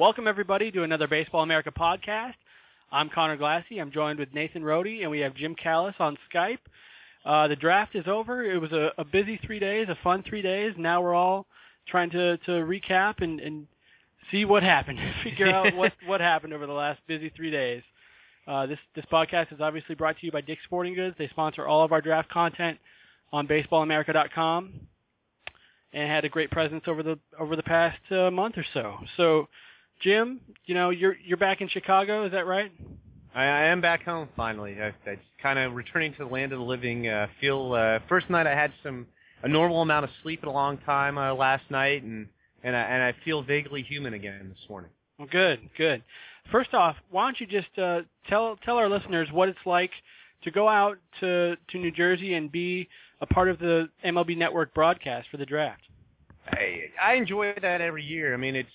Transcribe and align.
Welcome, 0.00 0.26
everybody, 0.26 0.70
to 0.70 0.82
another 0.82 1.06
Baseball 1.06 1.42
America 1.42 1.70
podcast. 1.70 2.32
I'm 2.90 3.10
Conor 3.10 3.36
Glassey. 3.36 3.78
I'm 3.78 3.92
joined 3.92 4.18
with 4.18 4.32
Nathan 4.32 4.64
Rode, 4.64 4.86
and 4.86 5.10
we 5.10 5.20
have 5.20 5.34
Jim 5.34 5.54
Callis 5.54 5.94
on 5.98 6.16
Skype. 6.32 6.56
Uh, 7.22 7.48
the 7.48 7.56
draft 7.56 7.94
is 7.94 8.06
over. 8.06 8.42
It 8.42 8.58
was 8.58 8.72
a, 8.72 8.92
a 8.96 9.04
busy 9.04 9.38
three 9.44 9.58
days, 9.58 9.88
a 9.90 9.98
fun 10.02 10.24
three 10.26 10.40
days. 10.40 10.72
Now 10.78 11.02
we're 11.02 11.12
all 11.12 11.44
trying 11.86 12.08
to, 12.12 12.38
to 12.38 12.50
recap 12.50 13.20
and, 13.20 13.40
and 13.40 13.66
see 14.30 14.46
what 14.46 14.62
happened, 14.62 14.98
figure 15.22 15.48
out 15.48 15.74
what, 15.76 15.92
what 16.06 16.22
happened 16.22 16.54
over 16.54 16.66
the 16.66 16.72
last 16.72 17.00
busy 17.06 17.30
three 17.36 17.50
days. 17.50 17.82
Uh, 18.46 18.64
this 18.64 18.78
this 18.96 19.04
podcast 19.12 19.52
is 19.52 19.60
obviously 19.60 19.94
brought 19.94 20.18
to 20.18 20.24
you 20.24 20.32
by 20.32 20.40
Dick's 20.40 20.64
Sporting 20.64 20.94
Goods. 20.94 21.14
They 21.18 21.28
sponsor 21.28 21.66
all 21.66 21.84
of 21.84 21.92
our 21.92 22.00
draft 22.00 22.30
content 22.30 22.78
on 23.34 23.46
BaseballAmerica.com, 23.46 24.72
and 25.92 26.10
had 26.10 26.24
a 26.24 26.30
great 26.30 26.50
presence 26.50 26.84
over 26.86 27.02
the 27.02 27.18
over 27.38 27.54
the 27.54 27.62
past 27.62 28.00
uh, 28.10 28.30
month 28.30 28.56
or 28.56 28.64
so. 28.72 28.96
So, 29.18 29.46
Jim, 30.00 30.40
you 30.66 30.74
know 30.74 30.90
you're 30.90 31.16
you're 31.24 31.36
back 31.36 31.60
in 31.60 31.68
Chicago, 31.68 32.24
is 32.24 32.32
that 32.32 32.46
right? 32.46 32.72
I, 33.34 33.44
I 33.44 33.64
am 33.66 33.80
back 33.80 34.02
home 34.02 34.28
finally. 34.36 34.76
I, 34.80 34.88
I 35.08 35.18
kind 35.42 35.58
of 35.58 35.74
returning 35.74 36.12
to 36.12 36.24
the 36.24 36.30
land 36.30 36.52
of 36.52 36.58
the 36.58 36.64
living. 36.64 37.08
Uh, 37.08 37.26
feel 37.40 37.74
uh, 37.74 37.98
first 38.08 38.28
night 38.30 38.46
I 38.46 38.54
had 38.54 38.72
some 38.82 39.06
a 39.42 39.48
normal 39.48 39.82
amount 39.82 40.04
of 40.04 40.10
sleep 40.22 40.42
in 40.42 40.48
a 40.48 40.52
long 40.52 40.78
time 40.78 41.18
uh, 41.18 41.34
last 41.34 41.64
night, 41.70 42.02
and 42.02 42.26
and 42.62 42.76
I, 42.76 42.80
and 42.80 43.02
I 43.02 43.14
feel 43.24 43.42
vaguely 43.42 43.82
human 43.82 44.14
again 44.14 44.48
this 44.48 44.68
morning. 44.68 44.90
Well, 45.18 45.28
good, 45.30 45.60
good. 45.76 46.02
First 46.50 46.74
off, 46.74 46.96
why 47.10 47.26
don't 47.26 47.40
you 47.40 47.46
just 47.46 47.78
uh, 47.78 48.00
tell 48.28 48.56
tell 48.64 48.76
our 48.76 48.88
listeners 48.88 49.28
what 49.32 49.48
it's 49.48 49.58
like 49.66 49.90
to 50.44 50.50
go 50.50 50.68
out 50.68 50.98
to 51.20 51.56
to 51.56 51.78
New 51.78 51.90
Jersey 51.90 52.34
and 52.34 52.50
be 52.50 52.88
a 53.20 53.26
part 53.26 53.48
of 53.48 53.58
the 53.58 53.88
MLB 54.04 54.36
Network 54.36 54.74
broadcast 54.74 55.28
for 55.30 55.36
the 55.36 55.46
draft? 55.46 55.82
I 56.46 56.84
I 57.02 57.14
enjoy 57.14 57.54
that 57.60 57.80
every 57.80 58.04
year. 58.04 58.34
I 58.34 58.36
mean, 58.36 58.56
it's 58.56 58.68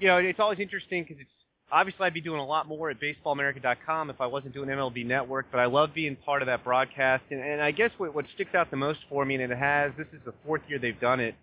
you 0.00 0.08
know 0.08 0.18
it's 0.18 0.40
always 0.40 0.58
interesting 0.58 1.02
because 1.02 1.20
it's 1.20 1.30
obviously 1.72 2.06
I'd 2.06 2.14
be 2.14 2.20
doing 2.20 2.40
a 2.40 2.46
lot 2.46 2.68
more 2.68 2.90
at 2.90 2.98
BaseballAmerica.com 3.00 4.10
if 4.10 4.20
I 4.20 4.26
wasn't 4.26 4.54
doing 4.54 4.68
MLB 4.68 5.06
Network, 5.06 5.46
but 5.50 5.58
I 5.58 5.64
love 5.64 5.94
being 5.94 6.16
part 6.16 6.42
of 6.42 6.46
that 6.46 6.62
broadcast. 6.62 7.24
And, 7.30 7.40
and 7.40 7.62
I 7.62 7.70
guess 7.70 7.90
what 7.96 8.14
what 8.14 8.26
sticks 8.34 8.54
out 8.54 8.70
the 8.70 8.76
most 8.76 9.00
for 9.08 9.24
me, 9.24 9.34
and 9.34 9.52
it 9.52 9.58
has 9.58 9.92
this 9.96 10.06
is 10.12 10.20
the 10.24 10.34
fourth 10.44 10.62
year 10.68 10.78
they've 10.78 11.00
done 11.00 11.20
it, 11.20 11.34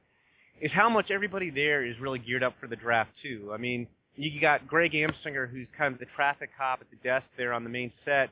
is 0.61 0.71
how 0.71 0.89
much 0.89 1.11
everybody 1.11 1.49
there 1.49 1.85
is 1.85 1.99
really 1.99 2.19
geared 2.19 2.43
up 2.43 2.53
for 2.59 2.67
the 2.67 2.75
draft 2.75 3.11
too. 3.21 3.51
I 3.53 3.57
mean, 3.57 3.87
you 4.15 4.39
got 4.39 4.67
Greg 4.67 4.91
Amsinger, 4.91 5.49
who's 5.49 5.67
kind 5.77 5.93
of 5.93 5.99
the 5.99 6.07
traffic 6.15 6.51
cop 6.57 6.81
at 6.81 6.89
the 6.89 6.97
desk 7.07 7.25
there 7.37 7.53
on 7.53 7.63
the 7.63 7.69
main 7.69 7.91
set, 8.05 8.29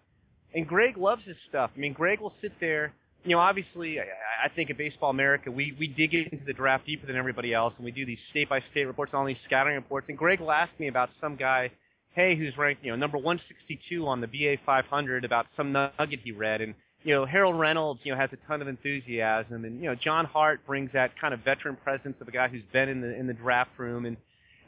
and 0.53 0.68
Greg 0.68 0.98
loves 0.98 1.24
his 1.26 1.38
stuff. 1.50 1.72
I 1.76 1.80
mean, 1.80 1.94
Greg 1.94 2.20
will 2.20 2.34
sit 2.42 2.52
there. 2.59 2.94
You 3.23 3.32
know, 3.32 3.40
obviously, 3.40 4.00
I, 4.00 4.04
I 4.46 4.50
think 4.50 4.70
at 4.70 4.78
Baseball 4.78 5.10
America, 5.10 5.52
we 5.52 5.76
we 5.80 5.88
dig 5.88 6.14
into 6.14 6.46
the 6.46 6.54
draft 6.54 6.86
deeper 6.86 7.08
than 7.08 7.16
everybody 7.16 7.54
else, 7.54 7.74
and 7.78 7.86
we 7.86 7.92
do 7.92 8.06
these 8.06 8.20
state 8.30 8.50
by 8.50 8.62
state 8.72 8.86
reports 8.86 9.12
and 9.14 9.20
all 9.20 9.26
these 9.26 9.38
scouting 9.46 9.76
reports. 9.76 10.08
And 10.09 10.18
Greg 10.18 10.40
will 10.40 10.52
ask 10.52 10.72
me 10.80 10.88
about 10.88 11.09
some 11.20 11.36
guy, 11.36 11.72
hey, 12.14 12.36
who's 12.36 12.58
ranked 12.58 12.84
you 12.84 12.92
know 12.92 12.98
number 12.98 13.18
162 13.18 14.08
on 14.08 14.22
the 14.22 14.28
BA 14.28 14.58
500 14.66 15.26
about 15.26 15.48
some 15.56 15.72
nugget 15.72 16.20
he 16.24 16.32
read, 16.32 16.62
and 16.62 16.74
you 17.04 17.14
know 17.14 17.26
Harold 17.26 17.59
Reynolds, 17.59 18.00
you 18.04 18.14
know, 18.14 18.20
has 18.20 18.30
a 18.34 18.48
ton 18.48 18.62
of 18.62 18.68
enthusiasm, 18.68 19.66
and 19.66 19.81
you 19.81 19.88
know 19.90 19.96
John 19.96 20.26
Hart 20.26 20.66
brings 20.66 20.92
that 20.94 21.20
kind 21.20 21.34
of 21.34 21.42
veteran 21.42 21.76
presence 21.76 22.16
of 22.22 22.28
a 22.28 22.31
guy 22.31 22.48
who's 22.48 22.64
been 22.72 22.90
in 22.90 23.02
the 23.02 23.14
in 23.16 23.28
the 23.28 23.34
draft 23.34 23.72
room, 23.78 24.06
and 24.06 24.18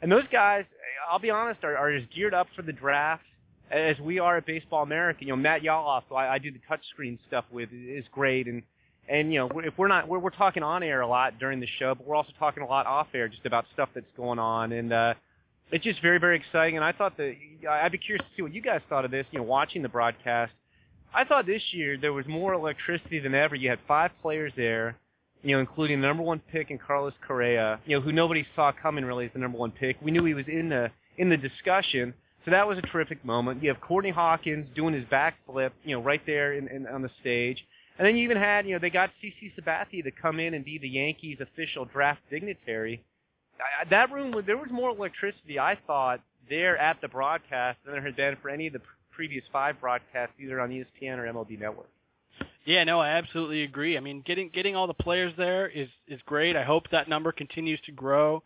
and 0.02 0.10
those 0.10 0.24
guys, 0.32 0.64
I'll 1.10 1.18
be 1.18 1.30
honest, 1.30 1.62
are, 1.62 1.76
are 1.76 1.90
as 1.90 2.04
geared 2.14 2.34
up 2.34 2.48
for 2.56 2.62
the 2.62 2.72
draft 2.72 3.24
as 3.70 3.98
we 4.00 4.18
are 4.18 4.38
at 4.38 4.46
Baseball 4.46 4.82
America. 4.82 5.20
You 5.22 5.28
know, 5.28 5.36
Matt 5.36 5.62
Yallof, 5.62 6.02
who 6.08 6.16
I, 6.16 6.34
I 6.34 6.38
do 6.38 6.50
the 6.50 6.60
touchscreen 6.70 7.18
stuff 7.28 7.44
with, 7.50 7.70
is 7.72 8.04
great, 8.12 8.46
and 8.46 8.62
and 9.08 9.32
you 9.32 9.40
know, 9.40 9.60
if 9.60 9.76
we're 9.76 9.88
not, 9.88 10.08
we're, 10.08 10.18
we're 10.18 10.30
talking 10.30 10.62
on 10.62 10.82
air 10.82 11.00
a 11.00 11.06
lot 11.06 11.38
during 11.38 11.60
the 11.60 11.66
show, 11.78 11.94
but 11.94 12.06
we're 12.06 12.14
also 12.16 12.32
talking 12.38 12.62
a 12.62 12.66
lot 12.66 12.86
off 12.86 13.08
air 13.14 13.28
just 13.28 13.44
about 13.44 13.64
stuff 13.72 13.88
that's 13.94 14.06
going 14.16 14.38
on, 14.38 14.72
and 14.72 14.92
uh, 14.92 15.14
it's 15.72 15.84
just 15.84 16.00
very, 16.00 16.18
very 16.18 16.36
exciting. 16.36 16.76
And 16.76 16.84
I 16.84 16.92
thought 16.92 17.16
that 17.16 17.34
I'd 17.68 17.92
be 17.92 17.98
curious 17.98 18.24
to 18.24 18.36
see 18.36 18.42
what 18.42 18.54
you 18.54 18.62
guys 18.62 18.80
thought 18.88 19.04
of 19.04 19.10
this. 19.10 19.26
You 19.32 19.40
know, 19.40 19.44
watching 19.44 19.82
the 19.82 19.88
broadcast, 19.88 20.52
I 21.14 21.24
thought 21.24 21.46
this 21.46 21.62
year 21.72 21.96
there 21.98 22.12
was 22.12 22.26
more 22.26 22.54
electricity 22.54 23.18
than 23.18 23.34
ever. 23.34 23.56
You 23.56 23.68
had 23.70 23.80
five 23.88 24.10
players 24.22 24.52
there, 24.56 24.96
you 25.42 25.54
know, 25.54 25.60
including 25.60 26.00
the 26.00 26.06
number 26.06 26.22
one 26.22 26.40
pick 26.52 26.70
in 26.70 26.78
Carlos 26.78 27.14
Correa, 27.26 27.80
you 27.86 27.96
know, 27.96 28.02
who 28.02 28.12
nobody 28.12 28.46
saw 28.54 28.72
coming 28.72 29.04
really 29.04 29.26
as 29.26 29.32
the 29.32 29.38
number 29.38 29.58
one 29.58 29.72
pick. 29.72 29.96
We 30.00 30.10
knew 30.10 30.24
he 30.24 30.34
was 30.34 30.46
in 30.46 30.68
the 30.68 30.90
in 31.18 31.28
the 31.28 31.36
discussion. 31.36 32.14
So 32.44 32.50
that 32.50 32.66
was 32.66 32.78
a 32.78 32.82
terrific 32.82 33.24
moment. 33.24 33.62
You 33.62 33.68
have 33.68 33.80
Courtney 33.80 34.10
Hawkins 34.10 34.66
doing 34.74 34.94
his 34.94 35.04
backflip, 35.04 35.72
you 35.84 35.94
know, 35.94 36.02
right 36.02 36.22
there 36.26 36.54
in, 36.54 36.68
in, 36.68 36.86
on 36.86 37.02
the 37.02 37.10
stage. 37.20 37.58
And 37.98 38.06
then 38.06 38.16
you 38.16 38.24
even 38.24 38.38
had, 38.38 38.66
you 38.66 38.72
know, 38.72 38.78
they 38.78 38.88
got 38.88 39.10
CC 39.22 39.52
Sabathia 39.58 40.02
to 40.04 40.10
come 40.10 40.40
in 40.40 40.54
and 40.54 40.64
be 40.64 40.78
the 40.78 40.88
Yankees' 40.88 41.38
official 41.40 41.84
draft 41.84 42.20
dignitary. 42.30 43.04
I, 43.58 43.88
that 43.90 44.10
room, 44.10 44.34
there 44.46 44.56
was 44.56 44.70
more 44.70 44.88
electricity, 44.90 45.58
I 45.58 45.76
thought, 45.86 46.20
there 46.48 46.78
at 46.78 47.00
the 47.02 47.08
broadcast 47.08 47.78
than 47.84 47.92
there 47.92 48.02
had 48.02 48.16
been 48.16 48.36
for 48.40 48.48
any 48.48 48.66
of 48.68 48.72
the 48.72 48.80
previous 49.10 49.44
five 49.52 49.78
broadcasts, 49.80 50.34
either 50.40 50.60
on 50.60 50.70
ESPN 50.70 51.18
or 51.18 51.30
MLB 51.30 51.60
Network. 51.60 51.90
Yeah, 52.64 52.84
no, 52.84 53.00
I 53.00 53.10
absolutely 53.10 53.62
agree. 53.62 53.96
I 53.96 54.00
mean, 54.00 54.22
getting 54.24 54.50
getting 54.50 54.76
all 54.76 54.86
the 54.86 54.94
players 54.94 55.32
there 55.36 55.68
is 55.68 55.88
is 56.08 56.20
great. 56.26 56.56
I 56.56 56.62
hope 56.62 56.84
that 56.90 57.08
number 57.08 57.32
continues 57.32 57.80
to 57.86 57.92
grow. 57.92 58.42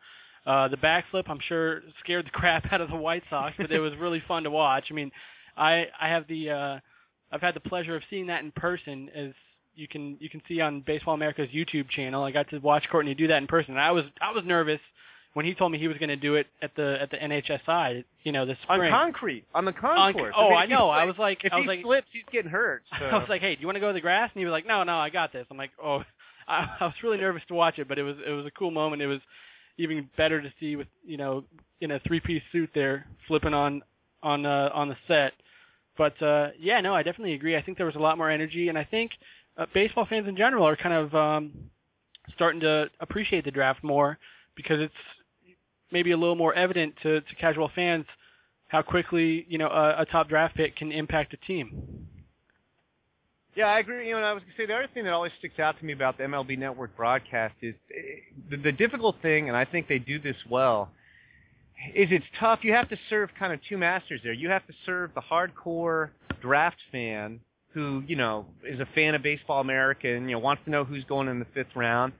Uh, 0.46 0.68
the 0.68 0.76
backflip, 0.76 1.24
I'm 1.28 1.40
sure, 1.40 1.82
scared 2.00 2.26
the 2.26 2.30
crap 2.32 2.72
out 2.72 2.80
of 2.80 2.90
the 2.90 2.96
White 2.96 3.22
Sox, 3.30 3.54
but 3.56 3.70
it 3.70 3.80
was 3.80 3.94
really 3.96 4.22
fun 4.26 4.44
to 4.44 4.50
watch. 4.50 4.86
I 4.90 4.94
mean, 4.94 5.10
I 5.56 5.88
I 6.00 6.08
have 6.08 6.26
the 6.28 6.50
uh, 6.50 6.78
I've 7.32 7.40
had 7.40 7.54
the 7.54 7.60
pleasure 7.60 7.96
of 7.96 8.02
seeing 8.10 8.26
that 8.28 8.42
in 8.42 8.52
person, 8.52 9.08
as 9.14 9.32
you 9.74 9.88
can 9.88 10.16
you 10.20 10.28
can 10.28 10.42
see 10.46 10.60
on 10.60 10.80
Baseball 10.80 11.14
America's 11.14 11.48
YouTube 11.50 11.88
channel. 11.88 12.22
I 12.22 12.30
got 12.30 12.48
to 12.50 12.58
watch 12.58 12.84
Courtney 12.90 13.14
do 13.14 13.28
that 13.28 13.38
in 13.38 13.46
person. 13.46 13.72
And 13.72 13.80
I 13.80 13.90
was 13.90 14.04
I 14.20 14.32
was 14.32 14.44
nervous 14.44 14.80
when 15.34 15.44
he 15.44 15.54
told 15.54 15.72
me 15.72 15.78
he 15.78 15.88
was 15.88 15.98
going 15.98 16.08
to 16.08 16.16
do 16.16 16.36
it 16.36 16.46
at 16.62 16.74
the 16.76 16.98
at 17.00 17.10
the 17.10 17.16
NHSI, 17.16 18.04
you 18.22 18.32
know, 18.32 18.46
this 18.46 18.56
spring. 18.62 18.92
On 18.92 19.04
concrete, 19.04 19.44
on 19.54 19.64
the 19.64 19.72
concourse. 19.72 20.32
On, 20.36 20.44
oh, 20.44 20.54
I, 20.54 20.66
mean, 20.66 20.72
I 20.72 20.78
know. 20.78 20.88
I 20.90 21.04
was 21.04 21.18
like, 21.18 21.44
if 21.44 21.52
I 21.52 21.56
was 21.56 21.64
he 21.64 21.68
like, 21.68 21.82
slips, 21.82 22.06
he's 22.12 22.22
getting 22.30 22.50
hurt. 22.50 22.82
So. 22.98 23.04
I 23.12 23.18
was 23.18 23.28
like, 23.28 23.40
hey, 23.40 23.54
do 23.54 23.60
you 23.60 23.66
want 23.66 23.76
to 23.76 23.80
go 23.80 23.88
to 23.88 23.92
the 23.92 24.00
grass? 24.00 24.30
And 24.32 24.40
he 24.40 24.44
was 24.44 24.52
like, 24.52 24.66
no, 24.66 24.84
no, 24.84 24.96
I 24.96 25.10
got 25.10 25.32
this. 25.32 25.46
I'm 25.50 25.56
like, 25.56 25.72
oh, 25.82 26.04
I, 26.48 26.68
I 26.80 26.84
was 26.84 26.94
really 27.02 27.18
nervous 27.18 27.42
to 27.48 27.54
watch 27.54 27.78
it, 27.78 27.88
but 27.88 27.98
it 27.98 28.04
was 28.04 28.16
it 28.26 28.30
was 28.30 28.46
a 28.46 28.50
cool 28.52 28.70
moment. 28.70 29.02
It 29.02 29.06
was 29.06 29.20
even 29.78 30.08
better 30.16 30.40
to 30.40 30.52
see 30.60 30.76
with 30.76 30.88
you 31.04 31.16
know 31.16 31.44
in 31.80 31.92
a 31.92 32.00
three 32.00 32.20
piece 32.20 32.42
suit 32.52 32.70
there 32.74 33.06
flipping 33.26 33.54
on 33.54 33.82
on 34.22 34.46
uh, 34.46 34.70
on 34.72 34.88
the 34.88 34.96
set. 35.06 35.32
But 35.96 36.20
uh, 36.22 36.48
yeah, 36.58 36.80
no, 36.80 36.94
I 36.94 37.02
definitely 37.02 37.34
agree. 37.34 37.56
I 37.56 37.62
think 37.62 37.76
there 37.76 37.86
was 37.86 37.94
a 37.94 38.00
lot 38.00 38.18
more 38.18 38.30
energy, 38.30 38.68
and 38.68 38.78
I 38.78 38.84
think 38.84 39.12
uh, 39.56 39.66
baseball 39.72 40.06
fans 40.06 40.26
in 40.26 40.36
general 40.36 40.66
are 40.66 40.76
kind 40.76 40.94
of 40.94 41.14
um, 41.14 41.52
starting 42.34 42.60
to 42.60 42.90
appreciate 43.00 43.44
the 43.44 43.50
draft 43.50 43.84
more 43.84 44.18
because 44.56 44.80
it's 44.80 44.94
maybe 45.92 46.10
a 46.10 46.16
little 46.16 46.34
more 46.34 46.54
evident 46.54 46.94
to, 47.02 47.20
to 47.20 47.34
casual 47.36 47.70
fans 47.74 48.06
how 48.68 48.82
quickly 48.82 49.46
you 49.48 49.58
know 49.58 49.68
a, 49.68 50.02
a 50.02 50.06
top 50.06 50.28
draft 50.28 50.56
pick 50.56 50.74
can 50.76 50.90
impact 50.90 51.32
a 51.34 51.36
team. 51.46 52.08
Yeah, 53.56 53.66
I 53.66 53.78
agree. 53.78 54.08
You 54.08 54.14
know, 54.14 54.22
I 54.22 54.32
was 54.32 54.42
going 54.42 54.52
to 54.56 54.62
say 54.62 54.66
the 54.66 54.74
other 54.74 54.88
thing 54.92 55.04
that 55.04 55.12
always 55.12 55.32
sticks 55.38 55.58
out 55.58 55.78
to 55.78 55.84
me 55.84 55.92
about 55.92 56.18
the 56.18 56.24
MLB 56.24 56.58
Network 56.58 56.96
broadcast 56.96 57.54
is 57.62 57.74
eh, 57.94 58.00
the, 58.50 58.56
the 58.56 58.72
difficult 58.72 59.16
thing, 59.22 59.48
and 59.48 59.56
I 59.56 59.64
think 59.64 59.86
they 59.86 59.98
do 59.98 60.18
this 60.18 60.36
well, 60.50 60.90
is 61.94 62.08
it's 62.10 62.24
tough. 62.40 62.60
You 62.62 62.72
have 62.72 62.88
to 62.88 62.98
serve 63.08 63.30
kind 63.38 63.52
of 63.52 63.60
two 63.68 63.78
masters 63.78 64.20
there. 64.24 64.32
You 64.32 64.48
have 64.50 64.66
to 64.66 64.72
serve 64.84 65.12
the 65.14 65.20
hardcore 65.20 66.10
draft 66.40 66.78
fan 66.90 67.40
who 67.72 68.02
you 68.06 68.16
know 68.16 68.46
is 68.64 68.80
a 68.80 68.86
fan 68.94 69.14
of 69.14 69.22
Baseball 69.22 69.60
America 69.60 70.08
and 70.08 70.28
you 70.28 70.36
know 70.36 70.40
wants 70.40 70.62
to 70.64 70.70
know 70.70 70.84
who's 70.84 71.04
going 71.04 71.28
in 71.28 71.38
the 71.38 71.46
fifth 71.54 71.76
round, 71.76 72.12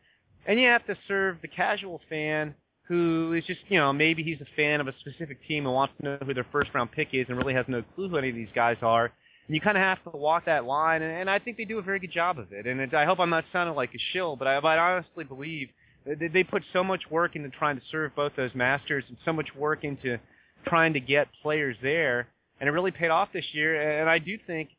and 0.47 0.61
you 0.61 0.69
have 0.69 0.87
to 0.87 0.97
serve 1.09 1.39
the 1.43 1.49
casual 1.49 2.01
fan 2.09 2.55
who 2.87 3.33
is 3.33 3.45
just, 3.47 3.61
you 3.69 3.79
know, 3.79 3.93
maybe 3.93 4.23
he's 4.23 4.41
a 4.41 4.57
fan 4.57 4.81
of 4.81 4.89
a 4.89 4.95
specific 5.01 5.39
team 5.49 5.65
and 5.65 5.75
wants 5.75 5.95
to 5.99 6.05
know 6.05 6.19
who 6.25 6.35
their 6.35 6.47
first 6.53 6.71
round 6.75 6.93
pick 6.93 7.09
is 7.13 7.27
and 7.29 7.39
really 7.39 7.55
has 7.55 7.65
no 7.67 7.83
clue 7.95 8.09
who 8.09 8.17
any 8.19 8.29
of 8.29 8.35
these 8.35 8.49
guys 8.55 8.77
are. 8.83 9.11
You 9.47 9.61
kind 9.61 9.77
of 9.77 9.83
have 9.83 10.03
to 10.05 10.17
walk 10.17 10.47
that 10.47 10.65
line, 10.65 11.03
and, 11.03 11.13
and 11.13 11.31
I 11.31 11.39
think 11.39 11.57
they 11.59 11.65
do 11.65 11.79
a 11.79 11.83
very 11.83 11.99
good 11.99 12.13
job 12.13 12.39
of 12.39 12.53
it. 12.53 12.67
And 12.67 12.81
it, 12.81 12.95
I 12.95 13.05
hope 13.05 13.21
I'm 13.21 13.31
not 13.31 13.45
sounding 13.53 13.75
like 13.75 13.95
a 13.95 13.99
shill, 14.13 14.37
but 14.37 14.49
I, 14.49 14.61
but 14.61 14.79
I 14.79 14.95
honestly 14.95 15.25
believe 15.25 15.69
they, 16.07 16.29
they 16.29 16.45
put 16.45 16.63
so 16.73 16.83
much 16.83 17.03
work 17.11 17.37
into 17.37 17.51
trying 17.51 17.77
to 17.77 17.83
serve 17.91 18.15
both 18.15 18.33
those 18.37 18.55
masters 18.55 19.05
and 19.09 19.19
so 19.25 19.33
much 19.33 19.49
work 19.55 19.85
into 19.85 20.19
trying 20.67 20.95
to 20.95 21.01
get 21.01 21.29
players 21.43 21.77
there, 21.83 22.29
and 22.61 22.69
it 22.69 22.73
really 22.73 22.91
paid 22.91 23.11
off 23.11 23.29
this 23.33 23.45
year. 23.53 24.01
And 24.01 24.09
I 24.09 24.19
do 24.19 24.39
think 24.47 24.71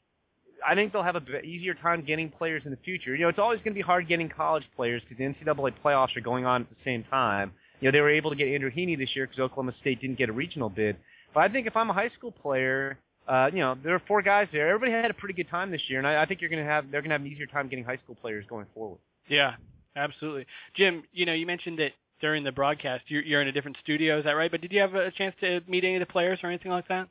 I 0.66 0.74
think 0.74 0.94
they'll 0.94 1.04
have 1.04 1.16
a 1.16 1.42
easier 1.42 1.74
time 1.76 2.04
getting 2.04 2.30
players 2.30 2.64
in 2.66 2.72
the 2.72 2.78
future. 2.78 3.16
You 3.16 3.24
know, 3.24 3.30
it's 3.30 3.40
always 3.40 3.60
going 3.60 3.74
to 3.74 3.76
be 3.76 3.82
hard 3.82 4.08
getting 4.08 4.30
college 4.30 4.64
players 4.76 5.02
because 5.04 5.18
the 5.18 5.24
NCAA 5.24 5.74
playoffs 5.84 6.16
are 6.16 6.22
going 6.22 6.46
on 6.46 6.62
at 6.62 6.70
the 6.70 6.76
same 6.84 7.04
time. 7.04 7.52
You 7.82 7.88
know, 7.88 7.92
they 7.92 8.02
were 8.02 8.10
able 8.10 8.32
to 8.32 8.36
get 8.36 8.48
Andrew 8.48 8.72
Heaney 8.72 8.98
this 8.98 9.16
year 9.16 9.28
because 9.28 9.40
Oklahoma 9.40 9.74
State 9.82 10.02
didn't 10.02 10.18
get 10.18 10.30
a 10.30 10.34
regional 10.34 10.70
bid. 10.70 10.98
But 11.34 11.42
I 11.42 11.50
think 11.50 11.68
if 11.68 11.76
I'm 11.76 11.90
a 11.90 11.94
high 11.94 12.10
school 12.18 12.32
player, 12.32 12.98
uh, 13.28 13.50
you 13.52 13.60
know, 13.60 13.76
there 13.84 13.96
are 13.96 14.02
four 14.08 14.22
guys 14.22 14.48
there. 14.52 14.68
Everybody 14.70 14.92
had 14.92 15.10
a 15.10 15.14
pretty 15.14 15.34
good 15.34 15.50
time 15.50 15.72
this 15.72 15.82
year, 15.88 16.00
and 16.00 16.08
I, 16.08 16.22
I 16.22 16.26
think 16.26 16.42
you're 16.42 16.50
going 16.50 16.64
to 16.64 16.70
have 16.70 16.92
they're 16.92 17.02
going 17.02 17.10
to 17.10 17.16
have 17.16 17.22
an 17.22 17.28
easier 17.28 17.48
time 17.48 17.68
getting 17.68 17.86
high 17.86 17.98
school 17.98 18.16
players 18.16 18.46
going 18.48 18.68
forward. 18.74 19.00
Yeah, 19.28 19.56
absolutely. 19.96 20.46
Jim, 20.76 21.04
you 21.12 21.26
know, 21.26 21.34
you 21.34 21.46
mentioned 21.46 21.80
that 21.80 21.94
during 22.22 22.44
the 22.44 22.52
broadcast 22.52 23.04
you're, 23.08 23.24
you're 23.24 23.42
in 23.42 23.48
a 23.48 23.52
different 23.52 23.78
studio. 23.84 24.20
Is 24.20 24.26
that 24.26 24.34
right? 24.34 24.52
But 24.52 24.62
did 24.62 24.72
you 24.72 24.80
have 24.80 24.94
a 24.94 25.12
chance 25.12 25.36
to 25.42 25.62
meet 25.68 25.84
any 25.84 25.96
of 25.96 26.00
the 26.02 26.06
players 26.06 26.40
or 26.44 26.48
anything 26.48 26.72
like 26.72 26.88
that? 26.88 27.08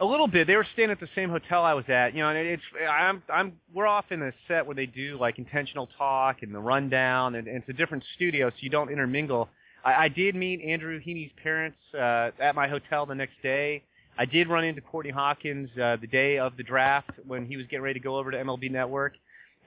A 0.00 0.04
little 0.04 0.26
bit. 0.26 0.46
They 0.46 0.56
were 0.56 0.66
staying 0.72 0.90
at 0.90 0.98
the 0.98 1.08
same 1.14 1.30
hotel 1.30 1.62
I 1.62 1.74
was 1.74 1.84
at. 1.88 2.14
You 2.14 2.22
know, 2.22 2.30
and 2.30 2.38
it's 2.38 2.62
I'm 2.90 3.22
I'm 3.32 3.52
we're 3.72 3.86
off 3.86 4.06
in 4.10 4.20
a 4.22 4.32
set 4.48 4.66
where 4.66 4.74
they 4.74 4.86
do 4.86 5.16
like 5.20 5.38
intentional 5.38 5.88
talk 5.96 6.42
and 6.42 6.52
the 6.52 6.58
rundown, 6.58 7.36
and, 7.36 7.46
and 7.46 7.58
it's 7.58 7.68
a 7.68 7.72
different 7.72 8.02
studio, 8.16 8.50
so 8.50 8.56
you 8.60 8.70
don't 8.70 8.90
intermingle. 8.90 9.48
I, 9.84 10.04
I 10.04 10.08
did 10.08 10.34
meet 10.34 10.60
Andrew 10.62 11.00
Heaney's 11.00 11.30
parents 11.40 11.78
uh, 11.94 12.30
at 12.40 12.56
my 12.56 12.66
hotel 12.66 13.06
the 13.06 13.14
next 13.14 13.40
day. 13.42 13.84
I 14.18 14.24
did 14.24 14.48
run 14.48 14.64
into 14.64 14.80
Courtney 14.80 15.12
Hawkins 15.12 15.70
uh, 15.80 15.96
the 16.00 16.06
day 16.06 16.38
of 16.38 16.56
the 16.56 16.62
draft 16.62 17.10
when 17.26 17.46
he 17.46 17.56
was 17.56 17.66
getting 17.66 17.82
ready 17.82 17.98
to 17.98 18.04
go 18.04 18.16
over 18.16 18.30
to 18.30 18.36
MLB 18.36 18.70
Network. 18.70 19.14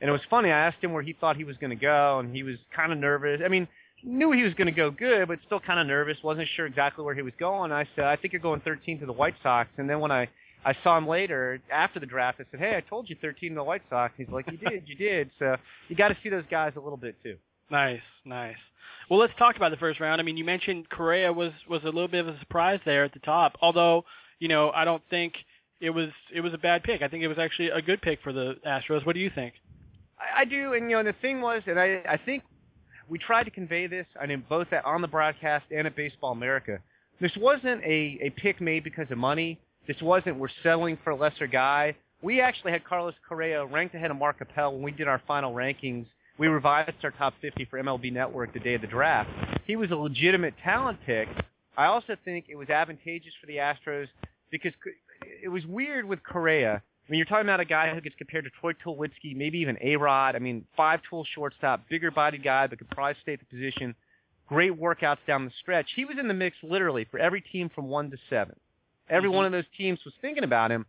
And 0.01 0.09
it 0.09 0.12
was 0.12 0.21
funny. 0.30 0.50
I 0.51 0.68
asked 0.68 0.83
him 0.83 0.94
where 0.94 1.01
he 1.01 1.13
thought 1.13 1.38
he 1.38 1.45
was 1.45 1.57
going 1.57 1.69
to 1.69 1.75
go, 1.75 2.19
and 2.19 2.36
he 2.36 2.44
was 2.44 2.57
kind 2.75 2.92
of 2.92 2.97
nervous. 2.97 3.42
I 3.44 3.47
mean, 3.47 3.68
knew 4.03 4.31
he 4.31 4.44
was 4.44 4.53
going 4.53 4.68
to 4.68 4.74
go 4.74 4.92
good, 4.92 5.27
but 5.27 5.39
still 5.45 5.59
kind 5.59 5.80
of 5.80 5.88
nervous. 5.88 6.18
wasn't 6.24 6.47
sure 6.56 6.65
exactly 6.65 7.03
where 7.03 7.15
he 7.15 7.21
was 7.21 7.33
going. 7.39 7.71
I 7.71 7.88
said, 7.95 8.06
I 8.06 8.15
think 8.15 8.33
you're 8.33 8.42
going 8.42 8.62
13 8.62 9.00
to 9.00 9.06
the 9.06 9.13
White 9.13 9.36
Sox. 9.42 9.69
And 9.77 9.89
then 9.89 10.00
when 10.00 10.12
I 10.12 10.30
I 10.65 10.75
saw 10.83 10.97
him 10.97 11.07
later 11.07 11.62
after 11.71 12.00
the 12.00 12.07
draft, 12.07 12.39
I 12.42 12.45
said, 12.50 12.59
Hey, 12.59 12.75
I 12.75 12.81
told 12.81 13.07
you 13.09 13.15
13 13.21 13.51
to 13.51 13.56
the 13.56 13.63
White 13.63 13.83
Sox. 13.89 14.13
He's 14.18 14.30
like, 14.30 14.47
You 14.51 14.57
did, 14.57 14.83
you 14.88 14.95
did. 14.95 15.30
So 15.38 15.56
you 15.89 15.95
got 15.95 16.07
to 16.09 16.18
see 16.24 16.30
those 16.30 16.44
guys 16.50 16.74
a 16.75 16.80
little 16.80 16.97
bit 16.97 17.15
too. 17.24 17.38
Nice, 17.69 18.01
nice. 18.25 18.56
Well, 19.09 19.19
let's 19.19 19.33
talk 19.38 19.56
about 19.56 19.69
the 19.69 19.77
first 19.77 20.00
round. 20.00 20.19
I 20.19 20.24
mean, 20.24 20.38
you 20.38 20.44
mentioned 20.44 20.89
Correa 20.89 21.31
was 21.31 21.51
was 21.69 21.83
a 21.83 21.88
little 21.89 22.07
bit 22.07 22.25
of 22.25 22.36
a 22.36 22.39
surprise 22.39 22.80
there 22.86 23.03
at 23.03 23.13
the 23.13 23.19
top, 23.19 23.56
although 23.62 24.03
you 24.40 24.48
know 24.48 24.72
I 24.72 24.86
don't 24.86 25.04
think 25.10 25.34
it 25.82 25.90
was 25.90 26.10
it 26.34 26.42
was 26.42 26.54
a 26.54 26.58
bad 26.58 26.84
pick. 26.84 27.02
I 27.02 27.08
think 27.08 27.24
it 27.24 27.28
was 27.28 27.38
actually 27.38 27.70
a 27.70 27.82
good 27.82 28.02
pick 28.02 28.20
for 28.24 28.34
the 28.34 28.56
Astros. 28.66 29.06
What 29.06 29.14
do 29.14 29.20
you 29.20 29.32
think? 29.34 29.54
I, 30.20 30.42
I 30.42 30.46
do, 30.46 30.74
and 30.74 30.90
you 30.90 30.98
know, 30.98 31.04
the 31.04 31.16
thing 31.22 31.42
was, 31.42 31.62
and 31.68 31.80
I 31.80 32.02
I 32.08 32.18
think 32.26 32.44
we 33.08 33.20
tried 33.20 33.44
to 33.44 33.52
convey 33.52 33.88
this, 33.88 34.08
I 34.20 34.26
mean, 34.26 34.44
both 34.50 34.72
at, 34.74 34.84
on 34.86 35.02
the 35.02 35.08
broadcast 35.08 35.66
and 35.72 35.86
at 35.86 35.96
Baseball 35.96 36.32
America. 36.32 36.80
This 37.22 37.32
wasn't 37.38 37.84
a 37.84 38.20
a 38.22 38.30
pick 38.36 38.60
made 38.62 38.84
because 38.84 39.10
of 39.12 39.18
money. 39.18 39.60
This 39.88 40.02
wasn't 40.02 40.38
we're 40.38 40.50
selling 40.64 40.98
for 41.04 41.12
a 41.12 41.16
lesser 41.16 41.48
guy. 41.48 41.96
We 42.22 42.42
actually 42.42 42.72
had 42.72 42.84
Carlos 42.84 43.14
Correa 43.28 43.66
ranked 43.66 43.94
ahead 43.94 44.10
of 44.10 44.18
Mark 44.18 44.38
Appel 44.42 44.74
when 44.74 44.81
we 44.81 44.92
did 44.92 45.08
our 45.08 45.22
final 45.28 45.54
rankings. 45.54 46.08
We 46.38 46.48
revised 46.48 47.04
our 47.04 47.12
top 47.12 47.34
50 47.42 47.66
for 47.66 47.81
MLB 47.81 48.12
Network 48.12 48.54
the 48.54 48.60
day 48.60 48.74
of 48.74 48.81
the 48.81 48.88
draft. 48.88 49.30
He 49.66 49.76
was 49.76 49.92
a 49.92 49.96
legitimate 49.96 50.54
talent 50.64 51.00
pick. 51.06 51.28
I 51.77 51.86
also 51.86 52.16
think 52.24 52.45
it 52.50 52.56
was 52.56 52.69
advantageous 52.69 53.33
for 53.39 53.48
the 53.48 53.57
Astros 53.57 54.07
because 54.51 54.74
it 55.44 55.50
was 55.50 55.66
weird 55.66 56.06
with 56.06 56.24
Correa. 56.24 56.81
I 57.07 57.12
mean, 57.12 57.18
you're 57.19 57.25
talking 57.25 57.45
about 57.45 57.60
a 57.60 57.66
guy 57.66 57.94
who 57.94 58.01
gets 58.01 58.16
compared 58.16 58.45
to 58.45 58.50
Troy 58.60 58.74
Tulowitzki, 58.74 59.36
maybe 59.36 59.60
even 59.60 59.77
A-Rod. 59.81 60.36
I 60.36 60.39
mean, 60.39 60.66
five-tool 60.75 61.25
shortstop, 61.36 61.88
bigger-bodied 61.89 62.44
guy 62.44 62.68
but 62.68 62.80
could 62.80 62.89
probably 62.89 63.16
stay 63.22 63.33
at 63.33 63.39
the 63.39 63.45
position. 63.45 63.94
Great 64.48 64.74
workouts 64.74 65.18
down 65.27 65.45
the 65.45 65.51
stretch. 65.60 65.88
He 65.95 66.06
was 66.06 66.18
in 66.19 66.27
the 66.27 66.33
mix 66.33 66.57
literally 66.63 67.06
for 67.10 67.19
every 67.19 67.42
team 67.42 67.69
from 67.74 67.88
one 67.88 68.10
to 68.12 68.18
seven. 68.30 68.56
Every 69.10 69.30
mm-hmm. 69.30 69.38
one 69.38 69.45
of 69.45 69.51
those 69.51 69.66
teams 69.78 70.00
was 70.04 70.13
thinking 70.21 70.44
about 70.44 70.71
him. 70.71 70.86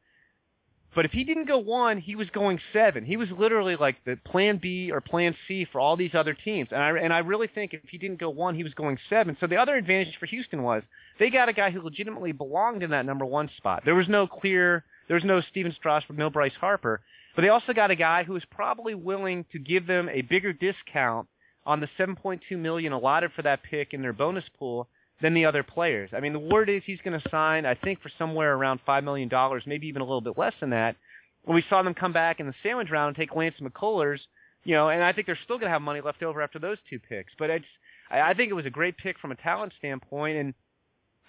But 0.94 1.04
if 1.04 1.12
he 1.12 1.24
didn't 1.24 1.46
go 1.46 1.58
one, 1.58 1.98
he 1.98 2.16
was 2.16 2.30
going 2.30 2.58
seven. 2.72 3.04
He 3.04 3.18
was 3.18 3.28
literally 3.30 3.76
like 3.76 3.96
the 4.04 4.16
plan 4.24 4.56
B 4.56 4.90
or 4.90 5.00
plan 5.02 5.34
C 5.46 5.66
for 5.70 5.78
all 5.78 5.96
these 5.96 6.14
other 6.14 6.32
teams. 6.32 6.68
And 6.70 6.82
I 6.82 6.90
and 6.98 7.12
I 7.12 7.18
really 7.18 7.48
think 7.48 7.74
if 7.74 7.82
he 7.90 7.98
didn't 7.98 8.18
go 8.18 8.30
one, 8.30 8.54
he 8.54 8.62
was 8.62 8.72
going 8.74 8.98
seven. 9.10 9.36
So 9.38 9.46
the 9.46 9.56
other 9.56 9.76
advantage 9.76 10.16
for 10.18 10.26
Houston 10.26 10.62
was 10.62 10.82
they 11.18 11.28
got 11.28 11.50
a 11.50 11.52
guy 11.52 11.70
who 11.70 11.82
legitimately 11.82 12.32
belonged 12.32 12.82
in 12.82 12.90
that 12.90 13.04
number 13.04 13.26
one 13.26 13.50
spot. 13.58 13.82
There 13.84 13.94
was 13.94 14.08
no 14.08 14.26
clear 14.26 14.84
there 15.08 15.16
was 15.16 15.24
no 15.24 15.40
Stephen 15.40 15.72
Strasburg, 15.76 16.18
no 16.18 16.30
Bryce 16.30 16.56
Harper. 16.60 17.00
But 17.34 17.42
they 17.42 17.48
also 17.48 17.72
got 17.72 17.90
a 17.90 17.96
guy 17.96 18.24
who 18.24 18.32
was 18.32 18.44
probably 18.50 18.94
willing 18.94 19.44
to 19.52 19.58
give 19.58 19.86
them 19.86 20.08
a 20.08 20.22
bigger 20.22 20.52
discount 20.52 21.28
on 21.66 21.80
the 21.80 21.88
7.2 21.98 22.40
million 22.58 22.92
allotted 22.92 23.32
for 23.32 23.42
that 23.42 23.62
pick 23.62 23.92
in 23.92 24.00
their 24.00 24.12
bonus 24.12 24.44
pool 24.58 24.88
than 25.22 25.34
the 25.34 25.44
other 25.44 25.62
players. 25.62 26.10
I 26.12 26.20
mean, 26.20 26.32
the 26.32 26.38
word 26.38 26.68
is 26.68 26.82
he's 26.84 27.00
going 27.02 27.18
to 27.18 27.28
sign, 27.30 27.64
I 27.64 27.74
think, 27.74 28.00
for 28.02 28.10
somewhere 28.18 28.54
around 28.54 28.80
$5 28.86 29.04
million, 29.04 29.30
maybe 29.66 29.86
even 29.86 30.02
a 30.02 30.04
little 30.04 30.20
bit 30.20 30.36
less 30.36 30.52
than 30.60 30.70
that. 30.70 30.96
When 31.44 31.54
we 31.54 31.64
saw 31.70 31.82
them 31.82 31.94
come 31.94 32.12
back 32.12 32.40
in 32.40 32.46
the 32.46 32.54
sandwich 32.62 32.90
round 32.90 33.08
and 33.08 33.16
take 33.16 33.34
Lance 33.34 33.54
McCullers, 33.60 34.18
you 34.64 34.74
know, 34.74 34.88
and 34.88 35.02
I 35.02 35.12
think 35.12 35.26
they're 35.26 35.38
still 35.44 35.56
going 35.56 35.68
to 35.68 35.72
have 35.72 35.82
money 35.82 36.00
left 36.00 36.22
over 36.22 36.42
after 36.42 36.58
those 36.58 36.78
two 36.90 36.98
picks. 36.98 37.32
But 37.38 37.50
it's, 37.50 37.64
I, 38.10 38.20
I 38.20 38.34
think 38.34 38.50
it 38.50 38.54
was 38.54 38.66
a 38.66 38.70
great 38.70 38.98
pick 38.98 39.18
from 39.18 39.32
a 39.32 39.36
talent 39.36 39.72
standpoint. 39.78 40.36
And 40.36 40.54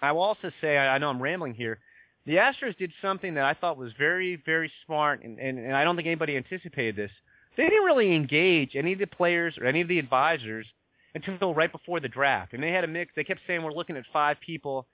I 0.01 0.11
will 0.11 0.21
also 0.21 0.51
say, 0.59 0.77
I, 0.77 0.95
I 0.95 0.97
know 0.97 1.09
I'm 1.09 1.21
rambling 1.21 1.53
here, 1.53 1.79
the 2.25 2.35
Astros 2.35 2.77
did 2.77 2.91
something 3.01 3.35
that 3.35 3.45
I 3.45 3.53
thought 3.53 3.77
was 3.77 3.93
very, 3.97 4.41
very 4.45 4.69
smart, 4.85 5.23
and, 5.23 5.39
and, 5.39 5.57
and 5.57 5.73
I 5.73 5.85
don't 5.85 5.95
think 5.95 6.07
anybody 6.07 6.35
anticipated 6.35 6.97
this. 6.97 7.11
They 7.55 7.63
didn't 7.63 7.85
really 7.85 8.13
engage 8.13 8.75
any 8.75 8.91
of 8.91 8.99
the 8.99 9.07
players 9.07 9.57
or 9.57 9.65
any 9.65 9.79
of 9.79 9.87
the 9.87 9.97
advisors 9.97 10.67
until 11.25 11.53
right 11.53 11.71
before 11.71 11.99
the 11.99 12.07
draft. 12.07 12.53
And 12.53 12.61
they 12.61 12.71
had 12.71 12.83
a 12.83 12.87
mix. 12.87 13.11
They 13.15 13.23
kept 13.23 13.41
saying 13.47 13.63
we're 13.63 13.71
looking 13.71 13.97
at 13.97 14.03
five 14.11 14.37
people. 14.39 14.85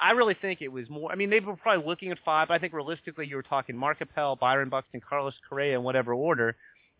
I 0.00 0.12
really 0.12 0.34
think 0.34 0.62
it 0.62 0.68
was 0.68 0.88
more. 0.88 1.10
I 1.10 1.14
mean, 1.14 1.30
they 1.30 1.40
were 1.40 1.56
probably 1.56 1.86
looking 1.86 2.12
at 2.12 2.18
five. 2.24 2.48
But 2.48 2.54
I 2.54 2.58
think 2.58 2.72
realistically, 2.72 3.26
you 3.26 3.36
were 3.36 3.42
talking 3.42 3.76
Mark 3.76 4.00
Appel, 4.00 4.36
Byron 4.36 4.68
Buxton, 4.68 5.00
Carlos 5.06 5.34
Correa, 5.48 5.78
in 5.78 5.84
whatever 5.84 6.12
order. 6.12 6.56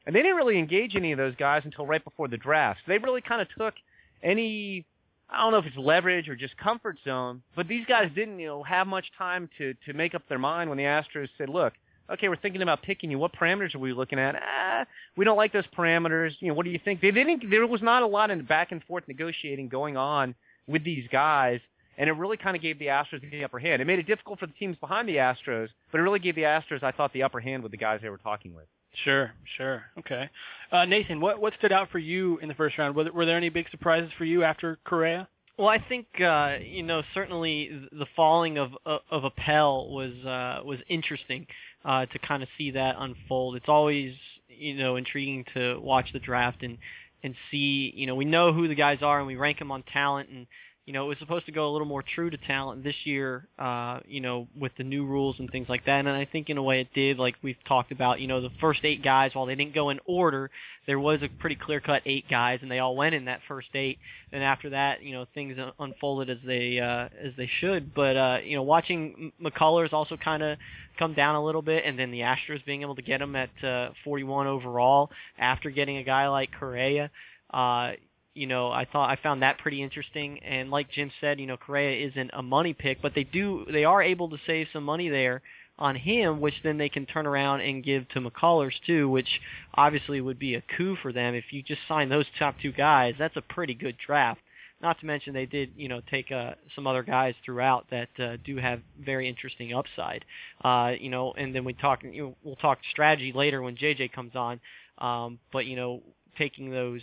And 0.07 0.17
they 0.17 0.23
didn't 0.23 0.37
really 0.37 0.59
engage 0.59 0.97
any 0.97 1.13
of 1.13 1.19
those 1.19 1.37
guys 1.37 1.63
until 1.65 1.87
right 1.87 2.03
before 2.03 2.29
the 2.29 2.39
draft. 2.39 2.81
So 2.85 2.93
they 2.93 2.99
really 2.99 3.21
kind 3.21 3.43
of 3.43 3.49
took 3.57 3.75
any 4.23 4.87
I 5.33 5.43
don't 5.43 5.53
know 5.53 5.59
if 5.59 5.67
it's 5.67 5.77
leverage 5.77 6.29
or 6.29 6.35
just 6.35 6.57
comfort 6.57 6.99
zone, 7.05 7.43
but 7.55 7.69
these 7.69 7.87
guys 7.87 8.11
didn't, 8.15 8.41
you 8.41 8.49
know, 8.49 8.63
have 8.65 8.87
much 8.87 9.07
time 9.17 9.49
to 9.59 9.75
to 9.87 9.93
make 9.93 10.15
up 10.15 10.23
their 10.29 10.39
mind 10.39 10.69
when 10.69 10.77
the 10.77 10.85
Astros 10.85 11.29
said, 11.39 11.49
"Look, 11.49 11.75
okay, 12.13 12.29
we're 12.29 12.37
thinking 12.37 12.63
about 12.63 12.83
picking 12.83 13.11
you. 13.11 13.19
What 13.19 13.33
parameters 13.33 13.75
are 13.75 13.79
we 13.79 13.93
looking 13.93 14.19
at? 14.19 14.35
Ah, 14.37 14.85
we 15.17 15.25
don't 15.25 15.37
like 15.37 15.53
those 15.53 15.67
parameters. 15.77 16.33
You 16.41 16.49
know, 16.49 16.55
what 16.55 16.65
do 16.65 16.71
you 16.71 16.81
think? 16.85 17.01
They 17.01 17.11
didn't. 17.11 17.49
There 17.51 17.67
was 17.67 17.83
not 17.83 18.03
a 18.03 18.07
lot 18.07 18.31
of 18.31 18.47
back 18.49 18.73
and 18.73 18.83
forth 18.85 19.05
negotiating 19.09 19.69
going 19.69 19.97
on 19.97 20.35
with 20.67 20.85
these 20.85 21.07
guys, 21.11 21.61
and 21.99 22.09
it 22.09 22.13
really 22.13 22.37
kind 22.37 22.57
of 22.57 22.63
gave 22.63 22.79
the 22.79 22.87
Astros 22.87 23.29
the 23.31 23.45
upper 23.45 23.59
hand. 23.59 23.83
It 23.83 23.87
made 23.87 23.99
it 23.99 24.07
difficult 24.07 24.39
for 24.39 24.47
the 24.47 24.53
teams 24.55 24.77
behind 24.79 25.09
the 25.09 25.17
Astros, 25.17 25.69
but 25.91 25.99
it 25.99 26.03
really 26.03 26.19
gave 26.19 26.35
the 26.35 26.43
Astros, 26.43 26.83
I 26.83 26.93
thought, 26.93 27.13
the 27.13 27.23
upper 27.23 27.41
hand 27.41 27.63
with 27.63 27.73
the 27.73 27.79
guys 27.79 28.01
they 28.03 28.09
were 28.09 28.19
talking 28.19 28.55
with. 28.55 28.67
Sure, 29.05 29.33
sure. 29.57 29.85
Okay. 29.99 30.29
Uh, 30.73 30.85
Nathan, 30.85 31.21
what 31.21 31.41
what 31.41 31.53
stood 31.59 31.73
out 31.73 31.91
for 31.91 31.99
you 31.99 32.39
in 32.39 32.49
the 32.49 32.55
first 32.55 32.77
round? 32.77 32.97
Were 32.97 33.05
there, 33.05 33.13
were 33.13 33.27
there 33.27 33.37
any 33.37 33.49
big 33.49 33.71
surprises 33.71 34.11
for 34.19 34.25
you 34.25 34.43
after 34.43 34.79
Correa? 34.85 35.29
Well, 35.61 35.69
I 35.69 35.77
think 35.91 36.07
uh, 36.19 36.57
you 36.65 36.83
know 36.83 37.03
certainly 37.13 37.71
the 37.93 38.07
falling 38.17 38.57
of 38.57 38.71
of 38.87 39.25
Appel 39.27 39.91
was 39.93 40.15
uh, 40.25 40.63
was 40.65 40.79
interesting 40.89 41.47
uh, 41.85 42.07
to 42.07 42.19
kind 42.19 42.43
of 42.43 42.49
see 42.57 42.71
that 42.71 42.95
unfold. 42.99 43.57
It's 43.57 43.69
always 43.69 44.15
you 44.49 44.73
know 44.77 44.97
intriguing 44.97 45.45
to 45.53 45.79
watch 45.79 46.15
the 46.15 46.19
draft 46.19 46.63
and 46.63 46.79
and 47.23 47.35
see 47.51 47.93
you 47.95 48.07
know 48.07 48.15
we 48.15 48.25
know 48.25 48.55
who 48.55 48.69
the 48.69 48.75
guys 48.75 49.01
are 49.03 49.19
and 49.19 49.27
we 49.27 49.37
rank 49.37 49.59
them 49.59 49.71
on 49.71 49.83
talent 49.93 50.31
and 50.31 50.47
you 50.91 50.95
know, 50.95 51.05
it 51.05 51.09
was 51.11 51.19
supposed 51.21 51.47
to 51.47 51.53
go 51.53 51.69
a 51.69 51.71
little 51.71 51.87
more 51.87 52.03
true 52.03 52.31
to 52.31 52.37
talent 52.37 52.83
this 52.83 52.97
year, 53.05 53.47
uh, 53.61 54.01
you 54.09 54.21
know, 54.21 54.49
with 54.59 54.73
the 54.77 54.83
new 54.83 55.07
rules 55.07 55.37
and 55.39 55.49
things 55.49 55.69
like 55.69 55.87
that. 55.87 56.01
And 56.01 56.09
I 56.09 56.25
think 56.25 56.51
in 56.51 56.59
a 56.59 56.63
way 56.65 56.81
it 56.81 56.89
did, 56.93 57.17
like 57.17 57.37
we've 57.43 57.63
talked 57.69 57.93
about, 57.93 58.19
you 58.19 58.27
know, 58.27 58.41
the 58.41 58.51
first 58.61 58.81
eight 58.83 59.01
guys, 59.01 59.31
while 59.33 59.47
they 59.47 59.55
didn't 59.55 59.73
go 59.73 59.91
in 59.91 60.01
order, 60.05 60.51
there 60.89 60.99
was 60.99 61.21
a 61.23 61.29
pretty 61.29 61.55
clear 61.55 61.79
cut 61.81 62.03
eight 62.07 62.25
guys 62.29 62.59
and 62.63 62.69
they 62.69 62.81
all 62.81 62.97
went 62.97 63.15
in 63.15 63.27
that 63.27 63.39
first 63.47 63.69
eight. 63.75 64.01
And 64.33 64.43
after 64.43 64.71
that, 64.71 65.01
you 65.05 65.13
know, 65.13 65.27
things 65.33 65.57
unfolded 65.79 66.29
as 66.29 66.39
they, 66.45 66.81
uh, 66.81 67.09
as 67.25 67.35
they 67.37 67.49
should. 67.61 67.95
But, 67.95 68.17
uh, 68.17 68.39
you 68.45 68.57
know, 68.57 68.65
watching 68.65 69.31
McCullers 69.41 69.93
also 69.93 70.17
kind 70.17 70.43
of 70.43 70.59
come 70.99 71.15
down 71.15 71.37
a 71.37 71.45
little 71.45 71.63
bit 71.63 71.85
and 71.87 71.97
then 71.97 72.11
the 72.11 72.23
Astros 72.23 72.65
being 72.67 72.83
able 72.83 72.97
to 72.97 73.03
get 73.03 73.23
him 73.23 73.37
at, 73.37 73.51
uh, 73.63 73.91
41 74.03 74.49
overall 74.49 75.13
after 75.39 75.71
getting 75.71 75.99
a 75.99 76.03
guy 76.03 76.27
like 76.27 76.51
Correa, 76.59 77.13
uh, 77.53 77.93
you 78.41 78.47
know, 78.47 78.71
I 78.73 78.87
thought 78.87 79.11
I 79.11 79.23
found 79.23 79.43
that 79.43 79.59
pretty 79.59 79.83
interesting. 79.83 80.39
And 80.39 80.71
like 80.71 80.91
Jim 80.91 81.11
said, 81.21 81.39
you 81.39 81.47
know, 81.47 81.59
Correa 81.59 82.09
isn't 82.09 82.31
a 82.33 82.41
money 82.43 82.73
pick, 82.73 83.03
but 83.03 83.15
they 83.15 83.25
do 83.25 83.67
they 83.71 83.85
are 83.85 84.03
able 84.03 84.31
to 84.31 84.39
save 84.47 84.69
some 84.73 84.83
money 84.83 85.11
there 85.11 85.43
on 85.79 85.95
him, 85.95 86.41
which 86.41 86.55
then 86.65 86.79
they 86.79 86.89
can 86.89 87.05
turn 87.05 87.27
around 87.27 87.61
and 87.61 87.85
give 87.85 88.09
to 88.09 88.21
McCullers 88.21 88.73
too, 88.87 89.11
which 89.11 89.29
obviously 89.75 90.23
would 90.23 90.39
be 90.39 90.55
a 90.55 90.63
coup 90.75 90.97
for 91.03 91.13
them 91.13 91.35
if 91.35 91.45
you 91.51 91.63
just 91.63 91.83
sign 91.87 92.09
those 92.09 92.25
top 92.39 92.55
two 92.63 92.73
guys. 92.73 93.15
That's 93.19 93.37
a 93.37 93.43
pretty 93.43 93.75
good 93.75 93.97
draft. 94.07 94.41
Not 94.81 94.99
to 95.01 95.07
mention 95.07 95.35
they 95.35 95.45
did, 95.45 95.73
you 95.77 95.89
know, 95.89 96.01
take 96.11 96.33
uh, 96.33 96.55
some 96.75 96.87
other 96.87 97.03
guys 97.03 97.35
throughout 97.45 97.91
that 97.91 98.09
uh, 98.19 98.39
do 98.43 98.57
have 98.57 98.81
very 99.05 99.29
interesting 99.29 99.75
upside. 99.75 100.25
Uh, 100.65 100.93
you 100.99 101.11
know, 101.11 101.35
and 101.37 101.55
then 101.55 101.67
we 101.67 101.75
talk, 101.75 102.03
you 102.05 102.23
know, 102.23 102.37
we'll 102.43 102.57
talk 102.57 102.79
strategy 102.91 103.35
later 103.35 103.61
when 103.61 103.77
JJ 103.77 104.13
comes 104.13 104.35
on. 104.35 104.61
Um, 104.97 105.39
but 105.53 105.67
you 105.67 105.77
know, 105.77 106.01
taking 106.39 106.71
those 106.71 107.03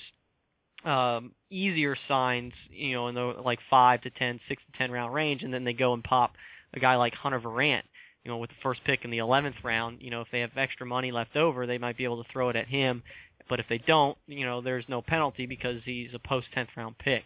um, 0.88 1.32
easier 1.50 1.98
signs, 2.08 2.54
you 2.72 2.94
know, 2.94 3.10
in 3.10 3.16
the 3.16 3.22
like 3.22 3.60
five 3.70 4.02
to 4.02 4.10
ten, 4.12 4.40
six 4.48 4.64
to 4.72 4.78
ten 4.78 4.90
round 4.92 5.14
range, 5.14 5.44
and 5.44 5.54
then 5.54 5.64
they 5.64 5.74
go 5.74 5.94
and 5.94 6.04
pop 6.04 6.34
a 6.74 6.80
guy 6.80 6.96
like 6.96 7.14
Hunter 7.14 7.40
Virant, 7.40 7.84
you 8.24 8.32
know, 8.32 8.38
with 8.38 8.50
the 8.50 8.56
first 8.64 8.84
pick 8.86 9.04
in 9.04 9.12
the 9.12 9.18
eleventh 9.18 9.58
round. 9.64 10.02
You 10.02 10.12
know, 10.12 10.22
if 10.22 10.28
they 10.32 10.40
have 10.40 10.52
extra 10.56 10.86
money 10.86 11.12
left 11.12 11.36
over, 11.36 11.68
they 11.68 11.78
might 11.78 11.98
be 11.98 12.06
able 12.06 12.24
to 12.24 12.30
throw 12.32 12.50
it 12.50 12.56
at 12.56 12.68
him. 12.68 13.04
But 13.50 13.60
if 13.60 13.66
they 13.70 13.78
don't, 13.80 14.18
you 14.28 14.46
know, 14.46 14.62
there's 14.62 14.86
no 14.88 15.02
penalty 15.02 15.46
because 15.46 15.82
he's 15.84 16.10
a 16.14 16.20
post 16.20 16.48
tenth 16.54 16.70
round 16.78 16.98
pick. 16.98 17.24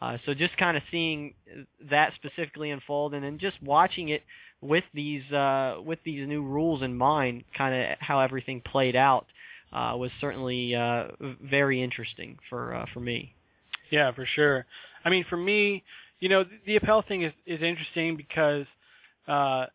Uh, 0.00 0.18
so 0.24 0.32
just 0.32 0.56
kind 0.56 0.76
of 0.76 0.82
seeing 0.90 1.34
that 1.90 2.12
specifically 2.14 2.70
unfold, 2.70 3.14
and 3.14 3.24
then 3.24 3.38
just 3.38 3.60
watching 3.60 4.10
it 4.10 4.22
with 4.60 4.84
these 4.94 5.24
uh, 5.32 5.78
with 5.84 5.98
these 6.04 6.28
new 6.28 6.44
rules 6.44 6.82
in 6.82 6.96
mind, 6.96 7.42
kind 7.58 7.74
of 7.74 7.96
how 7.98 8.20
everything 8.20 8.62
played 8.64 8.94
out 8.94 9.26
uh, 9.72 9.94
was 9.96 10.10
certainly 10.20 10.74
uh, 10.74 11.08
very 11.42 11.82
interesting 11.82 12.38
for 12.48 12.74
uh, 12.74 12.86
for 12.92 13.00
me. 13.00 13.34
Yeah, 13.90 14.12
for 14.12 14.26
sure. 14.26 14.66
I 15.04 15.10
mean, 15.10 15.24
for 15.28 15.36
me, 15.36 15.82
you 16.20 16.28
know, 16.28 16.44
the, 16.44 16.58
the 16.66 16.76
Appel 16.76 17.02
thing 17.02 17.22
is 17.22 17.32
is 17.46 17.60
interesting 17.62 18.16
because 18.16 18.66
uh, 19.28 19.66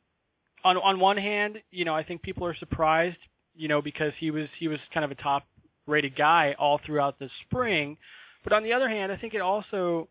on 0.64 0.78
on 0.78 1.00
one 1.00 1.18
hand, 1.18 1.62
you 1.72 1.86
know, 1.86 1.96
I 1.96 2.04
think 2.04 2.22
people 2.22 2.46
are 2.46 2.56
surprised, 2.56 3.18
you 3.56 3.68
know, 3.68 3.82
because 3.82 4.14
he 4.20 4.32
was 4.32 4.48
he 4.60 4.68
was 4.68 4.80
kind 4.94 5.04
of 5.04 5.12
a 5.12 5.16
top 5.16 5.46
rated 5.88 6.16
guy 6.16 6.56
all 6.58 6.80
throughout 6.86 7.20
the 7.20 7.30
spring, 7.46 7.98
but 8.44 8.54
on 8.54 8.64
the 8.64 8.74
other 8.74 8.90
hand, 8.90 9.12
I 9.12 9.18
think 9.18 9.34
it 9.34 9.42
also 9.42 10.08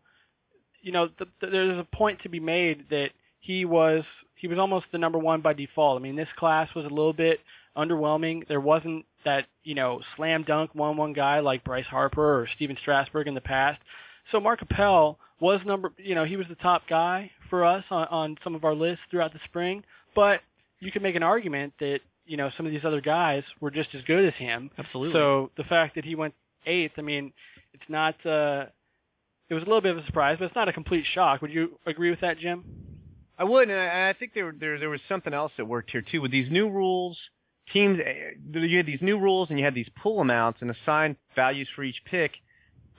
you 0.85 0.91
know, 0.91 1.09
the, 1.17 1.25
the, 1.41 1.47
there's 1.47 1.79
a 1.79 1.95
point 1.95 2.21
to 2.21 2.29
be 2.29 2.39
made 2.39 2.85
that 2.91 3.09
he 3.39 3.65
was 3.65 4.03
he 4.35 4.47
was 4.47 4.59
almost 4.59 4.85
the 4.91 4.97
number 4.99 5.17
one 5.17 5.41
by 5.41 5.51
default. 5.53 5.99
I 5.99 6.03
mean, 6.03 6.15
this 6.15 6.29
class 6.37 6.69
was 6.75 6.85
a 6.85 6.89
little 6.89 7.13
bit 7.13 7.39
underwhelming. 7.77 8.47
There 8.47 8.61
wasn't 8.61 9.05
that 9.23 9.45
you 9.63 9.75
know 9.75 10.01
slam 10.15 10.43
dunk 10.43 10.73
one 10.73 10.97
one 10.97 11.13
guy 11.13 11.39
like 11.39 11.63
Bryce 11.63 11.85
Harper 11.85 12.41
or 12.41 12.47
Stephen 12.55 12.77
Strasburg 12.81 13.27
in 13.27 13.33
the 13.35 13.41
past. 13.41 13.81
So 14.31 14.39
Mark 14.39 14.61
Appel 14.61 15.19
was 15.39 15.59
number 15.65 15.91
you 15.97 16.15
know 16.15 16.25
he 16.25 16.37
was 16.37 16.47
the 16.47 16.55
top 16.55 16.83
guy 16.89 17.31
for 17.49 17.65
us 17.65 17.83
on, 17.89 18.07
on 18.07 18.37
some 18.43 18.55
of 18.55 18.63
our 18.63 18.75
lists 18.75 19.03
throughout 19.09 19.33
the 19.33 19.39
spring. 19.45 19.83
But 20.15 20.41
you 20.79 20.91
could 20.91 21.01
make 21.01 21.15
an 21.15 21.23
argument 21.23 21.73
that 21.79 21.99
you 22.25 22.37
know 22.37 22.49
some 22.55 22.65
of 22.65 22.71
these 22.71 22.85
other 22.85 23.01
guys 23.01 23.43
were 23.59 23.71
just 23.71 23.89
as 23.93 24.01
good 24.03 24.25
as 24.25 24.33
him. 24.35 24.71
Absolutely. 24.77 25.13
So 25.13 25.51
the 25.57 25.63
fact 25.63 25.95
that 25.95 26.05
he 26.05 26.15
went 26.15 26.33
eighth, 26.65 26.93
I 26.97 27.01
mean, 27.01 27.33
it's 27.73 27.83
not. 27.89 28.15
uh 28.25 28.65
It 29.49 29.53
was 29.53 29.63
a 29.63 29.67
little 29.67 29.81
bit 29.81 29.91
of 29.95 30.03
a 30.03 30.05
surprise, 30.05 30.37
but 30.39 30.45
it's 30.45 30.55
not 30.55 30.69
a 30.69 30.73
complete 30.73 31.05
shock. 31.13 31.41
Would 31.41 31.51
you 31.51 31.77
agree 31.85 32.09
with 32.09 32.21
that, 32.21 32.39
Jim? 32.39 32.63
I 33.37 33.43
would, 33.43 33.69
and 33.69 33.79
I, 33.79 34.09
I 34.09 34.13
think 34.13 34.33
there 34.33 34.53
there 34.57 34.79
there 34.79 34.89
was 34.89 35.01
something 35.09 35.33
else 35.33 35.51
that 35.57 35.65
worked 35.65 35.91
here 35.91 36.01
too 36.01 36.21
with 36.21 36.31
these 36.31 36.49
new 36.49 36.69
rules. 36.69 37.17
Teams, 37.73 37.99
eh, 37.99 38.59
you 38.59 38.77
had 38.77 38.85
these 38.85 39.01
new 39.01 39.17
rules, 39.19 39.49
and 39.49 39.57
you 39.59 39.65
had 39.65 39.75
these 39.75 39.89
pool 40.01 40.21
amounts 40.21 40.61
and 40.61 40.71
assigned 40.71 41.15
values 41.35 41.67
for 41.75 41.83
each 41.83 42.01
pick. 42.05 42.31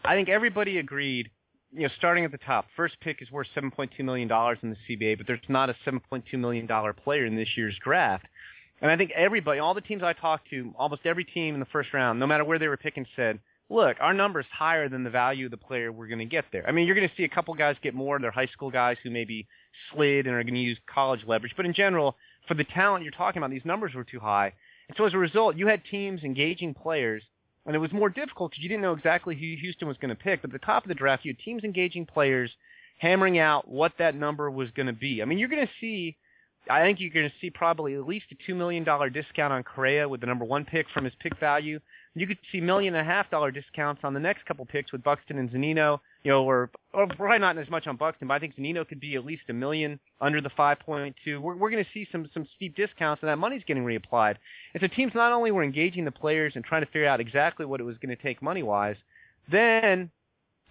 I 0.05 0.15
think 0.15 0.29
everybody 0.29 0.79
agreed. 0.79 1.31
You 1.73 1.83
know, 1.83 1.89
starting 1.99 2.25
at 2.25 2.33
the 2.33 2.39
top, 2.39 2.67
first 2.77 2.99
pick 3.01 3.21
is 3.21 3.31
worth 3.31 3.49
7.2 3.55 3.99
million 4.01 4.29
dollars 4.29 4.59
in 4.63 4.71
the 4.71 4.77
CBA, 4.89 5.19
but 5.19 5.27
there's 5.27 5.41
not 5.49 5.69
a 5.69 5.77
7.2 5.85 6.23
million 6.35 6.67
dollar 6.67 6.93
player 6.93 7.27
in 7.27 7.37
this 7.37 7.49
year's 7.57 7.77
draft. 7.83 8.27
And 8.81 8.91
I 8.91 8.97
think 8.97 9.11
everybody, 9.13 9.59
all 9.59 9.75
the 9.75 9.81
teams 9.81 10.03
I 10.03 10.13
talked 10.13 10.51
to, 10.51 10.73
almost 10.79 11.03
every 11.05 11.25
team 11.25 11.55
in 11.55 11.61
the 11.61 11.67
first 11.67 11.93
round, 11.93 12.21
no 12.21 12.27
matter 12.27 12.45
where 12.45 12.59
they 12.59 12.69
were 12.69 12.77
picking, 12.77 13.07
said, 13.17 13.41
look, 13.69 13.97
our 14.01 14.15
number's 14.15 14.47
higher 14.53 14.89
than 14.89 15.03
the 15.03 15.11
value 15.11 15.47
of 15.47 15.51
the 15.51 15.57
player 15.57 15.91
we're 15.91 16.07
going 16.07 16.19
to 16.19 16.25
get 16.25 16.45
there. 16.53 16.67
I 16.69 16.73
mean, 16.73 16.87
you're 16.87 16.95
going 16.95 17.09
to 17.09 17.15
see 17.17 17.25
a 17.25 17.29
couple 17.29 17.55
guys 17.55 17.77
get 17.83 17.95
more. 17.95 18.19
They're 18.19 18.31
high 18.31 18.47
school 18.47 18.71
guys 18.71 18.97
who 19.03 19.11
maybe 19.11 19.47
slid 19.93 20.27
and 20.27 20.35
are 20.35 20.43
going 20.43 20.55
to 20.55 20.61
use 20.61 20.79
college 20.93 21.21
leverage. 21.27 21.55
But 21.57 21.67
in 21.67 21.75
general, 21.75 22.17
for 22.47 22.55
the 22.55 22.65
talent 22.65 23.05
you're 23.05 23.13
talking 23.13 23.39
about, 23.39 23.51
these 23.51 23.65
numbers 23.65 23.95
were 23.95 24.05
too 24.05 24.21
high. 24.21 24.53
And 24.89 24.97
so 24.97 25.05
as 25.05 25.15
a 25.15 25.19
result, 25.19 25.57
you 25.57 25.67
had 25.67 25.83
teams 25.85 26.23
engaging 26.23 26.75
players, 26.75 27.23
and 27.65 27.75
it 27.75 27.81
was 27.81 27.93
more 27.93 28.09
difficult 28.09 28.53
because 28.53 28.63
you 28.63 28.69
didn't 28.69 28.83
know 28.83 28.93
exactly 28.93 29.35
who 29.35 29.61
Houston 29.61 29.89
was 29.89 29.97
going 29.97 30.11
to 30.11 30.15
pick. 30.15 30.43
But 30.43 30.51
at 30.51 30.61
the 30.61 30.67
top 30.67 30.85
of 30.85 30.89
the 30.89 30.95
draft, 30.95 31.25
you 31.25 31.33
had 31.33 31.39
teams 31.41 31.65
engaging 31.65 32.07
players, 32.07 32.51
hammering 32.99 33.39
out 33.39 33.69
what 33.69 33.93
that 33.99 34.15
number 34.15 34.51
was 34.51 34.71
going 34.71 34.87
to 34.87 34.93
be. 34.93 35.23
I 35.23 35.25
mean, 35.25 35.39
you're 35.39 35.49
going 35.49 35.67
to 35.67 35.73
see 35.81 36.17
I 36.69 36.83
think 36.83 37.01
you're 37.01 37.11
going 37.11 37.29
to 37.29 37.35
see 37.41 37.51
probably 37.51 37.95
at 37.95 38.07
least 38.07 38.27
a 38.33 38.37
two 38.47 38.55
million 38.55 38.85
dollar 38.85 39.11
discount 39.11 39.53
on 39.53 39.63
Correa 39.63 40.09
with 40.09 40.21
the 40.21 40.27
number 40.27 40.45
one 40.45 40.65
pick 40.65 40.87
from 40.93 41.05
his 41.05 41.15
pick 41.21 41.39
value. 41.39 41.81
You 42.19 42.27
could 42.27 42.39
see 42.51 42.63
million 42.63 42.95
and 42.95 43.07
a 43.07 43.11
half 43.11 43.31
dollar 43.31 43.51
discounts 43.51 44.01
on 44.03 44.15
the 44.15 44.21
next 44.21 44.47
couple 44.47 44.65
picks 44.65 44.91
with 44.91 45.03
Buxton 45.03 45.37
and 45.37 45.51
Zunino, 45.51 46.01
you 46.25 46.31
know, 46.31 46.45
or, 46.45 46.71
or 46.95 47.07
probably 47.07 47.39
not 47.39 47.59
as 47.59 47.69
much 47.69 47.87
on 47.87 47.97
Buxton, 47.97 48.27
but 48.27 48.35
I 48.35 48.39
think 48.39 48.57
Zunino 48.57 48.89
could 48.89 49.01
be 49.01 49.17
at 49.17 49.27
least 49.27 49.43
a 49.51 49.53
million 49.53 50.01
under 50.19 50.41
the 50.41 50.49
5.2. 50.49 51.15
We're, 51.39 51.57
we're 51.57 51.71
going 51.71 51.85
to 51.85 51.91
see 51.93 52.09
some 52.11 52.27
some 52.33 52.49
steep 52.57 52.75
discounts, 52.75 53.23
and 53.23 53.29
that 53.29 53.37
money's 53.37 53.63
getting 53.67 53.85
reapplied. 53.85 54.37
And 54.73 54.81
so 54.81 54.87
teams 54.87 55.13
not 55.15 55.33
only 55.33 55.51
were 55.51 55.63
engaging 55.63 56.07
the 56.07 56.11
players 56.11 56.55
and 56.57 56.65
trying 56.65 56.83
to 56.83 56.87
figure 56.87 57.07
out 57.07 57.21
exactly 57.21 57.67
what 57.67 57.81
it 57.81 57.85
was 57.85 57.99
going 57.99 58.17
to 58.17 58.23
take 58.23 58.41
money 58.41 58.63
wise, 58.63 58.97
then 59.53 60.11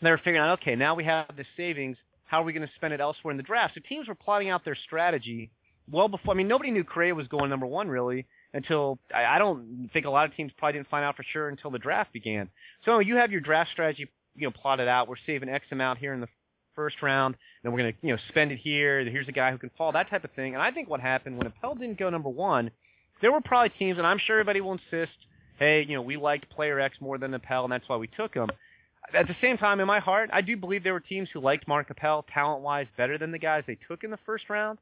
they 0.01 0.09
were 0.09 0.17
figuring 0.17 0.39
out, 0.39 0.59
okay, 0.61 0.75
now 0.75 0.95
we 0.95 1.03
have 1.03 1.27
this 1.37 1.47
savings. 1.55 1.97
How 2.25 2.41
are 2.41 2.45
we 2.45 2.53
going 2.53 2.67
to 2.67 2.73
spend 2.75 2.91
it 2.91 2.99
elsewhere 2.99 3.31
in 3.31 3.37
the 3.37 3.43
draft? 3.43 3.75
So 3.75 3.81
teams 3.87 4.07
were 4.07 4.15
plotting 4.15 4.49
out 4.49 4.65
their 4.65 4.75
strategy 4.75 5.51
well 5.91 6.07
before. 6.07 6.33
I 6.33 6.37
mean, 6.37 6.47
nobody 6.47 6.71
knew 6.71 6.83
Correa 6.83 7.13
was 7.13 7.27
going 7.27 7.51
number 7.51 7.67
one 7.67 7.87
really 7.87 8.25
until 8.55 8.97
I, 9.13 9.25
I 9.25 9.37
don't 9.37 9.89
think 9.93 10.07
a 10.07 10.09
lot 10.09 10.27
of 10.27 10.35
teams 10.35 10.51
probably 10.57 10.79
didn't 10.79 10.89
find 10.89 11.05
out 11.05 11.15
for 11.15 11.23
sure 11.23 11.49
until 11.49 11.69
the 11.69 11.77
draft 11.77 12.11
began. 12.13 12.49
So 12.85 12.99
you 12.99 13.17
have 13.17 13.31
your 13.31 13.41
draft 13.41 13.71
strategy, 13.71 14.09
you 14.35 14.47
know, 14.47 14.51
plotted 14.51 14.87
out. 14.87 15.07
We're 15.07 15.15
saving 15.27 15.49
X 15.49 15.65
amount 15.71 15.99
here 15.99 16.13
in 16.13 16.21
the 16.21 16.29
first 16.75 17.01
round, 17.01 17.35
then 17.63 17.71
we're 17.71 17.79
going 17.79 17.93
to 17.93 17.97
you 18.01 18.13
know 18.13 18.19
spend 18.29 18.51
it 18.51 18.57
here. 18.57 19.03
Here's 19.03 19.27
a 19.27 19.31
guy 19.31 19.51
who 19.51 19.57
can 19.57 19.71
fall, 19.77 19.91
that 19.93 20.09
type 20.09 20.23
of 20.23 20.31
thing. 20.31 20.53
And 20.53 20.61
I 20.61 20.71
think 20.71 20.89
what 20.89 20.99
happened 20.99 21.37
when 21.37 21.47
Appel 21.47 21.75
didn't 21.75 21.97
go 21.97 22.09
number 22.09 22.29
one, 22.29 22.71
there 23.21 23.31
were 23.31 23.41
probably 23.41 23.69
teams, 23.77 23.97
and 23.97 24.05
I'm 24.05 24.19
sure 24.19 24.37
everybody 24.37 24.61
will 24.61 24.73
insist, 24.73 25.15
hey, 25.57 25.85
you 25.87 25.95
know, 25.95 26.01
we 26.01 26.17
liked 26.17 26.49
player 26.49 26.79
X 26.79 26.97
more 26.99 27.17
than 27.17 27.33
Appel, 27.33 27.63
and 27.63 27.71
that's 27.71 27.87
why 27.87 27.95
we 27.95 28.07
took 28.07 28.33
him. 28.33 28.49
At 29.13 29.27
the 29.27 29.35
same 29.39 29.57
time, 29.57 29.79
in 29.79 29.87
my 29.87 29.99
heart, 29.99 30.29
I 30.33 30.41
do 30.41 30.57
believe 30.57 30.83
there 30.83 30.93
were 30.93 30.99
teams 30.99 31.29
who 31.31 31.39
liked 31.39 31.67
Mark 31.67 31.89
Appel 31.89 32.25
talent-wise 32.33 32.87
better 32.97 33.17
than 33.17 33.31
the 33.31 33.39
guys 33.39 33.63
they 33.67 33.77
took 33.87 34.03
in 34.03 34.11
the 34.11 34.19
first 34.25 34.49
round. 34.49 34.79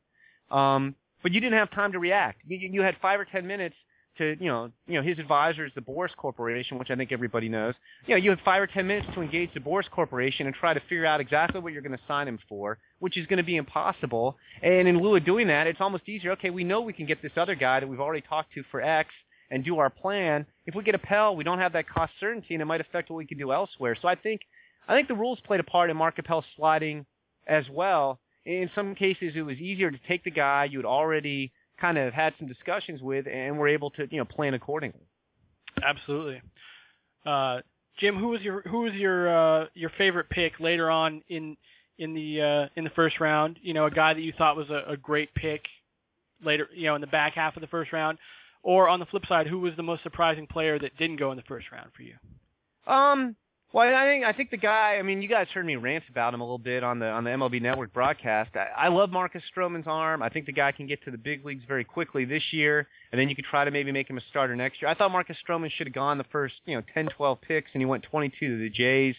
Um, 0.50 0.96
but 1.24 1.32
you 1.32 1.39
didn't 1.39 1.58
have 1.58 1.72
time 1.72 1.94
to 1.94 2.00
react. 2.00 2.42
You, 2.48 2.58
you 2.58 2.82
had 2.82 2.96
five 3.01 3.20
or 3.20 3.25
ten 3.25 3.48
minutes 3.48 3.75
to, 4.18 4.36
you 4.39 4.48
know, 4.48 4.70
you 4.86 4.96
know, 4.96 5.01
his 5.01 5.18
advisor 5.18 5.65
is 5.65 5.72
the 5.74 5.82
Boras 5.82 6.15
Corporation, 6.15 6.77
which 6.77 6.92
I 6.92 6.96
think 6.96 7.12
everybody 7.12 7.50
knows. 7.50 7.74
You 8.06 8.13
know, 8.13 8.22
you 8.22 8.30
have 8.30 8.39
five 8.46 8.62
or 8.62 8.68
ten 8.68 8.86
minutes 8.86 9.08
to 9.15 9.22
engage 9.22 9.51
the 9.56 9.60
Boras 9.60 9.89
Corporation 9.89 10.46
and 10.46 10.56
try 10.56 10.74
to 10.74 10.80
figure 10.82 11.06
out 11.06 11.20
exactly 11.20 11.60
what 11.60 11.74
you're 11.74 11.82
going 11.82 11.98
to 11.98 12.03
sign 12.08 12.27
him 12.27 12.38
for, 12.48 12.77
which 13.00 13.18
is 13.18 13.25
going 13.25 13.38
to 13.38 13.44
be 13.44 13.56
impossible. 13.56 14.38
And 14.62 14.88
in 14.88 15.01
lieu 15.01 15.15
of 15.15 15.25
doing 15.25 15.48
that, 15.48 15.65
it's 15.65 15.82
almost 15.82 16.08
easier. 16.08 16.34
Okay, 16.34 16.51
we 16.51 16.63
know 16.63 16.82
we 16.82 16.94
can 16.94 17.08
get 17.08 17.24
this 17.24 17.32
other 17.38 17.56
guy 17.56 17.80
that 17.80 17.88
we've 17.88 18.00
already 18.00 18.22
talked 18.22 18.53
to 18.53 18.63
for 18.70 18.82
X 18.82 19.10
and 19.50 19.63
do 19.63 19.80
our 19.80 19.89
plan. 19.89 20.46
If 20.65 20.75
we 20.75 20.84
get 20.84 20.96
Appel, 20.96 21.36
we 21.36 21.44
don't 21.44 21.60
have 21.60 21.74
that 21.74 21.89
cost 21.89 22.13
certainty, 22.20 22.53
and 22.53 22.62
it 22.62 22.65
might 22.65 22.82
affect 22.82 23.10
what 23.10 23.18
we 23.18 23.25
can 23.25 23.38
do 23.38 23.51
elsewhere. 23.51 23.96
So 24.00 24.08
I 24.08 24.15
think, 24.15 24.42
I 24.88 24.96
think 24.96 25.08
the 25.08 25.15
rules 25.15 25.39
played 25.46 25.60
a 25.60 25.63
part 25.63 25.89
in 25.89 25.98
Mark 25.98 26.20
Appel 26.20 26.44
sliding 26.56 27.06
as 27.48 27.65
well 27.70 28.20
in 28.45 28.69
some 28.75 28.95
cases 28.95 29.33
it 29.35 29.41
was 29.41 29.57
easier 29.57 29.91
to 29.91 30.00
take 30.07 30.23
the 30.23 30.31
guy 30.31 30.65
you 30.65 30.77
had 30.77 30.85
already 30.85 31.51
kind 31.79 31.97
of 31.97 32.13
had 32.13 32.33
some 32.38 32.47
discussions 32.47 33.01
with 33.01 33.25
and 33.27 33.57
were 33.57 33.67
able 33.67 33.89
to 33.91 34.07
you 34.12 34.17
know 34.17 34.25
plan 34.25 34.53
accordingly. 34.53 35.07
Absolutely. 35.83 36.41
Uh, 37.25 37.62
Jim, 37.97 38.17
who 38.17 38.29
was 38.29 38.41
your 38.41 38.62
who 38.62 38.81
was 38.81 38.93
your 38.93 39.29
uh, 39.29 39.67
your 39.73 39.91
favorite 39.97 40.29
pick 40.29 40.59
later 40.59 40.89
on 40.89 41.23
in 41.29 41.55
in 41.97 42.13
the 42.13 42.41
uh, 42.41 42.69
in 42.75 42.83
the 42.83 42.89
first 42.91 43.19
round? 43.19 43.59
You 43.62 43.73
know, 43.73 43.85
a 43.85 43.91
guy 43.91 44.13
that 44.13 44.21
you 44.21 44.33
thought 44.38 44.55
was 44.55 44.69
a, 44.69 44.83
a 44.88 44.97
great 44.97 45.33
pick 45.35 45.65
later, 46.43 46.67
you 46.73 46.85
know, 46.85 46.95
in 46.95 47.01
the 47.01 47.07
back 47.07 47.33
half 47.33 47.55
of 47.55 47.62
the 47.62 47.67
first 47.67 47.93
round, 47.93 48.17
or 48.63 48.88
on 48.89 49.00
the 49.00 49.05
flip 49.05 49.25
side, 49.27 49.47
who 49.47 49.59
was 49.59 49.75
the 49.75 49.83
most 49.83 50.03
surprising 50.03 50.47
player 50.47 50.79
that 50.79 50.97
didn't 50.97 51.17
go 51.17 51.31
in 51.31 51.38
the 51.38 51.43
first 51.43 51.71
round 51.71 51.91
for 51.95 52.03
you? 52.03 52.15
Um, 52.88 53.35
well, 53.74 53.96
I 53.96 54.06
think 54.06 54.24
I 54.24 54.34
think 54.34 54.51
the 54.51 54.58
guy. 54.58 54.98
I 55.00 55.01
mean, 55.01 55.24
you 55.24 55.27
guys 55.27 55.48
heard 55.51 55.65
me 55.65 55.75
rant 55.77 56.03
about 56.08 56.36
him 56.36 56.42
a 56.42 56.44
little 56.44 56.60
bit 56.60 56.84
on 56.84 57.00
the 57.00 57.08
on 57.08 57.24
the 57.24 57.32
MLB 57.32 57.60
Network 57.60 57.92
broadcast. 57.92 58.51
I, 58.56 58.86
I 58.86 58.88
love 58.89 59.10
Marcus 59.10 59.42
Stroman's 59.56 59.88
arm. 59.88 60.22
I 60.22 60.30
think 60.30 60.46
the 60.46 60.51
guy 60.51 60.72
can 60.72 60.86
get 60.86 61.03
to 61.06 61.12
the 61.12 61.18
big 61.18 61.44
leagues 61.44 61.63
very 61.68 61.84
quickly 61.84 62.24
this 62.24 62.44
year, 62.51 62.88
and 63.12 63.20
then 63.20 63.30
you 63.30 63.36
could 63.36 63.46
try 63.46 63.65
to 63.65 63.72
maybe 63.72 63.92
make 63.92 64.08
him 64.08 64.18
a 64.20 64.22
starter 64.30 64.56
next 64.56 64.80
year. 64.80 64.92
I 64.92 64.94
thought 64.94 65.12
Marcus 65.12 65.38
Stroman 65.48 65.72
should 65.72 65.88
have 65.88 65.94
gone 65.96 66.20
the 66.20 66.25
first, 66.25 66.53
you 66.68 66.75
know, 66.75 66.84
10, 66.94 67.08
12 67.18 67.42
picks, 67.42 67.72
and 67.74 67.82
he 67.82 67.86
went 67.86 68.03
22 68.03 68.48
to 68.48 68.58
the 68.58 68.70
Jays. 68.70 69.15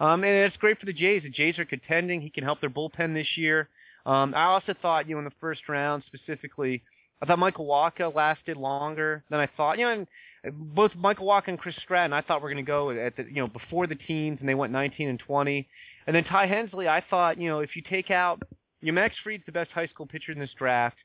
Um, 0.00 0.24
and 0.24 0.32
it's 0.32 0.56
great 0.56 0.80
for 0.80 0.86
the 0.86 0.94
Jays. 0.94 1.22
The 1.24 1.28
Jays 1.28 1.58
are 1.58 1.66
contending. 1.66 2.22
He 2.22 2.30
can 2.30 2.44
help 2.44 2.62
their 2.62 2.70
bullpen 2.70 3.12
this 3.12 3.36
year. 3.36 3.68
Um, 4.06 4.32
I 4.34 4.44
also 4.44 4.74
thought, 4.80 5.06
you 5.06 5.16
know, 5.16 5.18
in 5.18 5.26
the 5.26 5.32
first 5.38 5.68
round 5.68 6.02
specifically, 6.06 6.82
I 7.20 7.26
thought 7.26 7.38
Michael 7.38 7.66
Wacha 7.66 8.14
lasted 8.14 8.56
longer 8.56 9.22
than 9.28 9.38
I 9.38 9.48
thought. 9.54 9.78
You 9.78 9.84
know, 9.84 9.92
and 9.92 10.06
both 10.52 10.92
Michael 10.96 11.26
Wacha 11.26 11.48
and 11.48 11.58
Chris 11.58 11.74
Stratton, 11.82 12.12
I 12.12 12.20
thought 12.20 12.42
were 12.42 12.48
going 12.48 12.64
to 12.64 12.68
go 12.68 12.90
at 12.90 13.16
the 13.16 13.24
you 13.24 13.36
know 13.42 13.48
before 13.48 13.86
the 13.86 13.94
teens, 13.96 14.38
and 14.40 14.48
they 14.48 14.54
went 14.54 14.72
19 14.72 15.08
and 15.08 15.18
20. 15.18 15.68
And 16.06 16.16
then 16.16 16.24
Ty 16.24 16.46
Hensley, 16.46 16.88
I 16.88 17.02
thought 17.10 17.38
you 17.40 17.48
know 17.48 17.60
if 17.60 17.76
you 17.76 17.82
take 17.88 18.10
out, 18.10 18.40
you 18.80 18.92
know, 18.92 19.00
Max 19.00 19.14
Fried's 19.22 19.44
the 19.46 19.52
best 19.52 19.70
high 19.72 19.86
school 19.88 20.06
pitcher 20.06 20.32
in 20.32 20.38
this 20.38 20.50
draft, 20.58 20.96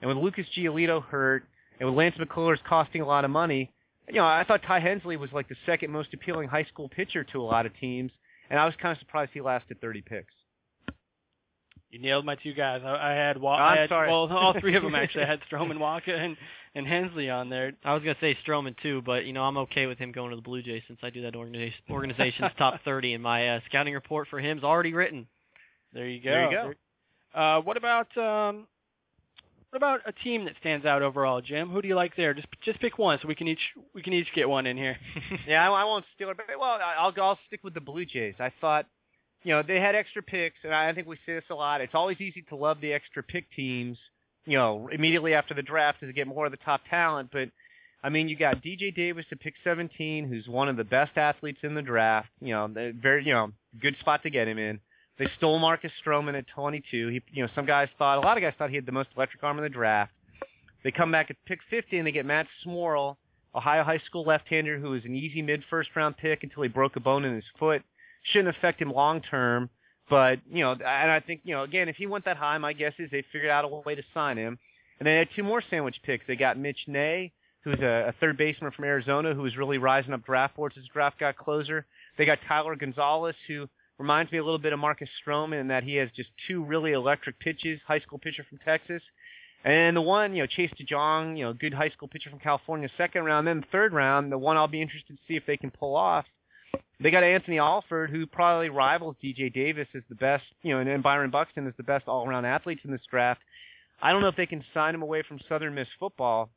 and 0.00 0.08
with 0.08 0.18
Lucas 0.18 0.46
Giolito 0.56 1.02
hurt, 1.02 1.44
and 1.80 1.88
with 1.88 1.96
Lance 1.98 2.16
McCullers 2.16 2.62
costing 2.68 3.00
a 3.00 3.06
lot 3.06 3.24
of 3.24 3.30
money, 3.30 3.72
you 4.08 4.14
know 4.16 4.24
I 4.26 4.44
thought 4.46 4.62
Ty 4.66 4.80
Hensley 4.80 5.16
was 5.16 5.30
like 5.32 5.48
the 5.48 5.56
second 5.66 5.90
most 5.90 6.12
appealing 6.14 6.48
high 6.48 6.64
school 6.64 6.88
pitcher 6.88 7.24
to 7.24 7.40
a 7.40 7.42
lot 7.42 7.66
of 7.66 7.72
teams, 7.78 8.12
and 8.50 8.58
I 8.60 8.66
was 8.66 8.74
kind 8.80 8.92
of 8.92 8.98
surprised 8.98 9.30
he 9.34 9.40
lasted 9.40 9.80
30 9.80 10.02
picks. 10.02 10.34
You 11.90 11.98
nailed 11.98 12.24
my 12.24 12.36
two 12.36 12.54
guys. 12.54 12.80
I, 12.84 13.10
I 13.10 13.12
had, 13.12 13.38
Wa- 13.38 13.54
I'm 13.56 13.76
I 13.76 13.80
had 13.82 13.88
sorry. 13.90 14.08
well, 14.08 14.26
all 14.32 14.58
three 14.58 14.74
of 14.76 14.82
them 14.82 14.94
actually. 15.02 15.24
I 15.24 15.26
had 15.26 15.40
Stroman, 15.50 15.76
Wacha, 15.76 16.08
and 16.18 16.36
and 16.74 16.86
Hensley 16.86 17.28
on 17.30 17.48
there. 17.50 17.72
I 17.84 17.94
was 17.94 18.02
gonna 18.02 18.16
say 18.20 18.36
Stroman 18.46 18.74
too, 18.82 19.02
but 19.04 19.24
you 19.24 19.32
know 19.32 19.42
I'm 19.44 19.56
okay 19.58 19.86
with 19.86 19.98
him 19.98 20.12
going 20.12 20.30
to 20.30 20.36
the 20.36 20.42
Blue 20.42 20.62
Jays 20.62 20.82
since 20.86 21.00
I 21.02 21.10
do 21.10 21.22
that 21.22 21.36
organization, 21.36 21.78
organization's 21.90 22.50
top 22.58 22.80
30, 22.84 23.14
and 23.14 23.22
my 23.22 23.48
uh, 23.56 23.60
scouting 23.68 23.94
report 23.94 24.28
for 24.28 24.38
him's 24.40 24.64
already 24.64 24.94
written. 24.94 25.26
There 25.92 26.08
you 26.08 26.20
go. 26.22 26.30
There 26.30 26.50
you 26.50 26.74
go. 27.34 27.38
Uh, 27.40 27.60
what 27.60 27.76
about 27.76 28.16
um, 28.16 28.66
what 29.70 29.76
about 29.78 30.00
a 30.06 30.12
team 30.12 30.44
that 30.44 30.54
stands 30.60 30.84
out 30.84 31.02
overall, 31.02 31.40
Jim? 31.40 31.70
Who 31.70 31.80
do 31.80 31.88
you 31.88 31.94
like 31.94 32.14
there? 32.16 32.34
Just 32.34 32.48
just 32.62 32.80
pick 32.80 32.98
one, 32.98 33.18
so 33.22 33.28
we 33.28 33.34
can 33.34 33.48
each 33.48 33.60
we 33.94 34.02
can 34.02 34.12
each 34.12 34.28
get 34.34 34.48
one 34.48 34.66
in 34.66 34.76
here. 34.76 34.96
yeah, 35.46 35.68
I, 35.70 35.82
I 35.82 35.84
won't 35.84 36.04
steal 36.14 36.30
it, 36.30 36.36
but 36.36 36.46
well, 36.58 36.78
I- 36.82 36.96
I'll 36.98 37.12
I'll 37.22 37.38
stick 37.46 37.60
with 37.64 37.74
the 37.74 37.80
Blue 37.80 38.04
Jays. 38.04 38.34
I 38.38 38.52
thought, 38.60 38.86
you 39.44 39.52
know, 39.52 39.62
they 39.62 39.80
had 39.80 39.94
extra 39.94 40.22
picks, 40.22 40.56
and 40.64 40.74
I 40.74 40.92
think 40.92 41.06
we 41.06 41.16
see 41.26 41.32
this 41.32 41.44
a 41.50 41.54
lot. 41.54 41.80
It's 41.80 41.94
always 41.94 42.20
easy 42.20 42.42
to 42.50 42.56
love 42.56 42.80
the 42.82 42.92
extra 42.92 43.22
pick 43.22 43.50
teams, 43.56 43.96
you 44.44 44.56
know, 44.56 44.88
immediately 44.92 45.34
after 45.34 45.54
the 45.54 45.62
draft 45.62 46.00
to 46.00 46.12
get 46.12 46.26
more 46.26 46.46
of 46.46 46.52
the 46.52 46.58
top 46.58 46.82
talent. 46.88 47.30
But 47.32 47.50
I 48.02 48.08
mean, 48.08 48.28
you 48.28 48.36
got 48.36 48.62
DJ 48.62 48.94
Davis 48.94 49.24
to 49.30 49.36
pick 49.36 49.54
17, 49.62 50.28
who's 50.28 50.48
one 50.48 50.68
of 50.68 50.76
the 50.76 50.84
best 50.84 51.16
athletes 51.16 51.60
in 51.62 51.74
the 51.74 51.82
draft. 51.82 52.28
You 52.40 52.54
know, 52.54 52.92
very, 53.00 53.24
you 53.24 53.32
know, 53.32 53.52
good 53.80 53.96
spot 54.00 54.22
to 54.24 54.30
get 54.30 54.48
him 54.48 54.58
in. 54.58 54.80
They 55.18 55.28
stole 55.36 55.58
Marcus 55.58 55.92
Stroman 56.04 56.36
at 56.36 56.46
22. 56.48 57.08
He, 57.08 57.22
you 57.32 57.42
know, 57.44 57.50
some 57.54 57.66
guys 57.66 57.88
thought, 57.98 58.18
a 58.18 58.20
lot 58.20 58.36
of 58.36 58.42
guys 58.42 58.54
thought 58.58 58.70
he 58.70 58.76
had 58.76 58.86
the 58.86 58.92
most 58.92 59.10
electric 59.16 59.42
arm 59.42 59.58
in 59.58 59.62
the 59.62 59.68
draft. 59.68 60.12
They 60.82 60.90
come 60.90 61.12
back 61.12 61.30
at 61.30 61.36
pick 61.46 61.60
50 61.70 61.98
and 61.98 62.06
they 62.06 62.12
get 62.12 62.26
Matt 62.26 62.46
Smoral, 62.64 63.18
Ohio 63.54 63.84
high 63.84 64.00
school 64.06 64.24
left-hander 64.24 64.78
who 64.78 64.90
was 64.90 65.04
an 65.04 65.14
easy 65.14 65.42
mid-first 65.42 65.90
round 65.94 66.16
pick 66.16 66.42
until 66.42 66.62
he 66.62 66.68
broke 66.68 66.96
a 66.96 67.00
bone 67.00 67.24
in 67.24 67.34
his 67.34 67.44
foot. 67.58 67.82
Shouldn't 68.24 68.56
affect 68.56 68.80
him 68.80 68.90
long 68.90 69.20
term, 69.20 69.68
But 70.12 70.40
you 70.50 70.62
know, 70.62 70.72
and 70.72 71.10
I 71.10 71.20
think 71.20 71.40
you 71.42 71.54
know, 71.54 71.62
again, 71.62 71.88
if 71.88 71.96
he 71.96 72.06
went 72.06 72.26
that 72.26 72.36
high, 72.36 72.58
my 72.58 72.74
guess 72.74 72.92
is 72.98 73.10
they 73.10 73.24
figured 73.32 73.50
out 73.50 73.64
a 73.64 73.68
way 73.68 73.94
to 73.94 74.02
sign 74.12 74.36
him. 74.36 74.58
And 74.98 75.06
they 75.06 75.16
had 75.16 75.28
two 75.34 75.42
more 75.42 75.62
sandwich 75.70 75.96
picks. 76.02 76.26
They 76.26 76.36
got 76.36 76.58
Mitch 76.58 76.80
Nay, 76.86 77.32
who's 77.64 77.80
a, 77.80 78.08
a 78.08 78.14
third 78.20 78.36
baseman 78.36 78.72
from 78.72 78.84
Arizona, 78.84 79.32
who 79.32 79.40
was 79.40 79.56
really 79.56 79.78
rising 79.78 80.12
up 80.12 80.22
draft 80.26 80.54
boards 80.54 80.76
as 80.76 80.84
draft 80.92 81.18
got 81.18 81.38
closer. 81.38 81.86
They 82.18 82.26
got 82.26 82.40
Tyler 82.46 82.76
Gonzales, 82.76 83.34
who 83.48 83.66
reminds 83.98 84.30
me 84.32 84.36
a 84.36 84.44
little 84.44 84.58
bit 84.58 84.74
of 84.74 84.78
Marcus 84.78 85.08
Stroman 85.26 85.62
in 85.62 85.68
that 85.68 85.82
he 85.82 85.94
has 85.94 86.10
just 86.14 86.28
two 86.46 86.62
really 86.62 86.92
electric 86.92 87.40
pitches. 87.40 87.80
High 87.88 88.00
school 88.00 88.18
pitcher 88.18 88.44
from 88.46 88.58
Texas. 88.58 89.02
And 89.64 89.96
the 89.96 90.02
one, 90.02 90.34
you 90.34 90.42
know, 90.42 90.46
Chase 90.46 90.72
DeJong, 90.78 91.38
you 91.38 91.44
know, 91.44 91.54
good 91.54 91.72
high 91.72 91.88
school 91.88 92.08
pitcher 92.08 92.28
from 92.28 92.38
California, 92.38 92.90
second 92.98 93.24
round. 93.24 93.46
Then 93.46 93.64
third 93.72 93.94
round, 93.94 94.30
the 94.30 94.36
one 94.36 94.58
I'll 94.58 94.68
be 94.68 94.82
interested 94.82 95.16
to 95.16 95.22
see 95.26 95.36
if 95.36 95.46
they 95.46 95.56
can 95.56 95.70
pull 95.70 95.96
off. 95.96 96.26
They 97.00 97.10
got 97.10 97.24
Anthony 97.24 97.58
Alford, 97.58 98.10
who 98.10 98.26
probably 98.26 98.68
rivals 98.68 99.16
DJ 99.22 99.52
Davis 99.52 99.88
as 99.94 100.02
the 100.08 100.14
best, 100.14 100.44
you 100.62 100.72
know, 100.72 100.80
and, 100.80 100.88
and 100.88 101.02
Byron 101.02 101.30
Buxton 101.30 101.66
is 101.66 101.74
the 101.76 101.82
best 101.82 102.06
all-around 102.06 102.44
athletes 102.44 102.82
in 102.84 102.92
this 102.92 103.00
draft. 103.10 103.40
I 104.00 104.12
don't 104.12 104.20
know 104.20 104.28
if 104.28 104.36
they 104.36 104.46
can 104.46 104.64
sign 104.72 104.94
him 104.94 105.02
away 105.02 105.22
from 105.26 105.40
Southern 105.48 105.74
Miss 105.74 105.88
football, 105.98 106.50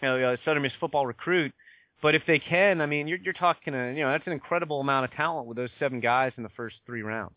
you 0.00 0.08
know, 0.08 0.32
uh, 0.32 0.36
Southern 0.44 0.62
Miss 0.62 0.72
football 0.78 1.06
recruit. 1.06 1.52
But 2.00 2.14
if 2.14 2.22
they 2.26 2.38
can, 2.38 2.80
I 2.80 2.86
mean, 2.86 3.06
you're 3.06 3.18
you're 3.18 3.32
talking, 3.32 3.74
a, 3.74 3.92
you 3.92 4.00
know, 4.00 4.10
that's 4.10 4.26
an 4.26 4.32
incredible 4.32 4.80
amount 4.80 5.04
of 5.04 5.12
talent 5.12 5.46
with 5.46 5.56
those 5.56 5.70
seven 5.78 6.00
guys 6.00 6.32
in 6.36 6.42
the 6.42 6.48
first 6.50 6.76
three 6.84 7.02
rounds. 7.02 7.36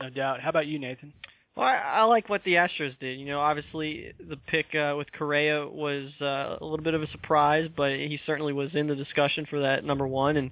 No 0.00 0.10
doubt. 0.10 0.40
How 0.40 0.50
about 0.50 0.66
you, 0.66 0.78
Nathan? 0.78 1.12
Well, 1.56 1.66
I, 1.66 1.76
I 1.76 2.02
like 2.02 2.28
what 2.28 2.42
the 2.44 2.54
Astros 2.54 2.98
did. 2.98 3.18
You 3.18 3.26
know, 3.26 3.40
obviously 3.40 4.12
the 4.28 4.36
pick 4.36 4.74
uh, 4.74 4.94
with 4.98 5.10
Correa 5.12 5.66
was 5.66 6.10
uh, 6.20 6.56
a 6.60 6.64
little 6.64 6.82
bit 6.82 6.94
of 6.94 7.02
a 7.02 7.10
surprise, 7.12 7.70
but 7.74 7.92
he 7.92 8.20
certainly 8.26 8.52
was 8.52 8.70
in 8.74 8.88
the 8.88 8.96
discussion 8.96 9.46
for 9.48 9.60
that 9.60 9.84
number 9.84 10.06
one, 10.06 10.36
and 10.36 10.50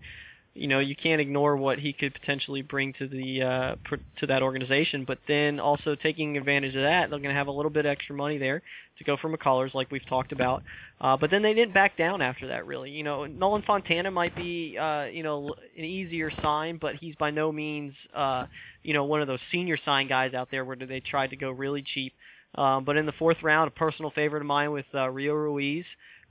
you 0.54 0.68
know 0.68 0.80
you 0.80 0.94
can't 0.94 1.20
ignore 1.20 1.56
what 1.56 1.78
he 1.78 1.92
could 1.92 2.12
potentially 2.12 2.60
bring 2.60 2.92
to 2.94 3.08
the 3.08 3.42
uh, 3.42 3.76
pr- 3.84 3.96
to 4.18 4.26
that 4.26 4.42
organization. 4.42 5.04
But 5.04 5.18
then 5.26 5.58
also 5.58 5.94
taking 5.94 6.36
advantage 6.36 6.76
of 6.76 6.82
that, 6.82 7.08
they're 7.08 7.18
going 7.18 7.30
to 7.30 7.38
have 7.38 7.46
a 7.46 7.52
little 7.52 7.70
bit 7.70 7.86
extra 7.86 8.14
money 8.14 8.36
there 8.36 8.62
to 8.98 9.04
go 9.04 9.16
for 9.16 9.34
McCullers, 9.34 9.72
like 9.72 9.90
we've 9.90 10.06
talked 10.06 10.32
about. 10.32 10.62
Uh, 11.00 11.16
but 11.16 11.30
then 11.30 11.42
they 11.42 11.54
didn't 11.54 11.72
back 11.72 11.96
down 11.96 12.20
after 12.20 12.48
that, 12.48 12.66
really. 12.66 12.90
You 12.90 13.02
know, 13.02 13.24
Nolan 13.24 13.62
Fontana 13.62 14.10
might 14.10 14.36
be 14.36 14.76
uh, 14.78 15.04
you 15.04 15.22
know 15.22 15.54
an 15.76 15.84
easier 15.84 16.30
sign, 16.42 16.78
but 16.80 16.96
he's 16.96 17.14
by 17.16 17.30
no 17.30 17.50
means 17.50 17.94
uh, 18.14 18.44
you 18.82 18.92
know 18.92 19.04
one 19.04 19.22
of 19.22 19.28
those 19.28 19.40
senior 19.50 19.78
sign 19.84 20.06
guys 20.06 20.34
out 20.34 20.48
there 20.50 20.64
where 20.64 20.76
they 20.76 21.00
tried 21.00 21.30
to 21.30 21.36
go 21.36 21.50
really 21.50 21.82
cheap. 21.94 22.12
Um, 22.56 22.84
but 22.84 22.98
in 22.98 23.06
the 23.06 23.12
fourth 23.12 23.42
round, 23.42 23.68
a 23.68 23.70
personal 23.70 24.10
favorite 24.10 24.40
of 24.40 24.46
mine 24.46 24.72
with 24.72 24.86
uh, 24.94 25.08
Rio 25.08 25.32
Ruiz. 25.32 25.84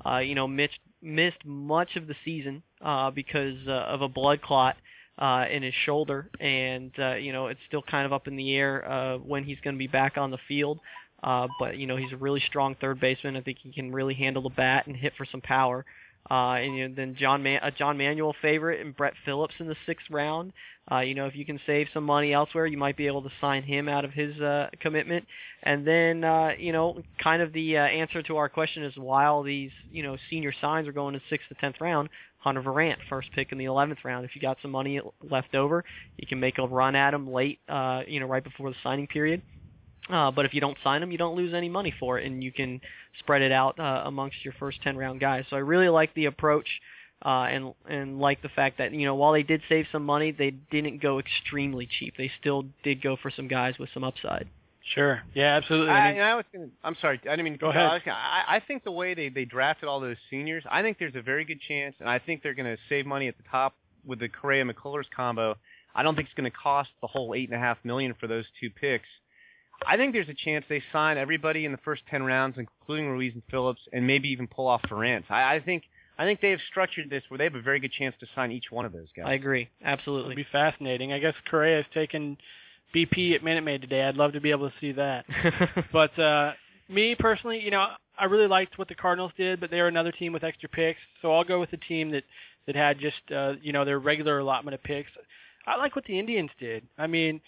Uh, 0.06 0.18
you 0.18 0.36
know, 0.36 0.48
Mitch 0.48 0.80
missed 1.02 1.44
much 1.46 1.96
of 1.96 2.08
the 2.08 2.16
season 2.24 2.62
uh, 2.84 3.12
because 3.12 3.58
uh, 3.68 3.72
of 3.72 4.02
a 4.02 4.10
blood 4.10 4.42
clot 4.42 4.78
uh, 5.18 5.46
in 5.52 5.64
his 5.64 5.74
shoulder, 5.86 6.30
and 6.40 6.92
uh, 7.00 7.16
you 7.16 7.32
know 7.32 7.48
it's 7.48 7.60
still 7.68 7.84
kind 7.84 8.06
of 8.06 8.14
up 8.14 8.28
in 8.28 8.36
the 8.36 8.56
air 8.56 8.90
uh, 8.90 9.18
when 9.18 9.44
he's 9.44 9.60
going 9.64 9.76
to 9.76 9.80
be 9.80 9.88
back 9.88 10.18
on 10.18 10.32
the 10.32 10.40
field. 10.48 10.80
Uh, 11.24 11.48
but 11.60 11.78
you 11.78 11.86
know 11.86 11.96
he's 11.96 12.12
a 12.12 12.18
really 12.18 12.42
strong 12.48 12.76
third 12.82 13.00
baseman. 13.00 13.36
I 13.36 13.42
think 13.42 13.60
he 13.62 13.72
can 13.72 13.92
really 13.92 14.16
handle 14.16 14.42
the 14.42 14.50
bat 14.50 14.88
and 14.88 14.96
hit 14.96 15.14
for 15.18 15.26
some 15.26 15.42
power. 15.42 15.80
Uh, 15.80 15.86
and 16.30 16.78
you 16.78 16.88
know, 16.88 16.96
then 16.96 17.16
John 17.16 17.44
Man- 17.44 17.62
a 17.64 17.72
John 17.72 17.98
Manuel 17.98 18.36
favorite 18.42 18.82
and 18.82 18.96
Brett 18.96 19.14
Phillips 19.26 19.56
in 19.60 19.68
the 19.68 19.76
sixth 19.86 20.10
round. 20.10 20.54
Uh, 20.92 21.00
you 21.00 21.14
know, 21.14 21.26
if 21.28 21.36
you 21.36 21.46
can 21.46 21.60
save 21.66 21.88
some 21.94 22.04
money 22.04 22.34
elsewhere, 22.34 22.66
you 22.66 22.78
might 22.78 22.98
be 22.98 23.08
able 23.08 23.22
to 23.22 23.30
sign 23.40 23.64
him 23.64 23.88
out 23.88 24.04
of 24.04 24.12
his 24.12 24.40
uh, 24.42 24.70
commitment. 24.80 25.26
And 25.64 25.86
then, 25.86 26.24
uh, 26.24 26.52
you 26.58 26.72
know, 26.74 27.02
kind 27.22 27.42
of 27.42 27.54
the 27.54 27.78
uh, 27.78 27.82
answer 27.82 28.22
to 28.24 28.38
our 28.38 28.50
question 28.50 28.84
is 28.84 28.98
while 28.98 29.44
these, 29.44 29.72
you 29.92 30.04
know, 30.04 30.18
senior 30.30 30.54
signs 30.60 30.88
are 30.88 30.92
going 30.92 31.14
in 31.16 31.22
sixth 31.30 31.48
to 31.50 31.56
tenth 31.56 31.76
round, 31.80 32.10
Hunter 32.40 32.62
Virant, 32.62 32.98
first 33.10 33.32
pick 33.34 33.52
in 33.52 33.58
the 33.58 33.66
eleventh 33.66 34.00
round. 34.04 34.26
If 34.26 34.36
you 34.36 34.42
got 34.42 34.58
some 34.62 34.72
money 34.72 35.00
left 35.30 35.54
over, 35.54 35.84
you 36.18 36.28
can 36.28 36.40
make 36.40 36.58
a 36.58 36.66
run 36.68 36.96
at 36.96 37.14
him 37.14 37.32
late, 37.32 37.60
uh, 37.70 38.02
you 38.08 38.20
know, 38.20 38.26
right 38.26 38.44
before 38.44 38.70
the 38.70 38.76
signing 38.84 39.08
period. 39.08 39.42
Uh, 40.10 40.32
but 40.32 40.46
if 40.46 40.54
you 40.54 40.60
don't 40.62 40.78
sign 40.84 41.00
them, 41.02 41.12
you 41.12 41.18
don't 41.18 41.36
lose 41.36 41.54
any 41.54 41.70
money 41.70 41.94
for 42.00 42.20
it, 42.20 42.26
and 42.26 42.44
you 42.44 42.52
can 42.52 42.82
spread 43.20 43.42
it 43.42 43.52
out 43.52 43.80
uh, 43.80 44.04
amongst 44.06 44.44
your 44.44 44.54
first 44.60 44.82
ten 44.82 44.98
round 44.98 45.20
guys. 45.20 45.46
So 45.50 45.56
I 45.56 45.60
really 45.60 45.90
like 45.90 46.14
the 46.16 46.26
approach, 46.26 46.68
uh, 47.24 47.48
and 47.50 47.74
and 47.88 48.20
like 48.20 48.42
the 48.42 48.50
fact 48.50 48.80
that 48.80 48.92
you 48.94 49.06
know 49.06 49.16
while 49.16 49.32
they 49.34 49.44
did 49.44 49.62
save 49.70 49.86
some 49.92 50.04
money, 50.06 50.32
they 50.32 50.52
didn't 50.52 51.02
go 51.02 51.20
extremely 51.20 51.88
cheap. 52.00 52.16
They 52.18 52.32
still 52.40 52.66
did 52.84 53.02
go 53.02 53.16
for 53.16 53.30
some 53.32 53.48
guys 53.48 53.76
with 53.80 53.90
some 53.94 54.04
upside. 54.04 54.48
Sure. 54.96 55.22
Yeah, 55.36 55.56
absolutely. 55.58 55.92
I, 55.92 56.10
I 56.10 56.14
mean, 56.14 56.22
I 56.24 56.36
was 56.36 56.46
gonna, 56.52 56.70
I'm 56.84 56.96
sorry, 57.00 57.22
I 57.24 57.30
didn't 57.30 57.44
mean 57.44 57.54
to 57.54 57.60
Go 57.60 57.68
cut 57.72 57.76
you 57.80 57.86
ahead. 57.86 58.02
off. 58.10 58.18
I, 58.48 58.56
I 58.56 58.60
think 58.60 58.84
the 58.84 58.92
way 58.92 59.14
they 59.14 59.30
they 59.30 59.46
drafted 59.46 59.88
all 59.88 60.00
those 60.00 60.18
seniors, 60.32 60.64
I 60.70 60.82
think 60.82 60.98
there's 60.98 61.16
a 61.16 61.22
very 61.22 61.46
good 61.46 61.62
chance, 61.62 61.96
and 62.00 62.10
I 62.10 62.18
think 62.18 62.42
they're 62.42 62.56
going 62.56 62.76
to 62.76 62.82
save 62.90 63.06
money 63.06 63.28
at 63.28 63.38
the 63.38 63.44
top 63.50 63.76
with 64.04 64.20
the 64.20 64.28
Correa 64.28 64.66
McCullers 64.66 65.06
combo. 65.16 65.56
I 65.94 66.02
don't 66.02 66.16
think 66.16 66.28
it's 66.30 66.36
going 66.36 66.50
to 66.50 66.58
cost 66.58 66.90
the 67.02 67.08
whole 67.08 67.36
eight 67.36 67.50
and 67.50 67.56
a 67.56 67.60
half 67.60 67.78
million 67.84 68.16
for 68.20 68.26
those 68.26 68.46
two 68.60 68.72
picks. 68.72 69.06
I 69.88 69.98
think 69.98 70.14
there's 70.14 70.30
a 70.30 70.34
chance 70.34 70.66
they 70.70 70.84
sign 70.92 71.18
everybody 71.18 71.66
in 71.66 71.72
the 71.72 71.78
first 71.80 72.04
ten 72.10 72.24
rounds, 72.24 72.58
including 72.58 73.10
Ruiz 73.10 73.34
and 73.34 73.44
Phillips, 73.50 73.82
and 73.94 74.06
maybe 74.06 74.30
even 74.30 74.48
pull 74.48 74.68
off 74.68 74.82
Virant. 74.90 75.24
I, 75.30 75.56
I 75.56 75.60
think 75.60 75.84
I 76.18 76.26
think 76.26 76.42
they 76.42 76.52
have 76.52 76.60
structured 76.70 77.10
this 77.10 77.24
where 77.30 77.38
they 77.38 77.46
have 77.46 77.56
a 77.56 77.62
very 77.62 77.80
good 77.80 77.92
chance 77.92 78.16
to 78.20 78.28
sign 78.36 78.52
each 78.52 78.72
one 78.72 78.86
of 78.86 78.94
those 78.94 79.08
guys. 79.16 79.26
I 79.28 79.34
agree, 79.34 79.70
absolutely. 79.84 80.34
it'll 80.34 80.44
be 80.44 80.48
fascinating. 80.52 81.14
I 81.14 81.20
guess 81.20 81.34
Correa 81.50 81.78
has 81.78 81.86
taken 81.94 82.38
BP 82.96 83.34
at 83.34 83.44
Minute 83.44 83.64
Maid 83.64 83.82
today. 83.82 84.04
I'd 84.04 84.18
love 84.18 84.34
to 84.34 84.42
be 84.42 84.52
able 84.52 84.70
to 84.70 84.76
see 84.80 84.92
that. 84.94 85.26
But 85.92 86.18
uh, 86.20 86.54
me 86.90 87.16
personally, 87.18 87.60
you 87.62 87.72
know, 87.72 87.88
I 88.18 88.26
really 88.26 88.48
liked 88.48 88.78
what 88.78 88.88
the 88.88 88.96
Cardinals 88.96 89.32
did, 89.38 89.60
but 89.60 89.72
they're 89.72 89.88
another 89.88 90.12
team 90.12 90.34
with 90.34 90.44
extra 90.44 90.70
picks, 90.70 91.00
so 91.22 91.34
I'll 91.34 91.44
go 91.44 91.60
with 91.60 91.72
the 91.72 91.78
team 91.78 92.12
that 92.12 92.24
that 92.68 92.76
had 92.76 93.00
just 93.00 93.22
uh, 93.36 93.54
you 93.62 93.74
know 93.74 93.86
their 93.86 94.00
regular 94.00 94.40
allotment 94.40 94.76
of 94.76 94.84
picks. 94.84 95.10
I 95.66 95.78
like 95.78 95.96
what 95.96 96.06
the 96.06 96.18
Indians 96.18 96.50
did. 96.60 96.84
I 96.98 97.08
mean, 97.08 97.42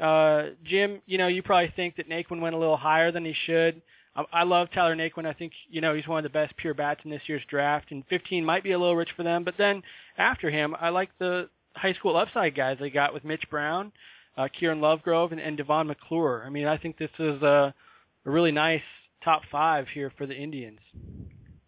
uh, 0.00 0.50
Jim, 0.64 1.00
you 1.06 1.18
know, 1.18 1.26
you 1.26 1.42
probably 1.42 1.72
think 1.74 1.96
that 1.96 2.08
Naquin 2.08 2.40
went 2.40 2.54
a 2.54 2.58
little 2.58 2.76
higher 2.76 3.10
than 3.10 3.24
he 3.24 3.34
should. 3.46 3.82
I, 4.14 4.24
I 4.32 4.42
love 4.44 4.68
Tyler 4.72 4.96
Naquin. 4.96 5.26
I 5.26 5.32
think 5.32 5.52
you 5.68 5.80
know 5.80 5.94
he's 5.94 6.06
one 6.06 6.18
of 6.18 6.24
the 6.24 6.36
best 6.36 6.56
pure 6.56 6.74
bats 6.74 7.00
in 7.04 7.10
this 7.10 7.22
year's 7.26 7.42
draft, 7.48 7.90
and 7.90 8.04
15 8.08 8.44
might 8.44 8.62
be 8.62 8.72
a 8.72 8.78
little 8.78 8.96
rich 8.96 9.10
for 9.16 9.22
them. 9.22 9.44
But 9.44 9.54
then 9.58 9.82
after 10.18 10.50
him, 10.50 10.76
I 10.80 10.90
like 10.90 11.10
the 11.18 11.48
high 11.74 11.94
school 11.94 12.16
upside 12.16 12.54
guys 12.54 12.78
they 12.80 12.90
got 12.90 13.14
with 13.14 13.24
Mitch 13.24 13.44
Brown, 13.50 13.92
uh, 14.36 14.48
Kieran 14.48 14.80
Lovegrove, 14.80 15.32
and, 15.32 15.40
and 15.40 15.56
D'vone 15.56 15.86
McClure. 15.86 16.42
I 16.44 16.50
mean, 16.50 16.66
I 16.66 16.76
think 16.76 16.98
this 16.98 17.10
is 17.18 17.42
a, 17.42 17.74
a 18.26 18.30
really 18.30 18.52
nice 18.52 18.82
top 19.24 19.42
five 19.50 19.86
here 19.88 20.12
for 20.16 20.26
the 20.26 20.34
Indians. 20.34 20.80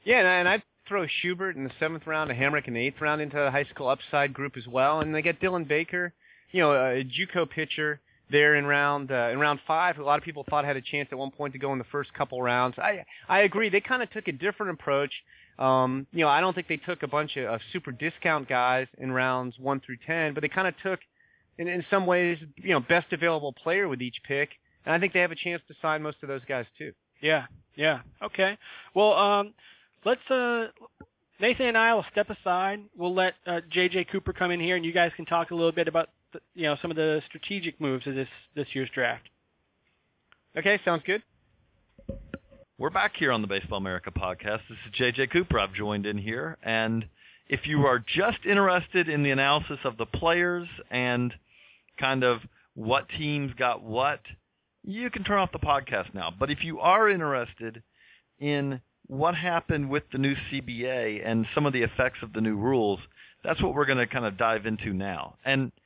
Yeah, 0.05 0.39
and, 0.39 0.49
I'd 0.49 0.63
throw 0.89 1.07
Schubert 1.07 1.57
in 1.57 1.65
the 1.65 1.71
seventh 1.79 2.07
round, 2.07 2.31
a 2.31 2.35
Hamrick 2.35 2.67
in 2.67 2.75
the 2.75 2.81
eighth 2.81 3.01
round 3.01 3.21
into 3.21 3.37
the 3.37 3.51
high 3.51 3.65
school 3.65 3.89
upside 3.89 4.33
group 4.33 4.57
as 4.57 4.67
well. 4.67 5.01
And 5.01 5.15
they 5.15 5.23
get 5.23 5.41
Dylan 5.41 5.69
Baker, 5.69 6.13
you 6.51 6.61
know, 6.61 6.73
a 6.73 7.05
JUCO 7.05 7.49
pitcher 7.49 8.01
there 8.33 8.57
in 8.57 8.67
round 8.67 9.13
uh, 9.13 9.29
in 9.33 9.39
round 9.39 9.61
five. 9.67 9.99
A 9.99 10.03
lot 10.03 10.19
of 10.19 10.25
people 10.25 10.45
thought 10.49 10.65
had 10.65 10.77
a 10.77 10.81
chance 10.81 11.09
at 11.13 11.19
one 11.19 11.31
point 11.31 11.53
to 11.53 11.59
go 11.59 11.73
in 11.73 11.79
the 11.79 11.85
first 11.93 12.13
couple 12.15 12.43
rounds. 12.43 12.77
I 12.79 13.05
I 13.29 13.41
agree. 13.41 13.69
They 13.69 13.81
kind 13.81 14.03
of 14.03 14.11
took 14.11 14.27
a 14.27 14.33
different 14.33 14.73
approach. 14.73 15.13
Um, 15.59 16.07
you 16.13 16.21
know, 16.21 16.29
I 16.29 16.41
don't 16.41 16.55
think 16.55 16.67
they 16.67 16.79
took 16.79 17.03
a 17.03 17.07
bunch 17.07 17.37
of, 17.37 17.45
of 17.45 17.61
super 17.73 17.93
discount 17.93 18.49
guys 18.49 18.89
in 18.99 19.13
rounds 19.13 19.55
one 19.59 19.81
through 19.81 19.99
ten, 20.07 20.35
but 20.35 20.41
they 20.41 20.49
kind 20.49 20.67
of 20.67 20.75
took, 20.83 20.99
in, 21.59 21.69
in 21.69 21.85
some 21.91 22.07
ways, 22.07 22.39
you 22.57 22.71
know, 22.71 22.81
best 22.81 23.13
available 23.13 23.53
player 23.53 23.87
with 23.87 24.01
each 24.03 24.17
pick. 24.27 24.49
And 24.85 24.95
I 24.95 24.99
think 24.99 25.13
they 25.13 25.21
have 25.21 25.31
a 25.31 25.37
chance 25.37 25.63
to 25.69 25.75
sign 25.81 26.03
most 26.03 26.17
of 26.23 26.29
those 26.29 26.41
guys 26.49 26.67
too. 26.79 26.93
Yeah, 27.21 27.45
yeah. 27.77 28.01
Okay. 28.23 28.59
Well, 28.95 29.13
um, 29.13 29.55
let's 30.05 30.29
uh, 30.31 30.69
Nathan 31.41 31.67
and 31.67 31.79
I 31.79 31.95
will 31.95 32.07
step 32.11 32.31
aside. 32.31 32.81
We'll 32.97 33.15
let 33.15 33.35
uh, 33.47 33.61
JJ 33.73 34.11
Cooper 34.11 34.33
come 34.33 34.51
in 34.51 34.61
here, 34.61 34.77
and 34.77 34.85
you 34.85 34.93
guys 34.93 35.13
can 35.17 35.27
talk 35.27 35.51
a 35.51 35.55
little 35.55 35.73
bit 35.73 35.87
about 35.87 36.09
the, 36.33 36.41
you 36.55 36.65
know 36.65 36.77
some 36.81 36.91
of 36.91 36.97
the 36.97 37.23
strategic 37.27 37.81
moves 37.81 38.07
of 38.07 38.15
this 38.15 38.29
this 38.55 38.69
year's 38.73 38.91
draft. 38.95 39.29
Okay, 40.57 40.81
sounds 40.85 41.03
good. 41.07 41.23
We're 42.79 42.91
back 42.91 43.13
here 43.17 43.33
on 43.33 43.43
the 43.43 43.49
Baseball 43.49 43.79
America 43.79 44.11
podcast. 44.11 44.61
This 44.69 44.79
is 44.87 45.01
JJ 45.01 45.31
Cooper. 45.33 45.59
I've 45.59 45.73
joined 45.73 46.05
in 46.05 46.19
here. 46.19 46.59
And 46.63 47.07
if 47.49 47.67
you 47.67 47.87
are 47.87 47.99
just 48.01 48.39
interested 48.45 49.09
in 49.09 49.23
the 49.23 49.31
analysis 49.31 49.79
of 49.85 49.97
the 49.99 50.07
players 50.07 50.69
and 50.91 51.33
kind 51.99 52.25
of 52.25 52.41
what 52.75 53.09
teams 53.11 53.53
got 53.55 53.83
what, 53.83 54.21
you 54.85 55.11
can 55.11 55.23
turn 55.23 55.39
off 55.39 55.53
the 55.53 55.59
podcast 55.59 56.13
now. 56.13 56.33
But 56.37 56.51
if 56.51 56.65
you 56.65 56.81
are 56.81 57.09
interested 57.09 57.83
in 58.41 58.81
what 59.07 59.35
happened 59.35 59.89
with 59.89 60.03
the 60.11 60.19
new 60.19 60.35
CBA 60.51 61.23
and 61.25 61.47
some 61.55 61.67
of 61.67 61.73
the 61.73 61.83
effects 61.83 62.19
of 62.23 62.33
the 62.33 62.41
new 62.41 62.57
rules, 62.57 62.99
that's 63.45 63.63
what 63.63 63.75
we're 63.75 63.87
going 63.87 63.99
to 63.99 64.07
kind 64.07 64.25
of 64.25 64.37
dive 64.37 64.67
into 64.67 64.93
now. 64.93 65.37
And 65.45 65.71
I- 65.71 65.82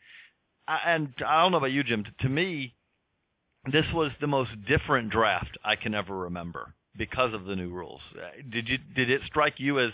and 0.69 1.13
I 1.27 1.43
don't 1.43 1.53
know 1.53 1.59
about 1.59 1.73
you, 1.73 1.83
Jim. 1.85 2.05
To, 2.21 2.29
me, 2.29 2.75
this 3.71 3.87
was 3.93 4.11
the 4.21 4.27
most 4.27 4.51
different 4.67 5.11
draft 5.11 5.57
I 5.65 5.77
can 5.77 5.95
ever 5.95 6.17
remember 6.17 6.75
because 6.97 7.35
of 7.35 7.45
the 7.45 7.57
new 7.57 7.71
rules. 7.71 8.01
Uh, 8.17 8.29
Did 8.51 8.69
you 8.69 8.79
did 8.95 9.11
it 9.11 9.21
strike 9.27 9.55
you 9.59 9.79
as 9.79 9.91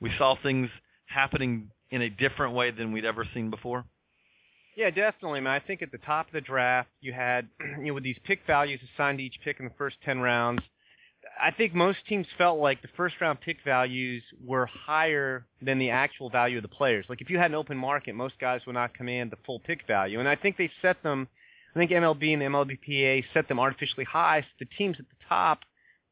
we 0.00 0.10
saw 0.18 0.36
things 0.42 0.68
happening 1.06 1.70
in 1.90 2.02
a 2.02 2.10
different 2.10 2.54
way 2.54 2.70
than 2.70 2.92
we'd 2.92 3.04
ever 3.04 3.26
seen 3.34 3.50
before? 3.50 3.84
Yeah, 4.76 4.90
definitely, 4.90 5.40
man. 5.40 5.52
I 5.52 5.60
think 5.60 5.82
at 5.82 5.92
the 5.92 5.98
top 5.98 6.28
of 6.28 6.32
the 6.32 6.40
draft, 6.40 6.88
you 7.00 7.12
had, 7.12 7.48
you 7.78 7.86
know, 7.86 7.94
with 7.94 8.04
these 8.04 8.16
pick 8.24 8.40
values 8.46 8.80
assigned 8.94 9.18
to 9.18 9.24
each 9.24 9.38
pick 9.44 9.60
in 9.60 9.66
the 9.66 9.74
first 9.76 9.96
10 10.04 10.20
rounds, 10.20 10.62
I 11.40 11.50
think 11.50 11.74
most 11.74 11.98
teams 12.08 12.26
felt 12.38 12.58
like 12.58 12.82
the 12.82 12.88
first 12.96 13.16
round 13.20 13.40
pick 13.40 13.58
values 13.64 14.22
were 14.44 14.66
higher 14.66 15.44
than 15.60 15.78
the 15.78 15.90
actual 15.90 16.30
value 16.30 16.58
of 16.58 16.62
the 16.62 16.68
players. 16.68 17.06
Like 17.08 17.20
if 17.20 17.30
you 17.30 17.38
had 17.38 17.50
an 17.50 17.54
open 17.56 17.76
market, 17.76 18.14
most 18.14 18.34
guys 18.40 18.60
would 18.66 18.74
not 18.74 18.94
command 18.94 19.30
the 19.30 19.38
full 19.44 19.60
pick 19.60 19.86
value. 19.86 20.20
And 20.20 20.28
I 20.28 20.36
think 20.36 20.56
they 20.56 20.70
set 20.80 21.02
them 21.02 21.28
I 21.74 21.78
think 21.78 21.90
MLB 21.90 22.34
and 22.34 22.42
MLBPA 22.42 23.24
set 23.32 23.48
them 23.48 23.58
artificially 23.58 24.04
high, 24.04 24.42
so 24.42 24.46
the 24.58 24.66
teams 24.76 24.96
at 24.98 25.06
the 25.08 25.24
top 25.28 25.60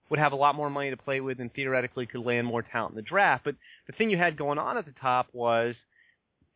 would 0.09 0.19
have 0.19 0.33
a 0.33 0.37
lot 0.37 0.55
more 0.55 0.71
money 0.71 0.91
to 0.91 0.97
play 0.97 1.21
with 1.21 1.39
and 1.39 1.53
theoretically 1.53 2.07
could 2.07 2.25
land 2.25 2.47
more 2.47 2.63
talent 2.63 2.93
in 2.93 2.97
the 2.97 3.03
draft. 3.03 3.45
But 3.45 3.57
the 3.87 3.93
thing 3.93 4.11
you 4.11 4.17
had 4.17 4.37
going 4.37 4.59
on 4.59 4.79
at 4.79 4.87
the 4.87 4.95
top 5.01 5.29
was 5.33 5.75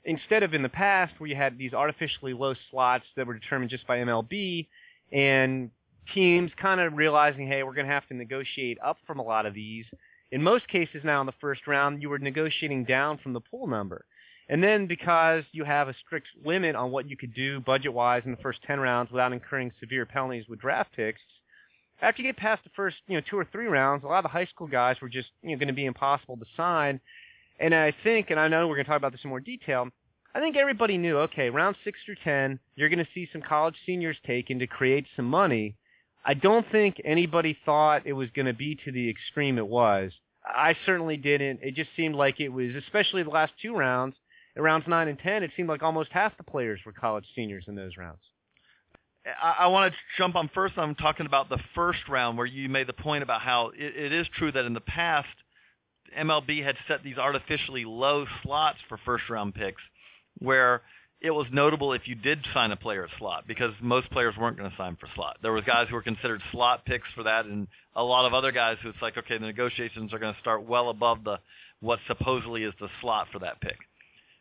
instead 0.05 0.43
of 0.43 0.55
in 0.55 0.63
the 0.63 0.69
past 0.69 1.13
where 1.19 1.29
you 1.29 1.37
had 1.37 1.59
these 1.59 1.73
artificially 1.73 2.33
low 2.33 2.55
slots 2.71 3.05
that 3.17 3.27
were 3.27 3.35
determined 3.35 3.71
just 3.71 3.87
by 3.87 3.99
MLB 3.99 4.67
and 5.13 5.71
teams 6.13 6.51
kind 6.61 6.81
of 6.81 6.95
realizing, 6.95 7.47
hey, 7.47 7.63
we're 7.63 7.75
going 7.75 7.87
to 7.87 7.93
have 7.93 8.07
to 8.09 8.15
negotiate 8.15 8.79
up 8.85 8.99
from 9.07 9.19
a 9.19 9.23
lot 9.23 9.47
of 9.47 9.55
these. 9.55 9.85
In 10.31 10.43
most 10.43 10.67
cases 10.69 11.03
now 11.05 11.21
in 11.21 11.27
the 11.27 11.35
first 11.41 11.67
round, 11.67 12.03
you 12.03 12.09
were 12.09 12.19
negotiating 12.19 12.85
down 12.85 13.19
from 13.19 13.33
the 13.33 13.41
pool 13.41 13.67
number. 13.67 14.05
And 14.49 14.63
then 14.63 14.87
because 14.87 15.45
you 15.53 15.65
have 15.65 15.89
a 15.89 15.95
strict 16.05 16.27
limit 16.45 16.77
on 16.77 16.91
what 16.91 17.09
you 17.09 17.17
could 17.17 17.35
do 17.35 17.61
budget-wise 17.61 18.23
in 18.25 18.31
the 18.31 18.43
first 18.43 18.63
10 18.67 18.79
rounds 18.79 19.11
without 19.11 19.33
incurring 19.33 19.73
severe 19.81 20.05
penalties 20.05 20.45
with 20.49 20.61
draft 20.61 20.91
picks, 20.95 21.21
after 22.03 22.23
you 22.23 22.29
get 22.29 22.37
past 22.37 22.63
the 22.65 22.71
first, 22.77 22.97
you 23.07 23.17
know, 23.17 23.23
two 23.29 23.39
or 23.39 23.47
three 23.51 23.67
rounds, 23.67 24.05
a 24.05 24.07
lot 24.07 24.19
of 24.19 24.25
the 24.25 24.29
high 24.29 24.45
school 24.47 24.67
guys 24.67 24.97
were 25.01 25.09
just, 25.09 25.29
you 25.43 25.51
know, 25.51 25.57
going 25.57 25.69
to 25.69 25.75
be 25.75 25.87
impossible 25.87 26.37
to 26.37 26.45
sign. 26.57 27.01
And 27.59 27.75
I 27.75 27.95
think, 28.03 28.31
and 28.31 28.39
I 28.39 28.49
know 28.49 28.67
we're 28.69 28.75
going 28.75 28.85
to 28.85 28.91
talk 28.91 28.99
about 28.99 29.13
this 29.13 29.21
in 29.25 29.31
more 29.31 29.41
detail, 29.41 29.89
I 30.35 30.41
think 30.41 30.57
everybody 30.57 30.99
knew, 30.99 31.19
okay, 31.19 31.49
round 31.49 31.77
6 31.85 31.99
through 32.05 32.17
10, 32.25 32.59
you're 32.75 32.89
going 32.89 32.99
to 32.99 33.09
see 33.15 33.29
some 33.33 33.41
college 33.41 33.77
seniors 33.87 34.17
taken 34.27 34.59
to 34.59 34.67
create 34.67 35.07
some 35.15 35.27
money. 35.27 35.77
I 36.25 36.35
don't 36.35 36.67
think 36.73 37.01
anybody 37.05 37.57
thought 37.65 38.07
it 38.07 38.15
was 38.15 38.31
going 38.35 38.47
to 38.47 38.55
be 38.55 38.79
to 38.85 38.93
the 38.93 39.11
extreme 39.11 39.59
it 39.59 39.67
was. 39.67 40.13
I 40.45 40.75
certainly 40.87 41.17
didn't. 41.17 41.61
It 41.63 41.75
just 41.75 41.91
seemed 41.97 42.15
like 42.15 42.41
it 42.41 42.49
was, 42.49 42.75
especially 42.75 43.23
the 43.23 43.31
last 43.31 43.53
two 43.61 43.75
rounds, 43.75 44.15
rounds 44.57 44.87
9 44.87 45.09
and 45.09 45.19
10, 45.19 45.43
it 45.43 45.51
seemed 45.57 45.69
like 45.69 45.83
almost 45.83 46.11
half 46.13 46.37
the 46.37 46.45
players 46.45 46.81
were 46.85 46.93
college 46.93 47.25
seniors 47.35 47.65
in 47.67 47.75
those 47.75 47.97
rounds. 47.97 48.21
I, 49.43 49.57
I 49.61 49.67
want 49.69 49.93
to 49.93 49.99
jump 50.19 50.37
on 50.37 50.51
first. 50.55 50.75
I'm 50.77 50.95
talking 50.95 51.27
about 51.27 51.49
the 51.49 51.59
first 51.75 52.09
round 52.09 52.37
where 52.37 52.47
you 52.47 52.69
made 52.69 52.87
the 52.87 52.93
point 52.93 53.23
about 53.23 53.41
how 53.41 53.69
it, 53.69 53.97
it 53.97 54.13
is 54.13 54.27
true 54.37 54.53
that 54.53 54.65
in 54.65 54.75
the 54.75 54.81
past 54.81 55.29
MLB 56.19 56.63
had 56.63 56.77
set 56.87 57.03
these 57.03 57.19
artificially 57.19 57.85
low 57.85 58.27
slots 58.43 58.79
for 58.89 58.99
first 59.05 59.29
round 59.29 59.55
picks, 59.55 59.83
where 60.39 60.83
it 61.25 61.31
was 61.31 61.47
notable 61.51 61.95
if 61.95 62.07
you 62.07 62.15
did 62.15 62.39
sign 62.53 62.71
a 62.71 62.77
player 62.77 63.05
at 63.05 63.11
slot 63.19 63.45
because 63.49 63.73
most 63.81 64.11
players 64.11 64.37
weren't 64.37 64.59
going 64.59 64.71
to 64.71 64.77
sign 64.77 64.95
for 65.01 65.09
slot. 65.15 65.39
There 65.41 65.53
was 65.53 65.65
guys 65.65 65.87
who 65.89 65.95
were 65.95 66.03
considered 66.03 66.43
slot 66.53 66.85
picks 66.85 67.09
for 67.15 67.23
that, 67.23 67.47
and 67.47 67.67
a 67.97 68.05
lot 68.05 68.27
of 68.27 68.35
other 68.35 68.53
guys 68.53 68.77
who 68.83 68.91
it's 68.91 69.01
like, 69.01 69.17
okay, 69.17 69.39
the 69.39 69.47
negotiations 69.47 70.13
are 70.13 70.19
going 70.19 70.35
to 70.35 70.41
start 70.41 70.65
well 70.69 70.91
above 70.91 71.25
the 71.25 71.39
what 71.81 71.99
supposedly 72.07 72.65
is 72.65 72.75
the 72.79 72.89
slot 73.01 73.29
for 73.33 73.39
that 73.39 73.59
pick. 73.63 73.79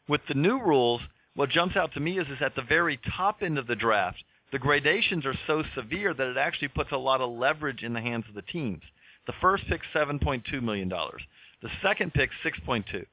With 0.10 0.20
the 0.28 0.34
new 0.34 0.60
rules, 0.60 1.00
what 1.36 1.50
jumps 1.50 1.78
out 1.78 1.94
to 1.94 2.02
me 2.02 2.20
is 2.20 2.28
is 2.28 2.42
at 2.42 2.54
the 2.54 2.62
very 2.62 3.00
top 3.16 3.42
end 3.42 3.58
of 3.58 3.66
the 3.68 3.78
draft, 3.78 4.22
the 4.52 4.60
gradations 4.60 5.26
are 5.26 5.36
so 5.48 5.64
severe 5.76 6.14
that 6.14 6.28
it 6.28 6.38
actually 6.38 6.68
puts 6.68 6.92
a 6.92 6.98
lot 6.98 7.22
of 7.22 7.32
leverage 7.32 7.84
in 7.84 7.94
the 7.94 8.02
hands 8.02 8.26
of 8.28 8.36
the 8.36 8.42
teams. 8.42 8.82
The 9.26 9.34
first 9.40 9.64
pick, 9.70 9.82
$7.2 9.96 10.62
million. 10.62 10.90
The 10.90 11.70
second 11.82 12.14
pick, 12.14 12.30
6.2. 12.46 13.06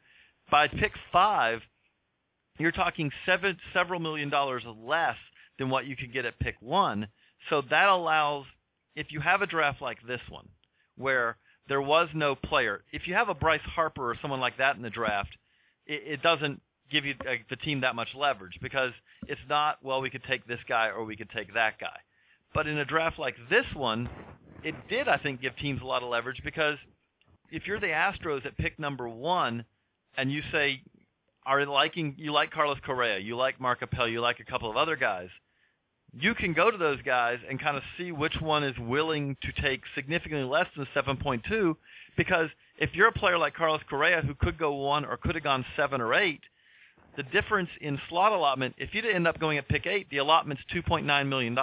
By 0.51 0.67
pick 0.67 0.93
five, 1.13 1.61
you're 2.61 2.73
talking 2.73 3.11
seven, 3.27 3.57
several 3.73 4.01
million 4.01 4.31
dollars 4.31 4.62
less 4.83 5.16
than 5.59 5.70
what 5.70 5.87
you 5.87 5.96
could 5.96 6.12
get 6.12 6.25
at 6.25 6.38
pick 6.38 6.57
one. 6.61 7.09
So 7.49 7.62
that 7.70 7.88
allows, 7.88 8.44
if 8.96 9.09
you 9.11 9.20
have 9.20 9.42
a 9.42 9.46
draft 9.46 9.81
like 9.81 9.99
this 10.07 10.20
one, 10.29 10.49
where 10.96 11.37
there 11.68 11.81
was 11.81 12.09
no 12.14 12.35
player, 12.35 12.83
if 12.92 13.07
you 13.07 13.14
have 13.14 13.29
a 13.29 13.35
Bryce 13.35 13.61
Harper 13.64 14.11
or 14.11 14.16
someone 14.20 14.40
like 14.40 14.59
that 14.59 14.77
in 14.77 14.83
the 14.83 14.90
draft, 14.90 15.31
it, 15.87 16.03
it 16.07 16.23
doesn't 16.23 16.61
give 16.90 17.05
you 17.05 17.14
uh, 17.20 17.35
the 17.49 17.57
team 17.57 17.81
that 17.81 17.94
much 17.94 18.09
leverage 18.14 18.59
because 18.61 18.92
it's 19.29 19.40
not 19.49 19.79
well 19.83 20.01
we 20.01 20.11
could 20.11 20.25
take 20.25 20.46
this 20.46 20.59
guy 20.68 20.88
or 20.88 21.05
we 21.05 21.16
could 21.16 21.31
take 21.31 21.55
that 21.55 21.79
guy. 21.79 21.96
But 22.53 22.66
in 22.66 22.79
a 22.79 22.85
draft 22.85 23.18
like 23.18 23.37
this 23.49 23.66
one, 23.75 24.09
it 24.64 24.75
did 24.88 25.09
I 25.09 25.16
think 25.16 25.40
give 25.40 25.57
teams 25.57 25.81
a 25.83 25.87
lot 25.87 26.03
of 26.03 26.09
leverage 26.09 26.40
because 26.44 26.77
if 27.51 27.66
you're 27.66 27.81
the 27.81 27.87
Astros 27.87 28.44
at 28.44 28.57
pick 28.57 28.79
number 28.79 29.09
one 29.09 29.64
and 30.16 30.33
you 30.33 30.42
say 30.53 30.83
are 31.51 31.67
liking 31.67 32.15
you 32.17 32.33
like 32.33 32.53
Carlos 32.53 32.79
Correa, 32.87 33.19
you 33.19 33.37
like 33.37 33.61
Mark 33.61 33.83
Appel, 33.83 34.09
you 34.09 34.21
like 34.21 34.39
a 34.39 34.45
couple 34.45 34.71
of 34.71 34.77
other 34.77 34.95
guys, 34.95 35.29
you 36.13 36.35
can 36.35 36.53
go 36.53 36.71
to 36.71 36.77
those 36.77 37.03
guys 37.03 37.39
and 37.49 37.61
kind 37.61 37.77
of 37.77 37.83
see 37.99 38.13
which 38.13 38.37
one 38.41 38.63
is 38.63 38.79
willing 38.79 39.37
to 39.43 39.63
take 39.63 39.83
significantly 39.97 40.45
less 40.45 40.67
than 40.77 40.87
7.2 40.95 41.75
because 42.17 42.51
if 42.79 42.91
you're 42.95 43.09
a 43.09 43.13
player 43.13 43.37
like 43.37 43.55
Carlos 43.55 43.81
Correa 43.89 44.23
who 44.23 44.35
could 44.35 44.59
go 44.59 44.75
one 44.75 45.05
or 45.05 45.17
could 45.17 45.35
have 45.35 45.45
gone 45.45 45.65
seven 45.77 46.01
or 46.01 46.15
eight, 46.15 46.41
the 47.17 47.25
difference 47.25 47.71
in 47.81 48.01
slot 48.09 48.33
allotment, 48.33 48.77
if 48.79 48.95
you 48.95 49.03
didn't 49.03 49.17
end 49.17 49.27
up 49.29 49.41
going 49.41 49.59
at 49.59 49.69
pick 49.69 49.87
eight, 49.87 50.09
the 50.11 50.19
allotment's 50.19 50.63
$2.9 50.73 51.29
million. 51.29 51.55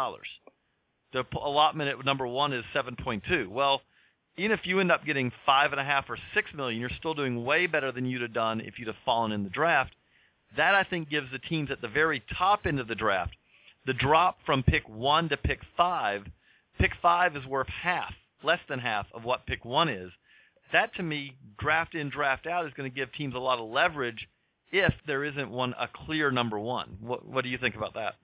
The 1.14 1.26
allotment 1.42 1.90
at 1.90 2.06
number 2.06 2.28
one 2.28 2.52
is 2.52 2.66
7.2. 2.76 3.48
Well, 3.48 3.82
even 4.38 4.52
if 4.52 4.66
you 4.66 4.80
end 4.80 4.92
up 4.92 5.06
getting 5.06 5.32
five 5.46 5.72
and 5.72 5.82
a 5.82 5.84
half 5.84 6.10
or 6.10 6.18
six 6.34 6.54
million, 6.54 6.80
you're 6.80 6.90
still 6.98 7.14
doing 7.14 7.44
way 7.44 7.68
better 7.68 7.92
than 7.92 8.06
you'd 8.06 8.22
have 8.22 8.34
done 8.34 8.62
if 8.62 8.78
you'd 8.78 8.88
have 8.88 8.98
fallen 9.04 9.32
in 9.32 9.44
the 9.44 9.50
draft. 9.50 9.94
That 10.56 10.76
I 10.76 10.84
think 10.84 11.10
gives 11.10 11.32
the 11.32 11.40
teams 11.40 11.72
at 11.72 11.82
the 11.82 11.88
very 11.88 12.24
top 12.38 12.66
end 12.66 12.80
of 12.80 12.88
the 12.88 12.96
draft 12.96 13.36
the 13.88 13.94
drop 13.94 14.38
from 14.46 14.64
pick 14.64 14.88
one 14.88 15.30
to 15.30 15.38
pick 15.38 15.62
five. 15.78 16.26
Pick 16.78 16.92
five 17.02 17.36
is 17.38 17.46
worth 17.46 17.70
half, 17.70 18.14
less 18.44 18.60
than 18.68 18.80
half 18.80 19.08
of 19.14 19.24
what 19.24 19.46
pick 19.48 19.64
one 19.64 19.88
is. 19.88 20.12
That 20.74 20.94
to 20.96 21.04
me, 21.04 21.36
draft 21.58 21.96
in, 21.96 22.10
draft 22.10 22.46
out, 22.46 22.68
is 22.68 22.74
going 22.74 22.92
to 22.92 22.96
give 22.96 23.12
teams 23.14 23.34
a 23.34 23.40
lot 23.40 23.60
of 23.60 23.70
leverage 23.70 24.28
if 24.72 24.94
there 25.08 25.24
isn't 25.24 25.50
one 25.50 25.74
a 25.80 25.88
clear 25.88 26.30
number 26.30 26.60
one. 26.60 26.98
What 27.00 27.26
what 27.26 27.44
do 27.46 27.50
you 27.50 27.58
think 27.58 27.76
about 27.76 27.94
that? 27.94 28.16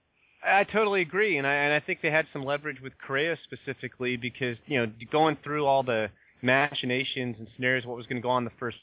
I 0.46 0.64
totally 0.64 1.00
agree, 1.00 1.38
and 1.38 1.46
I 1.46 1.54
and 1.54 1.72
I 1.72 1.80
think 1.80 2.00
they 2.02 2.10
had 2.10 2.26
some 2.32 2.44
leverage 2.44 2.80
with 2.80 2.92
Correa 3.04 3.36
specifically 3.44 4.16
because 4.16 4.56
you 4.66 4.78
know 4.78 4.92
going 5.10 5.38
through 5.42 5.66
all 5.66 5.82
the 5.82 6.10
machinations 6.42 7.36
and 7.38 7.48
scenarios 7.56 7.86
what 7.86 7.96
was 7.96 8.06
going 8.06 8.20
to 8.20 8.22
go 8.22 8.30
on 8.30 8.44
the 8.44 8.52
first 8.58 8.76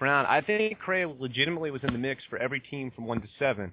round. 0.00 0.26
I 0.26 0.40
think 0.40 0.78
Correa 0.80 1.08
legitimately 1.08 1.70
was 1.70 1.82
in 1.84 1.92
the 1.92 1.98
mix 1.98 2.22
for 2.28 2.38
every 2.38 2.60
team 2.60 2.90
from 2.90 3.06
one 3.06 3.20
to 3.20 3.28
seven, 3.38 3.72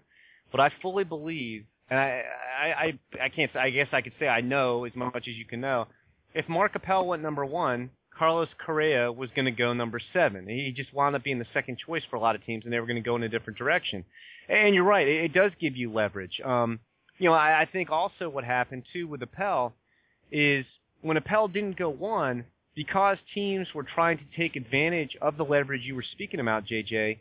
but 0.52 0.60
I 0.60 0.71
fully 0.82 1.04
believe, 1.04 1.65
and 1.89 1.99
I 1.99 2.23
I 2.62 2.67
I, 2.67 2.99
I 3.23 3.30
can't 3.30 3.56
I 3.56 3.69
guess 3.69 3.88
I 3.91 4.02
could 4.02 4.13
say 4.19 4.28
I 4.28 4.41
know 4.41 4.86
as 4.86 4.95
much 4.95 5.28
as 5.28 5.36
you 5.36 5.45
can 5.45 5.62
know. 5.62 5.88
If 6.34 6.47
Mark 6.47 6.75
Appel 6.75 7.08
went 7.08 7.23
number 7.23 7.45
one, 7.45 7.89
Carlos 8.17 8.49
Correa 8.63 9.12
was 9.12 9.30
going 9.36 9.45
to 9.45 9.52
go 9.52 9.73
number 9.73 9.99
seven. 10.13 10.47
He 10.47 10.73
just 10.75 10.93
wound 10.93 11.15
up 11.15 11.23
being 11.23 11.39
the 11.39 11.47
second 11.54 11.78
choice 11.86 12.04
for 12.10 12.17
a 12.17 12.19
lot 12.19 12.36
of 12.36 12.45
teams, 12.45 12.65
and 12.65 12.73
they 12.73 12.80
were 12.80 12.86
going 12.86 13.02
to 13.02 13.02
go 13.02 13.15
in 13.15 13.23
a 13.23 13.30
different 13.30 13.58
direction. 13.58 14.04
And 14.49 14.75
you're 14.75 14.84
right; 14.84 15.08
it, 15.08 15.23
it 15.25 15.34
does 15.34 15.52
give 15.60 15.78
you 15.78 15.91
leverage. 15.91 16.41
Um, 16.43 16.80
you 17.19 17.29
know, 17.29 17.36
I, 17.36 17.62
I 17.62 17.65
think 17.71 17.91
also 17.91 18.29
what 18.29 18.43
happened 18.43 18.84
too 18.91 19.08
with 19.08 19.21
Appel 19.21 19.73
is 20.32 20.65
when 21.01 21.17
Appel 21.17 21.47
didn't 21.47 21.77
go 21.77 21.89
one, 21.89 22.45
because 22.75 23.17
teams 23.34 23.67
were 23.73 23.84
trying 23.84 24.17
to 24.17 24.23
take 24.38 24.55
advantage 24.55 25.17
of 25.21 25.38
the 25.38 25.43
leverage 25.43 25.82
you 25.84 25.95
were 25.95 26.05
speaking 26.13 26.39
about, 26.39 26.65
JJ, 26.65 27.17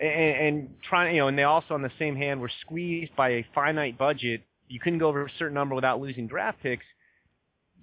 and, 0.00 0.10
and 0.10 0.70
trying, 0.88 1.14
you 1.14 1.22
know, 1.22 1.28
and 1.28 1.38
they 1.38 1.44
also 1.44 1.74
on 1.74 1.82
the 1.82 1.90
same 1.98 2.14
hand 2.14 2.40
were 2.40 2.50
squeezed 2.60 3.14
by 3.16 3.30
a 3.30 3.46
finite 3.54 3.96
budget. 3.96 4.42
You 4.68 4.80
couldn't 4.80 4.98
go 4.98 5.08
over 5.08 5.26
a 5.26 5.30
certain 5.38 5.54
number 5.54 5.74
without 5.74 6.00
losing 6.00 6.26
draft 6.26 6.62
picks. 6.62 6.84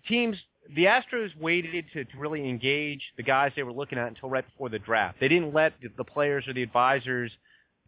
Teams 0.08 0.38
the 0.76 0.86
Astros 0.86 1.30
waited 1.40 1.86
to, 1.94 2.06
to 2.06 2.18
really 2.18 2.48
engage 2.48 3.02
the 3.18 3.24
guys 3.24 3.52
they 3.56 3.64
were 3.64 3.74
looking 3.74 3.98
at 3.98 4.08
until 4.08 4.30
right 4.30 4.46
before 4.46 4.70
the 4.70 4.80
draft. 4.80 5.20
They 5.20 5.28
didn't 5.28 5.54
let 5.54 5.74
the, 5.82 5.90
the 5.98 6.04
players 6.04 6.48
or 6.48 6.54
the 6.54 6.64
advisors, 6.64 7.32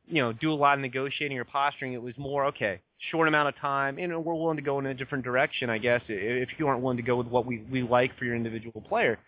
you 0.08 0.22
know, 0.22 0.34
do 0.34 0.52
a 0.52 0.56
lot 0.56 0.76
of 0.76 0.82
negotiating 0.82 1.38
or 1.38 1.46
posturing. 1.46 1.94
It 1.94 2.02
was 2.02 2.14
more 2.18 2.46
okay, 2.48 2.82
short 3.12 3.28
amount 3.28 3.50
of 3.50 3.58
time, 3.58 3.98
and 3.98 4.24
we're 4.24 4.34
willing 4.34 4.58
to 4.58 4.64
go 4.64 4.80
in 4.80 4.86
a 4.86 4.94
different 4.94 5.24
direction, 5.24 5.70
I 5.70 5.78
guess, 5.78 6.02
if 6.08 6.50
you 6.58 6.68
aren't 6.68 6.82
willing 6.82 6.98
to 6.98 7.04
go 7.04 7.16
with 7.16 7.28
what 7.28 7.46
we 7.46 7.64
we 7.72 7.84
like 7.84 8.18
for 8.18 8.26
your 8.26 8.36
individual 8.36 8.82
player. 8.82 9.20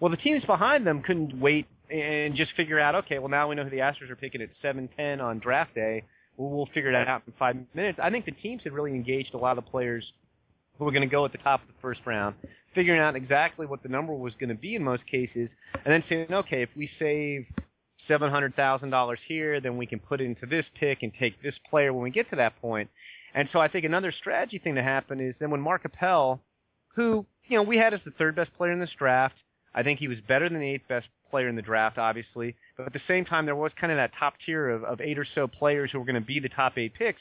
Well, 0.00 0.10
the 0.10 0.16
teams 0.16 0.44
behind 0.44 0.86
them 0.86 1.02
couldn't 1.02 1.38
wait 1.40 1.66
and 1.90 2.34
just 2.34 2.52
figure 2.56 2.80
out, 2.80 2.94
okay, 2.94 3.18
well 3.18 3.28
now 3.28 3.48
we 3.48 3.54
know 3.54 3.64
who 3.64 3.70
the 3.70 3.78
Astros 3.78 4.10
are 4.10 4.16
picking 4.16 4.42
at 4.42 4.48
7-10 4.62 5.22
on 5.22 5.38
draft 5.38 5.74
day. 5.74 6.02
Well, 6.36 6.50
we'll 6.50 6.68
figure 6.74 6.90
that 6.92 7.06
out 7.06 7.22
in 7.26 7.32
five 7.38 7.56
minutes. 7.74 8.00
I 8.02 8.10
think 8.10 8.24
the 8.24 8.32
teams 8.32 8.62
had 8.64 8.72
really 8.72 8.90
engaged 8.90 9.34
a 9.34 9.38
lot 9.38 9.56
of 9.56 9.64
the 9.64 9.70
players 9.70 10.04
who 10.78 10.84
were 10.84 10.90
going 10.90 11.08
to 11.08 11.12
go 11.12 11.24
at 11.24 11.30
the 11.30 11.38
top 11.38 11.62
of 11.62 11.68
the 11.68 11.74
first 11.80 12.00
round 12.06 12.34
figuring 12.74 13.00
out 13.00 13.16
exactly 13.16 13.66
what 13.66 13.82
the 13.82 13.88
number 13.88 14.12
was 14.12 14.32
going 14.38 14.48
to 14.48 14.54
be 14.54 14.74
in 14.74 14.82
most 14.82 15.06
cases, 15.06 15.48
and 15.84 15.92
then 15.92 16.04
saying, 16.08 16.26
okay, 16.32 16.62
if 16.62 16.68
we 16.76 16.90
save 16.98 17.46
seven 18.08 18.30
hundred 18.30 18.54
thousand 18.54 18.90
dollars 18.90 19.18
here, 19.26 19.60
then 19.60 19.76
we 19.76 19.86
can 19.86 19.98
put 19.98 20.20
it 20.20 20.24
into 20.24 20.46
this 20.46 20.66
pick 20.78 21.02
and 21.02 21.12
take 21.18 21.40
this 21.42 21.54
player 21.70 21.92
when 21.92 22.02
we 22.02 22.10
get 22.10 22.28
to 22.30 22.36
that 22.36 22.60
point. 22.60 22.90
And 23.34 23.48
so 23.52 23.58
I 23.58 23.68
think 23.68 23.84
another 23.84 24.12
strategy 24.12 24.58
thing 24.58 24.76
to 24.76 24.82
happen 24.82 25.20
is 25.20 25.34
then 25.38 25.50
when 25.50 25.60
Mark 25.60 25.84
Appel, 25.84 26.40
who 26.94 27.26
you 27.46 27.56
know 27.56 27.62
we 27.62 27.76
had 27.76 27.92
as 27.92 28.00
the 28.04 28.12
third 28.12 28.36
best 28.36 28.54
player 28.56 28.72
in 28.72 28.80
this 28.80 28.90
draft, 28.96 29.34
I 29.74 29.82
think 29.82 29.98
he 29.98 30.08
was 30.08 30.18
better 30.26 30.48
than 30.48 30.60
the 30.60 30.70
eighth 30.70 30.88
best 30.88 31.06
player 31.30 31.48
in 31.48 31.56
the 31.56 31.62
draft, 31.62 31.98
obviously. 31.98 32.54
But 32.76 32.86
at 32.86 32.92
the 32.92 33.00
same 33.08 33.24
time, 33.24 33.44
there 33.44 33.56
was 33.56 33.72
kind 33.80 33.92
of 33.92 33.96
that 33.98 34.12
top 34.18 34.34
tier 34.46 34.70
of, 34.70 34.84
of 34.84 35.00
eight 35.00 35.18
or 35.18 35.26
so 35.34 35.48
players 35.48 35.90
who 35.90 35.98
were 35.98 36.04
going 36.04 36.14
to 36.14 36.20
be 36.20 36.38
the 36.38 36.48
top 36.48 36.78
eight 36.78 36.94
picks. 36.94 37.20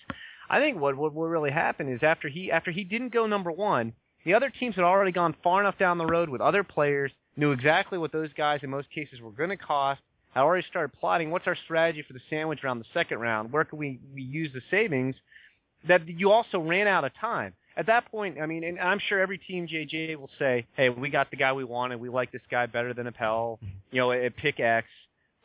I 0.49 0.59
think 0.59 0.79
what 0.79 0.95
what 0.95 1.13
will 1.13 1.27
really 1.27 1.51
happen 1.51 1.91
is 1.91 2.03
after 2.03 2.29
he 2.29 2.51
after 2.51 2.69
he 2.69 2.83
didn't 2.83 3.13
go 3.13 3.25
number 3.25 3.51
one, 3.51 3.93
the 4.23 4.35
other 4.35 4.49
teams 4.49 4.75
had 4.75 4.83
already 4.83 5.11
gone 5.11 5.35
far 5.43 5.59
enough 5.61 5.77
down 5.79 5.97
the 5.97 6.05
road 6.05 6.29
with 6.29 6.41
other 6.41 6.63
players, 6.63 7.11
knew 7.35 7.51
exactly 7.51 7.97
what 7.97 8.11
those 8.11 8.31
guys 8.33 8.59
in 8.61 8.69
most 8.69 8.89
cases 8.91 9.19
were 9.19 9.31
going 9.31 9.49
to 9.49 9.57
cost, 9.57 10.01
had 10.33 10.41
already 10.41 10.65
started 10.69 10.97
plotting 10.99 11.31
what's 11.31 11.47
our 11.47 11.57
strategy 11.65 12.03
for 12.05 12.13
the 12.13 12.21
sandwich 12.29 12.63
round, 12.63 12.79
the 12.79 12.85
second 12.93 13.19
round, 13.19 13.51
where 13.51 13.65
can 13.65 13.77
we, 13.77 13.99
we 14.13 14.21
use 14.21 14.51
the 14.53 14.61
savings, 14.71 15.15
that 15.87 16.07
you 16.07 16.31
also 16.31 16.59
ran 16.59 16.87
out 16.87 17.03
of 17.03 17.11
time. 17.19 17.53
at 17.75 17.87
that 17.87 18.05
point, 18.11 18.39
I 18.39 18.45
mean, 18.45 18.63
and 18.63 18.79
I'm 18.79 18.99
sure 18.99 19.19
every 19.19 19.39
team 19.39 19.67
JJ 19.67 20.15
will 20.17 20.29
say, 20.37 20.65
"Hey, 20.75 20.89
we 20.89 21.09
got 21.09 21.31
the 21.31 21.37
guy 21.37 21.53
we 21.53 21.63
wanted. 21.63 21.99
We 21.99 22.09
like 22.09 22.31
this 22.31 22.41
guy 22.51 22.67
better 22.67 22.93
than 22.93 23.07
Appel, 23.07 23.59
you 23.91 23.99
know, 23.99 24.11
at 24.11 24.35
pick 24.37 24.59
X." 24.59 24.87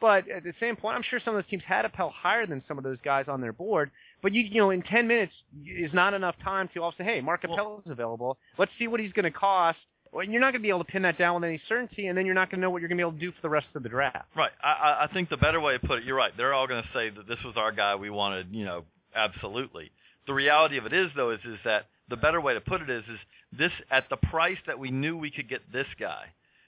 But 0.00 0.28
at 0.28 0.44
the 0.44 0.52
same 0.60 0.76
point, 0.76 0.94
I'm 0.94 1.02
sure 1.02 1.18
some 1.24 1.34
of 1.34 1.42
those 1.42 1.50
teams 1.50 1.64
had 1.66 1.84
Appel 1.84 2.10
higher 2.10 2.46
than 2.46 2.62
some 2.68 2.78
of 2.78 2.84
those 2.84 2.98
guys 3.04 3.24
on 3.28 3.40
their 3.40 3.52
board. 3.52 3.90
But 4.22 4.32
you, 4.32 4.42
you 4.42 4.60
know, 4.60 4.70
in 4.70 4.82
10 4.82 5.08
minutes 5.08 5.32
is 5.66 5.92
not 5.92 6.14
enough 6.14 6.36
time 6.44 6.68
to 6.74 6.82
also 6.82 6.98
say, 6.98 7.04
"Hey, 7.04 7.20
Mark 7.20 7.44
Appel 7.44 7.82
is 7.84 7.90
available. 7.90 8.36
Let's 8.58 8.72
see 8.78 8.88
what 8.88 9.00
he's 9.00 9.12
going 9.12 9.24
to 9.24 9.30
cost." 9.30 9.78
Well, 10.12 10.24
you're 10.24 10.40
not 10.40 10.52
going 10.52 10.62
to 10.62 10.66
be 10.66 10.70
able 10.70 10.84
to 10.84 10.90
pin 10.90 11.02
that 11.02 11.18
down 11.18 11.34
with 11.34 11.44
any 11.44 11.60
certainty, 11.68 12.06
and 12.06 12.16
then 12.16 12.24
you're 12.24 12.34
not 12.34 12.50
going 12.50 12.60
to 12.60 12.62
know 12.62 12.70
what 12.70 12.80
you're 12.80 12.88
going 12.88 12.96
to 12.96 13.04
be 13.04 13.06
able 13.08 13.18
to 13.18 13.24
do 13.26 13.30
for 13.32 13.42
the 13.42 13.48
rest 13.50 13.66
of 13.74 13.82
the 13.82 13.90
draft. 13.90 14.26
Right. 14.34 14.50
I, 14.62 15.00
I 15.02 15.08
think 15.12 15.28
the 15.28 15.36
better 15.36 15.60
way 15.60 15.76
to 15.76 15.86
put 15.86 15.98
it, 15.98 16.04
you're 16.04 16.16
right. 16.16 16.32
They're 16.34 16.54
all 16.54 16.66
going 16.66 16.82
to 16.82 16.88
say 16.94 17.10
that 17.10 17.28
this 17.28 17.36
was 17.44 17.56
our 17.58 17.72
guy 17.72 17.94
we 17.94 18.08
wanted. 18.08 18.46
You 18.50 18.64
know, 18.64 18.84
absolutely. 19.14 19.90
The 20.28 20.34
reality 20.34 20.76
of 20.76 20.84
it 20.84 20.92
is, 20.92 21.10
though, 21.16 21.30
is 21.30 21.40
is 21.46 21.58
that 21.64 21.86
the 22.10 22.16
better 22.16 22.38
way 22.38 22.52
to 22.52 22.60
put 22.60 22.82
it 22.82 22.90
is 22.90 23.02
is 23.04 23.18
this 23.50 23.72
at 23.90 24.10
the 24.10 24.18
price 24.18 24.58
that 24.66 24.78
we 24.78 24.90
knew 24.90 25.16
we 25.16 25.30
could 25.30 25.48
get 25.48 25.72
this 25.72 25.86
guy. 25.98 26.26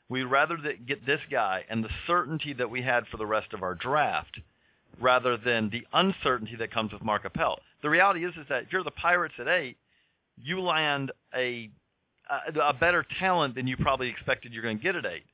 We'd 0.09 0.25
rather 0.25 0.57
get 0.57 1.05
this 1.05 1.21
guy 1.31 1.65
and 1.69 1.85
the 1.85 1.91
certainty 2.07 2.55
that 2.55 2.71
we 2.71 2.81
had 2.81 3.07
for 3.09 3.19
the 3.19 3.27
rest 3.27 3.53
of 3.53 3.63
our 3.63 3.75
draft, 3.75 4.41
rather 4.99 5.37
than 5.37 5.69
the 5.69 5.87
uncertainty 5.93 6.57
that 6.57 6.73
comes 6.73 6.93
with 6.93 7.05
Mark 7.05 7.27
Appel. 7.27 7.61
The 7.83 7.91
reality 7.91 8.25
is 8.25 8.33
is 8.37 8.47
that 8.49 8.63
if 8.63 8.73
you're 8.73 8.83
the 8.83 8.91
Pirates 8.91 9.35
at 9.39 9.47
eight, 9.47 9.77
you 10.43 10.63
land 10.63 11.13
a 11.35 11.71
a, 12.31 12.59
a 12.61 12.73
better 12.73 13.05
talent 13.19 13.57
than 13.57 13.67
you 13.67 13.77
probably 13.77 14.09
expected 14.09 14.55
you're 14.55 14.63
going 14.63 14.79
to 14.79 14.83
get 14.83 14.97
at 14.97 15.05
eight. 15.05 15.25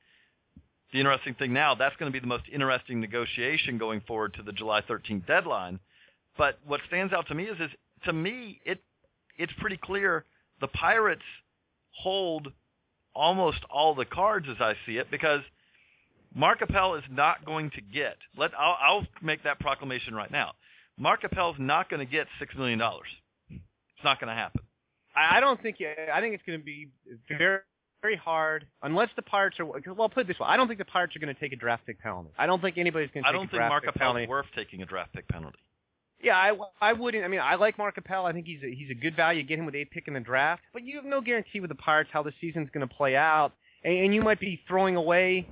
The 0.91 0.99
interesting 0.99 1.35
thing 1.35 1.53
now, 1.53 1.75
that's 1.75 1.95
going 1.95 2.11
to 2.11 2.13
be 2.13 2.19
the 2.19 2.27
most 2.27 2.45
interesting 2.51 2.99
negotiation 2.99 3.77
going 3.77 4.01
forward 4.01 4.33
to 4.33 4.43
the 4.43 4.51
July 4.51 4.81
13th 4.81 5.25
deadline. 5.27 5.79
But 6.37 6.59
what 6.65 6.81
stands 6.87 7.13
out 7.13 7.27
to 7.27 7.35
me 7.35 7.45
is, 7.45 7.59
is 7.59 7.71
to 8.05 8.13
me, 8.13 8.59
it 8.65 8.81
it's 9.37 9.53
pretty 9.59 9.77
clear 9.77 10.25
the 10.61 10.67
Pirates 10.67 11.21
hold 11.91 12.51
almost 13.13 13.59
all 13.69 13.95
the 13.95 14.05
cards 14.05 14.47
as 14.49 14.57
I 14.59 14.75
see 14.85 14.97
it 14.97 15.09
because 15.09 15.41
Mark 16.35 16.61
Appel 16.61 16.95
is 16.95 17.03
not 17.09 17.45
going 17.45 17.71
to 17.71 17.81
get. 17.81 18.17
Let 18.35 18.51
I'll, 18.57 18.77
I'll 18.81 19.07
make 19.21 19.43
that 19.43 19.59
proclamation 19.59 20.13
right 20.13 20.31
now. 20.31 20.53
Mark 20.97 21.23
Appel 21.23 21.51
is 21.51 21.57
not 21.59 21.89
going 21.89 21.99
to 22.05 22.11
get 22.11 22.27
six 22.39 22.55
million 22.55 22.79
dollars. 22.79 23.07
It's 23.49 24.03
not 24.03 24.19
going 24.19 24.29
to 24.29 24.35
happen. 24.35 24.61
I 25.15 25.39
don't 25.39 25.61
think. 25.61 25.77
I 25.81 26.21
think 26.21 26.35
it's 26.35 26.43
going 26.45 26.59
to 26.59 26.65
be 26.65 26.89
very 27.37 27.59
very 28.01 28.15
hard 28.15 28.67
unless 28.83 29.09
the 29.15 29.21
Pirates 29.21 29.57
are. 29.59 29.65
Well, 29.65 30.09
put 30.09 30.21
it 30.21 30.27
this 30.27 30.39
way: 30.39 30.47
I 30.47 30.57
don't 30.57 30.67
think 30.67 30.79
the 30.79 30.85
Pirates 30.85 31.15
are 31.15 31.19
going 31.19 31.33
to 31.33 31.39
take 31.39 31.53
a 31.53 31.55
draft 31.55 31.85
pick 31.85 31.99
penalty. 31.99 32.29
I 32.37 32.45
don't 32.45 32.61
think 32.61 32.77
anybody's 32.77 33.09
going 33.13 33.23
to. 33.23 33.29
I 33.29 33.31
don't 33.31 33.49
think 33.49 33.63
Mark 33.63 33.85
Appel 33.87 34.17
is 34.17 34.27
worth 34.27 34.45
taking 34.55 34.81
a 34.81 34.85
draft 34.85 35.13
pick 35.13 35.27
penalty. 35.27 35.57
Yeah, 36.21 36.35
I, 36.35 36.53
I 36.81 36.93
wouldn't. 36.93 37.23
I 37.23 37.27
mean, 37.27 37.39
I 37.39 37.55
like 37.55 37.77
Mark 37.77 37.97
Appel. 37.97 38.25
I 38.25 38.33
think 38.33 38.47
he's 38.47 38.63
a, 38.63 38.73
he's 38.73 38.89
a 38.89 38.95
good 38.95 39.15
value. 39.15 39.43
Get 39.43 39.59
him 39.59 39.65
with 39.65 39.75
eight 39.75 39.91
pick 39.91 40.07
in 40.07 40.15
the 40.15 40.19
draft, 40.19 40.63
but 40.73 40.83
you 40.83 40.95
have 40.95 41.05
no 41.05 41.21
guarantee 41.21 41.59
with 41.59 41.69
the 41.69 41.75
Pirates 41.75 42.09
how 42.11 42.23
the 42.23 42.33
season's 42.41 42.69
going 42.73 42.87
to 42.87 42.93
play 42.93 43.15
out, 43.15 43.51
and, 43.83 43.93
and 43.93 44.15
you 44.15 44.21
might 44.21 44.39
be 44.39 44.59
throwing 44.67 44.95
away 44.95 45.47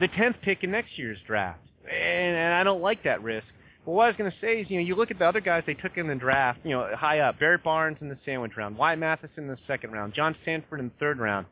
the 0.00 0.08
tenth 0.08 0.36
pick 0.42 0.64
in 0.64 0.70
next 0.72 0.98
year's 0.98 1.18
draft, 1.26 1.60
and, 1.84 2.36
and 2.36 2.54
I 2.54 2.64
don't 2.64 2.82
like 2.82 3.04
that 3.04 3.22
risk. 3.22 3.46
But 3.86 3.92
what 3.92 4.04
I 4.04 4.06
was 4.08 4.16
going 4.16 4.30
to 4.30 4.36
say 4.40 4.60
is, 4.60 4.70
you 4.70 4.78
know, 4.78 4.84
you 4.84 4.94
look 4.94 5.10
at 5.10 5.18
the 5.18 5.26
other 5.26 5.40
guys 5.40 5.62
they 5.66 5.74
took 5.74 5.96
in 5.96 6.06
the 6.08 6.14
draft, 6.14 6.60
you 6.64 6.70
know, 6.70 6.90
high 6.94 7.20
up, 7.20 7.38
Barrett 7.38 7.62
Barnes 7.62 7.98
in 8.00 8.08
the 8.08 8.18
sandwich 8.24 8.52
round, 8.56 8.76
Wyatt 8.76 8.98
Mathisen 8.98 9.38
in 9.38 9.48
the 9.48 9.58
second 9.66 9.92
round, 9.92 10.12
John 10.12 10.34
Stanford 10.42 10.80
in 10.80 10.86
the 10.86 10.94
third 10.98 11.18
round. 11.18 11.46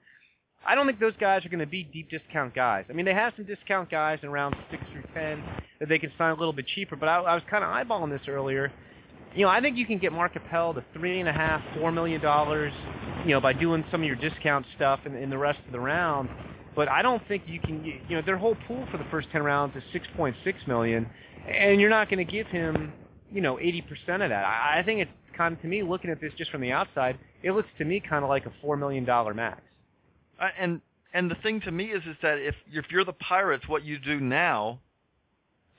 I 0.66 0.74
don't 0.74 0.86
think 0.86 1.00
those 1.00 1.16
guys 1.18 1.44
are 1.46 1.48
going 1.48 1.60
to 1.60 1.66
be 1.66 1.84
deep 1.84 2.10
discount 2.10 2.54
guys. 2.54 2.84
I 2.90 2.92
mean, 2.92 3.06
they 3.06 3.14
have 3.14 3.32
some 3.36 3.46
discount 3.46 3.90
guys 3.90 4.18
in 4.22 4.30
rounds 4.30 4.56
six 4.70 4.82
through 4.92 5.04
ten 5.14 5.42
that 5.80 5.88
they 5.88 5.98
can 5.98 6.12
sign 6.18 6.30
a 6.30 6.38
little 6.38 6.52
bit 6.52 6.66
cheaper. 6.74 6.96
But 6.96 7.08
I, 7.08 7.16
I 7.20 7.34
was 7.34 7.42
kind 7.50 7.64
of 7.64 7.70
eyeballing 7.70 8.10
this 8.10 8.26
earlier. 8.28 8.72
You 9.34 9.44
know, 9.44 9.50
I 9.50 9.60
think 9.60 9.76
you 9.76 9.86
can 9.86 9.98
get 9.98 10.12
Mark 10.12 10.36
Appel 10.36 10.74
to 10.74 10.84
three 10.92 11.20
and 11.20 11.28
a 11.28 11.32
half, 11.32 11.62
four 11.78 11.92
million 11.92 12.20
dollars. 12.20 12.72
You 13.24 13.32
know, 13.32 13.40
by 13.40 13.52
doing 13.52 13.84
some 13.90 14.02
of 14.02 14.06
your 14.06 14.16
discount 14.16 14.66
stuff 14.76 15.00
in, 15.06 15.14
in 15.14 15.30
the 15.30 15.38
rest 15.38 15.58
of 15.66 15.72
the 15.72 15.80
round. 15.80 16.28
But 16.76 16.88
I 16.88 17.02
don't 17.02 17.26
think 17.28 17.44
you 17.46 17.60
can. 17.60 17.84
You 17.84 18.16
know, 18.16 18.22
their 18.22 18.36
whole 18.38 18.56
pool 18.66 18.86
for 18.90 18.98
the 18.98 19.06
first 19.10 19.28
ten 19.32 19.42
rounds 19.42 19.76
is 19.76 19.82
six 19.92 20.06
point 20.16 20.36
six 20.44 20.58
million 20.66 21.08
and 21.48 21.80
you're 21.80 21.90
not 21.90 22.10
going 22.10 22.24
to 22.24 22.30
give 22.30 22.46
him, 22.48 22.92
you 23.32 23.40
know, 23.40 23.56
80% 23.56 23.82
of 24.22 24.30
that. 24.30 24.44
I, 24.44 24.78
I 24.78 24.82
think 24.84 25.00
it's 25.00 25.10
kind 25.36 25.54
of 25.54 25.62
to 25.62 25.68
me 25.68 25.82
looking 25.82 26.10
at 26.10 26.20
this 26.20 26.32
just 26.36 26.50
from 26.50 26.60
the 26.60 26.72
outside, 26.72 27.18
it 27.42 27.52
looks 27.52 27.68
to 27.78 27.84
me 27.84 28.00
kind 28.06 28.24
of 28.24 28.28
like 28.28 28.46
a 28.46 28.52
four 28.60 28.76
million 28.76 29.04
dollar 29.04 29.34
max. 29.34 29.62
Uh, 30.38 30.48
and 30.58 30.80
and 31.14 31.30
the 31.30 31.36
thing 31.36 31.60
to 31.62 31.70
me 31.70 31.86
is 31.86 32.02
is 32.04 32.16
that 32.22 32.38
if 32.38 32.54
if 32.70 32.86
you're 32.90 33.04
the 33.04 33.12
Pirates, 33.12 33.66
what 33.66 33.84
you 33.84 33.98
do 33.98 34.20
now, 34.20 34.78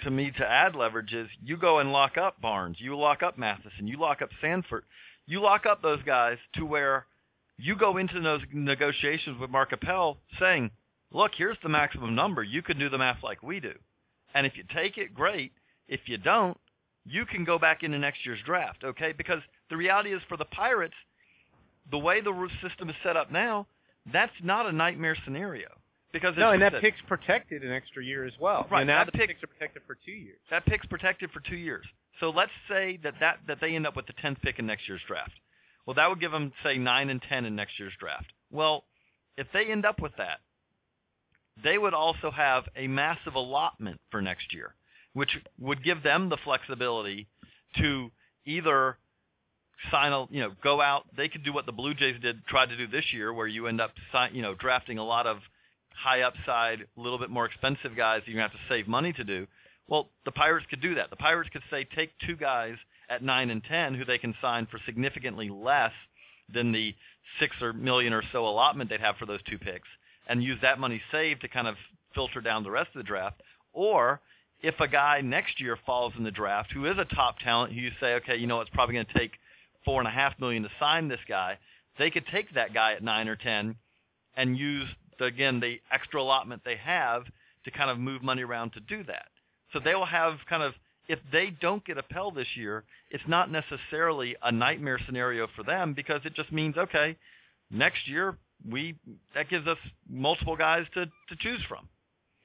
to 0.03 0.11
me, 0.11 0.31
to 0.37 0.45
add 0.45 0.75
leverage 0.75 1.13
is 1.13 1.27
you 1.43 1.57
go 1.57 1.79
and 1.79 1.91
lock 1.91 2.17
up 2.17 2.41
Barnes, 2.41 2.77
you 2.79 2.97
lock 2.97 3.23
up 3.23 3.37
Mathisen, 3.37 3.87
you 3.87 3.99
lock 3.99 4.21
up 4.21 4.29
Sanford, 4.41 4.83
you 5.25 5.41
lock 5.41 5.65
up 5.65 5.81
those 5.81 6.01
guys 6.03 6.37
to 6.55 6.65
where 6.65 7.05
you 7.57 7.75
go 7.75 7.97
into 7.97 8.19
those 8.21 8.41
negotiations 8.53 9.39
with 9.39 9.49
Mark 9.49 9.73
Appel 9.73 10.17
saying, 10.39 10.71
look, 11.11 11.31
here's 11.37 11.57
the 11.61 11.69
maximum 11.69 12.15
number. 12.15 12.41
You 12.41 12.61
can 12.61 12.79
do 12.79 12.89
the 12.89 12.97
math 12.97 13.21
like 13.21 13.43
we 13.43 13.59
do. 13.59 13.73
And 14.33 14.45
if 14.45 14.55
you 14.55 14.63
take 14.73 14.97
it, 14.97 15.13
great. 15.13 15.51
If 15.87 16.01
you 16.05 16.17
don't, 16.17 16.57
you 17.05 17.25
can 17.25 17.43
go 17.43 17.59
back 17.59 17.83
into 17.83 17.99
next 17.99 18.25
year's 18.25 18.39
draft, 18.45 18.83
okay? 18.83 19.11
Because 19.11 19.41
the 19.69 19.77
reality 19.77 20.13
is 20.13 20.21
for 20.29 20.37
the 20.37 20.45
Pirates, 20.45 20.93
the 21.91 21.97
way 21.97 22.21
the 22.21 22.47
system 22.61 22.89
is 22.89 22.95
set 23.03 23.17
up 23.17 23.31
now, 23.31 23.67
that's 24.11 24.33
not 24.43 24.65
a 24.65 24.71
nightmare 24.71 25.17
scenario. 25.23 25.67
Because 26.11 26.35
no, 26.37 26.51
and 26.51 26.61
that 26.61 26.81
pick's 26.81 26.99
protected 27.07 27.63
an 27.63 27.71
extra 27.71 28.03
year 28.03 28.25
as 28.25 28.33
well. 28.39 28.65
Right. 28.71 28.85
now 28.85 29.03
the 29.03 29.11
pick, 29.11 29.27
picks 29.27 29.43
are 29.43 29.47
protected 29.47 29.83
for 29.85 29.95
two 30.03 30.11
years. 30.11 30.39
That 30.49 30.65
pick's 30.65 30.85
protected 30.87 31.29
for 31.31 31.39
two 31.39 31.55
years. 31.55 31.85
So 32.19 32.31
let's 32.31 32.51
say 32.67 32.99
that, 33.03 33.13
that, 33.19 33.37
that 33.47 33.59
they 33.61 33.75
end 33.75 33.85
up 33.85 33.95
with 33.95 34.07
the 34.07 34.13
10th 34.13 34.41
pick 34.41 34.57
in 34.57 34.65
next 34.65 34.87
year's 34.87 35.01
draft. 35.07 35.31
Well, 35.85 35.93
that 35.95 36.09
would 36.09 36.19
give 36.19 36.31
them, 36.31 36.51
say, 36.63 36.77
9 36.77 37.09
and 37.09 37.21
10 37.21 37.45
in 37.45 37.55
next 37.55 37.79
year's 37.79 37.93
draft. 37.99 38.25
Well, 38.51 38.85
if 39.37 39.47
they 39.53 39.65
end 39.65 39.85
up 39.85 40.01
with 40.01 40.11
that, 40.17 40.39
they 41.63 41.77
would 41.77 41.93
also 41.93 42.31
have 42.31 42.65
a 42.75 42.87
massive 42.87 43.35
allotment 43.35 43.99
for 44.11 44.21
next 44.21 44.53
year, 44.53 44.75
which 45.13 45.37
would 45.59 45.83
give 45.83 46.03
them 46.03 46.29
the 46.29 46.37
flexibility 46.43 47.27
to 47.77 48.11
either 48.45 48.97
sign 49.91 50.11
a 50.11 50.25
you 50.29 50.41
know 50.41 50.51
go 50.63 50.81
out. 50.81 51.05
They 51.15 51.29
could 51.29 51.43
do 51.43 51.53
what 51.53 51.65
the 51.65 51.71
blue 51.71 51.93
jays 51.93 52.15
did 52.21 52.45
try 52.47 52.65
to 52.65 52.77
do 52.77 52.87
this 52.87 53.05
year 53.13 53.33
where 53.33 53.47
you 53.47 53.67
end 53.67 53.81
up 53.81 53.91
sign, 54.11 54.35
you 54.35 54.41
know 54.41 54.55
drafting 54.55 54.97
a 54.97 55.03
lot 55.03 55.25
of 55.25 55.37
high 55.95 56.21
upside 56.21 56.81
a 56.81 57.01
little 57.01 57.19
bit 57.19 57.29
more 57.29 57.45
expensive 57.45 57.95
guys 57.95 58.21
that 58.25 58.31
you 58.31 58.39
have 58.39 58.51
to 58.51 58.57
save 58.67 58.87
money 58.87 59.13
to 59.13 59.23
do. 59.23 59.47
Well 59.87 60.09
the 60.25 60.31
pirates 60.31 60.65
could 60.69 60.81
do 60.81 60.95
that. 60.95 61.09
The 61.09 61.15
pirates 61.15 61.49
could 61.51 61.63
say 61.69 61.87
take 61.95 62.11
two 62.25 62.35
guys 62.35 62.75
at 63.09 63.23
9 63.23 63.49
and 63.49 63.63
10 63.63 63.95
who 63.95 64.05
they 64.05 64.17
can 64.17 64.35
sign 64.41 64.67
for 64.69 64.79
significantly 64.85 65.49
less 65.49 65.93
than 66.53 66.71
the 66.71 66.93
6 67.39 67.55
or 67.61 67.73
million 67.73 68.13
or 68.13 68.23
so 68.31 68.47
allotment 68.47 68.89
they'd 68.89 68.99
have 68.99 69.17
for 69.17 69.25
those 69.25 69.41
two 69.49 69.57
picks 69.57 69.87
and 70.27 70.43
use 70.43 70.59
that 70.61 70.79
money 70.79 71.01
saved 71.11 71.41
to 71.41 71.47
kind 71.47 71.67
of 71.67 71.75
filter 72.13 72.41
down 72.41 72.63
the 72.63 72.71
rest 72.71 72.89
of 72.89 72.99
the 72.99 73.03
draft. 73.03 73.41
Or 73.73 74.21
if 74.61 74.79
a 74.79 74.87
guy 74.87 75.21
next 75.21 75.59
year 75.59 75.77
falls 75.85 76.13
in 76.17 76.23
the 76.23 76.31
draft 76.31 76.71
who 76.71 76.85
is 76.85 76.97
a 76.97 77.05
top 77.15 77.39
talent, 77.39 77.73
who 77.73 77.79
you 77.79 77.91
say, 77.99 78.13
okay, 78.15 78.37
you 78.37 78.47
know, 78.47 78.61
it's 78.61 78.69
probably 78.71 78.93
going 78.93 79.05
to 79.07 79.17
take 79.17 79.31
four 79.85 79.99
and 80.01 80.07
a 80.07 80.11
half 80.11 80.39
million 80.39 80.63
to 80.63 80.69
sign 80.79 81.07
this 81.07 81.19
guy, 81.27 81.57
they 81.97 82.09
could 82.09 82.25
take 82.27 82.53
that 82.53 82.73
guy 82.73 82.93
at 82.93 83.03
nine 83.03 83.27
or 83.27 83.35
ten 83.35 83.75
and 84.35 84.57
use 84.57 84.87
the, 85.19 85.25
again 85.25 85.59
the 85.59 85.79
extra 85.91 86.21
allotment 86.21 86.61
they 86.63 86.77
have 86.77 87.23
to 87.65 87.71
kind 87.71 87.89
of 87.89 87.99
move 87.99 88.23
money 88.23 88.43
around 88.43 88.71
to 88.73 88.79
do 88.79 89.03
that. 89.03 89.27
So 89.73 89.79
they 89.79 89.93
will 89.95 90.05
have 90.05 90.37
kind 90.49 90.63
of 90.63 90.73
if 91.07 91.19
they 91.31 91.49
don't 91.59 91.83
get 91.85 91.97
Appel 91.97 92.31
this 92.31 92.47
year, 92.55 92.83
it's 93.09 93.23
not 93.27 93.51
necessarily 93.51 94.35
a 94.43 94.51
nightmare 94.51 94.99
scenario 95.05 95.47
for 95.55 95.63
them 95.63 95.93
because 95.93 96.21
it 96.23 96.35
just 96.35 96.51
means 96.51 96.77
okay, 96.77 97.17
next 97.71 98.07
year 98.07 98.37
we 98.69 98.95
that 99.35 99.49
gives 99.49 99.67
us 99.67 99.77
multiple 100.09 100.55
guys 100.55 100.85
to 100.93 101.05
to 101.05 101.35
choose 101.39 101.61
from. 101.67 101.87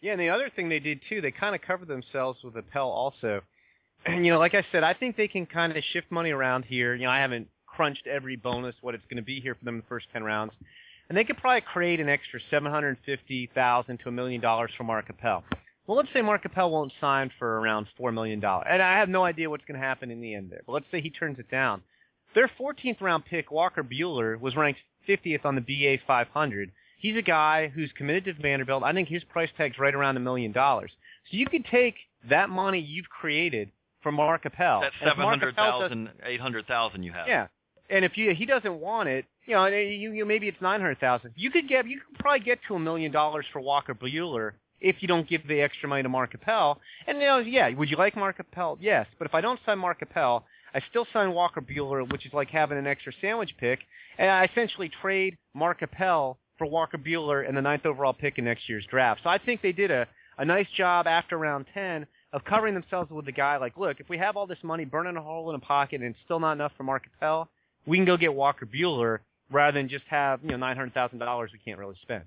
Yeah, 0.00 0.12
and 0.12 0.20
the 0.20 0.28
other 0.28 0.50
thing 0.54 0.68
they 0.68 0.80
did 0.80 1.00
too, 1.08 1.20
they 1.20 1.30
kind 1.30 1.54
of 1.54 1.62
covered 1.62 1.88
themselves 1.88 2.38
with 2.42 2.56
Appel 2.56 2.90
also. 2.90 3.40
And 4.06 4.24
you 4.24 4.32
know, 4.32 4.38
like 4.38 4.54
I 4.54 4.64
said, 4.70 4.82
I 4.82 4.94
think 4.94 5.16
they 5.16 5.28
can 5.28 5.46
kind 5.46 5.76
of 5.76 5.82
shift 5.92 6.10
money 6.10 6.30
around 6.30 6.64
here. 6.64 6.94
You 6.94 7.04
know, 7.04 7.10
I 7.10 7.20
haven't 7.20 7.48
crunched 7.66 8.06
every 8.06 8.36
bonus 8.36 8.74
what 8.80 8.94
it's 8.94 9.04
going 9.08 9.16
to 9.16 9.22
be 9.22 9.40
here 9.40 9.54
for 9.54 9.64
them 9.64 9.76
in 9.76 9.80
the 9.80 9.86
first 9.88 10.06
ten 10.12 10.22
rounds, 10.22 10.52
and 11.08 11.16
they 11.16 11.24
could 11.24 11.38
probably 11.38 11.62
create 11.62 12.00
an 12.00 12.08
extra 12.08 12.40
seven 12.50 12.70
hundred 12.70 12.98
fifty 13.06 13.50
thousand 13.54 13.98
to 14.00 14.08
a 14.08 14.12
million 14.12 14.40
dollars 14.40 14.70
for 14.76 14.84
Mark 14.84 15.06
Appel. 15.08 15.42
Well, 15.86 15.96
let's 15.96 16.08
say 16.14 16.22
Mark 16.22 16.44
Appel 16.44 16.70
won't 16.70 16.92
sign 17.00 17.30
for 17.38 17.60
around 17.60 17.86
four 17.96 18.12
million 18.12 18.40
dollars, 18.40 18.66
and 18.70 18.82
I 18.82 18.98
have 18.98 19.08
no 19.08 19.24
idea 19.24 19.50
what's 19.50 19.64
going 19.64 19.80
to 19.80 19.86
happen 19.86 20.10
in 20.10 20.20
the 20.20 20.34
end 20.34 20.50
there. 20.50 20.62
But 20.66 20.72
let's 20.72 20.86
say 20.90 21.00
he 21.00 21.10
turns 21.10 21.38
it 21.38 21.50
down. 21.50 21.82
Their 22.34 22.50
14th 22.60 23.00
round 23.00 23.24
pick, 23.26 23.50
Walker 23.50 23.84
Buehler, 23.84 24.38
was 24.40 24.56
ranked 24.56 24.80
50th 25.08 25.44
on 25.44 25.54
the 25.54 25.60
BA 25.60 26.02
500. 26.06 26.72
He's 26.98 27.16
a 27.16 27.22
guy 27.22 27.68
who's 27.68 27.92
committed 27.96 28.24
to 28.24 28.42
Vanderbilt. 28.42 28.82
I 28.82 28.92
think 28.92 29.08
his 29.08 29.22
price 29.24 29.50
tag's 29.56 29.78
right 29.78 29.94
around 29.94 30.16
a 30.16 30.20
million 30.20 30.52
dollars. 30.52 30.90
So 31.30 31.36
you 31.36 31.46
could 31.46 31.64
take 31.66 31.94
that 32.28 32.48
money 32.48 32.80
you've 32.80 33.08
created 33.08 33.70
from 34.04 34.14
Mark 34.14 34.46
Appel. 34.46 34.82
That's 34.82 34.94
seven 35.02 35.24
hundred 35.24 35.56
thousand, 35.56 36.10
eight 36.22 36.40
hundred 36.40 36.68
thousand 36.68 37.02
you 37.02 37.12
have. 37.12 37.26
Yeah, 37.26 37.48
and 37.90 38.04
if 38.04 38.16
you, 38.16 38.32
he 38.34 38.46
doesn't 38.46 38.78
want 38.78 39.08
it, 39.08 39.24
you 39.46 39.54
know, 39.54 39.66
you, 39.66 40.12
you 40.12 40.24
maybe 40.24 40.46
it's 40.46 40.60
nine 40.60 40.80
hundred 40.80 41.00
thousand. 41.00 41.32
You 41.34 41.50
could 41.50 41.68
get, 41.68 41.88
you 41.88 42.00
could 42.00 42.18
probably 42.20 42.44
get 42.44 42.60
to 42.68 42.76
a 42.76 42.78
million 42.78 43.10
dollars 43.10 43.46
for 43.52 43.60
Walker 43.60 43.94
Buehler 43.94 44.52
if 44.80 44.96
you 45.00 45.08
don't 45.08 45.28
give 45.28 45.46
the 45.48 45.60
extra 45.60 45.88
money 45.88 46.04
to 46.04 46.08
Mark 46.08 46.34
Appel. 46.34 46.78
And 47.08 47.18
you 47.18 47.26
know, 47.26 47.38
yeah, 47.38 47.70
would 47.70 47.90
you 47.90 47.96
like 47.96 48.14
Mark 48.14 48.36
Appel? 48.38 48.78
Yes, 48.80 49.06
but 49.18 49.26
if 49.26 49.34
I 49.34 49.40
don't 49.40 49.58
sign 49.66 49.78
Mark 49.78 50.02
Appel, 50.02 50.44
I 50.74 50.80
still 50.90 51.06
sign 51.12 51.32
Walker 51.32 51.60
Buehler, 51.60 52.10
which 52.10 52.26
is 52.26 52.32
like 52.32 52.50
having 52.50 52.78
an 52.78 52.86
extra 52.86 53.12
sandwich 53.20 53.54
pick, 53.58 53.80
and 54.18 54.30
I 54.30 54.44
essentially 54.44 54.90
trade 55.02 55.36
Mark 55.54 55.82
Appel 55.82 56.38
for 56.58 56.66
Walker 56.66 56.98
Buehler 56.98 57.46
and 57.46 57.56
the 57.56 57.62
ninth 57.62 57.86
overall 57.86 58.12
pick 58.12 58.38
in 58.38 58.44
next 58.44 58.68
year's 58.68 58.86
draft. 58.86 59.22
So 59.24 59.30
I 59.30 59.38
think 59.38 59.62
they 59.62 59.72
did 59.72 59.90
a, 59.90 60.06
a 60.38 60.44
nice 60.44 60.68
job 60.76 61.06
after 61.06 61.36
round 61.36 61.66
10 61.74 62.06
of 62.34 62.44
covering 62.44 62.74
themselves 62.74 63.10
with 63.10 63.24
the 63.24 63.32
guy 63.32 63.56
like, 63.56 63.76
look, 63.78 64.00
if 64.00 64.08
we 64.08 64.18
have 64.18 64.36
all 64.36 64.46
this 64.46 64.58
money 64.64 64.84
burning 64.84 65.16
a 65.16 65.22
hole 65.22 65.48
in 65.50 65.56
a 65.56 65.60
pocket 65.60 66.00
and 66.00 66.10
it's 66.10 66.18
still 66.24 66.40
not 66.40 66.52
enough 66.52 66.72
for 66.76 66.82
Mark 66.82 67.04
Appel, 67.16 67.48
we 67.86 67.96
can 67.96 68.04
go 68.04 68.16
get 68.16 68.34
Walker 68.34 68.66
Buehler 68.66 69.20
rather 69.52 69.78
than 69.78 69.88
just 69.88 70.04
have, 70.10 70.40
you 70.42 70.50
know, 70.50 70.56
$900,000 70.56 71.52
we 71.52 71.58
can't 71.64 71.78
really 71.78 71.94
spend. 72.02 72.24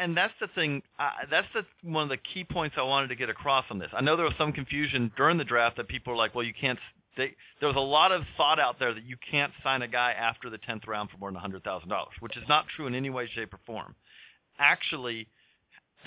And 0.00 0.16
that's 0.16 0.32
the 0.40 0.46
thing. 0.54 0.82
Uh, 0.98 1.10
that's 1.30 1.46
the 1.52 1.66
one 1.86 2.04
of 2.04 2.08
the 2.08 2.16
key 2.16 2.42
points 2.42 2.76
I 2.78 2.82
wanted 2.82 3.08
to 3.08 3.16
get 3.16 3.28
across 3.28 3.66
on 3.68 3.78
this. 3.78 3.90
I 3.92 4.00
know 4.00 4.16
there 4.16 4.24
was 4.24 4.34
some 4.38 4.50
confusion 4.50 5.12
during 5.14 5.36
the 5.36 5.44
draft 5.44 5.76
that 5.76 5.88
people 5.88 6.14
were 6.14 6.16
like, 6.16 6.34
"Well, 6.34 6.42
you 6.42 6.54
can't." 6.58 6.78
They, 7.18 7.34
there 7.60 7.68
was 7.68 7.76
a 7.76 7.80
lot 7.80 8.10
of 8.10 8.22
thought 8.38 8.58
out 8.58 8.78
there 8.78 8.94
that 8.94 9.04
you 9.04 9.18
can't 9.30 9.52
sign 9.62 9.82
a 9.82 9.86
guy 9.86 10.12
after 10.12 10.48
the 10.48 10.56
tenth 10.56 10.84
round 10.88 11.10
for 11.10 11.18
more 11.18 11.30
than 11.30 11.38
hundred 11.38 11.64
thousand 11.64 11.90
dollars, 11.90 12.14
which 12.20 12.34
is 12.38 12.44
not 12.48 12.64
true 12.74 12.86
in 12.86 12.94
any 12.94 13.10
way, 13.10 13.28
shape, 13.34 13.52
or 13.52 13.60
form. 13.66 13.94
Actually, 14.58 15.28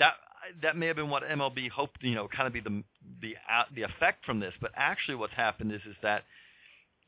that 0.00 0.14
that 0.62 0.76
may 0.76 0.86
have 0.86 0.96
been 0.96 1.10
what 1.10 1.22
MLB 1.22 1.70
hoped, 1.70 2.02
you 2.02 2.14
know, 2.14 2.28
kind 2.28 2.46
of 2.46 2.52
be 2.52 2.60
the 2.60 2.82
the 3.20 3.34
uh, 3.50 3.64
the 3.74 3.82
effect 3.82 4.24
from 4.24 4.40
this. 4.40 4.52
But 4.60 4.72
actually, 4.76 5.16
what's 5.16 5.34
happened 5.34 5.72
is 5.72 5.80
is 5.88 5.96
that 6.02 6.24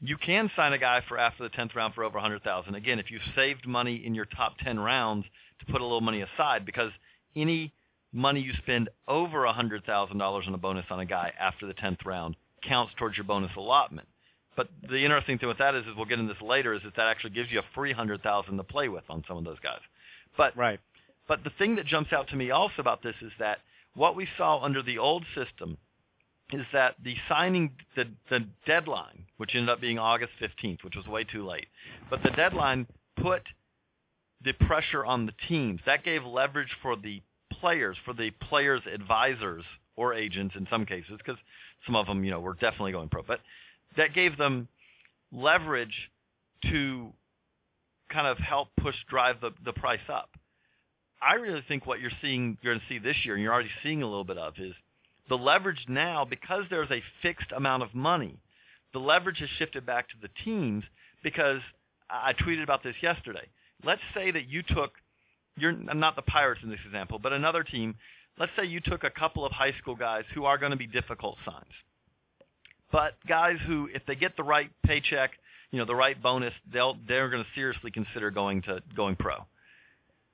you 0.00 0.16
can 0.16 0.50
sign 0.56 0.72
a 0.72 0.78
guy 0.78 1.02
for 1.08 1.18
after 1.18 1.42
the 1.42 1.50
tenth 1.50 1.74
round 1.74 1.94
for 1.94 2.04
over 2.04 2.18
a 2.18 2.20
hundred 2.20 2.42
thousand. 2.42 2.74
Again, 2.74 2.98
if 2.98 3.10
you've 3.10 3.22
saved 3.34 3.66
money 3.66 4.02
in 4.04 4.14
your 4.14 4.24
top 4.24 4.56
ten 4.58 4.78
rounds 4.78 5.26
to 5.60 5.72
put 5.72 5.80
a 5.80 5.84
little 5.84 6.00
money 6.00 6.22
aside 6.22 6.64
because 6.64 6.90
any 7.36 7.72
money 8.12 8.40
you 8.40 8.52
spend 8.62 8.88
over 9.06 9.44
a 9.44 9.52
hundred 9.52 9.84
thousand 9.84 10.18
dollars 10.18 10.44
on 10.46 10.54
a 10.54 10.58
bonus 10.58 10.86
on 10.90 11.00
a 11.00 11.06
guy 11.06 11.32
after 11.38 11.66
the 11.66 11.74
tenth 11.74 12.04
round 12.04 12.36
counts 12.66 12.92
towards 12.98 13.16
your 13.16 13.24
bonus 13.24 13.50
allotment. 13.56 14.08
But 14.56 14.68
the 14.88 14.98
interesting 14.98 15.38
thing 15.38 15.48
with 15.48 15.58
that 15.58 15.74
is, 15.74 15.86
is 15.86 15.92
we'll 15.96 16.06
get 16.06 16.18
into 16.18 16.34
this 16.34 16.42
later, 16.42 16.74
is 16.74 16.82
that 16.82 16.96
that 16.96 17.06
actually 17.06 17.30
gives 17.30 17.50
you 17.50 17.60
a 17.60 17.64
free 17.74 17.92
hundred 17.92 18.22
thousand 18.22 18.56
to 18.56 18.64
play 18.64 18.88
with 18.88 19.04
on 19.08 19.24
some 19.28 19.36
of 19.36 19.44
those 19.44 19.60
guys. 19.60 19.80
But 20.36 20.56
right. 20.56 20.80
But 21.30 21.44
the 21.44 21.50
thing 21.50 21.76
that 21.76 21.86
jumps 21.86 22.12
out 22.12 22.26
to 22.30 22.36
me 22.36 22.50
also 22.50 22.74
about 22.78 23.04
this 23.04 23.14
is 23.22 23.30
that 23.38 23.58
what 23.94 24.16
we 24.16 24.26
saw 24.36 24.60
under 24.64 24.82
the 24.82 24.98
old 24.98 25.24
system 25.36 25.78
is 26.52 26.66
that 26.72 26.96
the 27.04 27.14
signing 27.28 27.70
the 27.94 28.06
the 28.28 28.48
deadline, 28.66 29.26
which 29.36 29.54
ended 29.54 29.68
up 29.68 29.80
being 29.80 29.96
August 29.96 30.32
15th, 30.42 30.82
which 30.82 30.96
was 30.96 31.06
way 31.06 31.22
too 31.22 31.46
late, 31.46 31.68
but 32.10 32.24
the 32.24 32.30
deadline 32.30 32.84
put 33.22 33.42
the 34.44 34.54
pressure 34.54 35.04
on 35.04 35.24
the 35.24 35.32
teams. 35.48 35.80
That 35.86 36.02
gave 36.02 36.24
leverage 36.24 36.74
for 36.82 36.96
the 36.96 37.22
players, 37.60 37.96
for 38.04 38.12
the 38.12 38.32
players' 38.32 38.82
advisors 38.92 39.62
or 39.94 40.14
agents 40.14 40.56
in 40.56 40.66
some 40.68 40.84
cases, 40.84 41.12
because 41.18 41.38
some 41.86 41.94
of 41.94 42.08
them, 42.08 42.24
you 42.24 42.32
know, 42.32 42.40
were 42.40 42.54
definitely 42.54 42.90
going 42.90 43.08
pro. 43.08 43.22
But 43.22 43.38
that 43.96 44.14
gave 44.14 44.36
them 44.36 44.66
leverage 45.30 46.10
to 46.72 47.12
kind 48.12 48.26
of 48.26 48.38
help 48.38 48.70
push 48.80 48.96
drive 49.08 49.40
the, 49.40 49.52
the 49.64 49.72
price 49.72 50.00
up. 50.08 50.30
I 51.22 51.34
really 51.34 51.62
think 51.68 51.86
what 51.86 52.00
you're 52.00 52.10
seeing, 52.22 52.56
you're 52.62 52.74
going 52.74 52.80
to 52.80 52.94
see 52.94 52.98
this 52.98 53.16
year, 53.24 53.34
and 53.34 53.42
you're 53.42 53.52
already 53.52 53.70
seeing 53.82 54.02
a 54.02 54.06
little 54.06 54.24
bit 54.24 54.38
of, 54.38 54.54
is 54.58 54.74
the 55.28 55.36
leverage 55.36 55.84
now 55.88 56.24
because 56.24 56.64
there's 56.70 56.90
a 56.90 57.02
fixed 57.22 57.52
amount 57.54 57.82
of 57.82 57.94
money. 57.94 58.38
The 58.92 58.98
leverage 58.98 59.38
has 59.38 59.48
shifted 59.58 59.86
back 59.86 60.08
to 60.08 60.14
the 60.20 60.28
teams 60.44 60.82
because 61.22 61.60
I 62.08 62.32
tweeted 62.32 62.62
about 62.62 62.82
this 62.82 62.96
yesterday 63.02 63.46
let's 63.84 64.02
say 64.14 64.30
that 64.30 64.48
you 64.48 64.62
took 64.62 64.92
you're 65.56 65.74
I'm 65.88 66.00
not 66.00 66.16
the 66.16 66.22
Pirates 66.22 66.60
in 66.62 66.70
this 66.70 66.78
example, 66.86 67.18
but 67.18 67.32
another 67.32 67.62
team. 67.62 67.96
Let's 68.38 68.52
say 68.56 68.64
you 68.64 68.80
took 68.80 69.04
a 69.04 69.10
couple 69.10 69.44
of 69.44 69.52
high 69.52 69.72
school 69.80 69.94
guys 69.94 70.24
who 70.34 70.44
are 70.44 70.56
going 70.56 70.70
to 70.70 70.78
be 70.78 70.86
difficult 70.86 71.36
signs, 71.44 71.72
but 72.90 73.14
guys 73.28 73.56
who, 73.66 73.88
if 73.92 74.02
they 74.06 74.14
get 74.14 74.36
the 74.36 74.42
right 74.42 74.70
paycheck, 74.86 75.32
you 75.70 75.78
know, 75.78 75.84
the 75.84 75.94
right 75.94 76.20
bonus, 76.22 76.54
they'll 76.72 76.96
they're 77.06 77.28
going 77.28 77.42
to 77.42 77.48
seriously 77.54 77.90
consider 77.90 78.30
going 78.30 78.62
to 78.62 78.82
going 78.96 79.16
pro. 79.16 79.44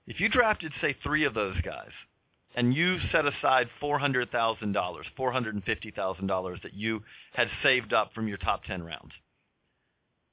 If 0.07 0.21
you 0.21 0.29
drafted 0.29 0.73
say 0.81 0.97
three 1.03 1.25
of 1.25 1.35
those 1.35 1.61
guys, 1.63 1.91
and 2.55 2.75
you 2.75 2.99
set 3.13 3.27
aside 3.27 3.69
four 3.81 3.99
hundred 3.99 4.31
thousand 4.31 4.73
dollars, 4.73 5.07
four 5.17 5.33
hundred 5.33 5.55
and 5.55 5.65
fifty 5.65 5.91
thousand 5.91 6.27
dollars 6.27 6.61
that 6.63 6.75
you 6.75 7.03
had 7.35 7.49
saved 7.63 7.93
up 7.93 8.15
from 8.15 8.29
your 8.29 8.39
top 8.39 8.65
ten 8.65 8.83
rounds, 8.83 9.13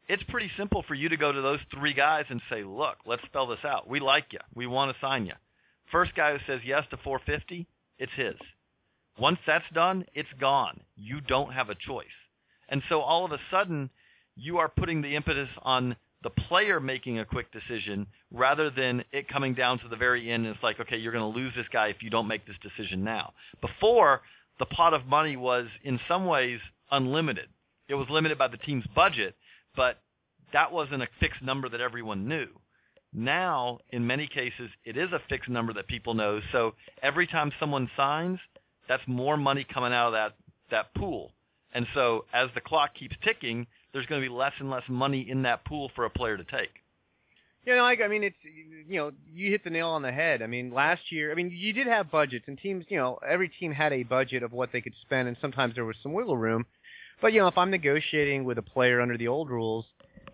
it's 0.07 0.23
pretty 0.23 0.51
simple 0.57 0.83
for 0.87 0.95
you 0.95 1.09
to 1.09 1.17
go 1.17 1.31
to 1.31 1.41
those 1.41 1.59
three 1.73 1.93
guys 1.93 2.25
and 2.29 2.41
say, 2.49 2.63
look, 2.63 2.97
let's 3.05 3.23
spell 3.25 3.47
this 3.47 3.63
out. 3.63 3.87
We 3.87 3.99
like 3.99 4.27
you. 4.31 4.39
We 4.53 4.67
want 4.67 4.93
to 4.93 5.01
sign 5.01 5.25
you. 5.25 5.33
First 5.91 6.15
guy 6.15 6.33
who 6.33 6.39
says 6.45 6.61
yes 6.65 6.83
to 6.89 6.97
450, 6.97 7.67
it's 7.99 8.11
his. 8.15 8.35
Once 9.19 9.37
that's 9.45 9.65
done, 9.73 10.05
it's 10.13 10.29
gone. 10.39 10.79
You 10.97 11.21
don't 11.21 11.53
have 11.53 11.69
a 11.69 11.75
choice. 11.75 12.05
And 12.69 12.81
so 12.89 13.01
all 13.01 13.25
of 13.25 13.31
a 13.31 13.39
sudden, 13.51 13.89
you 14.35 14.57
are 14.57 14.69
putting 14.69 15.01
the 15.01 15.15
impetus 15.15 15.49
on 15.61 15.95
the 16.23 16.29
player 16.29 16.79
making 16.79 17.19
a 17.19 17.25
quick 17.25 17.47
decision 17.51 18.07
rather 18.31 18.69
than 18.69 19.03
it 19.11 19.27
coming 19.27 19.53
down 19.53 19.79
to 19.79 19.87
the 19.87 19.95
very 19.95 20.31
end 20.31 20.45
and 20.45 20.55
it's 20.55 20.63
like, 20.63 20.79
okay, 20.79 20.97
you're 20.97 21.11
going 21.11 21.33
to 21.33 21.37
lose 21.37 21.53
this 21.55 21.67
guy 21.71 21.87
if 21.87 22.01
you 22.01 22.09
don't 22.09 22.27
make 22.27 22.45
this 22.47 22.55
decision 22.61 23.03
now. 23.03 23.33
Before, 23.61 24.21
the 24.59 24.65
pot 24.65 24.93
of 24.93 25.05
money 25.05 25.35
was 25.35 25.67
in 25.83 25.99
some 26.07 26.25
ways 26.25 26.59
unlimited. 26.91 27.49
It 27.89 27.95
was 27.95 28.07
limited 28.09 28.37
by 28.37 28.47
the 28.47 28.57
team's 28.57 28.85
budget, 28.95 29.35
but 29.75 29.99
that 30.53 30.71
wasn't 30.71 31.03
a 31.03 31.07
fixed 31.19 31.41
number 31.41 31.67
that 31.69 31.81
everyone 31.81 32.27
knew. 32.27 32.47
Now, 33.13 33.79
in 33.91 34.07
many 34.07 34.27
cases, 34.27 34.69
it 34.85 34.97
is 34.97 35.11
a 35.11 35.21
fixed 35.29 35.49
number 35.49 35.73
that 35.73 35.87
people 35.87 36.13
know. 36.13 36.39
So 36.51 36.73
every 37.01 37.27
time 37.27 37.51
someone 37.59 37.89
signs, 37.95 38.39
that's 38.87 39.03
more 39.07 39.37
money 39.37 39.65
coming 39.71 39.93
out 39.93 40.07
of 40.07 40.13
that 40.13 40.35
that 40.71 40.93
pool. 40.95 41.31
And 41.73 41.85
so 41.93 42.25
as 42.33 42.49
the 42.55 42.61
clock 42.61 42.95
keeps 42.95 43.15
ticking, 43.23 43.67
there's 43.93 44.05
going 44.07 44.21
to 44.21 44.27
be 44.27 44.33
less 44.33 44.53
and 44.59 44.69
less 44.69 44.83
money 44.89 45.27
in 45.29 45.43
that 45.43 45.65
pool 45.65 45.91
for 45.95 46.05
a 46.05 46.09
player 46.09 46.37
to 46.37 46.43
take. 46.43 46.71
Yeah, 47.65 47.75
no, 47.75 47.85
I, 47.85 47.95
I 48.03 48.07
mean 48.09 48.23
it's 48.23 48.35
you 48.43 48.97
know 48.97 49.11
you 49.33 49.49
hit 49.49 49.63
the 49.63 49.69
nail 49.69 49.87
on 49.89 50.01
the 50.01 50.11
head. 50.11 50.41
I 50.41 50.47
mean 50.47 50.73
last 50.73 51.11
year, 51.11 51.31
I 51.31 51.35
mean 51.35 51.49
you 51.49 51.71
did 51.71 51.87
have 51.87 52.11
budgets 52.11 52.45
and 52.47 52.57
teams, 52.57 52.85
you 52.89 52.97
know, 52.97 53.19
every 53.25 53.47
team 53.47 53.71
had 53.71 53.93
a 53.93 54.03
budget 54.03 54.43
of 54.43 54.51
what 54.51 54.71
they 54.73 54.81
could 54.81 54.93
spend, 55.01 55.29
and 55.29 55.37
sometimes 55.39 55.75
there 55.75 55.85
was 55.85 55.95
some 56.03 56.11
wiggle 56.11 56.35
room. 56.35 56.65
But 57.21 57.31
you 57.31 57.39
know, 57.39 57.47
if 57.47 57.57
I'm 57.57 57.71
negotiating 57.71 58.43
with 58.43 58.57
a 58.57 58.61
player 58.61 58.99
under 58.99 59.17
the 59.17 59.29
old 59.29 59.49
rules, 59.49 59.85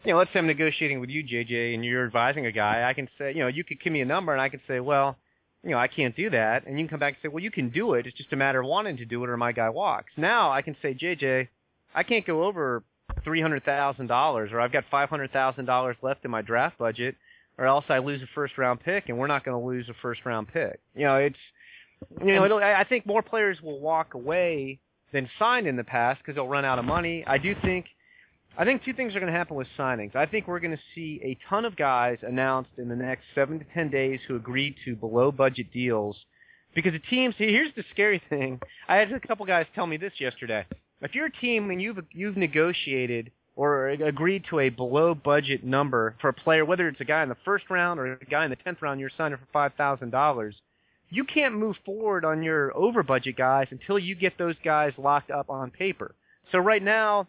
you 0.04 0.12
know, 0.12 0.18
let's 0.18 0.34
say 0.34 0.40
I'm 0.40 0.48
negotiating 0.48 1.00
with 1.00 1.10
you, 1.10 1.24
JJ, 1.24 1.76
and 1.76 1.86
you're 1.86 2.06
advising 2.06 2.48
a 2.48 2.52
guy, 2.52 2.90
I 2.90 2.94
can 2.94 3.08
say, 3.18 3.32
you 3.34 3.40
know, 3.40 3.48
you 3.48 3.64
could 3.64 3.82
give 3.82 3.94
me 3.94 4.02
a 4.02 4.06
number, 4.06 4.32
and 4.32 4.42
I 4.42 4.50
can 4.50 4.62
say, 4.68 4.80
well, 4.80 5.18
you 5.64 5.72
know, 5.72 5.78
I 5.78 5.88
can't 5.88 6.16
do 6.16 6.30
that, 6.30 6.66
and 6.66 6.80
you 6.80 6.86
can 6.86 6.90
come 6.90 7.00
back 7.00 7.16
and 7.16 7.22
say, 7.22 7.28
well, 7.28 7.44
you 7.44 7.52
can 7.52 7.70
do 7.70 7.94
it. 7.94 8.08
It's 8.08 8.18
just 8.18 8.32
a 8.32 8.38
matter 8.38 8.62
of 8.62 8.68
wanting 8.68 8.98
to 8.98 9.06
do 9.06 9.24
it, 9.24 9.30
or 9.30 9.38
my 9.38 9.52
guy 9.52 9.70
walks. 9.70 10.12
Now 10.18 10.52
I 10.52 10.62
can 10.62 10.76
say, 10.82 10.94
JJ, 10.94 11.50
I 11.94 12.04
can't 12.04 12.26
go 12.26 12.46
over 12.46 12.84
three 13.24 13.42
hundred 13.42 13.64
thousand 13.66 14.08
dollars, 14.08 14.52
or 14.52 14.60
I've 14.60 14.72
got 14.72 14.86
five 14.90 15.10
hundred 15.10 15.32
thousand 15.32 15.66
dollars 15.66 15.96
left 16.02 16.26
in 16.26 16.32
my 16.32 16.42
draft 16.42 16.78
budget, 16.78 17.16
or 17.58 17.66
else 17.66 17.86
I 17.90 18.00
lose 18.00 18.22
a 18.22 18.28
first 18.34 18.58
round 18.58 18.80
pick, 18.82 19.10
and 19.10 19.18
we're 19.18 19.28
not 19.28 19.44
going 19.44 19.60
to 19.60 19.66
lose 19.66 19.88
a 19.90 19.94
first 20.02 20.22
round 20.26 20.48
pick. 20.48 20.80
You 20.96 21.06
know, 21.06 21.16
it's 21.18 21.38
you 22.26 22.34
know, 22.34 22.46
it'll, 22.46 22.60
I 22.60 22.86
think 22.86 23.06
more 23.06 23.22
players 23.22 23.62
will 23.62 23.80
walk 23.80 24.14
away 24.14 24.80
than 25.12 25.30
sign 25.38 25.66
in 25.66 25.76
the 25.76 25.84
past 25.84 26.20
because 26.20 26.36
they'll 26.36 26.48
run 26.48 26.66
out 26.66 26.80
of 26.80 26.86
money. 26.86 27.24
I 27.28 27.38
do 27.38 27.56
think 27.62 27.86
I 28.58 28.66
think 28.66 28.84
two 28.84 28.94
things 28.94 29.16
are 29.16 29.20
going 29.20 29.32
to 29.32 29.38
happen 29.38 29.56
with 29.56 29.68
signings. 29.78 30.16
I 30.16 30.26
think 30.26 30.48
we're 30.48 30.60
going 30.60 30.76
to 30.76 30.84
see 30.96 31.20
a 31.24 31.38
ton 31.50 31.66
of 31.66 31.76
guys 31.76 32.18
announced 32.24 32.72
in 32.78 32.90
the 32.90 32.96
next 32.96 33.24
seven 33.36 33.60
to 33.60 33.66
ten 33.74 33.90
days 33.90 34.20
who 34.28 34.36
agreed 34.36 34.76
to 34.86 34.96
below 34.96 35.32
budget 35.32 35.72
deals 35.72 36.18
because 36.76 36.94
the 36.94 37.00
teams. 37.00 37.36
Here's 37.38 37.74
the 37.76 37.84
scary 37.92 38.22
thing. 38.30 38.60
I 38.88 38.96
had 38.96 39.12
a 39.12 39.20
couple 39.20 39.46
guys 39.46 39.66
tell 39.76 39.88
me 39.88 39.98
this 39.98 40.14
yesterday. 40.20 40.66
If 41.02 41.16
you're 41.16 41.28
a 41.28 41.32
team 41.32 41.70
and 41.72 41.82
you've 41.82 41.98
you've 42.12 42.38
negotiated 42.38 43.32
or 43.56 43.90
agreed 43.90 44.46
to 44.50 44.60
a 44.60 44.70
below 44.70 45.14
budget 45.14 45.64
number 45.64 46.16
for 46.22 46.30
a 46.30 46.34
player, 46.34 46.64
whether 46.66 46.88
it's 46.88 47.02
a 47.02 47.06
guy 47.06 47.24
in 47.24 47.30
the 47.30 47.38
first 47.44 47.70
round 47.70 48.00
or 48.00 48.14
a 48.14 48.26
guy 48.26 48.44
in 48.44 48.50
the 48.50 48.56
tenth 48.58 48.82
round, 48.82 49.00
you're 49.00 49.12
signing 49.18 49.38
for 49.38 49.48
five 49.52 49.74
thousand 49.76 50.12
dollars 50.12 50.56
you 51.10 51.24
can't 51.24 51.56
move 51.56 51.76
forward 51.86 52.24
on 52.24 52.44
your 52.44 52.76
over 52.78 53.04
budget 53.04 53.36
guys 53.36 53.68
until 53.72 53.98
you 53.98 54.16
get 54.16 54.38
those 54.38 54.56
guys 54.64 54.94
locked 54.98 55.32
up 55.32 55.50
on 55.50 55.72
paper. 55.72 56.16
So 56.52 56.60
right 56.60 56.82
now, 56.82 57.28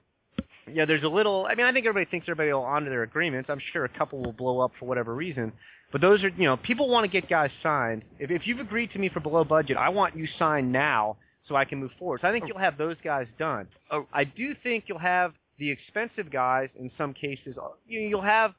yeah, 0.73 0.85
there's 0.85 1.03
a 1.03 1.09
little. 1.09 1.47
I 1.51 1.55
mean, 1.55 1.67
I 1.67 1.73
think 1.73 1.87
everybody 1.87 2.11
thinks 2.11 2.27
everybody 2.27 2.53
will 2.53 2.63
honor 2.63 2.91
their 2.91 3.03
agreements. 3.03 3.49
I'm 3.51 3.61
sure 3.73 3.85
a 3.85 3.89
couple 3.89 4.23
will 4.23 4.33
blow 4.33 4.61
up 4.61 4.73
for 4.79 4.87
whatever 4.87 5.15
reason. 5.15 5.53
But 5.93 6.01
those 6.01 6.23
are, 6.23 6.29
you 6.29 6.45
know, 6.45 6.57
people 6.57 6.89
want 6.89 7.05
to 7.05 7.09
get 7.09 7.29
guys 7.29 7.51
signed. 7.63 8.05
If 8.19 8.31
if 8.31 8.47
you've 8.47 8.61
agreed 8.61 8.93
to 8.93 8.99
me 8.99 9.09
for 9.09 9.21
below 9.21 9.45
budget, 9.45 9.77
I 9.77 9.89
want 9.89 10.17
you 10.17 10.29
signed 10.39 10.71
now 10.71 11.17
so 11.51 11.57
I 11.57 11.67
can 11.67 11.79
move 11.79 11.91
forward. 11.99 12.21
So 12.23 12.29
I 12.29 12.33
think 12.33 12.45
oh. 12.45 12.47
you'll 12.49 12.59
have 12.59 12.79
those 12.79 12.97
guys 13.05 13.27
done. 13.39 13.67
Oh. 13.91 14.07
I 14.15 14.25
do 14.25 14.55
think 14.63 14.85
you'll 14.87 14.99
have 14.99 15.35
the 15.59 15.71
expensive 15.71 16.33
guys 16.33 16.71
in 16.79 16.91
some 16.97 17.13
cases. 17.13 17.57
Uh, 17.61 17.69
you 17.87 18.01
know, 18.01 18.09
you'll 18.09 18.23
have 18.23 18.55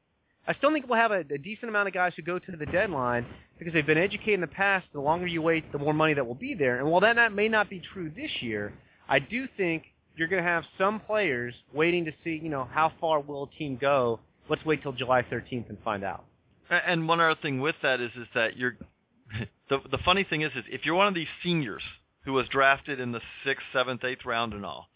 I 0.47 0.55
still 0.55 0.71
think 0.71 0.87
we'll 0.87 0.99
have 0.99 1.11
a, 1.11 1.19
a 1.19 1.37
decent 1.37 1.69
amount 1.69 1.87
of 1.87 1.93
guys 1.93 2.13
who 2.15 2.23
go 2.23 2.39
to 2.39 2.57
the 2.57 2.65
deadline 2.65 3.25
because 3.59 3.73
they've 3.73 3.85
been 3.85 3.97
educated 3.97 4.35
in 4.35 4.41
the 4.41 4.47
past. 4.47 4.87
The 4.91 4.99
longer 4.99 5.27
you 5.27 5.41
wait, 5.41 5.71
the 5.71 5.77
more 5.77 5.93
money 5.93 6.13
that 6.15 6.25
will 6.25 6.35
be 6.35 6.55
there. 6.55 6.79
And 6.79 6.89
while 6.89 7.01
that 7.01 7.15
not, 7.15 7.33
may 7.33 7.47
not 7.47 7.69
be 7.69 7.81
true 7.93 8.11
this 8.15 8.31
year, 8.41 8.73
I 9.07 9.19
do 9.19 9.47
think 9.55 9.83
you're 10.15 10.27
going 10.27 10.43
to 10.43 10.49
have 10.49 10.63
some 10.77 10.99
players 10.99 11.53
waiting 11.73 12.05
to 12.05 12.11
see, 12.23 12.39
you 12.41 12.49
know, 12.49 12.67
how 12.71 12.91
far 12.99 13.19
will 13.19 13.43
a 13.43 13.57
team 13.57 13.77
go. 13.79 14.19
Let's 14.49 14.65
wait 14.65 14.81
till 14.81 14.93
July 14.93 15.21
13th 15.21 15.69
and 15.69 15.77
find 15.83 16.03
out. 16.03 16.25
And 16.69 17.07
one 17.07 17.19
other 17.19 17.39
thing 17.39 17.61
with 17.61 17.75
that 17.83 18.01
is, 18.01 18.11
is 18.15 18.27
that 18.33 18.57
you're 18.57 18.77
the 19.69 19.79
the 19.91 19.97
funny 19.99 20.23
thing 20.23 20.41
is, 20.41 20.51
is 20.55 20.63
if 20.69 20.85
you're 20.85 20.95
one 20.95 21.07
of 21.07 21.13
these 21.13 21.27
seniors 21.43 21.83
who 22.25 22.33
was 22.33 22.47
drafted 22.49 22.99
in 22.99 23.11
the 23.11 23.21
sixth, 23.45 23.65
seventh, 23.73 24.03
eighth 24.03 24.25
round 24.25 24.53
and 24.53 24.65
all, 24.65 24.87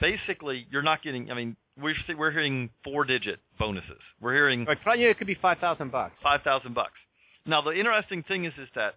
basically 0.00 0.66
you're 0.70 0.82
not 0.82 1.02
getting. 1.02 1.30
I 1.30 1.34
mean, 1.34 1.56
we're 1.80 1.94
we're 2.16 2.30
hearing 2.30 2.70
four 2.84 3.04
digit 3.04 3.40
bonuses. 3.58 4.00
We're 4.20 4.34
hearing 4.34 4.64
Like, 4.64 4.82
probably, 4.82 5.04
yeah, 5.04 5.10
it 5.10 5.18
could 5.18 5.26
be 5.26 5.38
five 5.40 5.58
thousand 5.58 5.90
bucks. 5.92 6.14
five 6.22 6.42
thousand 6.42 6.74
bucks. 6.74 6.98
Now 7.46 7.60
the 7.60 7.70
interesting 7.72 8.22
thing 8.22 8.44
is 8.44 8.52
is 8.58 8.68
that 8.74 8.94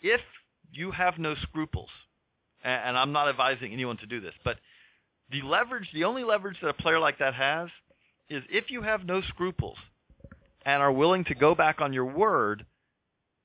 if 0.00 0.20
you 0.72 0.90
have 0.90 1.18
no 1.18 1.34
scruples, 1.42 1.90
and, 2.64 2.88
and 2.88 2.98
I'm 2.98 3.12
not 3.12 3.28
advising 3.28 3.72
anyone 3.72 3.96
to 3.98 4.06
do 4.06 4.20
this, 4.20 4.34
but 4.44 4.58
the 5.30 5.42
leverage, 5.42 5.88
the 5.92 6.04
only 6.04 6.24
leverage 6.24 6.56
that 6.62 6.68
a 6.68 6.74
player 6.74 6.98
like 7.00 7.18
that 7.18 7.34
has, 7.34 7.68
is 8.28 8.42
if 8.50 8.70
you 8.70 8.82
have 8.82 9.04
no 9.04 9.22
scruples 9.22 9.76
and 10.64 10.82
are 10.82 10.92
willing 10.92 11.24
to 11.24 11.34
go 11.34 11.54
back 11.54 11.80
on 11.80 11.92
your 11.92 12.04
word. 12.06 12.66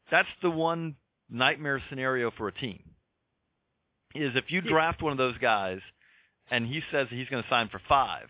That's 0.10 0.28
the 0.42 0.52
one 0.52 0.96
nightmare 1.30 1.82
scenario 1.90 2.32
for 2.32 2.50
a 2.50 2.52
team. 2.52 2.84
Is 4.16 4.32
if 4.36 4.52
you 4.52 4.62
draft 4.62 5.02
one 5.02 5.12
of 5.12 5.18
those 5.18 5.38
guys 5.38 5.80
and 6.50 6.68
he 6.68 6.82
says 6.92 7.08
he's 7.10 7.28
going 7.30 7.44
to 7.44 7.50
sign 7.50 7.70
for 7.70 7.82
five, 7.88 8.28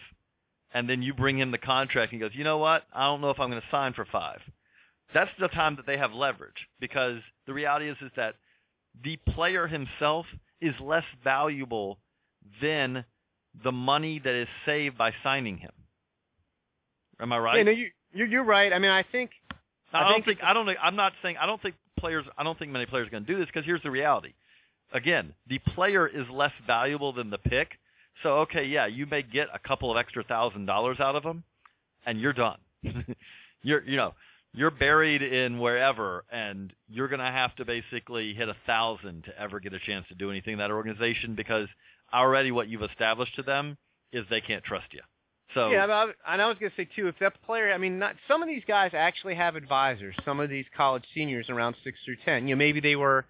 and 0.74 0.90
then 0.90 1.02
you 1.02 1.14
bring 1.14 1.38
him 1.40 1.52
the 1.52 1.58
contract 1.58 2.12
and 2.14 2.22
he 2.22 2.28
goes, 2.28 2.36
you 2.36 2.44
know 2.44 2.58
what? 2.60 2.84
I 2.94 3.06
don't 3.06 3.22
know 3.22 3.30
if 3.30 3.40
I'm 3.40 3.50
going 3.50 3.62
to 3.62 3.68
sign 3.72 3.94
for 3.94 4.06
five. 4.06 4.40
That's 5.14 5.32
the 5.40 5.48
time 5.50 5.76
that 5.76 5.86
they 5.86 5.98
have 5.98 6.14
leverage 6.14 6.68
because 6.80 7.18
the 7.46 7.54
reality 7.54 7.90
is 7.90 7.98
is 8.02 8.12
that 8.16 8.36
the 9.04 9.18
player 9.34 9.68
himself 9.68 10.26
is 10.62 10.74
less 10.80 11.04
valuable 11.24 11.98
than 12.62 13.04
the 13.64 13.72
money 13.72 14.20
that 14.24 14.34
is 14.34 14.48
saved 14.66 14.98
by 14.98 15.12
signing 15.24 15.58
him. 15.58 15.72
Am 17.20 17.32
I 17.34 17.38
right? 17.40 17.58
Yeah, 17.58 17.64
no, 17.64 17.72
you, 17.72 17.88
you're, 18.14 18.28
you're 18.28 18.44
right. 18.44 18.72
I 18.72 18.80
mean, 18.80 18.92
I 18.92 19.04
think 19.04 19.32
I, 19.94 20.00
I 20.00 20.04
don't 20.04 20.14
think- 20.26 20.26
think 20.40 20.40
I 20.44 20.54
don't. 20.54 20.70
I'm 20.82 20.96
not 20.96 21.14
saying 21.22 21.36
I 21.40 21.46
don't 21.46 21.62
think 21.62 21.76
players. 22.00 22.26
I 22.38 22.44
don't 22.44 22.58
think 22.58 22.72
many 22.72 22.86
players 22.86 23.08
are 23.08 23.12
going 23.12 23.26
to 23.26 23.32
do 23.34 23.38
this 23.38 23.48
because 23.48 23.66
here's 23.66 23.84
the 23.84 23.92
reality. 23.92 24.34
Again, 24.94 25.34
the 25.48 25.60
player 25.60 26.08
is 26.08 26.30
less 26.30 26.52
valuable 26.68 27.14
than 27.14 27.30
the 27.30 27.38
pick. 27.38 27.78
So 28.24 28.40
okay, 28.40 28.66
yeah, 28.66 28.86
you 28.88 29.06
may 29.06 29.24
get 29.24 29.48
a 29.54 29.60
couple 29.60 29.92
of 29.92 29.98
extra 29.98 30.24
thousand 30.24 30.66
dollars 30.66 31.00
out 31.00 31.16
of 31.16 31.24
them, 31.24 31.44
and 32.06 32.20
you're 32.20 32.34
done. 32.34 32.58
you're 33.64 33.84
you 33.84 33.98
know 33.98 34.14
you're 34.54 34.72
buried 34.72 35.22
in 35.22 35.60
wherever, 35.60 36.26
and 36.32 36.74
you're 36.90 37.08
to 37.08 37.26
have 37.26 37.56
to 37.56 37.66
basically 37.66 38.34
hit 38.34 38.50
a 38.50 38.56
thousand 38.66 39.24
to 39.24 39.40
ever 39.40 39.60
get 39.60 39.74
a 39.74 39.80
chance 39.80 40.06
to 40.10 40.16
do 40.16 40.30
anything 40.30 40.54
in 40.54 40.60
that 40.60 40.72
organization 40.72 41.36
because 41.36 41.68
already 42.14 42.52
what 42.52 42.68
you've 42.68 42.84
established 42.84 43.36
to 43.36 43.44
them 43.44 43.78
is 44.12 44.26
they 44.30 44.42
can't 44.42 44.64
trust 44.64 44.88
you. 44.92 45.00
So 45.54 45.70
Yeah, 45.72 45.88
but 45.88 45.94
I, 45.94 46.34
and 46.34 46.42
I 46.42 46.48
was 46.48 46.58
to 46.60 46.70
say 46.76 46.88
too, 46.96 47.08
if 47.08 47.16
that 47.20 47.42
player, 47.44 47.72
I 47.74 47.78
mean, 47.78 48.00
not 48.00 48.16
some 48.28 48.42
of 48.42 48.48
these 48.48 48.64
guys 48.68 48.92
actually 48.94 49.36
have 49.36 49.56
advisors. 49.56 50.16
Some 50.26 50.40
of 50.40 50.50
these 50.50 50.66
college 50.76 51.04
seniors 51.14 51.50
around 51.50 51.76
six 51.84 51.98
through 52.06 52.18
ten, 52.26 52.48
you 52.48 52.56
know, 52.56 52.60
maybe 52.60 52.80
they 52.80 52.96
were 52.96 53.26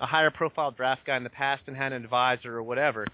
a 0.00 0.06
higher 0.06 0.30
profile 0.30 0.70
draft 0.70 1.04
guy 1.06 1.16
in 1.16 1.24
the 1.24 1.30
past 1.30 1.62
and 1.66 1.76
had 1.76 1.92
an 1.92 2.04
advisor 2.04 2.56
or 2.56 2.62
whatever. 2.62 3.06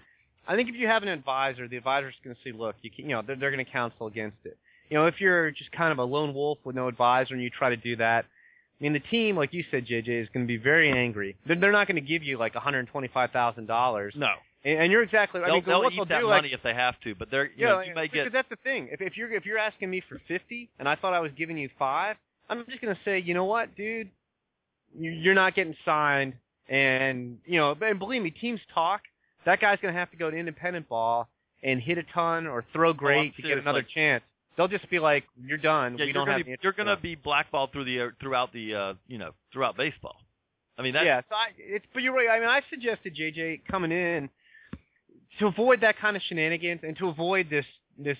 I 0.47 0.55
think 0.55 0.69
if 0.69 0.75
you 0.75 0.87
have 0.87 1.03
an 1.03 1.09
advisor, 1.09 1.67
the 1.67 1.77
advisor's 1.77 2.15
going 2.23 2.35
to 2.35 2.41
say, 2.43 2.51
look, 2.57 2.75
you 2.81 2.89
can, 2.89 3.05
you 3.05 3.11
know, 3.15 3.21
they're, 3.25 3.35
they're 3.35 3.51
going 3.51 3.63
to 3.63 3.71
counsel 3.71 4.07
against 4.07 4.37
it. 4.45 4.57
You 4.89 4.97
know, 4.97 5.05
if 5.05 5.21
you're 5.21 5.51
just 5.51 5.71
kind 5.71 5.91
of 5.91 5.99
a 5.99 6.03
lone 6.03 6.33
wolf 6.33 6.57
with 6.63 6.75
no 6.75 6.87
advisor 6.87 7.35
and 7.35 7.43
you 7.43 7.51
try 7.51 7.69
to 7.69 7.77
do 7.77 7.95
that, 7.97 8.25
I 8.25 8.83
mean, 8.83 8.93
the 8.93 8.99
team, 8.99 9.35
like 9.35 9.53
you 9.53 9.63
said, 9.69 9.85
JJ, 9.85 10.07
is 10.23 10.29
going 10.33 10.45
to 10.45 10.47
be 10.47 10.57
very 10.57 10.89
angry. 10.89 11.35
They're, 11.45 11.57
they're 11.57 11.71
not 11.71 11.87
going 11.87 11.95
to 11.95 12.01
give 12.01 12.23
you 12.23 12.37
like 12.37 12.53
$125,000. 12.53 14.15
no, 14.15 14.27
And, 14.63 14.79
and 14.79 14.91
you're 14.91 15.03
exactly. 15.03 15.41
I 15.41 15.45
they'll, 15.45 15.53
mean, 15.55 15.63
they'll 15.67 15.89
eat 15.91 15.95
they'll 15.97 16.05
that 16.05 16.21
do, 16.21 16.27
money 16.27 16.47
like, 16.47 16.53
if 16.53 16.63
they 16.63 16.73
have 16.73 16.99
to, 17.01 17.13
but 17.13 17.29
they're 17.29 17.45
you 17.47 17.51
yeah, 17.57 17.67
know, 17.69 17.79
you 17.81 17.93
may 17.93 18.07
because 18.07 18.25
get 18.25 18.33
that's 18.33 18.49
the 18.49 18.55
thing. 18.63 18.89
If, 18.91 19.01
if 19.01 19.17
you're 19.17 19.31
if 19.33 19.45
you're 19.45 19.57
asking 19.57 19.89
me 19.89 20.01
for 20.07 20.19
fifty, 20.27 20.69
and 20.79 20.87
I 20.87 20.95
thought 20.95 21.13
I 21.13 21.19
was 21.19 21.31
giving 21.37 21.57
you 21.57 21.69
five, 21.77 22.15
I'm 22.49 22.65
just 22.65 22.81
gonna 22.81 22.97
say, 23.05 23.19
you 23.19 23.33
know 23.33 23.45
what, 23.45 23.75
dude, 23.75 24.09
you're 24.97 25.35
not 25.35 25.55
getting 25.55 25.75
signed, 25.85 26.33
and 26.69 27.39
you 27.45 27.59
know, 27.59 27.75
and 27.81 27.99
believe 27.99 28.21
me, 28.21 28.31
teams 28.31 28.59
talk. 28.73 29.01
That 29.45 29.59
guy's 29.59 29.79
gonna 29.81 29.93
have 29.93 30.11
to 30.11 30.17
go 30.17 30.29
to 30.29 30.37
independent 30.37 30.87
ball 30.87 31.27
and 31.63 31.81
hit 31.81 31.97
a 31.97 32.03
ton 32.13 32.47
or 32.47 32.63
throw 32.71 32.93
great 32.93 33.35
to 33.35 33.41
get 33.41 33.57
another 33.57 33.79
like- 33.79 33.89
chance. 33.89 34.23
They'll 34.55 34.67
just 34.67 34.89
be 34.89 34.99
like, 34.99 35.23
"You're 35.41 35.57
done. 35.57 35.97
Yeah, 35.97 36.03
we 36.03 36.05
you're 36.07 36.13
don't 36.13 36.27
have 36.27 36.45
be, 36.45 36.55
you're 36.61 36.73
gonna 36.73 36.97
be 36.97 37.15
blackballed 37.15 37.71
through 37.71 37.85
the 37.85 38.01
uh, 38.01 38.09
throughout 38.19 38.51
the 38.51 38.75
uh, 38.75 38.93
you 39.07 39.17
know 39.17 39.31
throughout 39.53 39.77
baseball. 39.77 40.17
I 40.77 40.81
mean 40.81 40.93
that 40.93 41.05
yeah, 41.05 41.21
so 41.29 41.35
I, 41.35 41.47
it's 41.57 41.85
but 41.93 42.03
you're 42.03 42.13
right. 42.13 42.27
I 42.29 42.39
mean, 42.39 42.49
I 42.49 42.61
suggested 42.69 43.15
JJ 43.15 43.61
coming 43.69 43.91
in 43.91 44.29
to 45.39 45.47
avoid 45.47 45.81
that 45.81 45.97
kind 45.97 46.17
of 46.17 46.21
shenanigans 46.23 46.81
and 46.83 46.97
to 46.97 47.07
avoid 47.07 47.49
this 47.49 47.65
this 47.97 48.17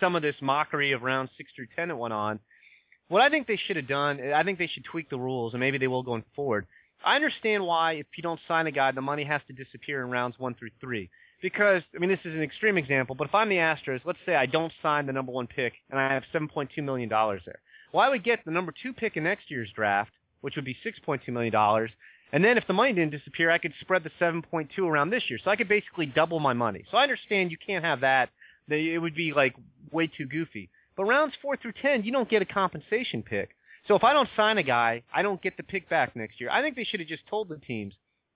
some 0.00 0.16
of 0.16 0.22
this 0.22 0.34
mockery 0.40 0.92
of 0.92 1.02
round 1.02 1.28
six 1.36 1.50
through 1.54 1.66
ten 1.76 1.88
that 1.88 1.96
went 1.96 2.14
on. 2.14 2.40
What 3.08 3.20
I 3.20 3.28
think 3.28 3.46
they 3.46 3.58
should 3.66 3.76
have 3.76 3.88
done, 3.88 4.32
I 4.32 4.42
think 4.44 4.58
they 4.58 4.68
should 4.68 4.84
tweak 4.84 5.10
the 5.10 5.18
rules, 5.18 5.52
and 5.52 5.60
maybe 5.60 5.76
they 5.76 5.88
will 5.88 6.02
going 6.02 6.24
forward. 6.34 6.66
I 7.04 7.16
understand 7.16 7.64
why 7.66 7.92
if 7.92 8.06
you 8.16 8.22
don't 8.22 8.40
sign 8.46 8.66
a 8.66 8.70
guy, 8.70 8.90
the 8.92 9.00
money 9.00 9.24
has 9.24 9.40
to 9.48 9.52
disappear 9.52 10.02
in 10.04 10.10
rounds 10.10 10.38
one 10.38 10.54
through 10.54 10.70
three. 10.80 11.10
Because 11.40 11.82
I 11.94 11.98
mean, 11.98 12.10
this 12.10 12.20
is 12.24 12.34
an 12.34 12.42
extreme 12.42 12.78
example, 12.78 13.16
but 13.16 13.26
if 13.26 13.34
I'm 13.34 13.48
the 13.48 13.56
Astros, 13.56 14.00
let's 14.04 14.18
say 14.24 14.36
I 14.36 14.46
don't 14.46 14.72
sign 14.80 15.06
the 15.06 15.12
number 15.12 15.32
one 15.32 15.48
pick 15.48 15.72
and 15.90 15.98
I 15.98 16.12
have 16.12 16.22
7.2 16.32 16.82
million 16.84 17.08
dollars 17.08 17.42
there. 17.44 17.58
Well, 17.92 18.04
I 18.04 18.08
would 18.08 18.24
get 18.24 18.44
the 18.44 18.52
number 18.52 18.72
two 18.82 18.92
pick 18.92 19.16
in 19.16 19.24
next 19.24 19.50
year's 19.50 19.68
draft, 19.74 20.12
which 20.40 20.54
would 20.56 20.64
be 20.64 20.76
6.2 20.84 21.28
million 21.28 21.52
dollars, 21.52 21.90
and 22.32 22.42
then 22.42 22.56
if 22.56 22.66
the 22.66 22.72
money 22.72 22.92
didn't 22.94 23.12
disappear, 23.12 23.50
I 23.50 23.58
could 23.58 23.74
spread 23.80 24.04
the 24.04 24.10
7.2 24.20 24.78
around 24.78 25.10
this 25.10 25.24
year. 25.28 25.38
So 25.44 25.50
I 25.50 25.56
could 25.56 25.68
basically 25.68 26.06
double 26.06 26.40
my 26.40 26.54
money. 26.54 26.84
So 26.90 26.96
I 26.96 27.02
understand 27.02 27.50
you 27.50 27.58
can't 27.64 27.84
have 27.84 28.00
that. 28.00 28.30
It 28.68 29.00
would 29.00 29.14
be 29.14 29.32
like 29.34 29.54
way 29.90 30.06
too 30.06 30.26
goofy. 30.26 30.70
But 30.96 31.04
rounds 31.04 31.34
4 31.42 31.58
through 31.58 31.74
10, 31.82 32.04
you 32.04 32.12
don't 32.12 32.28
get 32.28 32.42
a 32.42 32.46
compensation 32.46 33.22
pick. 33.22 33.50
So 33.88 33.94
if 33.96 34.04
I 34.04 34.12
don't 34.12 34.28
sign 34.36 34.58
a 34.58 34.62
guy, 34.62 35.02
I 35.12 35.22
don't 35.22 35.42
get 35.42 35.56
the 35.56 35.62
pick 35.62 35.88
back 35.88 36.14
next 36.14 36.40
year. 36.40 36.50
I 36.50 36.62
think 36.62 36.76
they 36.76 36.84
should 36.84 37.00
have 37.00 37.08
just 37.08 37.26
told 37.26 37.48
the 37.48 37.56
teams, 37.56 37.94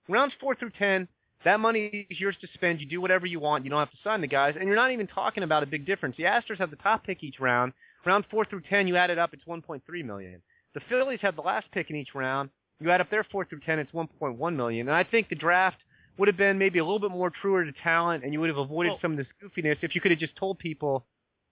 rounds 0.09 0.33
4 0.39 0.55
through 0.55 0.71
10, 0.77 1.07
that 1.45 1.59
money 1.59 2.07
is 2.09 2.19
yours 2.19 2.35
to 2.41 2.47
spend. 2.53 2.81
You 2.81 2.87
do 2.87 2.99
whatever 2.99 3.25
you 3.25 3.39
want. 3.39 3.63
You 3.63 3.69
don't 3.69 3.79
have 3.79 3.91
to 3.91 3.97
sign 4.03 4.21
the 4.21 4.27
guys. 4.27 4.55
And 4.57 4.67
you're 4.67 4.75
not 4.75 4.91
even 4.91 5.07
talking 5.07 5.43
about 5.43 5.63
a 5.63 5.67
big 5.67 5.85
difference. 5.85 6.15
The 6.17 6.23
Astros 6.23 6.57
have 6.57 6.71
the 6.71 6.75
top 6.77 7.05
pick 7.05 7.23
each 7.23 7.39
round. 7.39 7.73
Round 8.05 8.25
4 8.29 8.45
through 8.45 8.61
10, 8.69 8.87
you 8.87 8.97
add 8.97 9.09
it 9.09 9.17
up, 9.19 9.33
it's 9.33 9.45
1.3 9.45 9.81
million. 10.03 10.41
The 10.73 10.81
Phillies 10.89 11.19
have 11.21 11.35
the 11.35 11.41
last 11.41 11.71
pick 11.71 11.89
in 11.89 11.95
each 11.95 12.13
round. 12.13 12.49
You 12.79 12.91
add 12.91 13.01
up 13.01 13.09
their 13.09 13.23
four 13.23 13.43
through 13.45 13.61
ten, 13.61 13.79
it's 13.79 13.91
1.1 13.91 14.55
million. 14.55 14.87
And 14.87 14.95
I 14.95 15.03
think 15.03 15.29
the 15.29 15.35
draft 15.35 15.77
would 16.17 16.27
have 16.27 16.37
been 16.37 16.57
maybe 16.59 16.79
a 16.79 16.83
little 16.83 16.99
bit 16.99 17.11
more 17.11 17.31
truer 17.31 17.65
to 17.65 17.71
talent, 17.83 18.23
and 18.23 18.33
you 18.33 18.39
would 18.39 18.49
have 18.49 18.57
avoided 18.57 18.89
Well- 18.89 18.99
some 19.01 19.11
of 19.13 19.17
this 19.17 19.27
goofiness 19.41 19.77
if 19.81 19.95
you 19.95 20.01
could 20.01 20.11
have 20.11 20.19
just 20.19 20.35
told 20.35 20.59
people, 20.59 21.05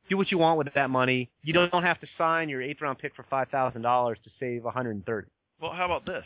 do 0.09 0.17
what 0.17 0.31
you 0.31 0.37
want 0.37 0.57
with 0.57 0.73
that 0.73 0.89
money. 0.89 1.29
You 1.43 1.53
don't 1.53 1.83
have 1.83 1.99
to 2.01 2.07
sign 2.17 2.49
your 2.49 2.61
eighth 2.61 2.81
round 2.81 2.99
pick 2.99 3.15
for 3.15 3.25
five 3.29 3.49
thousand 3.49 3.81
dollars 3.81 4.17
to 4.23 4.29
save 4.39 4.63
130. 4.63 5.27
Well, 5.61 5.71
how 5.71 5.85
about 5.85 6.05
this? 6.05 6.25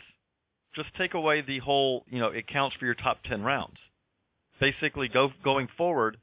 Just 0.74 0.88
take 0.96 1.14
away 1.14 1.40
the 1.40 1.58
whole, 1.58 2.04
you 2.08 2.18
know, 2.18 2.28
it 2.28 2.46
counts 2.46 2.76
for 2.76 2.84
your 2.84 2.94
top 2.94 3.18
10 3.24 3.42
rounds. 3.42 3.76
Basically, 4.60 5.08
go 5.08 5.32
going 5.42 5.68
forward, 5.76 6.16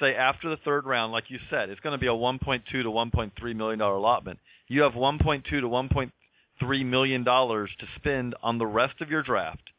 say 0.00 0.14
after 0.14 0.50
the 0.50 0.56
third 0.58 0.84
round, 0.84 1.12
like 1.12 1.30
you 1.30 1.38
said, 1.48 1.70
it's 1.70 1.80
going 1.80 1.94
to 1.94 2.00
be 2.00 2.06
a 2.06 2.10
1.2 2.10 2.64
to 2.64 2.84
1.3 2.84 3.56
million 3.56 3.78
dollar 3.78 3.94
allotment. 3.94 4.38
You 4.68 4.82
have 4.82 4.92
1.2 4.92 5.44
to 5.44 5.60
1.3 5.62 6.86
million 6.86 7.24
dollars 7.24 7.70
to 7.78 7.86
spend 7.96 8.34
on 8.42 8.58
the 8.58 8.66
rest 8.66 9.00
of 9.00 9.10
your 9.10 9.22
draft, 9.22 9.70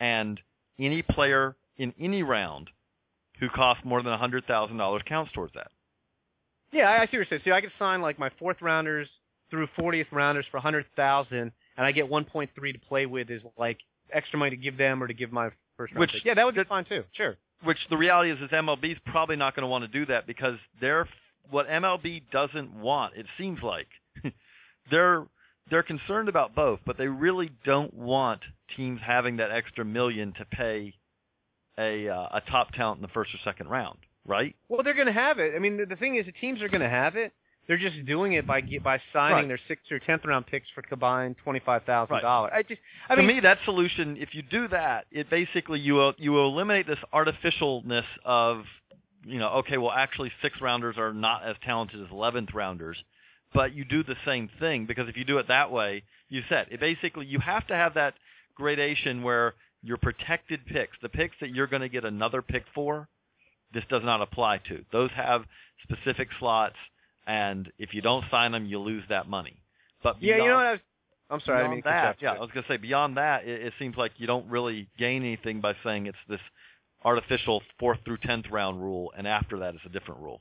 and 0.00 0.40
any 0.78 1.02
player 1.02 1.54
in 1.76 1.94
any 2.00 2.22
round 2.22 2.70
who 3.40 3.48
costs 3.48 3.84
more 3.84 4.02
than 4.02 4.16
$100,000 4.16 5.04
counts 5.04 5.32
towards 5.32 5.52
that. 5.54 5.68
Yeah, 6.74 6.88
I 6.90 6.96
I 6.96 6.98
see 7.00 7.02
what 7.02 7.12
you're 7.12 7.26
saying. 7.30 7.42
See, 7.44 7.52
I 7.52 7.60
could 7.60 7.72
sign 7.78 8.02
like 8.02 8.18
my 8.18 8.30
fourth 8.38 8.60
rounders 8.60 9.08
through 9.50 9.68
40th 9.78 10.06
rounders 10.10 10.44
for 10.50 10.56
100,000, 10.58 11.38
and 11.38 11.52
I 11.76 11.92
get 11.92 12.10
1.3 12.10 12.48
to 12.72 12.78
play 12.88 13.06
with 13.06 13.30
is 13.30 13.42
like 13.56 13.78
extra 14.12 14.38
money 14.38 14.50
to 14.50 14.56
give 14.56 14.76
them 14.76 15.02
or 15.02 15.06
to 15.06 15.14
give 15.14 15.30
my 15.32 15.50
first 15.76 15.92
round 15.92 16.00
Which- 16.00 16.12
pick. 16.12 16.24
Yeah, 16.24 16.34
that 16.34 16.44
would 16.44 16.54
be 16.54 16.64
fine 16.64 16.84
too. 16.84 17.04
Sure. 17.12 17.36
which 17.62 17.78
the 17.88 17.96
reality 17.96 18.30
is 18.30 18.38
is 18.40 18.50
MLB's 18.50 18.98
probably 19.06 19.36
not 19.36 19.54
going 19.54 19.62
to 19.62 19.68
want 19.68 19.82
to 19.84 19.88
do 19.88 20.04
that 20.06 20.26
because 20.26 20.58
they're 20.80 21.08
what 21.50 21.68
MLB 21.68 22.22
doesn't 22.32 22.74
want. 22.74 23.14
It 23.16 23.26
seems 23.38 23.62
like 23.62 23.88
they're 24.90 25.26
they're 25.70 25.82
concerned 25.82 26.28
about 26.28 26.54
both, 26.54 26.80
but 26.84 26.98
they 26.98 27.06
really 27.08 27.50
don't 27.64 27.92
want 27.94 28.40
teams 28.76 29.00
having 29.04 29.36
that 29.38 29.50
extra 29.50 29.84
million 29.84 30.32
to 30.38 30.44
pay 30.44 30.94
a 31.78 32.08
uh, 32.08 32.28
a 32.32 32.42
top 32.50 32.72
talent 32.72 32.98
in 32.98 33.02
the 33.02 33.08
first 33.08 33.34
or 33.34 33.38
second 33.44 33.68
round, 33.68 33.98
right? 34.26 34.54
Well, 34.68 34.82
they're 34.82 34.94
going 34.94 35.06
to 35.06 35.12
have 35.12 35.38
it. 35.38 35.52
I 35.54 35.58
mean, 35.58 35.76
the, 35.76 35.86
the 35.86 35.96
thing 35.96 36.16
is, 36.16 36.26
the 36.26 36.32
teams 36.32 36.62
are 36.62 36.68
going 36.68 36.80
to 36.82 36.88
have 36.88 37.16
it. 37.16 37.32
They're 37.66 37.78
just 37.78 38.04
doing 38.04 38.34
it 38.34 38.46
by 38.46 38.60
by 38.82 39.00
signing 39.12 39.36
Right. 39.36 39.48
their 39.48 39.60
sixth 39.68 39.90
or 39.90 39.98
tenth 39.98 40.24
round 40.26 40.46
picks 40.46 40.68
for 40.74 40.82
combined 40.82 41.36
twenty 41.42 41.60
five 41.60 41.82
thousand 41.84 42.20
dollars. 42.20 42.52
I 42.54 42.62
just, 42.62 42.80
I 43.08 43.14
to 43.14 43.22
mean, 43.22 43.36
me, 43.36 43.40
that 43.40 43.58
solution, 43.64 44.18
if 44.18 44.34
you 44.34 44.42
do 44.42 44.68
that, 44.68 45.06
it 45.10 45.30
basically 45.30 45.80
you 45.80 46.12
you 46.18 46.38
eliminate 46.38 46.86
this 46.86 46.98
artificialness 47.14 48.04
of, 48.24 48.64
you 49.24 49.38
know, 49.38 49.48
okay, 49.48 49.78
well, 49.78 49.92
actually, 49.92 50.30
six 50.42 50.60
rounders 50.60 50.96
are 50.98 51.14
not 51.14 51.42
as 51.44 51.56
talented 51.64 52.02
as 52.04 52.10
eleventh 52.10 52.52
rounders, 52.52 53.02
but 53.54 53.72
you 53.74 53.86
do 53.86 54.02
the 54.02 54.16
same 54.26 54.50
thing 54.60 54.84
because 54.84 55.08
if 55.08 55.16
you 55.16 55.24
do 55.24 55.38
it 55.38 55.48
that 55.48 55.70
way, 55.72 56.02
you 56.28 56.42
said 56.50 56.66
it 56.70 56.80
basically 56.80 57.24
you 57.24 57.38
have 57.38 57.66
to 57.68 57.74
have 57.74 57.94
that 57.94 58.12
gradation 58.54 59.22
where 59.22 59.54
your 59.82 59.96
protected 59.96 60.66
picks, 60.66 60.98
the 61.00 61.08
picks 61.08 61.36
that 61.40 61.54
you're 61.54 61.66
going 61.66 61.82
to 61.82 61.88
get 61.88 62.04
another 62.04 62.42
pick 62.42 62.64
for, 62.74 63.08
this 63.74 63.84
does 63.90 64.02
not 64.04 64.22
apply 64.22 64.58
to. 64.68 64.84
Those 64.92 65.10
have 65.16 65.44
specific 65.82 66.28
slots, 66.38 66.76
and 67.26 67.70
if 67.78 67.92
you 67.92 68.00
don't 68.00 68.24
sign 68.30 68.52
them, 68.52 68.66
you 68.66 68.78
lose 68.78 69.04
that 69.08 69.28
money. 69.28 69.56
But 70.02 70.22
yeah, 70.22 70.36
you 70.36 70.48
know 70.48 70.56
what? 70.56 70.66
I 70.66 70.72
was, 70.72 70.80
I'm 71.30 71.40
sorry, 71.40 71.58
I 71.58 71.62
didn't 71.62 71.70
mean 71.72 71.80
beyond 71.82 72.18
to 72.18 72.24
that, 72.24 72.34
yeah, 72.34 72.38
I 72.38 72.40
was 72.40 72.50
gonna 72.54 72.66
say 72.68 72.76
beyond 72.76 73.16
that, 73.16 73.44
it, 73.44 73.62
it 73.62 73.72
seems 73.78 73.96
like 73.96 74.12
you 74.16 74.26
don't 74.26 74.48
really 74.48 74.88
gain 74.98 75.22
anything 75.22 75.60
by 75.60 75.74
saying 75.82 76.06
it's 76.06 76.18
this 76.28 76.40
artificial 77.04 77.62
fourth 77.78 77.98
through 78.04 78.18
tenth 78.18 78.46
round 78.50 78.80
rule, 78.80 79.12
and 79.16 79.26
after 79.26 79.58
that 79.60 79.74
it's 79.74 79.84
a 79.84 79.90
different 79.90 80.20
rule. 80.20 80.40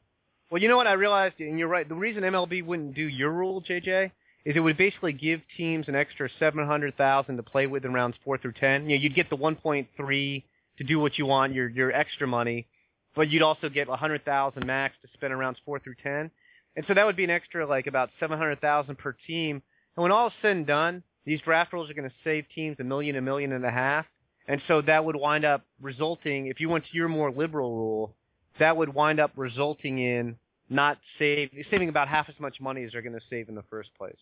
Well, 0.51 0.61
you 0.61 0.67
know 0.67 0.77
what 0.77 0.87
I 0.87 0.93
realized, 0.93 1.35
and 1.39 1.57
you're 1.57 1.67
right. 1.67 1.87
The 1.87 1.95
reason 1.95 2.23
MLB 2.23 2.63
wouldn't 2.65 2.93
do 2.93 3.07
your 3.07 3.31
rule, 3.31 3.61
JJ, 3.61 4.11
is 4.45 4.55
it 4.55 4.59
would 4.59 4.77
basically 4.77 5.13
give 5.13 5.41
teams 5.57 5.87
an 5.87 5.95
extra 5.95 6.29
seven 6.37 6.65
hundred 6.65 6.95
thousand 6.95 7.37
to 7.37 7.43
play 7.43 7.65
with 7.65 7.85
in 7.85 7.93
rounds 7.93 8.15
four 8.23 8.37
through 8.37 8.53
ten. 8.53 8.89
You 8.89 8.97
know, 8.97 9.01
you'd 9.01 9.15
get 9.15 9.29
the 9.29 9.35
one 9.35 9.55
point 9.55 9.87
three 9.97 10.45
to 10.77 10.83
do 10.83 10.99
what 10.99 11.17
you 11.17 11.25
want, 11.25 11.53
your 11.53 11.69
your 11.69 11.91
extra 11.91 12.27
money, 12.27 12.67
but 13.15 13.29
you'd 13.29 13.41
also 13.41 13.69
get 13.69 13.87
a 13.89 13.95
hundred 13.95 14.25
thousand 14.25 14.65
max 14.65 14.95
to 15.01 15.07
spend 15.13 15.33
in 15.33 15.39
rounds 15.39 15.59
four 15.65 15.79
through 15.79 15.95
ten. 16.01 16.31
And 16.75 16.85
so 16.87 16.93
that 16.93 17.05
would 17.05 17.15
be 17.15 17.23
an 17.23 17.29
extra 17.29 17.65
like 17.65 17.87
about 17.87 18.09
seven 18.19 18.37
hundred 18.37 18.61
thousand 18.61 18.97
per 18.97 19.15
team. 19.27 19.61
And 19.95 20.03
when 20.03 20.11
all 20.11 20.27
is 20.27 20.33
said 20.41 20.57
and 20.57 20.67
done, 20.67 21.03
these 21.25 21.39
draft 21.41 21.71
rules 21.73 21.89
are 21.89 21.93
going 21.93 22.09
to 22.09 22.15
save 22.23 22.45
teams 22.53 22.77
a 22.79 22.83
million, 22.83 23.15
a 23.15 23.21
million 23.21 23.53
and 23.53 23.65
a 23.65 23.71
half. 23.71 24.05
And 24.47 24.61
so 24.67 24.81
that 24.81 25.05
would 25.05 25.15
wind 25.15 25.45
up 25.45 25.65
resulting, 25.81 26.47
if 26.47 26.59
you 26.59 26.67
went 26.67 26.83
to 26.85 26.97
your 26.97 27.07
more 27.07 27.31
liberal 27.31 27.75
rule, 27.75 28.15
that 28.59 28.75
would 28.75 28.93
wind 28.93 29.19
up 29.19 29.31
resulting 29.37 29.99
in 29.99 30.35
not 30.69 30.97
save, 31.17 31.51
saving 31.71 31.89
about 31.89 32.07
half 32.07 32.27
as 32.27 32.35
much 32.39 32.59
money 32.59 32.83
as 32.83 32.91
they're 32.91 33.01
going 33.01 33.13
to 33.13 33.21
save 33.29 33.47
in 33.47 33.55
the 33.55 33.63
first 33.69 33.89
place. 33.97 34.17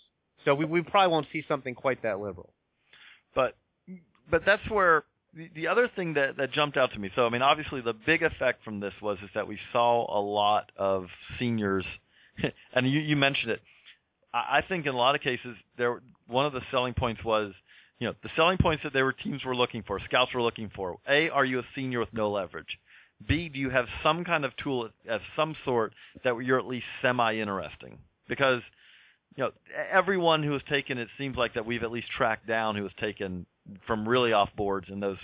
So 0.45 0.53
we, 0.53 0.65
we 0.65 0.81
probably 0.81 1.11
won't 1.11 1.27
see 1.31 1.43
something 1.47 1.73
quite 1.73 2.03
that 2.03 2.19
liberal. 2.19 2.53
But 3.33 3.55
but 4.29 4.43
that's 4.45 4.67
where 4.69 5.03
the, 5.35 5.49
the 5.55 5.67
other 5.67 5.89
thing 5.95 6.13
that, 6.15 6.37
that 6.37 6.51
jumped 6.51 6.77
out 6.77 6.91
to 6.93 6.99
me. 6.99 7.09
So 7.15 7.25
I 7.25 7.29
mean, 7.29 7.41
obviously 7.41 7.81
the 7.81 7.93
big 7.93 8.23
effect 8.23 8.63
from 8.63 8.79
this 8.79 8.93
was 9.01 9.17
is 9.23 9.29
that 9.33 9.47
we 9.47 9.59
saw 9.71 10.19
a 10.19 10.21
lot 10.21 10.71
of 10.77 11.07
seniors, 11.39 11.85
and 12.73 12.89
you, 12.89 12.99
you 12.99 13.15
mentioned 13.15 13.51
it. 13.51 13.61
I, 14.33 14.57
I 14.57 14.63
think 14.67 14.85
in 14.85 14.93
a 14.93 14.97
lot 14.97 15.15
of 15.15 15.21
cases 15.21 15.55
there 15.77 16.01
one 16.27 16.45
of 16.45 16.53
the 16.53 16.61
selling 16.71 16.93
points 16.93 17.23
was 17.23 17.53
you 17.99 18.07
know 18.07 18.13
the 18.23 18.29
selling 18.35 18.57
points 18.57 18.83
that 18.83 18.93
there 18.93 19.05
were 19.05 19.13
teams 19.13 19.43
were 19.45 19.55
looking 19.55 19.83
for, 19.83 19.99
scouts 19.99 20.33
were 20.33 20.41
looking 20.41 20.71
for. 20.75 20.97
A, 21.07 21.29
are 21.29 21.45
you 21.45 21.59
a 21.59 21.63
senior 21.75 21.99
with 21.99 22.13
no 22.13 22.31
leverage? 22.31 22.79
B, 23.27 23.49
do 23.49 23.59
you 23.59 23.69
have 23.69 23.85
some 24.01 24.23
kind 24.23 24.45
of 24.45 24.55
tool 24.57 24.89
of 25.07 25.21
some 25.35 25.55
sort 25.63 25.93
that 26.23 26.35
you're 26.39 26.57
at 26.57 26.65
least 26.65 26.87
semi-interesting? 27.01 27.99
Because 28.27 28.61
you 29.37 29.43
know 29.43 29.51
everyone 29.91 30.43
who 30.43 30.53
has 30.53 30.61
taken 30.69 30.97
it 30.97 31.07
seems 31.17 31.37
like 31.37 31.53
that 31.53 31.65
we've 31.65 31.83
at 31.83 31.91
least 31.91 32.07
tracked 32.09 32.47
down 32.47 32.75
who 32.75 32.83
has 32.83 32.91
taken 32.99 33.45
from 33.85 34.07
really 34.07 34.33
off 34.33 34.49
boards 34.55 34.87
in 34.89 34.99
those 34.99 35.17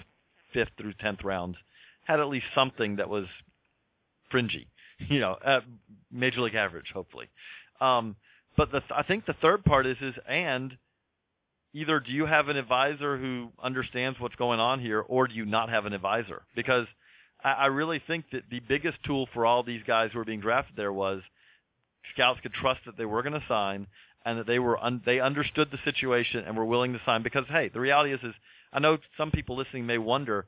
fifth 0.54 0.70
through 0.78 0.94
tenth 0.94 1.24
rounds 1.24 1.58
had 2.06 2.20
at 2.20 2.30
least 2.30 2.46
something 2.56 2.96
that 2.98 3.10
was 3.10 3.26
fringy, 4.32 4.68
you 5.10 5.20
know, 5.20 5.34
uh, 5.46 5.62
major 6.12 6.42
league 6.42 6.56
average, 6.56 6.92
hopefully. 6.94 7.28
Um, 7.82 8.16
but 8.56 8.72
the, 8.72 8.82
I 8.96 9.04
think 9.04 9.26
the 9.26 9.36
third 9.42 9.64
part 9.64 9.86
is 9.86 9.98
is 10.02 10.16
and 10.28 10.76
either 11.74 12.00
do 12.00 12.12
you 12.12 12.26
have 12.26 12.48
an 12.48 12.58
advisor 12.58 13.18
who 13.18 13.50
understands 13.62 14.20
what's 14.20 14.36
going 14.36 14.60
on 14.60 14.80
here, 14.80 15.02
or 15.02 15.28
do 15.28 15.36
you 15.36 15.46
not 15.46 15.70
have 15.70 15.86
an 15.86 15.94
advisor? 15.94 16.42
Because 16.56 16.88
I, 17.44 17.52
I 17.52 17.66
really 17.68 18.02
think 18.06 18.26
that 18.32 18.44
the 18.50 18.62
biggest 18.62 18.98
tool 19.06 19.28
for 19.34 19.46
all 19.46 19.64
these 19.64 19.84
guys 19.86 20.12
who 20.14 20.20
are 20.20 20.26
being 20.26 20.40
drafted 20.40 20.76
there 20.76 20.94
was 20.94 21.22
scouts 22.14 22.40
could 22.42 22.54
trust 22.54 22.80
that 22.86 22.98
they 22.98 23.06
were 23.06 23.22
going 23.22 23.40
to 23.40 23.44
sign 23.48 23.86
and 24.28 24.40
that 24.40 24.48
they 24.48 24.60
were 24.60 24.78
un- 24.84 25.02
they 25.06 25.20
understood 25.20 25.70
the 25.72 25.80
situation 25.86 26.44
and 26.46 26.58
were 26.58 26.66
willing 26.66 26.94
to 26.94 27.02
sign. 27.06 27.24
Because 27.24 27.46
hey, 27.50 27.70
the 27.70 27.80
reality 27.80 28.14
is 28.14 28.20
is 28.22 28.36
I 28.74 28.80
know 28.80 28.98
some 29.18 29.32
people 29.32 29.56
listening 29.56 29.86
may 29.86 29.98
wonder 29.98 30.46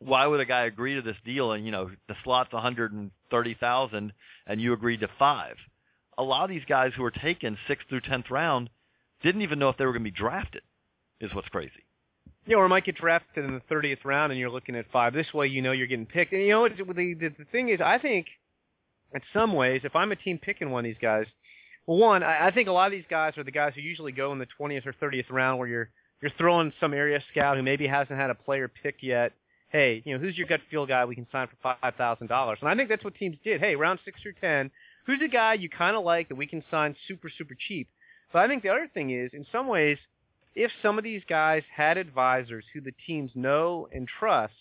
why 0.00 0.26
would 0.26 0.40
a 0.40 0.44
guy 0.44 0.64
agree 0.64 0.94
to 0.94 1.02
this 1.02 1.16
deal 1.24 1.52
and 1.52 1.64
you 1.66 1.72
know 1.72 1.90
the 2.08 2.14
slot's 2.24 2.52
130,000 2.52 4.12
and 4.46 4.60
you 4.60 4.72
agreed 4.72 5.00
to 5.00 5.08
5 5.18 5.56
a 6.16 6.22
lot 6.22 6.44
of 6.44 6.50
these 6.50 6.64
guys 6.68 6.92
who 6.96 7.02
were 7.02 7.10
taken 7.10 7.58
6th 7.68 7.88
through 7.88 8.00
10th 8.00 8.30
round 8.30 8.70
didn't 9.22 9.42
even 9.42 9.58
know 9.58 9.68
if 9.68 9.76
they 9.76 9.84
were 9.84 9.92
going 9.92 10.04
to 10.04 10.10
be 10.10 10.16
drafted 10.16 10.62
is 11.20 11.34
what's 11.34 11.48
crazy 11.48 11.84
Yeah, 12.46 12.56
or 12.56 12.68
might 12.68 12.84
get 12.84 12.96
drafted 12.96 13.44
in 13.44 13.54
the 13.54 13.74
30th 13.74 14.04
round 14.04 14.30
and 14.32 14.38
you're 14.40 14.50
looking 14.50 14.76
at 14.76 14.90
five. 14.92 15.12
This 15.12 15.34
way 15.34 15.48
you 15.48 15.62
know 15.62 15.72
you're 15.72 15.86
getting 15.88 16.06
picked. 16.06 16.32
And 16.32 16.42
you 16.42 16.50
know 16.50 16.68
the, 16.68 16.84
the, 16.84 17.28
the 17.36 17.44
thing 17.50 17.70
is, 17.70 17.80
I 17.80 17.98
think 17.98 18.26
in 19.12 19.20
some 19.32 19.52
ways, 19.52 19.80
if 19.84 19.96
I'm 19.96 20.12
a 20.12 20.16
team 20.16 20.38
picking 20.38 20.70
one 20.70 20.84
of 20.84 20.88
these 20.88 21.00
guys, 21.00 21.26
one, 21.96 22.22
I, 22.22 22.48
I 22.48 22.50
think 22.50 22.68
a 22.68 22.72
lot 22.72 22.86
of 22.86 22.92
these 22.92 23.04
guys 23.08 23.38
are 23.38 23.44
the 23.44 23.50
guys 23.50 23.72
who 23.74 23.80
usually 23.80 24.12
go 24.12 24.32
in 24.32 24.38
the 24.38 24.46
20th 24.60 24.86
or 24.86 24.92
30th 24.92 25.30
round 25.30 25.58
where 25.58 25.68
you're 25.68 25.88
you're 26.20 26.32
throwing 26.36 26.72
some 26.80 26.92
area 26.92 27.22
scout 27.30 27.56
who 27.56 27.62
maybe 27.62 27.86
hasn't 27.86 28.18
had 28.18 28.28
a 28.28 28.34
player 28.34 28.68
picked 28.68 29.02
yet. 29.02 29.32
Hey, 29.70 30.02
you 30.04 30.12
know, 30.12 30.18
who's 30.18 30.36
your 30.36 30.48
gut 30.48 30.60
feel 30.70 30.84
guy 30.84 31.04
we 31.04 31.14
can 31.14 31.26
sign 31.30 31.46
for 31.46 31.76
five 31.80 31.94
thousand 31.94 32.26
dollars? 32.26 32.58
And 32.60 32.68
I 32.68 32.74
think 32.74 32.88
that's 32.88 33.04
what 33.04 33.14
teams 33.14 33.36
did. 33.44 33.60
Hey, 33.60 33.76
round 33.76 34.00
six 34.04 34.20
through 34.20 34.34
ten, 34.40 34.70
who's 35.06 35.20
a 35.24 35.28
guy 35.28 35.54
you 35.54 35.70
kind 35.70 35.96
of 35.96 36.04
like 36.04 36.28
that 36.28 36.34
we 36.34 36.46
can 36.46 36.64
sign 36.70 36.96
super 37.06 37.30
super 37.30 37.54
cheap? 37.68 37.88
But 38.32 38.40
I 38.40 38.48
think 38.48 38.62
the 38.62 38.70
other 38.70 38.90
thing 38.92 39.10
is, 39.10 39.30
in 39.32 39.46
some 39.50 39.68
ways, 39.68 39.96
if 40.54 40.70
some 40.82 40.98
of 40.98 41.04
these 41.04 41.22
guys 41.28 41.62
had 41.74 41.96
advisors 41.96 42.64
who 42.74 42.80
the 42.80 42.92
teams 43.06 43.30
know 43.34 43.88
and 43.92 44.06
trust, 44.06 44.52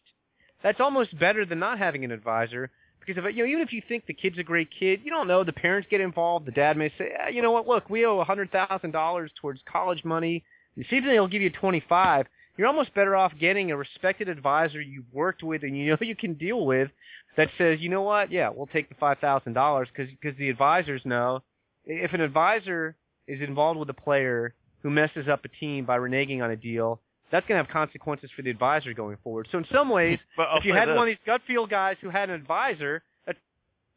that's 0.64 0.80
almost 0.80 1.18
better 1.18 1.46
than 1.46 1.60
not 1.60 1.78
having 1.78 2.06
an 2.06 2.12
advisor. 2.12 2.72
Because 3.08 3.24
if 3.24 3.36
you 3.36 3.44
know, 3.44 3.50
even 3.50 3.62
if 3.62 3.72
you 3.72 3.82
think 3.88 4.06
the 4.06 4.14
kid's 4.14 4.38
a 4.38 4.44
great 4.44 4.68
kid, 4.78 5.00
you 5.04 5.10
don't 5.10 5.28
know. 5.28 5.44
The 5.44 5.54
parents 5.54 5.88
get 5.90 6.02
involved. 6.02 6.46
The 6.46 6.52
dad 6.52 6.78
may 6.78 6.92
say, 6.98 7.14
ah, 7.20 7.30
you 7.30 7.42
know 7.42 7.52
what? 7.52 7.68
Look, 7.68 7.90
we 7.90 8.06
owe 8.06 8.20
a 8.20 8.26
hundred 8.26 8.52
thousand 8.52 8.92
dollars 8.92 9.32
towards 9.40 9.62
college 9.72 10.04
money. 10.04 10.44
And 10.76 10.86
see 10.90 10.98
if 10.98 11.06
they'll 11.06 11.28
give 11.28 11.42
you 11.42 11.50
twenty 11.50 11.84
five. 11.88 12.28
You're 12.58 12.68
almost 12.68 12.94
better 12.94 13.16
off 13.16 13.34
getting 13.40 13.72
a 13.72 13.78
respected 13.78 14.28
advisor 14.28 14.82
you've 14.82 15.14
worked 15.14 15.42
with 15.42 15.64
and 15.64 15.78
you 15.78 15.92
know 15.92 15.98
you 16.02 16.16
can 16.16 16.34
deal 16.34 16.66
with 16.66 16.90
that 17.38 17.50
says, 17.58 17.80
you 17.80 17.90
know 17.90 18.02
what? 18.02 18.32
Yeah, 18.32 18.50
we'll 18.54 18.68
take 18.68 18.90
the 18.90 18.96
five 18.96 19.20
thousand 19.20 19.54
dollars 19.54 19.88
because 19.92 20.12
because 20.12 20.38
the 20.38 20.50
advisors 20.50 21.02
know 21.06 21.44
if 21.86 22.14
an 22.14 22.22
advisor 22.22 22.98
is 23.28 23.42
involved 23.42 23.80
with 23.80 23.90
a 23.90 23.94
player 23.94 24.54
who 24.84 24.90
messes 24.90 25.28
up 25.28 25.46
a 25.46 25.48
team 25.48 25.86
by 25.86 25.98
reneging 25.98 26.44
on 26.44 26.52
a 26.52 26.56
deal, 26.56 27.00
that's 27.32 27.46
going 27.48 27.58
to 27.58 27.64
have 27.64 27.72
consequences 27.72 28.30
for 28.36 28.42
the 28.42 28.50
advisor 28.50 28.94
going 28.94 29.18
forward. 29.24 29.48
So 29.52 29.58
in 29.58 29.66
some 29.72 29.90
ways, 29.90 30.20
if 30.38 30.66
you 30.66 30.74
had 30.74 30.88
this. 30.88 30.96
one 30.96 31.08
of 31.08 31.12
these 31.12 31.26
gut 31.26 31.42
feel 31.48 31.68
guys 31.68 31.98
who 32.02 32.10
had 32.10 32.30
an 32.30 32.36
advisor, 32.36 33.04
that's 33.26 33.38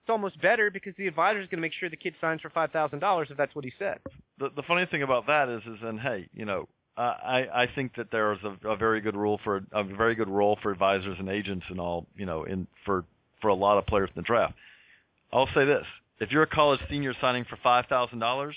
it's 0.02 0.10
almost 0.10 0.40
better 0.40 0.70
because 0.70 0.94
the 0.98 1.06
advisor 1.06 1.40
is 1.40 1.46
going 1.46 1.58
to 1.58 1.62
make 1.62 1.72
sure 1.72 1.88
the 1.88 1.96
kid 1.96 2.14
signs 2.20 2.40
for 2.40 2.50
five 2.50 2.70
thousand 2.72 2.98
dollars 3.00 3.28
if 3.30 3.36
that's 3.36 3.54
what 3.54 3.64
he 3.64 3.72
said. 3.78 3.98
the 4.38 4.50
the 4.56 4.62
funny 4.62 4.86
thing 4.86 5.02
about 5.02 5.26
that 5.26 5.48
is 5.48 5.62
is 5.66 5.78
then 5.82 5.98
hey 5.98 6.28
you 6.34 6.44
know 6.44 6.68
uh, 6.96 7.14
I 7.22 7.62
I 7.62 7.68
think 7.74 7.94
that 7.96 8.10
there 8.10 8.32
is 8.32 8.40
a, 8.42 8.68
a 8.68 8.76
very 8.76 9.00
good 9.00 9.16
rule 9.16 9.40
for 9.44 9.62
a 9.72 9.84
very 9.84 10.14
good 10.14 10.28
role 10.28 10.58
for 10.62 10.70
advisors 10.70 11.16
and 11.18 11.28
agents 11.28 11.64
and 11.68 11.80
all 11.80 12.06
you 12.16 12.26
know 12.26 12.44
in 12.44 12.66
for 12.84 13.04
for 13.40 13.48
a 13.48 13.54
lot 13.54 13.78
of 13.78 13.86
players 13.86 14.10
in 14.14 14.20
the 14.20 14.26
draft. 14.26 14.54
I'll 15.32 15.48
say 15.54 15.64
this: 15.64 15.86
if 16.18 16.32
you're 16.32 16.42
a 16.42 16.46
college 16.48 16.80
senior 16.90 17.14
signing 17.20 17.44
for 17.44 17.56
five 17.62 17.86
thousand 17.86 18.18
dollars, 18.18 18.56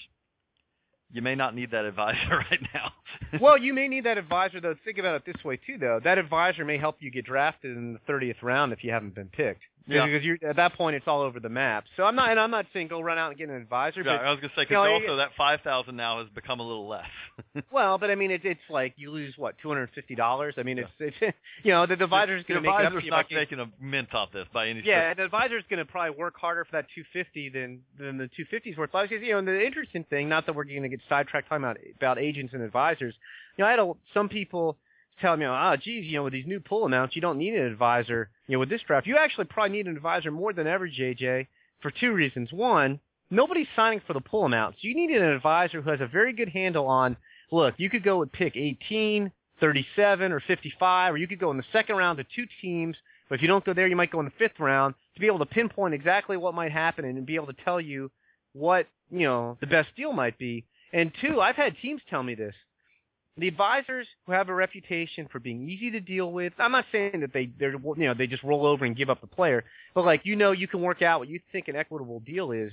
you 1.14 1.22
may 1.22 1.36
not 1.36 1.56
need 1.56 1.72
that 1.72 1.86
advisor 1.86 2.18
right 2.52 2.62
now. 2.74 2.92
well, 3.40 3.58
you 3.58 3.74
may 3.74 3.88
need 3.88 4.04
that 4.06 4.18
advisor 4.18 4.60
though. 4.60 4.76
Think 4.84 4.98
about 4.98 5.16
it 5.16 5.24
this 5.26 5.44
way 5.46 5.58
too, 5.58 5.78
though. 5.78 6.02
That 6.04 6.18
advisor 6.18 6.66
may 6.66 6.78
help 6.78 6.98
you 7.00 7.12
get 7.12 7.26
drafted 7.26 7.78
in 7.78 7.94
the 7.94 8.00
thirtieth 8.06 8.42
round 8.42 8.74
if 8.74 8.84
you 8.84 8.92
haven't 8.92 9.16
been 9.16 9.30
picked. 9.30 9.62
Yeah. 9.86 10.06
Because 10.06 10.24
you're, 10.24 10.38
at 10.48 10.56
that 10.56 10.76
point, 10.76 10.96
it's 10.96 11.08
all 11.08 11.22
over 11.22 11.40
the 11.40 11.50
map. 11.50 11.86
So 11.98 12.04
I'm 12.04 12.16
not, 12.16 12.30
and 12.32 12.40
I'm 12.40 12.52
not 12.52 12.66
saying 12.74 12.88
go 12.88 13.02
run 13.02 13.18
out 13.18 13.30
and 13.30 13.38
get 13.38 13.50
an 13.50 13.56
advisor. 13.56 14.02
yeah, 14.02 14.18
but 14.18 14.26
I 14.26 14.32
was 14.32 14.40
gonna 14.40 14.54
say 14.56 14.62
you 14.62 14.68
because 14.68 14.88
know, 14.88 14.94
also 14.94 15.16
that 15.18 15.32
five 15.38 15.60
thousand 15.62 15.98
now 15.98 16.20
has 16.20 16.30
become 16.34 16.60
a 16.60 16.64
little 16.64 16.88
less. 16.88 17.06
Well, 17.72 17.98
but 17.98 18.10
I 18.12 18.16
mean, 18.16 18.32
it's 18.32 18.44
it's 18.46 18.62
like 18.70 18.94
you 18.98 19.12
lose 19.12 19.34
what 19.38 19.56
two 19.62 19.68
hundred 19.68 19.84
and 19.84 19.92
fifty 19.94 20.16
dollars. 20.16 20.56
I 20.58 20.64
mean, 20.64 20.78
it's 20.78 20.90
it's 21.00 21.16
you 21.64 21.72
know 21.72 21.86
the 21.86 21.94
advisor 21.94 22.38
is 22.38 22.44
going 22.48 22.62
to 22.62 22.70
make 22.70 22.80
it 22.80 22.86
up 22.86 22.94
advisor's 22.94 23.02
to 23.02 23.06
you 23.06 23.12
not 23.12 23.32
making 23.32 23.60
a 23.60 23.66
mint 23.82 24.14
off 24.14 24.32
this 24.32 24.48
by 24.54 24.68
any 24.68 24.82
stretch. 24.82 24.88
Yeah, 24.94 25.14
the 25.14 25.24
advisor 25.26 25.58
is 25.58 25.64
going 25.70 25.80
to 25.80 25.86
probably 25.86 26.18
work 26.18 26.36
harder 26.38 26.66
for 26.66 26.72
that 26.74 26.86
250 26.96 27.50
than 27.50 27.82
than 28.00 28.18
the 28.18 28.30
250's 28.38 28.78
worth. 28.78 28.92
Because 28.92 29.24
you 29.24 29.32
know, 29.34 29.40
and 29.40 29.48
the 29.48 29.66
interesting 29.66 30.04
thing, 30.10 30.30
not 30.30 30.46
that 30.46 30.56
we're 30.56 30.64
going 30.64 30.84
to 30.84 30.90
get 30.90 31.00
sidetracked 31.10 31.50
talking 31.50 31.64
about 31.64 31.78
about 31.98 32.20
agents 32.20 32.54
and 32.54 32.62
advisors. 32.62 33.16
You 33.58 33.64
know, 33.64 33.68
I 33.68 33.72
had 33.72 33.80
a, 33.80 33.92
some 34.14 34.30
people 34.30 34.78
tell 35.22 35.38
me, 35.38 35.46
ah, 35.46 35.76
geez, 35.76 36.06
you 36.06 36.18
know, 36.18 36.24
with 36.24 36.34
these 36.34 36.48
new 36.48 36.60
pull 36.60 36.86
amounts, 36.86 37.16
you 37.16 37.22
don't 37.22 37.38
need 37.38 37.54
an 37.54 37.66
advisor. 37.66 38.30
You 38.48 38.54
know, 38.54 38.60
with 38.60 38.70
this 38.70 38.82
draft, 38.86 39.08
you 39.08 39.18
actually 39.18 39.46
probably 39.46 39.78
need 39.78 39.88
an 39.88 39.96
advisor 39.96 40.32
more 40.32 40.54
than 40.54 40.68
ever, 40.68 40.88
JJ, 40.88 41.48
for 41.82 41.92
two 41.92 42.14
reasons. 42.14 42.52
One, 42.52 43.00
nobody's 43.30 43.68
signing 43.76 44.02
for 44.06 44.14
the 44.14 44.22
pull 44.22 44.46
amounts. 44.46 44.80
You 44.82 44.96
need 44.96 45.16
an 45.16 45.24
advisor 45.24 45.82
who 45.82 45.90
has 45.90 46.02
a 46.02 46.08
very 46.08 46.34
good 46.34 46.50
handle 46.50 46.88
on. 46.88 47.18
Look, 47.52 47.76
you 47.78 47.90
could 47.90 48.04
go 48.04 48.20
with 48.20 48.32
pick 48.32 48.56
18, 48.56 49.32
37, 49.60 50.32
or 50.32 50.40
55, 50.40 51.14
or 51.14 51.18
you 51.18 51.28
could 51.28 51.40
go 51.40 51.52
in 51.52 51.58
the 51.58 51.64
second 51.72 51.96
round 51.96 52.18
to 52.18 52.26
two 52.36 52.46
teams. 52.62 52.98
But 53.30 53.36
if 53.36 53.42
you 53.42 53.48
don't 53.48 53.66
go 53.66 53.74
there, 53.74 53.88
you 53.88 53.96
might 53.96 54.12
go 54.12 54.20
in 54.20 54.26
the 54.26 54.32
fifth 54.38 54.60
round 54.60 54.96
to 55.16 55.20
be 55.20 55.28
able 55.28 55.40
to 55.40 55.46
pinpoint 55.46 55.94
exactly 55.94 56.38
what 56.38 56.54
might 56.54 56.72
happen 56.72 57.06
and 57.06 57.26
be 57.26 57.36
able 57.36 57.48
to 57.48 57.64
tell 57.64 57.80
you 57.80 58.12
what 58.54 58.88
you 59.10 59.28
know 59.28 59.58
the 59.62 59.68
best 59.68 59.90
deal 59.96 60.14
might 60.14 60.38
be. 60.38 60.66
And 60.92 61.12
two, 61.22 61.42
I've 61.42 61.56
had 61.56 61.76
teams 61.82 62.02
tell 62.10 62.24
me 62.24 62.36
this. 62.36 62.54
The 63.38 63.48
advisors 63.48 64.08
who 64.26 64.32
have 64.32 64.50
a 64.50 64.54
reputation 64.54 65.28
for 65.32 65.40
being 65.40 65.68
easy 65.68 65.90
to 65.92 66.00
deal 66.00 66.32
with, 66.32 66.54
I'm 66.60 66.72
not 66.72 66.86
saying 66.92 67.22
that 67.22 67.34
they 67.34 67.50
they're 67.60 67.72
you 67.74 67.96
know 67.98 68.14
they 68.14 68.28
just 68.28 68.44
roll 68.44 68.66
over 68.66 68.86
and 68.86 68.96
give 68.96 69.10
up 69.10 69.22
the 69.22 69.28
player, 69.28 69.64
but 69.96 70.06
like 70.06 70.22
you 70.24 70.36
know 70.36 70.52
you 70.52 70.68
can 70.68 70.82
work 70.82 71.02
out 71.02 71.20
what 71.20 71.30
you 71.30 71.40
think 71.52 71.68
an 71.68 71.76
equitable 71.76 72.20
deal 72.20 72.52
is. 72.52 72.72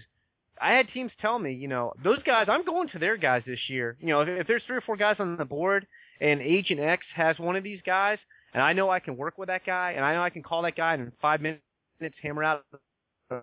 I 0.61 0.73
had 0.73 0.89
teams 0.93 1.11
tell 1.23 1.39
me, 1.39 1.55
you 1.55 1.69
know, 1.69 1.95
those 2.05 2.23
guys, 2.25 2.47
I'm 2.51 2.67
going 2.67 2.89
to 2.91 2.99
their 2.99 3.17
guys 3.17 3.43
this 3.47 3.61
year. 3.69 3.97
You 3.99 4.09
know, 4.09 4.21
if, 4.21 4.29
if 4.29 4.47
there's 4.47 4.63
three 4.67 4.77
or 4.77 4.83
four 4.83 4.97
guys 4.97 5.17
on 5.19 5.39
the 5.39 5.45
board 5.47 5.87
and 6.21 6.43
Agent 6.43 6.79
X 6.81 7.03
has 7.15 7.39
one 7.39 7.57
of 7.57 7.65
these 7.65 7.81
guys, 7.87 8.19
and 8.53 8.63
I 8.63 8.75
know 8.75 8.91
I 8.91 9.01
can 9.01 9.17
work 9.17 9.39
with 9.39 9.49
that 9.49 9.65
guy, 9.65 9.93
and 9.93 10.05
I 10.05 10.13
know 10.13 10.23
I 10.23 10.29
can 10.29 10.43
call 10.43 10.61
that 10.63 10.77
guy 10.77 10.93
in 10.95 11.13
five 11.23 11.41
minutes 11.41 11.63
hammer 12.23 12.45
out 12.45 12.65
a 13.31 13.41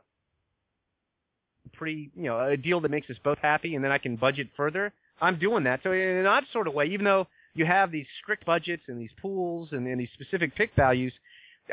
pretty, 1.73 2.11
you 2.15 2.23
know, 2.23 2.39
a 2.39 2.57
deal 2.57 2.81
that 2.81 2.91
makes 2.91 3.09
us 3.09 3.17
both 3.23 3.39
happy, 3.39 3.75
and 3.75 3.83
then 3.83 3.91
I 3.91 3.97
can 3.97 4.15
budget 4.15 4.49
further. 4.55 4.93
I'm 5.21 5.39
doing 5.39 5.63
that. 5.63 5.81
So 5.83 5.91
in 5.91 5.99
an 5.99 6.25
odd 6.25 6.43
sort 6.53 6.67
of 6.67 6.73
way, 6.73 6.85
even 6.87 7.05
though 7.05 7.27
you 7.55 7.65
have 7.65 7.91
these 7.91 8.05
strict 8.21 8.45
budgets 8.45 8.83
and 8.87 8.99
these 9.01 9.09
pools 9.21 9.69
and, 9.71 9.87
and 9.87 9.99
these 9.99 10.09
specific 10.13 10.55
pick 10.55 10.71
values, 10.75 11.13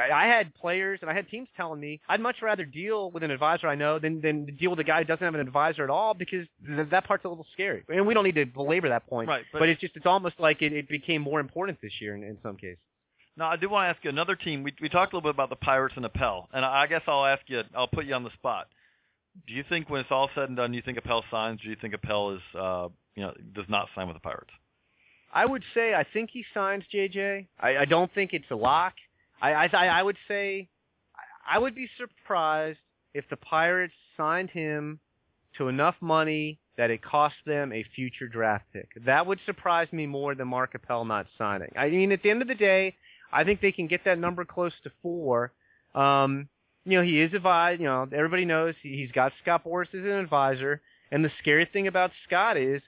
I, 0.00 0.24
I 0.24 0.26
had 0.26 0.54
players 0.54 0.98
and 1.02 1.10
I 1.10 1.14
had 1.14 1.28
teams 1.28 1.48
telling 1.56 1.78
me 1.80 2.00
I'd 2.08 2.20
much 2.20 2.36
rather 2.42 2.64
deal 2.64 3.10
with 3.10 3.22
an 3.22 3.30
advisor 3.30 3.68
I 3.68 3.74
know 3.74 3.98
than 3.98 4.20
than 4.20 4.46
deal 4.58 4.70
with 4.70 4.80
a 4.80 4.84
guy 4.84 4.98
who 4.98 5.04
doesn't 5.04 5.24
have 5.24 5.34
an 5.34 5.40
advisor 5.40 5.84
at 5.84 5.90
all 5.90 6.14
because 6.14 6.46
th- 6.66 6.88
that 6.90 7.04
part's 7.06 7.24
a 7.24 7.28
little 7.28 7.46
scary. 7.52 7.84
And 7.88 8.06
we 8.06 8.14
don't 8.14 8.24
need 8.24 8.34
to 8.36 8.46
belabor 8.46 8.88
that 8.88 9.06
point. 9.06 9.28
Right, 9.28 9.44
but- 9.52 9.58
But, 9.60 9.68
it's 9.68 9.80
just 9.80 9.94
it's 9.96 10.06
almost 10.06 10.40
like 10.40 10.62
it, 10.62 10.72
it 10.72 10.88
became 10.88 11.22
more 11.22 11.38
important 11.38 11.78
this 11.82 11.92
year 12.00 12.16
in, 12.16 12.22
in 12.24 12.38
some 12.42 12.56
cases. 12.56 12.78
Now, 13.36 13.48
I 13.50 13.56
do 13.56 13.68
want 13.68 13.84
to 13.86 13.88
ask 13.94 14.02
you 14.04 14.10
another 14.10 14.36
team. 14.36 14.62
We 14.62 14.72
we 14.80 14.88
talked 14.88 15.12
a 15.12 15.16
little 15.16 15.28
bit 15.32 15.34
about 15.36 15.50
the 15.50 15.56
Pirates 15.56 15.94
and 15.96 16.04
Appel, 16.04 16.48
and 16.52 16.64
I 16.64 16.86
guess 16.86 17.02
I'll 17.08 17.24
ask 17.26 17.42
you. 17.48 17.62
I'll 17.76 17.88
put 17.88 18.04
you 18.06 18.14
on 18.14 18.22
the 18.22 18.30
spot. 18.34 18.68
Do 19.46 19.52
you 19.52 19.64
think 19.68 19.90
when 19.90 20.00
it's 20.00 20.10
all 20.10 20.30
said 20.34 20.48
and 20.48 20.56
done, 20.56 20.70
do 20.70 20.76
you 20.76 20.82
think 20.82 20.98
Appel 20.98 21.24
signs? 21.30 21.60
Do 21.60 21.68
you 21.68 21.76
think 21.80 21.94
Appel 21.94 22.30
is, 22.36 22.42
uh, 22.58 22.88
you 23.14 23.22
know, 23.22 23.34
does 23.54 23.66
not 23.68 23.88
sign 23.94 24.06
with 24.06 24.16
the 24.16 24.20
Pirates? 24.20 24.50
I 25.32 25.44
would 25.44 25.64
say 25.74 25.94
I 25.94 26.04
think 26.12 26.30
he 26.32 26.44
signs 26.54 26.84
JJ. 26.92 27.46
I, 27.58 27.78
I 27.78 27.84
don't 27.84 28.12
think 28.14 28.32
it's 28.32 28.50
a 28.50 28.56
lock. 28.56 28.94
I, 29.42 29.52
I 29.52 29.86
I 29.86 30.02
would 30.02 30.16
say 30.28 30.68
I 31.46 31.58
would 31.58 31.74
be 31.74 31.88
surprised 31.98 32.78
if 33.14 33.28
the 33.28 33.36
Pirates 33.36 33.94
signed 34.16 34.50
him 34.50 35.00
to 35.58 35.68
enough 35.68 35.96
money 36.00 36.58
that 36.76 36.90
it 36.90 37.02
cost 37.02 37.34
them 37.46 37.72
a 37.72 37.84
future 37.94 38.28
draft 38.28 38.64
pick. 38.72 38.88
That 39.04 39.26
would 39.26 39.38
surprise 39.46 39.88
me 39.92 40.06
more 40.06 40.34
than 40.34 40.48
Mark 40.48 40.74
Appel 40.74 41.04
not 41.04 41.26
signing. 41.38 41.70
I 41.76 41.88
mean, 41.88 42.12
at 42.12 42.22
the 42.22 42.30
end 42.30 42.42
of 42.42 42.48
the 42.48 42.54
day, 42.54 42.96
I 43.32 43.44
think 43.44 43.60
they 43.60 43.72
can 43.72 43.86
get 43.86 44.04
that 44.04 44.18
number 44.18 44.44
close 44.44 44.72
to 44.82 44.90
four. 45.02 45.52
Um, 45.94 46.48
you 46.84 46.98
know, 46.98 47.04
he 47.04 47.20
is 47.20 47.32
advised. 47.34 47.80
You 47.80 47.86
know, 47.86 48.08
everybody 48.12 48.44
knows 48.44 48.74
he- 48.82 48.96
he's 48.96 49.12
got 49.12 49.32
Scott 49.42 49.64
Boras 49.64 49.88
as 49.94 50.04
an 50.04 50.10
advisor. 50.10 50.80
And 51.10 51.24
the 51.24 51.30
scary 51.38 51.64
thing 51.64 51.86
about 51.86 52.12
Scott 52.26 52.56
is 52.56 52.82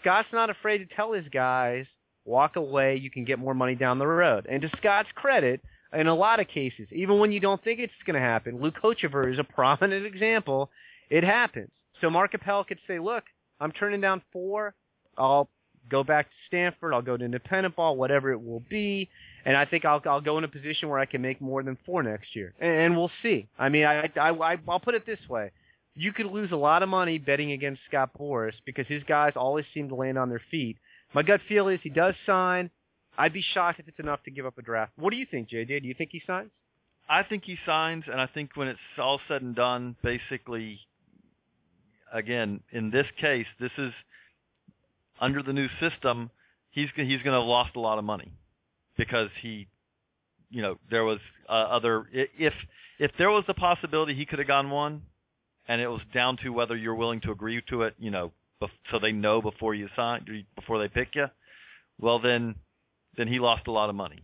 Scott's 0.00 0.32
not 0.32 0.50
afraid 0.50 0.78
to 0.78 0.86
tell 0.94 1.12
his 1.12 1.28
guys, 1.28 1.86
walk 2.24 2.56
away, 2.56 2.96
you 2.96 3.10
can 3.10 3.24
get 3.24 3.38
more 3.38 3.54
money 3.54 3.74
down 3.74 3.98
the 3.98 4.06
road. 4.06 4.46
And 4.48 4.62
to 4.62 4.68
Scott's 4.76 5.10
credit, 5.14 5.60
in 5.92 6.06
a 6.06 6.14
lot 6.14 6.40
of 6.40 6.48
cases, 6.48 6.88
even 6.92 7.18
when 7.18 7.32
you 7.32 7.40
don't 7.40 7.62
think 7.62 7.80
it's 7.80 7.92
going 8.06 8.14
to 8.14 8.20
happen, 8.20 8.60
Luke 8.60 8.76
Hochevar 8.82 9.30
is 9.32 9.38
a 9.38 9.44
prominent 9.54 10.06
example. 10.06 10.70
It 11.10 11.24
happens. 11.24 11.70
So 12.00 12.10
Mark 12.10 12.34
Appel 12.34 12.64
could 12.64 12.78
say, 12.86 12.98
look, 12.98 13.24
I'm 13.60 13.72
turning 13.72 14.00
down 14.00 14.22
four. 14.32 14.74
I'll 15.16 15.48
go 15.88 16.02
back 16.02 16.26
to 16.28 16.34
Stanford. 16.46 16.94
I'll 16.94 17.02
go 17.02 17.16
to 17.16 17.24
independent 17.24 17.76
ball, 17.76 17.96
whatever 17.96 18.32
it 18.32 18.42
will 18.42 18.62
be. 18.68 19.08
And 19.44 19.56
I 19.56 19.64
think 19.64 19.84
I'll 19.84 20.00
I'll 20.06 20.20
go 20.20 20.38
in 20.38 20.44
a 20.44 20.48
position 20.48 20.88
where 20.88 20.98
I 20.98 21.06
can 21.06 21.20
make 21.20 21.40
more 21.40 21.62
than 21.62 21.76
four 21.84 22.02
next 22.02 22.36
year, 22.36 22.54
and, 22.60 22.70
and 22.70 22.96
we'll 22.96 23.10
see. 23.22 23.48
I 23.58 23.68
mean, 23.68 23.84
I, 23.84 24.10
I 24.16 24.30
I 24.30 24.58
I'll 24.68 24.80
put 24.80 24.94
it 24.94 25.04
this 25.04 25.18
way: 25.28 25.50
you 25.94 26.12
could 26.12 26.26
lose 26.26 26.52
a 26.52 26.56
lot 26.56 26.82
of 26.82 26.88
money 26.88 27.18
betting 27.18 27.52
against 27.52 27.80
Scott 27.88 28.10
Boras 28.18 28.52
because 28.64 28.86
his 28.86 29.02
guys 29.04 29.32
always 29.36 29.64
seem 29.74 29.88
to 29.88 29.94
land 29.94 30.16
on 30.18 30.28
their 30.28 30.42
feet. 30.50 30.76
My 31.14 31.22
gut 31.22 31.40
feel 31.48 31.68
is 31.68 31.80
he 31.82 31.90
does 31.90 32.14
sign. 32.24 32.70
I'd 33.18 33.32
be 33.32 33.44
shocked 33.52 33.80
if 33.80 33.88
it's 33.88 33.98
enough 33.98 34.22
to 34.24 34.30
give 34.30 34.46
up 34.46 34.56
a 34.58 34.62
draft. 34.62 34.92
What 34.96 35.10
do 35.10 35.16
you 35.16 35.26
think, 35.30 35.50
JJ? 35.50 35.82
Do 35.82 35.88
you 35.88 35.94
think 35.94 36.10
he 36.12 36.22
signs? 36.26 36.50
I 37.08 37.24
think 37.24 37.42
he 37.44 37.58
signs, 37.66 38.04
and 38.10 38.20
I 38.20 38.26
think 38.26 38.50
when 38.54 38.68
it's 38.68 38.78
all 38.96 39.20
said 39.28 39.42
and 39.42 39.54
done, 39.54 39.96
basically, 40.02 40.80
again, 42.12 42.60
in 42.70 42.90
this 42.90 43.06
case, 43.20 43.46
this 43.60 43.72
is 43.76 43.92
under 45.20 45.42
the 45.42 45.52
new 45.52 45.68
system. 45.80 46.30
He's 46.70 46.88
he's 46.94 47.18
going 47.22 47.34
to 47.34 47.40
have 47.40 47.44
lost 47.44 47.76
a 47.76 47.80
lot 47.80 47.98
of 47.98 48.04
money 48.04 48.32
because 48.96 49.28
he, 49.40 49.66
you 50.50 50.62
know, 50.62 50.78
there 50.90 51.04
was 51.04 51.18
uh, 51.48 51.52
other 51.52 52.06
if 52.12 52.54
if 52.98 53.10
there 53.18 53.30
was 53.30 53.44
a 53.48 53.54
possibility 53.54 54.14
he 54.14 54.26
could 54.26 54.38
have 54.38 54.48
gone 54.48 54.70
one, 54.70 55.02
and 55.68 55.80
it 55.80 55.88
was 55.88 56.00
down 56.14 56.36
to 56.38 56.50
whether 56.50 56.76
you're 56.76 56.94
willing 56.94 57.20
to 57.22 57.32
agree 57.32 57.60
to 57.68 57.82
it, 57.82 57.94
you 57.98 58.10
know, 58.10 58.32
bef- 58.60 58.70
so 58.90 58.98
they 58.98 59.12
know 59.12 59.40
before 59.42 59.74
you 59.74 59.88
sign 59.96 60.24
before 60.56 60.78
they 60.78 60.88
pick 60.88 61.14
you. 61.14 61.26
Well, 62.00 62.18
then 62.18 62.54
then 63.16 63.28
he 63.28 63.38
lost 63.38 63.66
a 63.66 63.72
lot 63.72 63.88
of 63.88 63.94
money. 63.94 64.22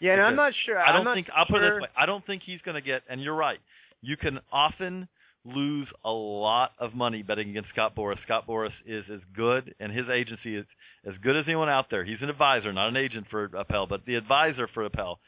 Yeah, 0.00 0.14
and 0.14 0.22
I'm 0.22 0.36
not 0.36 0.52
sure. 0.66 0.78
I 0.78 0.92
don't 0.92 1.14
think 1.14 1.28
I'll 1.34 1.46
put 1.46 1.62
it 1.62 1.72
this 1.74 1.82
way. 1.82 1.88
I 1.96 2.06
don't 2.06 2.26
think 2.26 2.42
he's 2.44 2.60
going 2.62 2.74
to 2.74 2.80
get. 2.80 3.02
And 3.08 3.20
you're 3.20 3.36
right. 3.36 3.60
You 4.00 4.16
can 4.16 4.40
often 4.50 5.08
lose 5.44 5.88
a 6.04 6.10
lot 6.10 6.72
of 6.78 6.94
money 6.94 7.22
betting 7.22 7.50
against 7.50 7.70
Scott 7.70 7.96
Boras. 7.96 8.22
Scott 8.24 8.46
Boras 8.46 8.72
is 8.86 9.04
as 9.12 9.20
good, 9.34 9.74
and 9.80 9.92
his 9.92 10.08
agency 10.08 10.56
is 10.56 10.66
as 11.04 11.14
good 11.22 11.36
as 11.36 11.44
anyone 11.46 11.68
out 11.68 11.86
there. 11.90 12.04
He's 12.04 12.22
an 12.22 12.30
advisor, 12.30 12.72
not 12.72 12.88
an 12.88 12.96
agent 12.96 13.26
for 13.30 13.50
Appel, 13.56 13.86
but 13.86 14.04
the 14.06 14.14
advisor 14.14 14.68
for 14.72 14.84
Appel. 14.84 15.18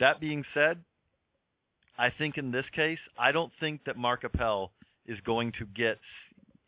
That 0.00 0.20
being 0.20 0.44
said, 0.54 0.78
I 1.98 2.10
think 2.10 2.36
in 2.36 2.50
this 2.50 2.66
case, 2.74 2.98
I 3.18 3.32
don't 3.32 3.52
think 3.60 3.84
that 3.86 3.96
Mark 3.96 4.24
Appel 4.24 4.72
is 5.06 5.18
going 5.24 5.52
to 5.58 5.66
get. 5.66 5.98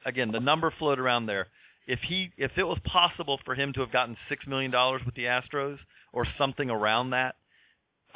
Again, 0.04 0.30
the 0.30 0.40
number 0.40 0.72
floated 0.78 1.02
around 1.02 1.26
there. 1.26 1.48
If 1.86 2.00
he, 2.00 2.30
if 2.36 2.52
it 2.56 2.64
was 2.64 2.78
possible 2.84 3.40
for 3.44 3.54
him 3.54 3.72
to 3.72 3.80
have 3.80 3.92
gotten 3.92 4.16
six 4.28 4.46
million 4.46 4.70
dollars 4.70 5.02
with 5.04 5.14
the 5.14 5.24
Astros 5.24 5.78
or 6.12 6.26
something 6.38 6.70
around 6.70 7.10
that, 7.10 7.34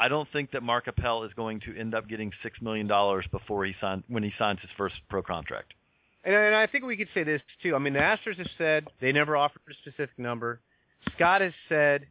I 0.02 0.08
don't 0.08 0.28
think 0.32 0.50
that 0.50 0.62
Mark 0.62 0.88
Appel 0.88 1.22
is 1.24 1.32
going 1.34 1.60
to 1.60 1.78
end 1.78 1.94
up 1.94 2.08
getting 2.08 2.32
six 2.42 2.60
million 2.60 2.86
dollars 2.88 3.24
before 3.30 3.64
he 3.64 3.74
sign 3.80 4.02
when 4.08 4.22
he 4.24 4.32
signs 4.38 4.58
his 4.60 4.70
first 4.76 4.96
pro 5.08 5.22
contract. 5.22 5.74
And, 6.24 6.34
and 6.34 6.54
I 6.54 6.66
think 6.66 6.84
we 6.84 6.96
could 6.96 7.08
say 7.14 7.22
this 7.22 7.40
too. 7.62 7.74
I 7.76 7.78
mean, 7.78 7.92
the 7.92 8.00
Astros 8.00 8.36
have 8.38 8.48
said 8.58 8.88
they 9.00 9.12
never 9.12 9.36
offered 9.36 9.62
a 9.70 9.74
specific 9.74 10.18
number. 10.18 10.60
Scott 11.14 11.40
has 11.40 11.52
said, 11.68 12.06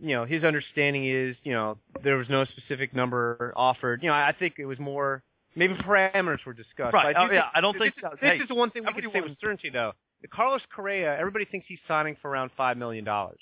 you 0.00 0.14
know, 0.16 0.24
his 0.24 0.44
understanding 0.44 1.06
is, 1.06 1.36
you 1.44 1.52
know, 1.52 1.78
there 2.02 2.16
was 2.16 2.28
no 2.28 2.44
specific 2.44 2.94
number 2.94 3.52
offered. 3.56 4.02
You 4.02 4.08
know, 4.10 4.14
I 4.14 4.34
think 4.38 4.54
it 4.58 4.66
was 4.66 4.78
more 4.78 5.22
maybe 5.56 5.74
parameters 5.74 6.44
were 6.46 6.52
discussed. 6.54 6.92
Right. 6.94 7.14
I 7.16 7.24
Oh, 7.24 7.28
do 7.28 7.34
yeah, 7.34 7.42
think- 7.42 7.52
I 7.54 7.60
don't 7.60 7.72
this, 7.78 7.92
think- 8.00 8.20
This, 8.20 8.20
hey, 8.20 8.36
is 8.38 8.48
the 8.48 8.54
one 8.54 8.70
thing 8.70 8.84
we 8.84 9.00
can 9.02 9.12
say 9.12 9.20
with 9.20 9.38
certainty, 9.40 9.70
though. 9.70 9.92
Carlos 10.30 10.60
Correa, 10.74 11.16
everybody 11.18 11.46
thinks 11.46 11.66
he's 11.68 11.78
signing 11.88 12.16
for 12.20 12.30
around 12.30 12.50
five 12.56 12.76
million 12.76 13.04
dollars. 13.04 13.40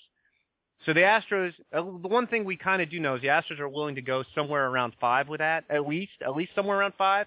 So 0.87 0.93
the 0.93 1.01
Astros, 1.01 1.53
uh, 1.72 1.83
the 1.83 2.09
one 2.09 2.26
thing 2.26 2.45
we 2.45 2.57
kind 2.57 2.81
of 2.81 2.91
do 2.91 3.01
know 3.01 3.16
is 3.16 3.22
the 3.22 3.29
Astros 3.29 3.59
are 3.59 3.68
willing 3.68 3.97
to 3.97 4.03
go 4.03 4.24
somewhere 4.35 4.66
around 4.68 4.95
five 5.01 5.29
with 5.29 5.39
that, 5.41 5.64
at 5.68 5.87
least, 5.87 6.12
at 6.24 6.37
least 6.37 6.53
somewhere 6.55 6.79
around 6.79 6.95
five. 6.97 7.26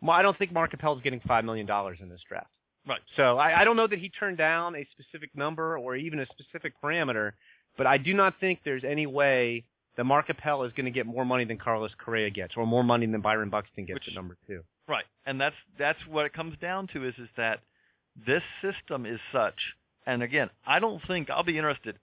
Well, 0.00 0.12
I 0.12 0.22
don't 0.22 0.36
think 0.38 0.52
Mark 0.52 0.72
Appel 0.72 0.96
is 0.96 1.02
getting 1.02 1.20
five 1.26 1.44
million 1.44 1.66
dollars 1.66 1.98
in 2.00 2.08
this 2.08 2.20
draft. 2.28 2.48
Right. 2.86 3.00
So 3.16 3.38
I, 3.38 3.60
I 3.60 3.64
don't 3.64 3.76
know 3.76 3.86
that 3.86 3.98
he 3.98 4.08
turned 4.08 4.38
down 4.38 4.74
a 4.74 4.86
specific 4.92 5.30
number 5.34 5.78
or 5.78 5.94
even 5.96 6.18
a 6.20 6.26
specific 6.26 6.74
parameter, 6.82 7.32
but 7.76 7.86
I 7.86 7.98
do 7.98 8.12
not 8.12 8.34
think 8.40 8.60
there's 8.64 8.82
any 8.84 9.06
way 9.06 9.64
that 9.96 10.04
Mark 10.04 10.28
Appel 10.28 10.64
is 10.64 10.72
going 10.72 10.86
to 10.86 10.90
get 10.90 11.06
more 11.06 11.24
money 11.24 11.44
than 11.44 11.58
Carlos 11.58 11.92
Correa 12.02 12.30
gets, 12.30 12.54
or 12.56 12.66
more 12.66 12.82
money 12.82 13.06
than 13.06 13.20
Byron 13.20 13.50
Buxton 13.50 13.84
gets 13.84 14.00
Which- 14.00 14.08
at 14.08 14.14
number 14.14 14.36
two. 14.46 14.62
Right. 14.88 15.04
And 15.26 15.40
that's 15.40 15.54
that's 15.78 15.98
what 16.08 16.26
it 16.26 16.32
comes 16.32 16.58
down 16.60 16.88
to 16.88 17.06
is 17.06 17.14
is 17.18 17.28
that 17.36 17.60
this 18.26 18.42
system 18.60 19.06
is 19.06 19.20
such 19.32 19.54
and 20.06 20.22
again, 20.22 20.50
I 20.66 20.80
don't 20.80 21.00
think 21.06 21.30
I'll 21.30 21.44
be 21.44 21.56
interested 21.56 21.96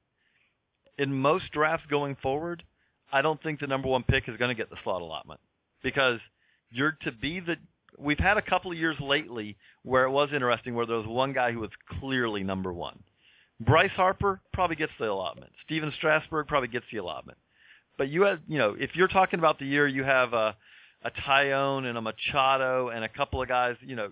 in 1.00 1.14
most 1.14 1.52
drafts 1.52 1.88
going 1.90 2.16
forward, 2.22 2.62
I 3.12 3.24
don't 3.24 3.42
think 3.42 3.60
the 3.60 3.68
number 3.68 3.88
1 3.88 4.04
pick 4.04 4.30
is 4.30 4.38
going 4.38 4.50
to 4.50 4.56
get 4.56 4.70
the 4.70 4.76
slot 4.84 5.02
allotment 5.02 5.40
because 5.82 6.20
you're 6.70 6.98
to 7.04 7.12
be 7.12 7.40
the 7.40 7.56
we've 7.98 8.20
had 8.20 8.38
a 8.38 8.42
couple 8.42 8.72
of 8.72 8.78
years 8.78 8.96
lately 9.00 9.58
where 9.84 10.04
it 10.04 10.12
was 10.12 10.30
interesting 10.34 10.76
where 10.76 10.86
there 10.86 10.98
was 10.98 11.08
one 11.08 11.34
guy 11.34 11.52
who 11.52 11.60
was 11.60 11.72
clearly 12.00 12.44
number 12.44 12.72
1. 12.72 13.00
Bryce 13.62 13.92
Harper 13.96 14.40
probably 14.54 14.76
gets 14.76 14.92
the 15.00 15.10
allotment. 15.10 15.52
Stephen 15.66 15.92
Strasburg 15.98 16.48
probably 16.48 16.70
gets 16.70 16.86
the 16.92 16.98
allotment. 16.98 17.38
But 17.98 18.10
you 18.10 18.22
have, 18.24 18.40
you 18.48 18.58
know, 18.58 18.76
if 18.80 18.96
you're 18.96 19.10
talking 19.10 19.40
about 19.40 19.60
the 19.60 19.66
year 19.66 19.88
you 19.88 20.04
have 20.04 20.34
a 20.34 20.56
a 21.02 21.12
Taillon 21.12 21.86
and 21.86 21.98
a 21.98 22.02
Machado 22.02 22.90
and 22.90 23.06
a 23.06 23.10
couple 23.10 23.42
of 23.42 23.48
guys, 23.48 23.78
you 23.82 23.96
know, 23.96 24.12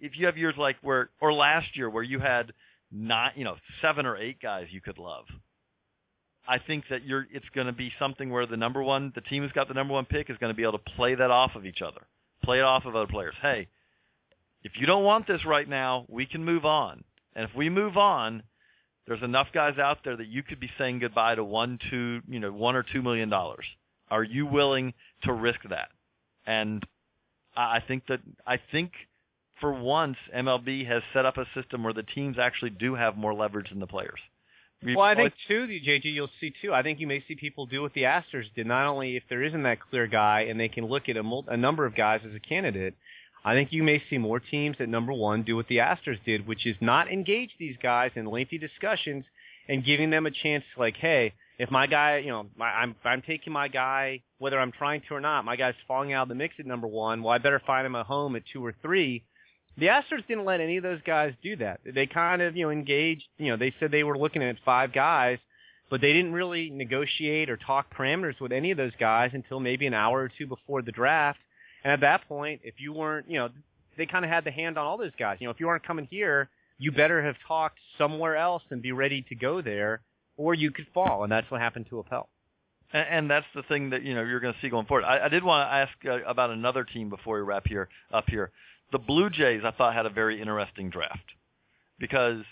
if 0.00 0.18
you 0.18 0.26
have 0.26 0.36
years 0.36 0.54
like 0.58 0.76
where 0.82 1.10
or 1.20 1.32
last 1.32 1.76
year 1.76 1.88
where 1.88 2.02
you 2.02 2.18
had 2.18 2.52
not, 2.90 3.38
you 3.38 3.44
know, 3.44 3.56
seven 3.80 4.04
or 4.04 4.16
eight 4.16 4.40
guys 4.42 4.66
you 4.70 4.80
could 4.80 4.98
love. 4.98 5.24
I 6.46 6.58
think 6.58 6.84
that 6.90 7.04
you're 7.04 7.26
it's 7.32 7.48
going 7.54 7.66
to 7.66 7.72
be 7.72 7.92
something 7.98 8.30
where 8.30 8.46
the 8.46 8.56
number 8.56 8.82
one, 8.82 9.12
the 9.14 9.20
team 9.22 9.42
who's 9.42 9.52
got 9.52 9.68
the 9.68 9.74
number 9.74 9.94
one 9.94 10.04
pick 10.04 10.28
is 10.30 10.36
going 10.38 10.52
to 10.52 10.56
be 10.56 10.62
able 10.62 10.78
to 10.78 10.90
play 10.96 11.14
that 11.14 11.30
off 11.30 11.54
of 11.54 11.64
each 11.64 11.82
other, 11.82 12.02
play 12.42 12.58
it 12.58 12.64
off 12.64 12.84
of 12.84 12.94
other 12.94 13.06
players. 13.06 13.34
Hey, 13.40 13.68
if 14.62 14.72
you 14.76 14.86
don't 14.86 15.04
want 15.04 15.26
this 15.26 15.44
right 15.44 15.68
now, 15.68 16.04
we 16.08 16.26
can 16.26 16.44
move 16.44 16.64
on. 16.64 17.02
And 17.34 17.48
if 17.48 17.54
we 17.56 17.68
move 17.68 17.96
on, 17.96 18.42
there's 19.06 19.22
enough 19.22 19.48
guys 19.52 19.78
out 19.78 19.98
there 20.04 20.16
that 20.16 20.28
you 20.28 20.42
could 20.42 20.60
be 20.60 20.70
saying 20.78 21.00
goodbye 21.00 21.34
to 21.34 21.44
one, 21.44 21.78
two, 21.90 22.20
you 22.28 22.40
know, 22.40 22.52
one 22.52 22.76
or 22.76 22.82
two 22.82 23.02
million 23.02 23.28
dollars. 23.28 23.64
Are 24.10 24.22
you 24.22 24.46
willing 24.46 24.94
to 25.22 25.32
risk 25.32 25.60
that? 25.70 25.88
And 26.46 26.84
I 27.56 27.76
I 27.76 27.84
think 27.86 28.06
that 28.08 28.20
I 28.46 28.58
think 28.70 28.92
for 29.60 29.72
once 29.72 30.16
MLB 30.34 30.86
has 30.86 31.02
set 31.12 31.24
up 31.24 31.38
a 31.38 31.46
system 31.54 31.84
where 31.84 31.92
the 31.92 32.02
teams 32.02 32.38
actually 32.38 32.70
do 32.70 32.94
have 32.94 33.16
more 33.16 33.34
leverage 33.34 33.70
than 33.70 33.80
the 33.80 33.86
players. 33.86 34.20
Well, 34.84 35.00
I 35.00 35.14
think 35.14 35.34
too, 35.48 35.66
JG, 35.66 36.04
you'll 36.04 36.30
see 36.40 36.52
too. 36.62 36.72
I 36.74 36.82
think 36.82 37.00
you 37.00 37.06
may 37.06 37.24
see 37.26 37.34
people 37.34 37.66
do 37.66 37.82
what 37.82 37.94
the 37.94 38.02
Astros 38.02 38.52
did. 38.54 38.66
Not 38.66 38.86
only 38.86 39.16
if 39.16 39.22
there 39.28 39.42
isn't 39.42 39.62
that 39.62 39.80
clear 39.80 40.06
guy, 40.06 40.42
and 40.42 40.58
they 40.60 40.68
can 40.68 40.86
look 40.86 41.08
at 41.08 41.16
a, 41.16 41.22
mul- 41.22 41.46
a 41.48 41.56
number 41.56 41.86
of 41.86 41.94
guys 41.94 42.20
as 42.28 42.34
a 42.34 42.40
candidate. 42.40 42.94
I 43.44 43.54
think 43.54 43.72
you 43.72 43.82
may 43.82 44.02
see 44.08 44.18
more 44.18 44.40
teams 44.40 44.76
at 44.80 44.88
number 44.88 45.12
one 45.12 45.42
do 45.42 45.56
what 45.56 45.68
the 45.68 45.78
Astros 45.78 46.22
did, 46.24 46.46
which 46.46 46.66
is 46.66 46.76
not 46.80 47.10
engage 47.12 47.50
these 47.58 47.76
guys 47.82 48.10
in 48.14 48.26
lengthy 48.26 48.58
discussions 48.58 49.24
and 49.68 49.84
giving 49.84 50.10
them 50.10 50.26
a 50.26 50.30
chance. 50.30 50.64
Like, 50.78 50.96
hey, 50.96 51.34
if 51.58 51.70
my 51.70 51.86
guy, 51.86 52.18
you 52.18 52.30
know, 52.30 52.46
my, 52.56 52.66
I'm 52.66 52.96
I'm 53.04 53.22
taking 53.22 53.52
my 53.52 53.68
guy, 53.68 54.22
whether 54.38 54.58
I'm 54.58 54.72
trying 54.72 55.02
to 55.08 55.14
or 55.14 55.20
not, 55.20 55.44
my 55.44 55.56
guy's 55.56 55.74
falling 55.86 56.12
out 56.12 56.22
of 56.22 56.28
the 56.28 56.34
mix 56.34 56.54
at 56.58 56.66
number 56.66 56.86
one. 56.86 57.22
Well, 57.22 57.32
I 57.34 57.38
better 57.38 57.60
find 57.66 57.86
him 57.86 57.94
a 57.94 58.04
home 58.04 58.34
at 58.36 58.42
two 58.52 58.64
or 58.64 58.74
three. 58.82 59.22
The 59.76 59.86
Astros 59.86 60.26
didn't 60.28 60.44
let 60.44 60.60
any 60.60 60.76
of 60.76 60.82
those 60.82 61.00
guys 61.04 61.34
do 61.42 61.56
that. 61.56 61.80
They 61.84 62.06
kind 62.06 62.42
of, 62.42 62.56
you 62.56 62.64
know, 62.64 62.70
engaged. 62.70 63.24
You 63.38 63.50
know, 63.50 63.56
they 63.56 63.74
said 63.80 63.90
they 63.90 64.04
were 64.04 64.16
looking 64.16 64.42
at 64.42 64.56
five 64.64 64.92
guys, 64.92 65.38
but 65.90 66.00
they 66.00 66.12
didn't 66.12 66.32
really 66.32 66.70
negotiate 66.70 67.50
or 67.50 67.56
talk 67.56 67.92
parameters 67.94 68.40
with 68.40 68.52
any 68.52 68.70
of 68.70 68.76
those 68.76 68.92
guys 69.00 69.30
until 69.34 69.58
maybe 69.60 69.86
an 69.86 69.94
hour 69.94 70.20
or 70.22 70.30
two 70.38 70.46
before 70.46 70.82
the 70.82 70.92
draft. 70.92 71.38
And 71.82 71.92
at 71.92 72.00
that 72.00 72.28
point, 72.28 72.60
if 72.64 72.74
you 72.78 72.92
weren't, 72.92 73.28
you 73.28 73.38
know, 73.38 73.48
they 73.96 74.06
kind 74.06 74.24
of 74.24 74.30
had 74.30 74.44
the 74.44 74.50
hand 74.50 74.78
on 74.78 74.86
all 74.86 74.96
those 74.96 75.12
guys. 75.18 75.38
You 75.40 75.46
know, 75.46 75.50
if 75.50 75.60
you 75.60 75.68
aren't 75.68 75.86
coming 75.86 76.06
here, 76.10 76.48
you 76.78 76.92
better 76.92 77.22
have 77.22 77.36
talked 77.46 77.78
somewhere 77.98 78.36
else 78.36 78.62
and 78.70 78.80
be 78.82 78.92
ready 78.92 79.24
to 79.28 79.34
go 79.34 79.60
there, 79.60 80.00
or 80.36 80.54
you 80.54 80.70
could 80.70 80.86
fall. 80.94 81.22
And 81.22 81.32
that's 81.32 81.50
what 81.50 81.60
happened 81.60 81.86
to 81.90 81.98
Appel. 81.98 82.28
And, 82.92 83.06
and 83.10 83.30
that's 83.30 83.46
the 83.54 83.62
thing 83.62 83.90
that 83.90 84.02
you 84.02 84.14
know 84.14 84.22
you're 84.22 84.40
going 84.40 84.54
to 84.54 84.60
see 84.60 84.68
going 84.68 84.86
forward. 84.86 85.04
I, 85.04 85.26
I 85.26 85.28
did 85.28 85.44
want 85.44 85.68
to 85.68 85.74
ask 85.74 85.92
uh, 86.06 86.28
about 86.28 86.50
another 86.50 86.84
team 86.84 87.10
before 87.10 87.36
we 87.36 87.42
wrap 87.42 87.66
here 87.66 87.88
up 88.12 88.24
here. 88.28 88.50
The 88.94 89.00
Blue 89.00 89.28
Jays, 89.28 89.62
I 89.64 89.72
thought, 89.72 89.92
had 89.92 90.06
a 90.06 90.10
very 90.10 90.40
interesting 90.40 90.88
draft 90.88 91.32
because 91.98 92.44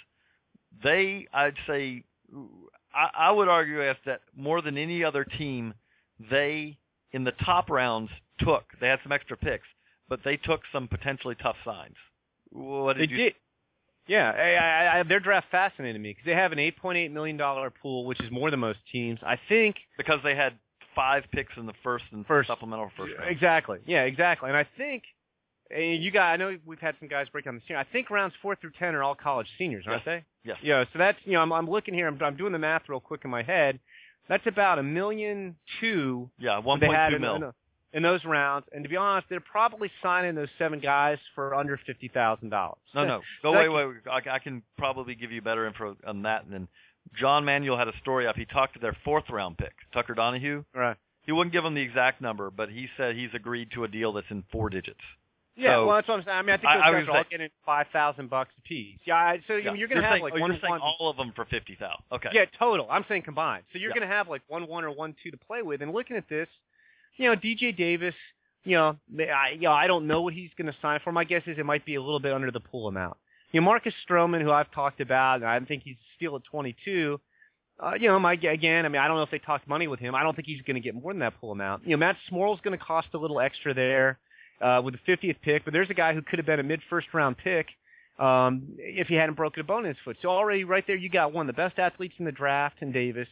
they, 0.82 1.28
I'd 1.32 1.54
say, 1.68 2.02
I, 2.92 3.28
I 3.28 3.30
would 3.30 3.46
argue 3.46 3.80
as 3.80 3.94
that 4.06 4.22
more 4.36 4.60
than 4.60 4.76
any 4.76 5.04
other 5.04 5.22
team, 5.22 5.72
they 6.18 6.78
in 7.12 7.22
the 7.22 7.30
top 7.30 7.70
rounds 7.70 8.10
took. 8.40 8.64
They 8.80 8.88
had 8.88 8.98
some 9.04 9.12
extra 9.12 9.36
picks, 9.36 9.68
but 10.08 10.18
they 10.24 10.36
took 10.36 10.62
some 10.72 10.88
potentially 10.88 11.36
tough 11.40 11.54
signs. 11.64 11.94
What 12.50 12.96
did 12.96 13.08
they 13.08 13.12
you? 13.12 13.18
Did. 13.18 13.34
Yeah, 14.08 14.32
I, 14.32 14.54
I, 14.54 14.98
I, 14.98 15.02
their 15.04 15.20
draft 15.20 15.46
fascinated 15.52 16.00
me 16.00 16.10
because 16.10 16.24
they 16.26 16.34
have 16.34 16.50
an 16.50 16.58
8.8 16.58 17.12
million 17.12 17.36
dollar 17.36 17.70
pool, 17.70 18.04
which 18.04 18.20
is 18.20 18.32
more 18.32 18.50
than 18.50 18.58
most 18.58 18.80
teams. 18.90 19.20
I 19.24 19.38
think 19.48 19.76
because 19.96 20.18
they 20.24 20.34
had 20.34 20.54
five 20.96 21.22
picks 21.30 21.52
in 21.56 21.66
the 21.66 21.74
first 21.84 22.06
and 22.10 22.26
first 22.26 22.48
supplemental 22.48 22.90
first 22.96 23.12
round. 23.16 23.30
Exactly. 23.30 23.78
Yeah, 23.86 24.02
exactly. 24.02 24.48
And 24.48 24.56
I 24.56 24.66
think 24.76 25.04
and 25.74 26.02
you 26.02 26.10
guys, 26.10 26.34
I 26.34 26.36
know 26.36 26.56
we've 26.66 26.78
had 26.78 26.94
some 26.98 27.08
guys 27.08 27.28
break 27.30 27.44
down 27.44 27.54
the 27.54 27.62
senior. 27.66 27.78
I 27.78 27.84
think 27.92 28.10
rounds 28.10 28.34
four 28.42 28.56
through 28.56 28.72
ten 28.78 28.94
are 28.94 29.02
all 29.02 29.14
college 29.14 29.46
seniors, 29.58 29.84
aren't 29.86 30.02
yes. 30.06 30.22
they? 30.44 30.48
Yes. 30.48 30.58
Yeah. 30.62 30.84
So 30.92 30.98
that's 30.98 31.18
you 31.24 31.32
know 31.32 31.40
I'm, 31.40 31.52
I'm 31.52 31.68
looking 31.68 31.94
here. 31.94 32.06
I'm, 32.08 32.18
I'm 32.22 32.36
doing 32.36 32.52
the 32.52 32.58
math 32.58 32.82
real 32.88 33.00
quick 33.00 33.22
in 33.24 33.30
my 33.30 33.42
head. 33.42 33.78
That's 34.28 34.46
about 34.46 34.78
a 34.78 34.82
million 34.82 35.56
two. 35.80 36.30
Yeah, 36.38 36.58
one 36.58 36.80
point 36.80 36.96
two 37.10 37.18
mil. 37.18 37.36
In, 37.36 37.52
in 37.94 38.02
those 38.02 38.24
rounds, 38.24 38.66
and 38.72 38.82
to 38.84 38.88
be 38.88 38.96
honest, 38.96 39.26
they're 39.28 39.40
probably 39.40 39.90
signing 40.02 40.34
those 40.34 40.48
seven 40.58 40.80
guys 40.80 41.18
for 41.34 41.54
under 41.54 41.78
fifty 41.86 42.08
thousand 42.08 42.50
dollars. 42.50 42.78
No, 42.94 43.04
no, 43.04 43.20
go 43.42 43.52
wait, 43.52 43.68
wait. 43.68 43.96
I, 44.10 44.36
I 44.36 44.38
can 44.38 44.62
probably 44.78 45.14
give 45.14 45.32
you 45.32 45.42
better 45.42 45.66
info 45.66 45.96
on 46.06 46.22
that. 46.22 46.44
And 46.44 46.52
then 46.52 46.68
John 47.14 47.44
Manuel 47.44 47.76
had 47.76 47.88
a 47.88 47.98
story 48.00 48.26
up. 48.26 48.36
He 48.36 48.44
talked 48.46 48.74
to 48.74 48.80
their 48.80 48.96
fourth 49.04 49.28
round 49.30 49.58
pick, 49.58 49.72
Tucker 49.92 50.14
Donahue. 50.14 50.64
Right. 50.74 50.96
He 51.24 51.32
wouldn't 51.32 51.52
give 51.52 51.64
him 51.64 51.74
the 51.74 51.82
exact 51.82 52.20
number, 52.20 52.50
but 52.50 52.68
he 52.68 52.88
said 52.96 53.14
he's 53.14 53.30
agreed 53.32 53.70
to 53.72 53.84
a 53.84 53.88
deal 53.88 54.12
that's 54.12 54.26
in 54.30 54.42
four 54.50 54.70
digits. 54.70 55.00
Yeah, 55.54 55.76
so, 55.76 55.86
well, 55.86 55.96
that's 55.96 56.08
what 56.08 56.18
I'm 56.20 56.24
saying. 56.24 56.38
I 56.38 56.42
mean, 56.42 56.50
I 56.50 56.56
think 56.56 56.62
those 56.62 56.82
I, 56.82 56.92
guys 56.92 57.04
I 57.08 57.12
are 57.12 57.16
all 57.18 57.24
getting 57.30 57.48
five 57.66 57.86
thousand 57.92 58.30
bucks 58.30 58.50
a 58.58 58.62
piece. 58.66 58.98
Yeah, 59.04 59.36
so 59.46 59.56
yeah. 59.56 59.74
you're 59.74 59.88
going 59.88 60.00
to 60.00 60.06
have 60.06 60.14
saying, 60.14 60.22
like 60.22 60.32
oh, 60.34 60.40
one 60.40 60.52
you're 60.52 60.60
saying 60.60 60.70
one. 60.70 60.80
all 60.80 61.10
of 61.10 61.16
them 61.18 61.32
for 61.36 61.44
fifty 61.44 61.74
thousand. 61.74 62.04
Okay. 62.10 62.30
Yeah, 62.32 62.46
total. 62.58 62.86
I'm 62.90 63.04
saying 63.08 63.22
combined. 63.22 63.64
So 63.72 63.78
you're 63.78 63.90
yeah. 63.90 63.96
going 63.96 64.08
to 64.08 64.14
have 64.14 64.28
like 64.28 64.42
one 64.48 64.66
one 64.66 64.84
or 64.84 64.90
one 64.90 65.14
two 65.22 65.30
to 65.30 65.36
play 65.36 65.60
with. 65.60 65.82
And 65.82 65.92
looking 65.92 66.16
at 66.16 66.28
this, 66.28 66.48
you 67.16 67.28
know, 67.28 67.36
DJ 67.36 67.76
Davis, 67.76 68.14
you 68.64 68.76
know, 68.76 68.96
I, 69.18 69.50
you 69.54 69.62
know, 69.62 69.72
I 69.72 69.86
don't 69.86 70.06
know 70.06 70.22
what 70.22 70.32
he's 70.32 70.50
going 70.56 70.72
to 70.72 70.76
sign 70.80 71.00
for. 71.04 71.12
My 71.12 71.24
guess 71.24 71.42
is 71.46 71.58
it 71.58 71.66
might 71.66 71.84
be 71.84 71.96
a 71.96 72.02
little 72.02 72.20
bit 72.20 72.32
under 72.32 72.50
the 72.50 72.60
pool 72.60 72.88
amount. 72.88 73.18
You 73.52 73.60
know, 73.60 73.66
Marcus 73.66 73.94
Stroman, 74.08 74.40
who 74.40 74.50
I've 74.50 74.70
talked 74.72 75.02
about, 75.02 75.42
I 75.42 75.60
think 75.60 75.82
he's 75.82 75.96
still 76.16 76.36
at 76.36 76.44
22. 76.44 77.20
Uh, 77.78 77.92
you 78.00 78.08
know, 78.08 78.18
my 78.18 78.34
again, 78.34 78.86
I 78.86 78.88
mean, 78.88 79.02
I 79.02 79.08
don't 79.08 79.16
know 79.16 79.22
if 79.22 79.30
they 79.30 79.38
talked 79.38 79.68
money 79.68 79.88
with 79.88 80.00
him. 80.00 80.14
I 80.14 80.22
don't 80.22 80.34
think 80.34 80.46
he's 80.46 80.62
going 80.62 80.76
to 80.76 80.80
get 80.80 80.94
more 80.94 81.12
than 81.12 81.20
that 81.20 81.38
pool 81.40 81.52
amount. 81.52 81.84
You 81.84 81.90
know, 81.90 81.96
Matt 81.98 82.16
Smoral's 82.30 82.60
going 82.62 82.78
to 82.78 82.82
cost 82.82 83.08
a 83.12 83.18
little 83.18 83.40
extra 83.40 83.74
there 83.74 84.18
uh, 84.62 84.80
with 84.82 84.94
the 84.94 85.12
50th 85.12 85.36
pick, 85.42 85.64
but 85.64 85.72
there's 85.72 85.90
a 85.90 85.94
guy 85.94 86.14
who 86.14 86.22
could 86.22 86.38
have 86.38 86.46
been 86.46 86.60
a 86.60 86.64
mid 86.64 86.80
first 86.88 87.08
round 87.12 87.36
pick 87.38 87.66
um, 88.18 88.62
if 88.78 89.08
he 89.08 89.14
hadn't 89.14 89.34
broken 89.34 89.60
a 89.60 89.64
bone 89.64 89.84
in 89.84 89.88
his 89.88 89.96
foot. 90.04 90.16
So 90.22 90.28
already 90.28 90.64
right 90.64 90.84
there, 90.86 90.96
you 90.96 91.08
got 91.08 91.32
one 91.32 91.48
of 91.48 91.54
the 91.54 91.60
best 91.60 91.78
athletes 91.78 92.14
in 92.18 92.24
the 92.24 92.32
draft 92.32 92.76
in 92.80 92.92
Davis. 92.92 93.28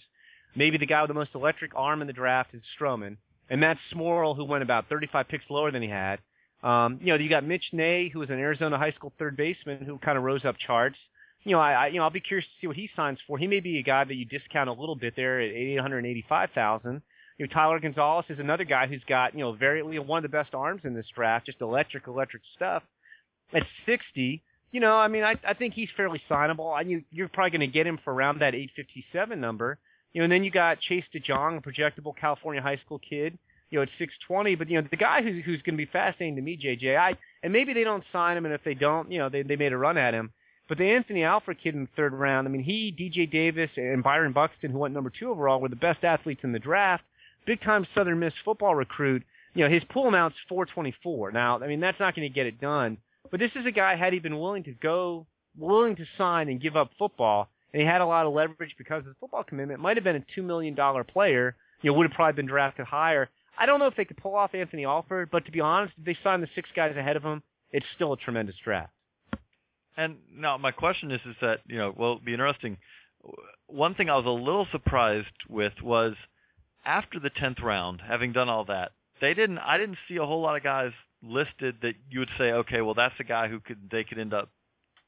Maybe 0.57 0.79
the 0.79 0.87
guy 0.87 1.01
with 1.03 1.09
the 1.09 1.15
most 1.15 1.31
electric 1.35 1.73
arm 1.77 2.01
in 2.01 2.07
the 2.07 2.13
draft 2.13 2.55
is 2.55 2.63
Stroman, 2.79 3.17
and 3.49 3.61
Matt 3.61 3.79
Smoral, 3.93 4.35
who 4.35 4.45
went 4.45 4.65
about 4.65 4.89
35 4.89 5.29
picks 5.29 5.45
lower 5.49 5.71
than 5.71 5.83
he 5.83 5.89
had. 5.89 6.19
Um, 6.63 6.99
you 7.01 7.07
know, 7.07 7.15
you 7.15 7.31
got 7.31 7.45
Mitch 7.45 7.65
Nay, 7.73 8.09
who 8.09 8.19
was 8.19 8.31
an 8.31 8.39
Arizona 8.39 8.77
high 8.77 8.93
school 8.93 9.13
third 9.19 9.37
baseman, 9.37 9.85
who 9.85 9.99
kind 9.99 10.19
of 10.19 10.25
rose 10.25 10.45
up 10.45 10.57
charts. 10.59 10.99
You 11.45 11.53
know, 11.53 11.61
I, 11.61 11.73
I 11.73 11.87
you 11.87 11.99
know 11.99 12.05
I'll 12.05 12.11
be 12.11 12.21
curious 12.21 12.47
to 12.47 12.61
see 12.61 12.67
what 12.67 12.77
he 12.77 12.91
signs 12.95 13.19
for. 13.27 13.39
He 13.39 13.47
may 13.47 13.61
be 13.61 13.79
a 13.79 13.83
guy 13.83 14.05
that 14.05 14.15
you 14.15 14.25
discount 14.25 14.69
a 14.69 14.73
little 14.73 14.97
bit 14.97 15.15
there 15.17 15.41
at 15.41 15.53
885,000. 15.53 17.01
You 17.41 17.47
know, 17.47 17.55
Tyler 17.55 17.81
Gonzales 17.81 18.27
is 18.29 18.39
another 18.39 18.65
guy 18.65 18.87
who's 18.87 19.03
got, 19.09 19.33
you 19.33 19.41
know, 19.41 19.53
very 19.53 19.79
you 19.79 19.95
know, 19.95 20.03
one 20.03 20.19
of 20.19 20.31
the 20.31 20.37
best 20.37 20.53
arms 20.53 20.83
in 20.85 20.93
this 20.93 21.07
draft, 21.15 21.47
just 21.47 21.63
electric, 21.63 22.07
electric 22.07 22.43
stuff. 22.55 22.83
At 23.55 23.63
60, 23.87 24.43
you 24.73 24.81
know, 24.81 24.95
I 24.99 25.09
mean, 25.09 25.25
I 25.25 25.37
I 25.49 25.55
think 25.55 25.73
he's 25.73 25.89
fairly 25.97 26.21
signable. 26.29 26.71
I 26.77 26.83
you 26.83 27.03
you're 27.11 27.31
probably 27.31 27.53
going 27.53 27.61
to 27.63 27.67
get 27.67 27.87
him 27.87 27.99
for 28.05 28.13
around 28.13 28.41
that 28.41 28.55
857 28.55 29.41
number. 29.41 29.79
You 30.13 30.21
know, 30.21 30.25
and 30.25 30.33
then 30.33 30.45
you 30.45 30.51
got 30.51 30.81
Chase 30.81 31.07
DeJong, 31.15 31.57
a 31.57 31.61
projectable 31.63 32.15
California 32.15 32.61
high 32.61 32.77
school 32.85 32.99
kid, 32.99 33.39
you 33.71 33.79
know, 33.79 33.85
at 33.85 33.89
620. 33.99 34.57
But 34.57 34.69
you 34.69 34.79
know, 34.79 34.87
the 34.91 34.99
guy 34.99 35.23
who's 35.23 35.43
who's 35.43 35.63
going 35.63 35.79
to 35.79 35.83
be 35.83 35.91
fascinating 35.91 36.37
to 36.37 36.43
me, 36.43 36.59
JJ. 36.63 36.99
I 36.99 37.17
and 37.43 37.55
maybe 37.55 37.73
they 37.73 37.85
don't 37.85 38.05
sign 38.13 38.37
him, 38.37 38.45
and 38.45 38.53
if 38.53 38.63
they 38.65 38.75
don't, 38.75 39.11
you 39.11 39.19
know, 39.19 39.31
they 39.31 39.41
they 39.41 39.57
made 39.57 39.73
a 39.73 39.79
run 39.79 39.97
at 39.97 40.13
him. 40.13 40.31
But 40.69 40.77
the 40.77 40.91
Anthony 40.91 41.25
Alford 41.25 41.57
kid 41.63 41.75
in 41.75 41.85
the 41.85 41.91
third 41.97 42.13
round, 42.13 42.47
I 42.47 42.51
mean, 42.51 42.63
he, 42.63 42.93
DJ 42.93 43.33
Davis, 43.33 43.71
and 43.79 44.03
Byron 44.03 44.33
Buxton, 44.33 44.71
who 44.71 44.79
went 44.79 44.93
number 44.93 45.11
two 45.11 45.31
overall, 45.31 45.59
were 45.59 45.71
the 45.71 45.75
best 45.75 46.05
athletes 46.05 46.43
in 46.45 46.53
the 46.53 46.59
draft 46.59 47.03
big 47.47 47.61
time 47.63 47.87
Southern 47.95 48.19
Miss 48.19 48.33
football 48.45 48.75
recruit. 48.75 49.23
You 49.55 49.65
know, 49.65 49.71
his 49.71 49.83
pool 49.91 50.07
amount's 50.07 50.37
424. 50.49 51.33
Now, 51.33 51.59
I 51.59 51.67
mean, 51.67 51.81
that's 51.81 51.99
not 51.99 52.15
going 52.15 52.29
to 52.29 52.35
get 52.35 52.47
it 52.47 52.61
done. 52.61 52.99
But 53.31 53.41
this 53.41 53.51
is 53.55 53.67
a 53.67 53.73
guy 53.73 53.97
had 53.97 54.13
he 54.13 54.19
been 54.19 54.39
willing 54.39 54.65
to 54.65 54.73
go, 54.73 55.27
willing 55.57 55.97
to 55.97 56.05
sign 56.19 56.49
and 56.49 56.61
give 56.61 56.77
up 56.77 56.91
football, 56.99 57.49
and 57.73 57.81
he 57.81 57.87
had 57.87 58.01
a 58.01 58.07
lot 58.07 58.27
of 58.27 58.33
leverage 58.33 58.75
because 58.79 59.01
of 59.01 59.07
the 59.07 59.15
football 59.21 59.45
commitment. 59.45 59.81
Might 59.81 59.97
have 59.97 60.05
been 60.05 60.17
a 60.17 60.25
two 60.35 60.43
million 60.43 60.75
dollar 60.75 61.05
player. 61.05 61.57
You 61.83 61.91
know, 61.91 61.97
would 61.97 62.07
have 62.07 62.15
probably 62.15 62.35
been 62.35 62.47
drafted 62.47 62.87
higher. 62.87 63.31
I 63.59 63.67
don't 63.67 63.79
know 63.79 63.87
if 63.87 63.97
they 63.97 64.05
could 64.05 64.17
pull 64.17 64.35
off 64.35 64.55
Anthony 64.55 64.85
Alford, 64.85 65.31
but 65.31 65.45
to 65.47 65.53
be 65.53 65.61
honest, 65.61 65.95
if 65.99 66.05
they 66.05 66.17
sign 66.23 66.41
the 66.41 66.49
six 66.55 66.69
guys 66.75 66.97
ahead 66.97 67.17
of 67.17 67.23
him, 67.23 67.43
it's 67.73 67.87
still 67.95 68.13
a 68.13 68.17
tremendous 68.17 68.57
draft. 68.63 68.93
And 69.97 70.17
now 70.35 70.57
my 70.57 70.71
question 70.71 71.11
is, 71.11 71.21
is 71.27 71.37
that 71.41 71.61
you 71.67 71.79
know, 71.79 71.95
well, 71.97 72.13
it'll 72.13 72.25
be 72.25 72.33
interesting. 72.33 72.79
One 73.67 73.95
thing 73.95 74.09
I 74.09 74.17
was 74.17 74.27
a 74.27 74.31
little 74.31 74.67
surprised 74.73 75.27
with 75.49 75.75
was 75.83 76.15
after 76.85 77.19
the 77.19 77.31
tenth 77.31 77.61
round, 77.61 78.01
having 78.07 78.33
done 78.33 78.49
all 78.49 78.65
that, 78.67 78.93
they 79.21 79.35
didn't. 79.35 79.59
I 79.59 79.79
didn't 79.79 79.99
see 80.09 80.17
a 80.17 80.25
whole 80.25 80.41
lot 80.41 80.57
of 80.57 80.63
guys 80.63 80.93
listed 81.23 81.77
that 81.83 81.95
you 82.11 82.21
would 82.21 82.31
say, 82.39 82.53
okay, 82.53 82.81
well, 82.81 82.95
that's 82.95 83.15
a 83.21 83.25
guy 83.25 83.49
who 83.49 83.61
could 83.61 83.91
they 83.91 84.05
could 84.05 84.19
end 84.19 84.33
up, 84.33 84.51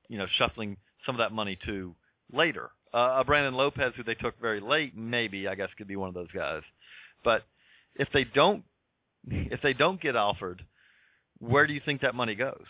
you 0.08 0.18
know, 0.18 0.26
shuffling 0.38 0.76
some 1.06 1.14
of 1.14 1.18
that 1.18 1.32
money 1.32 1.58
to 1.66 1.94
later. 2.32 2.70
Uh, 2.92 3.16
a 3.20 3.24
Brandon 3.24 3.54
Lopez, 3.54 3.94
who 3.96 4.02
they 4.02 4.14
took 4.14 4.38
very 4.40 4.60
late, 4.60 4.94
maybe 4.96 5.48
I 5.48 5.54
guess 5.54 5.70
could 5.78 5.88
be 5.88 5.96
one 5.96 6.08
of 6.08 6.14
those 6.14 6.30
guys. 6.34 6.62
But 7.24 7.44
if 7.94 8.08
they 8.12 8.24
don't, 8.24 8.64
if 9.30 9.62
they 9.62 9.72
don't 9.72 10.00
get 10.00 10.14
Alford, 10.14 10.62
where 11.38 11.66
do 11.66 11.72
you 11.72 11.80
think 11.84 12.02
that 12.02 12.14
money 12.14 12.34
goes? 12.34 12.64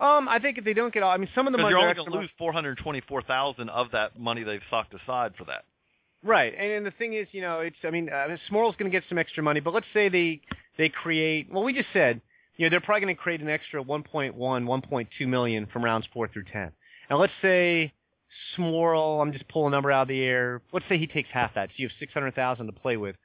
Um, 0.00 0.28
I 0.28 0.38
think 0.38 0.58
if 0.58 0.64
they 0.64 0.74
don't 0.74 0.92
get, 0.92 1.02
I 1.02 1.16
mean, 1.16 1.28
some 1.34 1.46
of 1.46 1.52
the 1.52 1.58
money 1.58 1.70
you're 1.70 1.78
only 1.80 1.94
going 1.94 2.10
to 2.10 2.18
lose 2.18 2.30
four 2.38 2.52
hundred 2.52 2.78
twenty-four 2.78 3.22
thousand 3.22 3.68
of 3.68 3.90
that 3.92 4.18
money 4.18 4.42
they've 4.42 4.62
socked 4.70 4.94
aside 4.94 5.32
for 5.36 5.44
that. 5.44 5.64
Right, 6.24 6.54
and, 6.56 6.72
and 6.72 6.86
the 6.86 6.92
thing 6.92 7.14
is, 7.14 7.26
you 7.32 7.40
know, 7.40 7.60
it's 7.60 7.76
I 7.84 7.90
mean, 7.90 8.08
uh, 8.08 8.36
Smoral's 8.50 8.76
going 8.76 8.90
to 8.90 8.96
get 8.96 9.02
some 9.08 9.18
extra 9.18 9.42
money, 9.42 9.60
but 9.60 9.74
let's 9.74 9.86
say 9.92 10.08
they 10.08 10.40
they 10.78 10.88
create. 10.88 11.48
Well, 11.50 11.64
we 11.64 11.72
just 11.72 11.88
said, 11.92 12.20
you 12.56 12.66
know, 12.66 12.70
they're 12.70 12.80
probably 12.80 13.02
going 13.02 13.16
to 13.16 13.20
create 13.20 13.40
an 13.40 13.48
extra 13.48 13.82
1.1, 13.82 14.36
1.2 14.36 15.28
million 15.28 15.66
from 15.72 15.84
rounds 15.84 16.06
four 16.12 16.28
through 16.28 16.44
ten. 16.44 16.70
And 17.10 17.18
let's 17.18 17.32
say 17.42 17.92
Smorl, 18.56 19.20
I'm 19.20 19.32
just 19.32 19.48
pulling 19.48 19.72
a 19.72 19.76
number 19.76 19.90
out 19.90 20.02
of 20.02 20.08
the 20.08 20.22
air. 20.22 20.62
Let's 20.72 20.86
say 20.88 20.98
he 20.98 21.06
takes 21.06 21.28
half 21.32 21.54
that, 21.54 21.70
so 21.70 21.74
you 21.76 21.88
have 21.88 21.96
600,000 21.98 22.66
to 22.66 22.72
play 22.72 22.96
with. 22.96 23.16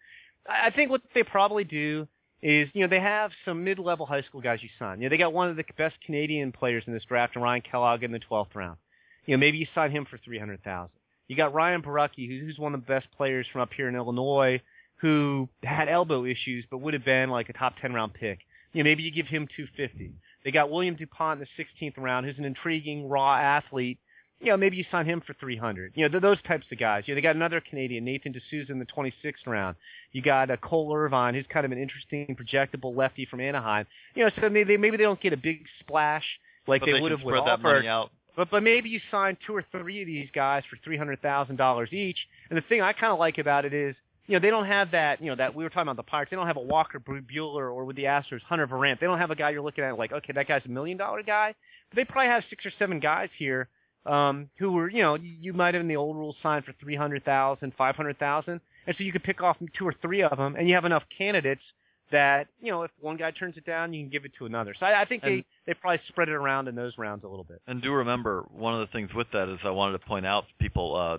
I 0.49 0.71
think 0.71 0.89
what 0.89 1.01
they 1.13 1.23
probably 1.23 1.63
do 1.63 2.07
is, 2.41 2.69
you 2.73 2.81
know, 2.81 2.87
they 2.87 2.99
have 2.99 3.31
some 3.45 3.63
mid-level 3.63 4.05
high 4.05 4.21
school 4.23 4.41
guys 4.41 4.59
you 4.61 4.69
sign. 4.79 5.01
You 5.01 5.05
know, 5.05 5.09
they 5.09 5.17
got 5.17 5.33
one 5.33 5.49
of 5.49 5.55
the 5.55 5.63
best 5.77 5.95
Canadian 6.05 6.51
players 6.51 6.83
in 6.87 6.93
this 6.93 7.03
draft, 7.05 7.35
Ryan 7.35 7.61
Kellogg, 7.61 8.03
in 8.03 8.11
the 8.11 8.19
12th 8.19 8.55
round. 8.55 8.77
You 9.25 9.35
know, 9.35 9.39
maybe 9.39 9.57
you 9.57 9.67
sign 9.75 9.91
him 9.91 10.05
for 10.09 10.17
300,000. 10.17 10.89
You 11.27 11.35
got 11.35 11.53
Ryan 11.53 11.81
Borucki, 11.81 12.27
who's 12.27 12.57
one 12.57 12.73
of 12.73 12.81
the 12.81 12.87
best 12.87 13.07
players 13.17 13.45
from 13.51 13.61
up 13.61 13.73
here 13.75 13.89
in 13.89 13.95
Illinois, 13.95 14.61
who 14.97 15.47
had 15.63 15.89
elbow 15.89 16.25
issues 16.25 16.65
but 16.69 16.79
would 16.79 16.93
have 16.93 17.05
been 17.05 17.29
like 17.29 17.49
a 17.49 17.53
top 17.53 17.75
10 17.81 17.93
round 17.93 18.13
pick. 18.13 18.39
You 18.73 18.83
know, 18.83 18.89
maybe 18.89 19.03
you 19.03 19.11
give 19.11 19.27
him 19.27 19.47
250. 19.55 20.13
They 20.43 20.51
got 20.51 20.69
William 20.69 20.95
DuPont 20.95 21.41
in 21.41 21.47
the 21.57 21.63
16th 21.63 21.97
round, 21.97 22.25
who's 22.25 22.37
an 22.37 22.45
intriguing 22.45 23.09
raw 23.09 23.35
athlete. 23.35 23.97
You 24.39 24.51
know, 24.51 24.57
maybe 24.57 24.77
you 24.77 24.85
sign 24.91 25.05
him 25.07 25.21
for 25.25 25.33
300. 25.33 25.93
You 25.95 26.07
know, 26.07 26.19
those 26.19 26.41
types 26.43 26.65
of 26.71 26.77
guys. 26.77 27.03
You 27.05 27.13
know, 27.13 27.17
they 27.17 27.23
got 27.23 27.35
another 27.35 27.59
Canadian, 27.59 28.05
Nathan 28.05 28.33
D'Souza, 28.33 28.71
in 28.71 28.77
the 28.77 28.85
26th 28.85 29.47
round. 29.47 29.75
You 30.11 30.21
got 30.21 30.51
uh, 30.51 30.57
Cole 30.57 30.95
Irvine, 30.95 31.33
who's 31.33 31.45
kind 31.49 31.65
of 31.65 31.71
an 31.71 31.79
interesting, 31.79 32.35
projectable 32.39 32.95
lefty 32.95 33.25
from 33.25 33.41
Anaheim. 33.41 33.87
You 34.13 34.25
know, 34.25 34.31
so 34.39 34.47
maybe, 34.49 34.77
maybe 34.77 34.97
they 34.97 35.03
don't 35.03 35.19
get 35.19 35.33
a 35.33 35.37
big 35.37 35.65
splash 35.79 36.23
like 36.67 36.85
they, 36.85 36.93
they 36.93 37.01
would 37.01 37.11
have 37.11 37.23
with 37.23 37.33
spread 37.35 37.47
that 37.47 37.61
money 37.61 37.87
out. 37.87 38.11
But 38.37 38.51
but 38.51 38.63
maybe 38.63 38.87
you 38.87 39.01
sign 39.11 39.35
two 39.45 39.55
or 39.55 39.65
three 39.71 40.01
of 40.01 40.07
these 40.07 40.29
guys 40.33 40.63
for 40.69 40.77
three 40.83 40.95
hundred 40.95 41.21
thousand 41.21 41.57
dollars 41.57 41.91
each. 41.91 42.19
And 42.49 42.57
the 42.57 42.61
thing 42.61 42.81
I 42.81 42.93
kind 42.93 43.11
of 43.11 43.19
like 43.19 43.39
about 43.39 43.65
it 43.65 43.73
is, 43.73 43.95
you 44.27 44.33
know, 44.35 44.39
they 44.39 44.51
don't 44.51 44.67
have 44.67 44.91
that. 44.91 45.21
You 45.21 45.31
know, 45.31 45.35
that 45.35 45.55
we 45.55 45.63
were 45.63 45.69
talking 45.69 45.89
about 45.89 45.97
the 45.97 46.03
Pirates. 46.03 46.29
They 46.29 46.37
don't 46.37 46.47
have 46.47 46.55
a 46.55 46.61
Walker 46.61 46.99
Buehler 46.99 47.73
or 47.73 47.83
with 47.83 47.95
the 47.95 48.03
Astros, 48.03 48.41
Hunter 48.43 48.67
Virant. 48.67 48.99
They 48.99 49.07
don't 49.07 49.17
have 49.17 49.31
a 49.31 49.35
guy 49.35 49.49
you're 49.49 49.63
looking 49.63 49.83
at 49.83 49.97
like, 49.97 50.13
okay, 50.13 50.33
that 50.33 50.47
guy's 50.47 50.61
a 50.65 50.69
million 50.69 50.97
dollar 50.97 51.23
guy. 51.23 51.55
But 51.89 51.95
they 51.95 52.05
probably 52.05 52.29
have 52.29 52.43
six 52.49 52.63
or 52.65 52.71
seven 52.77 52.99
guys 52.99 53.29
here 53.39 53.69
um, 54.05 54.49
who 54.59 54.71
were, 54.71 54.89
you 54.89 55.01
know, 55.01 55.15
you 55.15 55.53
might 55.53 55.73
have 55.73 55.81
in 55.81 55.87
the 55.87 55.95
old 55.95 56.15
rules 56.15 56.35
signed 56.43 56.63
for 56.63 56.73
three 56.79 56.95
hundred 56.95 57.25
thousand, 57.25 57.73
five 57.75 57.95
hundred 57.95 58.19
thousand, 58.19 58.61
and 58.85 58.95
so 58.95 59.03
you 59.03 59.11
could 59.11 59.23
pick 59.23 59.41
off 59.41 59.57
two 59.77 59.87
or 59.87 59.95
three 59.99 60.21
of 60.21 60.37
them, 60.37 60.55
and 60.55 60.69
you 60.69 60.75
have 60.75 60.85
enough 60.85 61.03
candidates 61.17 61.63
that 62.11 62.47
you 62.61 62.71
know 62.71 62.83
if 62.83 62.91
one 63.01 63.17
guy 63.17 63.31
turns 63.31 63.57
it 63.57 63.65
down, 63.65 63.93
you 63.93 64.01
can 64.03 64.09
give 64.09 64.25
it 64.25 64.31
to 64.39 64.45
another. 64.45 64.73
So 64.79 64.85
I, 64.85 65.01
I 65.01 65.05
think 65.05 65.23
And- 65.23 65.39
they 65.39 65.45
they 65.65 65.73
probably 65.73 65.99
spread 66.07 66.29
it 66.29 66.33
around 66.33 66.67
in 66.67 66.75
those 66.75 66.97
rounds 66.97 67.23
a 67.23 67.27
little 67.27 67.43
bit. 67.43 67.61
And 67.67 67.81
do 67.81 67.91
remember, 67.91 68.45
one 68.51 68.73
of 68.73 68.79
the 68.79 68.87
things 68.87 69.13
with 69.13 69.27
that 69.33 69.49
is 69.49 69.59
I 69.63 69.71
wanted 69.71 69.93
to 69.99 70.05
point 70.05 70.25
out 70.25 70.45
people 70.59 70.95
uh, 70.95 71.17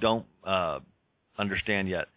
don't 0.00 0.26
uh, 0.44 0.80
understand 1.38 1.88
yet. 1.88 2.08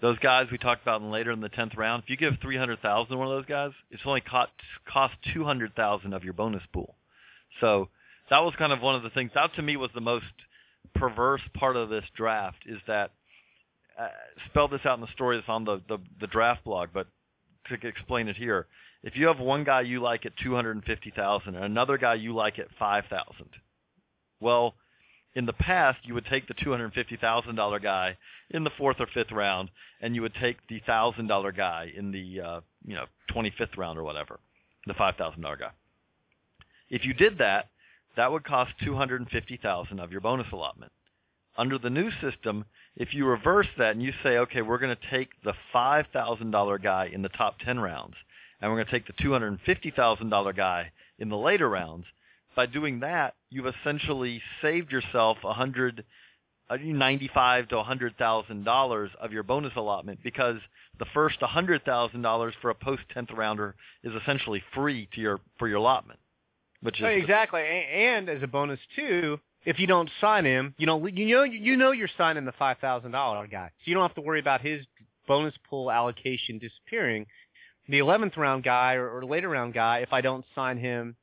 Those 0.00 0.18
guys 0.18 0.48
we 0.50 0.58
talked 0.58 0.82
about 0.82 1.00
in 1.00 1.10
later 1.10 1.30
in 1.30 1.40
the 1.40 1.48
tenth 1.48 1.76
round, 1.76 2.02
if 2.02 2.10
you 2.10 2.16
give 2.16 2.34
three 2.42 2.56
hundred 2.56 2.80
thousand 2.80 3.12
to 3.12 3.16
one 3.18 3.28
of 3.28 3.32
those 3.34 3.46
guys, 3.46 3.70
it's 3.90 4.02
only 4.04 4.20
cost 4.20 4.50
cost 4.86 5.14
two 5.32 5.44
hundred 5.44 5.74
thousand 5.74 6.12
of 6.12 6.24
your 6.24 6.32
bonus 6.32 6.62
pool. 6.72 6.94
So 7.60 7.88
that 8.28 8.40
was 8.40 8.54
kind 8.58 8.72
of 8.72 8.80
one 8.82 8.94
of 8.94 9.02
the 9.02 9.10
things. 9.10 9.30
That 9.34 9.54
to 9.54 9.62
me 9.62 9.76
was 9.76 9.90
the 9.94 10.00
most 10.00 10.24
perverse 10.94 11.40
part 11.54 11.76
of 11.76 11.88
this 11.88 12.04
draft 12.16 12.58
is 12.66 12.78
that 12.86 13.12
uh, 13.98 14.08
spell 14.50 14.68
this 14.68 14.80
out 14.84 14.94
in 14.98 15.00
the 15.00 15.12
story 15.12 15.36
that's 15.36 15.48
on 15.48 15.64
the, 15.64 15.80
the 15.88 15.98
the 16.20 16.26
draft 16.26 16.64
blog, 16.64 16.88
but 16.92 17.06
to 17.68 17.86
explain 17.86 18.28
it 18.28 18.36
here, 18.36 18.66
if 19.02 19.16
you 19.16 19.26
have 19.26 19.38
one 19.38 19.64
guy 19.64 19.80
you 19.82 20.00
like 20.00 20.26
at 20.26 20.36
two 20.36 20.54
hundred 20.54 20.76
and 20.76 21.56
another 21.56 21.98
guy 21.98 22.14
you 22.14 22.34
like 22.34 22.58
at 22.58 22.68
five 22.78 23.04
thousand, 23.06 23.50
well, 24.40 24.74
in 25.34 25.46
the 25.46 25.52
past 25.52 25.98
you 26.04 26.14
would 26.14 26.26
take 26.26 26.46
the 26.46 26.54
two 26.54 26.70
hundred 26.70 26.92
fifty 26.92 27.16
thousand 27.16 27.56
dollar 27.56 27.80
guy 27.80 28.16
in 28.50 28.64
the 28.64 28.70
fourth 28.78 28.96
or 29.00 29.06
fifth 29.06 29.32
round, 29.32 29.70
and 30.00 30.14
you 30.14 30.22
would 30.22 30.34
take 30.34 30.56
the 30.68 30.80
thousand 30.86 31.26
dollar 31.26 31.52
guy 31.52 31.92
in 31.96 32.12
the 32.12 32.40
uh, 32.40 32.60
you 32.84 32.94
know 32.94 33.06
twenty 33.28 33.52
fifth 33.56 33.76
round 33.76 33.98
or 33.98 34.02
whatever, 34.02 34.38
the 34.86 34.94
five 34.94 35.16
thousand 35.16 35.42
dollar 35.42 35.56
guy. 35.56 35.70
If 36.90 37.04
you 37.04 37.14
did 37.14 37.38
that, 37.38 37.70
that 38.16 38.30
would 38.30 38.44
cost 38.44 38.72
two 38.84 38.94
hundred 38.94 39.20
and 39.20 39.30
fifty 39.30 39.56
thousand 39.56 40.00
of 40.00 40.12
your 40.12 40.20
bonus 40.20 40.46
allotment. 40.52 40.92
Under 41.56 41.78
the 41.78 41.90
new 41.90 42.10
system, 42.20 42.64
if 42.96 43.12
you 43.12 43.26
reverse 43.26 43.66
that 43.78 43.92
and 43.92 44.02
you 44.02 44.12
say, 44.22 44.38
okay, 44.38 44.62
we're 44.62 44.78
going 44.78 44.96
to 44.96 45.10
take 45.10 45.28
the 45.44 45.54
five 45.72 46.06
thousand 46.12 46.50
dollar 46.50 46.78
guy 46.78 47.10
in 47.12 47.22
the 47.22 47.28
top 47.30 47.58
ten 47.64 47.78
rounds, 47.78 48.14
and 48.60 48.70
we're 48.70 48.76
going 48.76 48.86
to 48.86 48.92
take 48.92 49.06
the 49.06 49.22
two 49.22 49.32
hundred 49.32 49.48
and 49.48 49.60
fifty 49.66 49.90
thousand 49.90 50.30
dollar 50.30 50.52
guy 50.52 50.92
in 51.18 51.28
the 51.28 51.36
later 51.36 51.68
rounds. 51.68 52.04
By 52.54 52.66
doing 52.66 53.00
that, 53.00 53.34
you've 53.50 53.66
essentially 53.66 54.42
saved 54.60 54.92
yourself 54.92 55.38
a 55.44 55.52
hundred, 55.54 56.04
uh, 56.68 56.76
ninety-five 56.82 57.68
to 57.68 57.78
a 57.78 57.82
hundred 57.82 58.16
thousand 58.18 58.64
dollars 58.64 59.10
of 59.20 59.32
your 59.32 59.42
bonus 59.42 59.72
allotment 59.76 60.20
because 60.22 60.58
the 60.98 61.06
first 61.14 61.36
a 61.40 61.46
hundred 61.46 61.84
thousand 61.84 62.22
dollars 62.22 62.54
for 62.60 62.70
a 62.70 62.74
post 62.74 63.02
tenth 63.12 63.30
rounder 63.30 63.74
is 64.04 64.12
essentially 64.20 64.62
free 64.74 65.08
to 65.14 65.20
your 65.20 65.40
for 65.58 65.66
your 65.68 65.78
allotment, 65.78 66.18
which 66.82 67.00
is 67.00 67.06
exactly, 67.06 67.62
and 67.62 68.28
as 68.28 68.42
a 68.42 68.46
bonus 68.46 68.80
too, 68.96 69.38
if 69.64 69.78
you 69.78 69.86
don't 69.86 70.10
sign 70.20 70.44
him, 70.44 70.74
you 70.78 70.86
know 70.86 71.06
you 71.06 71.26
know 71.26 71.44
you 71.44 71.76
know 71.76 71.92
you're 71.92 72.08
signing 72.18 72.44
the 72.44 72.52
five 72.52 72.78
thousand 72.78 73.12
dollar 73.12 73.46
guy, 73.46 73.68
so 73.68 73.82
you 73.84 73.94
don't 73.94 74.02
have 74.02 74.14
to 74.14 74.20
worry 74.20 74.40
about 74.40 74.60
his 74.60 74.84
bonus 75.26 75.54
pool 75.68 75.90
allocation 75.90 76.58
disappearing. 76.58 77.26
The 77.88 77.98
eleventh 77.98 78.36
round 78.36 78.64
guy 78.64 78.94
or, 78.94 79.08
or 79.08 79.24
later 79.24 79.48
round 79.48 79.74
guy, 79.74 79.98
if 79.98 80.12
I 80.12 80.20
don't 80.20 80.44
sign 80.54 80.78
him, 80.78 81.16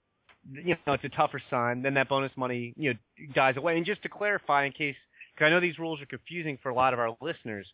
you 0.52 0.76
know 0.86 0.94
it's 0.94 1.04
a 1.04 1.10
tougher 1.10 1.42
sign. 1.50 1.82
Then 1.82 1.94
that 1.96 2.10
bonus 2.10 2.32
money 2.36 2.74
you 2.78 2.94
know 2.94 3.00
dies 3.34 3.58
away. 3.58 3.78
And 3.78 3.86
just 3.86 4.04
to 4.04 4.10
clarify, 4.10 4.66
in 4.66 4.72
case 4.72 4.96
because 5.36 5.48
I 5.48 5.50
know 5.50 5.60
these 5.60 5.80
rules 5.80 6.02
are 6.02 6.06
confusing 6.06 6.58
for 6.62 6.70
a 6.70 6.76
lot 6.76 6.94
of 6.94 7.00
our 7.00 7.16
listeners, 7.22 7.68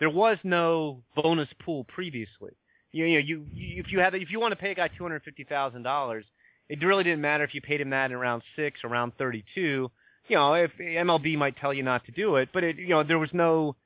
there 0.00 0.10
was 0.10 0.38
no 0.44 1.02
bonus 1.16 1.48
pool 1.64 1.84
previously. 1.84 2.52
You, 2.92 3.06
you 3.06 3.14
know 3.14 3.24
you, 3.26 3.46
you 3.54 3.80
if 3.80 3.92
you 3.92 4.00
had 4.00 4.14
if 4.14 4.30
you 4.30 4.40
want 4.40 4.52
to 4.52 4.56
pay 4.56 4.70
a 4.70 4.74
guy 4.74 4.88
two 4.88 5.02
hundred 5.02 5.22
fifty 5.24 5.44
thousand 5.44 5.82
dollars 5.82 6.24
it 6.68 6.82
really 6.82 7.04
didn't 7.04 7.20
matter 7.20 7.44
if 7.44 7.54
you 7.54 7.60
paid 7.60 7.80
him 7.82 7.90
that 7.90 8.10
in 8.10 8.16
round 8.16 8.42
six 8.56 8.80
or 8.82 8.88
round 8.88 9.12
32. 9.18 9.90
You 10.28 10.36
know, 10.36 10.54
if 10.54 10.70
MLB 10.78 11.36
might 11.36 11.56
tell 11.56 11.74
you 11.74 11.82
not 11.82 12.04
to 12.06 12.12
do 12.12 12.36
it, 12.36 12.50
but 12.52 12.64
it, 12.64 12.76
you 12.76 12.88
know, 12.88 13.02
there 13.02 13.18
was 13.18 13.30
no 13.32 13.76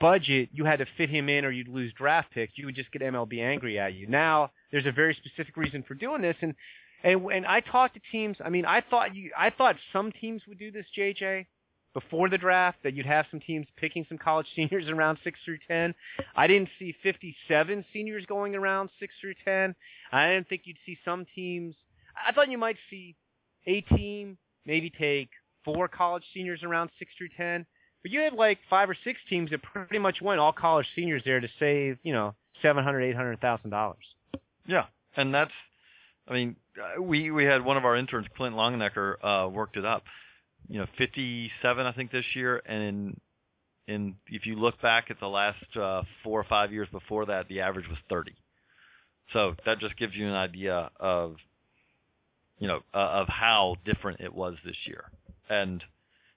budget. 0.00 0.50
You 0.52 0.64
had 0.64 0.78
to 0.80 0.86
fit 0.96 1.10
him 1.10 1.28
in 1.28 1.44
or 1.44 1.50
you'd 1.50 1.68
lose 1.68 1.92
draft 1.94 2.32
picks. 2.32 2.56
You 2.56 2.66
would 2.66 2.74
just 2.74 2.92
get 2.92 3.02
MLB 3.02 3.40
angry 3.40 3.78
at 3.78 3.94
you. 3.94 4.06
Now, 4.06 4.50
there's 4.70 4.86
a 4.86 4.92
very 4.92 5.14
specific 5.14 5.56
reason 5.56 5.82
for 5.86 5.94
doing 5.94 6.22
this. 6.22 6.36
And, 6.40 6.54
and 7.02 7.24
when 7.24 7.44
I 7.44 7.60
talked 7.60 7.94
to 7.94 8.00
teams, 8.12 8.36
I 8.44 8.50
mean, 8.50 8.66
I 8.66 8.82
thought 8.88 9.14
you, 9.14 9.30
I 9.36 9.50
thought 9.50 9.76
some 9.92 10.12
teams 10.12 10.42
would 10.46 10.58
do 10.58 10.70
this, 10.70 10.86
JJ, 10.96 11.46
before 11.92 12.28
the 12.28 12.38
draft, 12.38 12.78
that 12.84 12.94
you'd 12.94 13.06
have 13.06 13.26
some 13.30 13.40
teams 13.40 13.66
picking 13.76 14.06
some 14.08 14.18
college 14.18 14.46
seniors 14.56 14.86
in 14.86 14.96
round 14.96 15.18
six 15.24 15.38
through 15.44 15.58
10. 15.66 15.94
I 16.36 16.46
didn't 16.46 16.68
see 16.78 16.94
57 17.02 17.84
seniors 17.92 18.26
going 18.26 18.54
around 18.54 18.90
six 19.00 19.14
through 19.20 19.34
10. 19.44 19.74
I 20.12 20.28
didn't 20.28 20.48
think 20.48 20.62
you'd 20.66 20.76
see 20.86 20.98
some 21.04 21.26
teams 21.34 21.74
I 22.26 22.32
thought 22.32 22.50
you 22.50 22.58
might 22.58 22.76
see 22.88 23.16
a 23.66 23.80
team 23.80 24.38
maybe 24.66 24.90
take 24.90 25.30
four 25.64 25.88
college 25.88 26.24
seniors 26.34 26.62
around 26.62 26.90
six 26.98 27.10
through 27.16 27.28
ten, 27.36 27.66
but 28.02 28.10
you 28.10 28.20
had 28.20 28.32
like 28.32 28.58
five 28.68 28.88
or 28.88 28.96
six 29.04 29.20
teams 29.28 29.50
that 29.50 29.62
pretty 29.62 29.98
much 29.98 30.20
went 30.22 30.40
all 30.40 30.52
college 30.52 30.86
seniors 30.94 31.22
there 31.24 31.40
to 31.40 31.48
save 31.58 31.98
you 32.02 32.12
know 32.12 32.34
seven 32.62 32.84
hundred, 32.84 33.02
eight 33.02 33.16
hundred 33.16 33.40
thousand 33.40 33.70
dollars. 33.70 34.04
Yeah, 34.66 34.86
and 35.16 35.34
that's, 35.34 35.52
I 36.28 36.34
mean, 36.34 36.56
uh, 36.78 37.02
we 37.02 37.30
we 37.30 37.44
had 37.44 37.64
one 37.64 37.76
of 37.76 37.84
our 37.84 37.96
interns, 37.96 38.26
Clint 38.36 38.54
Longenecker, 38.54 39.14
uh, 39.22 39.48
worked 39.48 39.76
it 39.76 39.84
up. 39.84 40.04
You 40.68 40.78
know, 40.78 40.86
57, 40.98 41.86
I 41.86 41.92
think, 41.92 42.12
this 42.12 42.24
year, 42.34 42.62
and 42.64 42.82
in, 42.82 43.20
in 43.88 44.14
if 44.28 44.46
you 44.46 44.54
look 44.54 44.80
back 44.80 45.10
at 45.10 45.18
the 45.18 45.26
last 45.26 45.64
uh, 45.76 46.02
four 46.22 46.38
or 46.38 46.44
five 46.44 46.72
years 46.72 46.86
before 46.92 47.26
that, 47.26 47.48
the 47.48 47.60
average 47.60 47.88
was 47.88 47.98
30. 48.08 48.32
So 49.32 49.56
that 49.66 49.80
just 49.80 49.96
gives 49.96 50.14
you 50.14 50.28
an 50.28 50.34
idea 50.34 50.90
of, 51.00 51.36
you 52.58 52.68
know, 52.68 52.80
uh, 52.94 52.98
of 52.98 53.28
how 53.28 53.76
different 53.84 54.20
it 54.20 54.32
was 54.32 54.54
this 54.64 54.76
year, 54.84 55.04
and. 55.50 55.82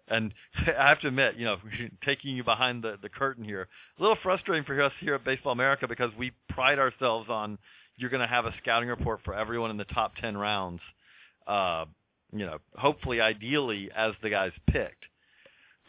And 0.09 0.34
I 0.78 0.89
have 0.89 0.99
to 0.99 1.07
admit, 1.07 1.38
you 1.38 1.45
know, 1.45 1.55
taking 2.05 2.36
you 2.36 2.43
behind 2.43 2.84
the, 2.84 2.97
the 3.01 3.07
curtain 3.07 3.45
here, 3.45 3.70
a 3.97 4.01
little 4.01 4.18
frustrating 4.22 4.66
for 4.66 4.80
us 4.82 4.91
here 4.99 5.16
at 5.16 5.24
Baseball 5.24 5.53
America 5.53 5.88
because 5.88 6.11
we 6.20 6.34
pride 6.49 6.78
ourselves 6.78 7.30
on 7.30 7.57
you're 7.97 8.09
going 8.09 8.22
to 8.22 8.28
have 8.28 8.45
a 8.45 8.53
scouting 8.61 8.89
report 8.89 9.20
for 9.24 9.34
everyone 9.34 9.70
in 9.72 9.78
the 9.78 9.86
top 9.86 10.14
10 10.18 10.38
rounds, 10.38 10.82
uh, 11.47 11.86
you 12.32 12.45
know, 12.45 12.57
hopefully, 12.76 13.22
ideally, 13.22 13.89
as 13.95 14.14
the 14.22 14.30
guys 14.30 14.51
picked. 14.68 15.05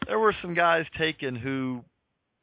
There 0.07 0.19
were 0.19 0.35
some 0.41 0.53
guys 0.53 0.85
taken 0.97 1.35
who, 1.35 1.83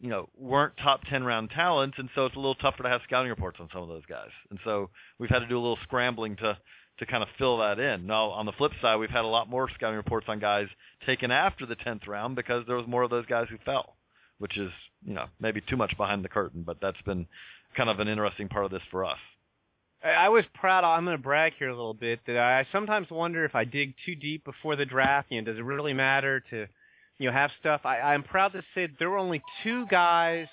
you 0.01 0.09
know, 0.09 0.28
weren't 0.37 0.72
top 0.83 1.03
10 1.09 1.22
round 1.22 1.51
talents, 1.51 1.97
and 1.99 2.09
so 2.14 2.26
it's 2.26 2.35
a 2.35 2.39
little 2.39 2.57
tougher 2.57 2.83
to 2.83 2.89
have 2.89 3.03
scouting 3.05 3.30
reports 3.30 3.59
on 3.61 3.68
some 3.72 3.83
of 3.83 3.89
those 3.89 4.07
guys. 4.09 4.30
And 4.51 4.59
so 4.64 4.91
we've 5.18 5.30
had 5.30 5.41
to 5.41 5.47
do 5.47 5.57
a 5.57 5.61
little 5.61 5.78
scrambling 5.85 6.37
to 6.37 6.59
to 7.03 7.07
kind 7.07 7.22
of 7.22 7.28
fill 7.36 7.59
that 7.59 7.80
in. 7.80 8.07
Now, 8.07 8.30
on 8.30 8.46
the 8.46 8.53
flip 8.53 8.72
side, 8.80 8.96
we've 8.96 9.11
had 9.11 9.24
a 9.24 9.28
lot 9.28 9.50
more 9.50 9.68
scouting 9.74 9.96
reports 9.96 10.26
on 10.28 10.38
guys 10.38 10.68
taken 11.05 11.30
after 11.32 11.66
the 11.66 11.74
10th 11.74 12.07
round 12.07 12.36
because 12.36 12.64
there 12.66 12.76
was 12.76 12.86
more 12.86 13.03
of 13.03 13.11
those 13.11 13.26
guys 13.26 13.46
who 13.50 13.59
fell, 13.64 13.96
which 14.38 14.57
is, 14.57 14.70
you 15.05 15.12
know, 15.12 15.26
maybe 15.40 15.61
too 15.61 15.76
much 15.76 15.96
behind 15.96 16.24
the 16.24 16.28
curtain, 16.28 16.62
but 16.64 16.78
that's 16.80 17.00
been 17.03 17.26
kind 17.76 17.90
of 17.90 17.98
an 17.98 18.07
interesting 18.07 18.48
part 18.48 18.64
of 18.64 18.70
this 18.70 18.82
for 18.90 19.05
us. 19.05 19.18
I 20.05 20.28
was 20.28 20.44
proud. 20.55 20.84
I'm 20.84 21.05
going 21.05 21.16
to 21.16 21.22
brag 21.22 21.55
here 21.59 21.68
a 21.68 21.76
little 21.76 21.94
bit 21.94 22.20
that 22.26 22.36
I 22.36 22.66
sometimes 22.72 23.09
wonder 23.11 23.44
if 23.44 23.55
I 23.55 23.64
dig 23.64 23.94
too 24.05 24.14
deep 24.14 24.44
before 24.44 24.76
the 24.76 24.86
draft. 24.86 25.28
You 25.30 25.42
know, 25.42 25.50
does 25.50 25.59
it 25.59 25.64
really 25.64 25.92
matter 25.92 26.40
to, 26.50 26.66
you 27.18 27.26
know, 27.26 27.32
have 27.32 27.50
stuff? 27.61 27.82
I, 27.84 28.00
I'm 28.00 28.22
proud 28.22 28.53
to 28.53 28.62
say 28.74 28.88
there 28.98 29.11
were 29.11 29.18
only 29.18 29.42
two 29.62 29.86
guys. 29.86 30.46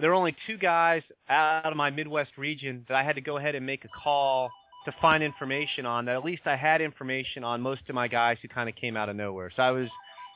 There 0.00 0.10
were 0.10 0.16
only 0.16 0.36
two 0.46 0.58
guys 0.58 1.02
out 1.28 1.66
of 1.66 1.76
my 1.76 1.90
Midwest 1.90 2.32
region 2.38 2.84
that 2.88 2.96
I 2.96 3.02
had 3.02 3.16
to 3.16 3.20
go 3.20 3.36
ahead 3.36 3.54
and 3.54 3.66
make 3.66 3.84
a 3.84 3.88
call 3.88 4.50
to 4.84 4.94
find 5.00 5.22
information 5.22 5.86
on. 5.86 6.04
That 6.06 6.16
at 6.16 6.24
least 6.24 6.42
I 6.46 6.56
had 6.56 6.80
information 6.80 7.44
on 7.44 7.60
most 7.60 7.82
of 7.88 7.94
my 7.94 8.08
guys 8.08 8.38
who 8.42 8.48
kind 8.48 8.68
of 8.68 8.74
came 8.76 8.96
out 8.96 9.08
of 9.08 9.16
nowhere. 9.16 9.50
So 9.54 9.62
I 9.62 9.70
was, 9.70 9.88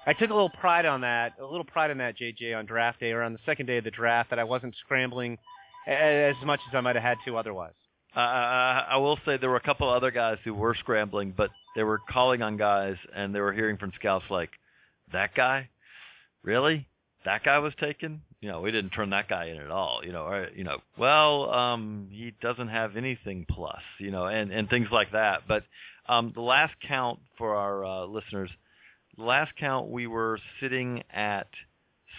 I 0.07 0.13
took 0.13 0.31
a 0.31 0.35
little 0.35 0.51
pride 0.51 0.87
on 0.87 1.01
that, 1.03 1.35
a 1.41 1.45
little 1.45 1.65
pride 1.65 1.91
in 1.91 1.99
that, 1.99 2.17
JJ, 2.19 2.57
on 2.57 2.67
draft 2.67 3.01
day 3.01 3.13
or 3.13 3.23
on 3.23 3.33
the 3.33 3.39
second 3.47 3.67
day 3.67 3.79
of 3.79 3.85
the 3.85 3.91
draft 3.91 4.31
that 4.31 4.39
I 4.39 4.45
wasn't 4.45 4.75
scrambling 4.85 5.39
as 5.87 6.35
much 6.45 6.61
as 6.69 6.75
I 6.75 6.81
might 6.81 6.97
have 6.97 7.05
had 7.05 7.19
to 7.27 7.37
otherwise. 7.37 7.75
Uh, 8.17 8.21
I 8.21 8.87
I 8.93 8.97
will 8.97 9.19
say 9.27 9.37
there 9.37 9.51
were 9.51 9.57
a 9.57 9.61
couple 9.61 9.89
other 9.89 10.11
guys 10.11 10.39
who 10.43 10.55
were 10.55 10.75
scrambling, 10.75 11.35
but 11.37 11.51
they 11.75 11.83
were 11.83 12.01
calling 12.11 12.41
on 12.41 12.57
guys, 12.57 12.97
and 13.15 13.35
they 13.35 13.41
were 13.41 13.53
hearing 13.53 13.77
from 13.77 13.93
scouts 13.95 14.25
like, 14.31 14.51
"That 15.13 15.35
guy, 15.35 15.69
really? 16.43 16.89
That 17.27 17.45
guy 17.45 17.59
was 17.59 17.75
taken? 17.79 18.23
You 18.41 18.51
know, 18.51 18.61
we 18.61 18.70
didn't 18.70 18.91
turn 18.91 19.11
that 19.11 19.28
guy 19.28 19.47
in 19.47 19.57
at 19.57 19.70
all. 19.70 20.03
You 20.05 20.12
know, 20.12 20.24
or 20.26 20.49
you 20.55 20.64
know, 20.64 20.78
well, 20.99 21.51
um, 21.53 22.09
he 22.11 22.34
doesn't 22.41 22.68
have 22.68 22.97
anything 22.97 23.47
plus. 23.49 23.80
You 23.99 24.11
know, 24.11 24.26
and 24.26 24.53
and 24.53 24.68
things 24.68 24.89
like 24.93 25.12
that. 25.12 25.43
But 25.49 25.64
um, 26.09 26.32
the 26.34 26.43
last 26.43 26.74
count 26.87 27.18
for 27.39 27.55
our 27.55 27.84
uh, 27.84 28.05
listeners, 28.07 28.51
the 29.16 29.24
last 29.24 29.53
count 29.57 29.89
we 29.89 30.07
were 30.07 30.39
sitting 30.61 31.03
at 31.12 31.49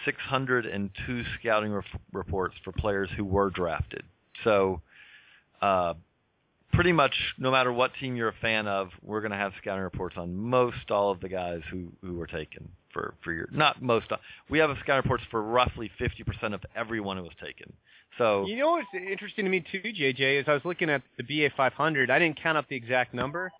602 0.04 1.24
scouting 1.38 1.72
ref- 1.72 1.84
reports 2.12 2.54
for 2.64 2.72
players 2.72 3.08
who 3.16 3.24
were 3.24 3.50
drafted. 3.50 4.02
So 4.44 4.80
uh, 5.60 5.94
pretty 6.72 6.92
much 6.92 7.14
no 7.38 7.50
matter 7.50 7.72
what 7.72 7.92
team 8.00 8.16
you're 8.16 8.28
a 8.28 8.34
fan 8.40 8.66
of, 8.66 8.88
we're 9.02 9.20
going 9.20 9.32
to 9.32 9.36
have 9.36 9.52
scouting 9.60 9.82
reports 9.82 10.16
on 10.16 10.36
most 10.36 10.90
all 10.90 11.10
of 11.10 11.20
the 11.20 11.28
guys 11.28 11.60
who 11.70 11.88
who 12.02 12.16
were 12.16 12.26
taken 12.26 12.68
for 12.92 13.14
for 13.22 13.32
your 13.32 13.48
not 13.50 13.82
most. 13.82 14.06
We 14.48 14.58
have 14.58 14.70
scouting 14.82 15.02
reports 15.02 15.24
for 15.30 15.42
roughly 15.42 15.90
50% 16.00 16.54
of 16.54 16.60
everyone 16.74 17.16
who 17.16 17.24
was 17.24 17.32
taken. 17.42 17.72
So 18.16 18.46
You 18.46 18.56
know 18.56 18.72
what's 18.72 18.88
interesting 18.94 19.44
to 19.44 19.50
me 19.50 19.60
too, 19.60 19.80
JJ, 19.80 20.40
is 20.40 20.44
I 20.48 20.52
was 20.52 20.64
looking 20.64 20.90
at 20.90 21.02
the 21.16 21.22
BA 21.22 21.54
500. 21.56 22.10
I 22.10 22.18
didn't 22.18 22.40
count 22.42 22.58
up 22.58 22.68
the 22.68 22.76
exact 22.76 23.14
number, 23.14 23.52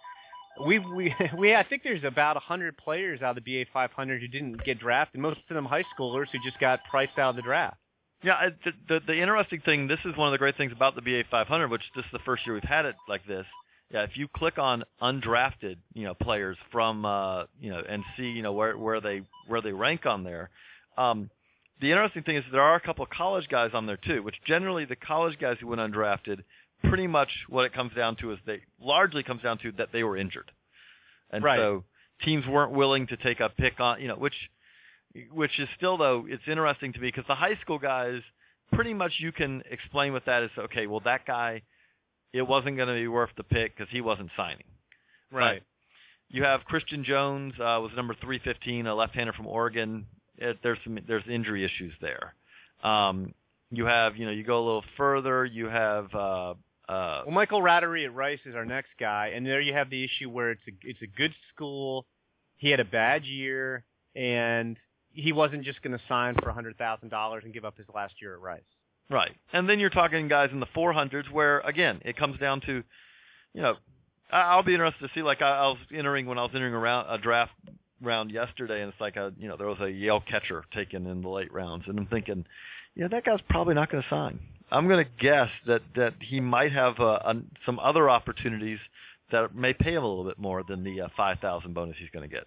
we 0.66 0.78
we 0.78 1.14
we 1.38 1.54
I 1.54 1.62
think 1.64 1.82
there's 1.82 2.04
about 2.04 2.36
a 2.36 2.40
hundred 2.40 2.76
players 2.76 3.22
out 3.22 3.36
of 3.36 3.44
the 3.44 3.64
BA 3.64 3.70
500 3.72 4.20
who 4.20 4.28
didn't 4.28 4.64
get 4.64 4.78
drafted. 4.78 5.20
Most 5.20 5.40
of 5.48 5.54
them 5.54 5.64
high 5.64 5.84
schoolers 5.98 6.26
who 6.32 6.38
just 6.44 6.58
got 6.60 6.80
priced 6.90 7.18
out 7.18 7.30
of 7.30 7.36
the 7.36 7.42
draft. 7.42 7.76
Yeah, 8.22 8.48
the, 8.64 8.72
the 8.88 9.00
the 9.06 9.20
interesting 9.20 9.60
thing. 9.60 9.86
This 9.86 10.00
is 10.04 10.16
one 10.16 10.26
of 10.28 10.32
the 10.32 10.38
great 10.38 10.56
things 10.56 10.72
about 10.72 10.94
the 10.96 11.02
BA 11.02 11.24
500, 11.30 11.70
which 11.70 11.82
this 11.94 12.04
is 12.04 12.10
the 12.12 12.18
first 12.20 12.44
year 12.46 12.54
we've 12.54 12.64
had 12.64 12.84
it 12.84 12.96
like 13.08 13.24
this. 13.26 13.46
Yeah, 13.92 14.02
if 14.02 14.16
you 14.16 14.28
click 14.28 14.58
on 14.58 14.84
undrafted, 15.00 15.76
you 15.94 16.04
know, 16.04 16.14
players 16.14 16.56
from, 16.70 17.04
uh, 17.06 17.44
you 17.60 17.70
know, 17.70 17.82
and 17.88 18.02
see, 18.16 18.24
you 18.30 18.42
know, 18.42 18.52
where 18.52 18.76
where 18.76 19.00
they 19.00 19.22
where 19.46 19.60
they 19.60 19.72
rank 19.72 20.04
on 20.04 20.24
there. 20.24 20.50
Um, 20.98 21.30
the 21.80 21.90
interesting 21.92 22.24
thing 22.24 22.36
is 22.36 22.44
there 22.50 22.60
are 22.60 22.74
a 22.74 22.80
couple 22.80 23.04
of 23.04 23.10
college 23.10 23.48
guys 23.48 23.70
on 23.72 23.86
there 23.86 23.96
too, 23.96 24.22
which 24.22 24.34
generally 24.44 24.84
the 24.84 24.96
college 24.96 25.38
guys 25.38 25.56
who 25.60 25.68
went 25.68 25.80
undrafted, 25.80 26.42
pretty 26.84 27.06
much 27.06 27.30
what 27.48 27.64
it 27.64 27.72
comes 27.72 27.94
down 27.94 28.16
to 28.16 28.32
is 28.32 28.38
they 28.46 28.60
largely 28.82 29.22
comes 29.22 29.42
down 29.42 29.58
to 29.58 29.70
that 29.72 29.90
they 29.92 30.02
were 30.02 30.16
injured, 30.16 30.50
and 31.30 31.44
Right. 31.44 31.56
so 31.58 31.84
teams 32.24 32.44
weren't 32.48 32.72
willing 32.72 33.06
to 33.06 33.16
take 33.16 33.38
a 33.38 33.48
pick 33.48 33.78
on, 33.78 34.02
you 34.02 34.08
know, 34.08 34.16
which 34.16 34.34
which 35.32 35.58
is 35.58 35.68
still 35.76 35.96
though 35.96 36.26
it's 36.28 36.42
interesting 36.46 36.92
to 36.92 37.00
me 37.00 37.08
because 37.08 37.24
the 37.28 37.34
high 37.34 37.56
school 37.62 37.78
guys 37.78 38.20
pretty 38.72 38.94
much 38.94 39.12
you 39.18 39.32
can 39.32 39.62
explain 39.70 40.12
what 40.12 40.24
that 40.26 40.42
is. 40.42 40.50
Okay, 40.58 40.86
well 40.86 41.00
that 41.04 41.26
guy, 41.26 41.62
it 42.32 42.42
wasn't 42.42 42.76
going 42.76 42.88
to 42.88 42.94
be 42.94 43.08
worth 43.08 43.30
the 43.36 43.44
pick 43.44 43.76
because 43.76 43.90
he 43.90 44.00
wasn't 44.00 44.30
signing. 44.36 44.64
Right. 45.32 45.62
You 46.30 46.44
have 46.44 46.64
Christian 46.64 47.04
Jones 47.04 47.54
uh, 47.54 47.80
was 47.80 47.90
number 47.96 48.14
315, 48.14 48.86
a 48.86 48.94
left-hander 48.94 49.32
from 49.32 49.46
Oregon. 49.46 50.06
It, 50.36 50.58
there's 50.62 50.78
some 50.84 50.98
there's 51.06 51.24
injury 51.28 51.64
issues 51.64 51.92
there. 52.00 52.34
Um, 52.84 53.34
you 53.70 53.86
have 53.86 54.16
you 54.16 54.26
know 54.26 54.32
you 54.32 54.44
go 54.44 54.58
a 54.58 54.64
little 54.64 54.84
further. 54.96 55.44
You 55.44 55.66
have 55.66 56.14
uh, 56.14 56.54
uh, 56.88 57.22
Well, 57.26 57.34
Michael 57.34 57.60
Ratterree 57.60 58.04
at 58.04 58.14
Rice 58.14 58.38
is 58.46 58.54
our 58.54 58.64
next 58.64 58.90
guy, 59.00 59.32
and 59.34 59.44
there 59.44 59.60
you 59.60 59.72
have 59.74 59.90
the 59.90 60.04
issue 60.04 60.30
where 60.30 60.50
it's 60.50 60.62
a 60.68 60.72
it's 60.82 61.02
a 61.02 61.06
good 61.06 61.34
school. 61.54 62.06
He 62.56 62.70
had 62.70 62.80
a 62.80 62.84
bad 62.84 63.24
year, 63.24 63.84
and 64.14 64.76
he 65.12 65.32
wasn't 65.32 65.64
just 65.64 65.82
going 65.82 65.96
to 65.96 66.02
sign 66.08 66.34
for 66.42 66.48
a 66.48 66.52
hundred 66.52 66.76
thousand 66.78 67.08
dollars 67.08 67.42
and 67.44 67.52
give 67.52 67.64
up 67.64 67.76
his 67.76 67.86
last 67.94 68.14
year 68.20 68.34
at 68.34 68.40
Rice. 68.40 68.60
Right. 69.10 69.34
And 69.52 69.68
then 69.68 69.78
you're 69.78 69.90
talking 69.90 70.28
guys 70.28 70.50
in 70.52 70.60
the 70.60 70.66
400s 70.66 71.30
where, 71.30 71.60
again, 71.60 72.00
it 72.04 72.16
comes 72.16 72.38
down 72.38 72.60
to, 72.62 72.82
you 73.54 73.62
know, 73.62 73.76
I'll 74.30 74.62
be 74.62 74.74
interested 74.74 75.06
to 75.06 75.10
see, 75.14 75.22
like, 75.22 75.40
I 75.40 75.68
was 75.68 75.78
entering, 75.92 76.26
when 76.26 76.38
I 76.38 76.42
was 76.42 76.50
entering 76.54 76.74
around 76.74 77.06
a 77.08 77.16
draft 77.16 77.52
round 78.02 78.30
yesterday, 78.30 78.82
and 78.82 78.92
it's 78.92 79.00
like, 79.00 79.16
a, 79.16 79.32
you 79.38 79.48
know, 79.48 79.56
there 79.56 79.66
was 79.66 79.80
a 79.80 79.90
Yale 79.90 80.20
catcher 80.20 80.64
taken 80.74 81.06
in 81.06 81.22
the 81.22 81.28
late 81.28 81.50
rounds, 81.52 81.84
and 81.86 81.98
I'm 81.98 82.06
thinking, 82.06 82.44
yeah, 82.94 83.08
that 83.08 83.24
guy's 83.24 83.40
probably 83.48 83.74
not 83.74 83.90
going 83.90 84.02
to 84.02 84.08
sign. 84.10 84.38
I'm 84.70 84.86
going 84.86 85.02
to 85.02 85.10
guess 85.18 85.48
that, 85.66 85.80
that 85.96 86.14
he 86.20 86.40
might 86.40 86.72
have 86.72 87.00
uh, 87.00 87.20
un 87.24 87.50
some 87.64 87.78
other 87.78 88.10
opportunities 88.10 88.78
that 89.32 89.54
may 89.54 89.72
pay 89.72 89.94
him 89.94 90.02
a 90.02 90.06
little 90.06 90.24
bit 90.24 90.38
more 90.38 90.62
than 90.62 90.84
the 90.84 91.02
uh, 91.02 91.08
5000 91.16 91.72
bonus 91.72 91.96
he's 91.98 92.10
going 92.10 92.28
to 92.28 92.34
get. 92.34 92.46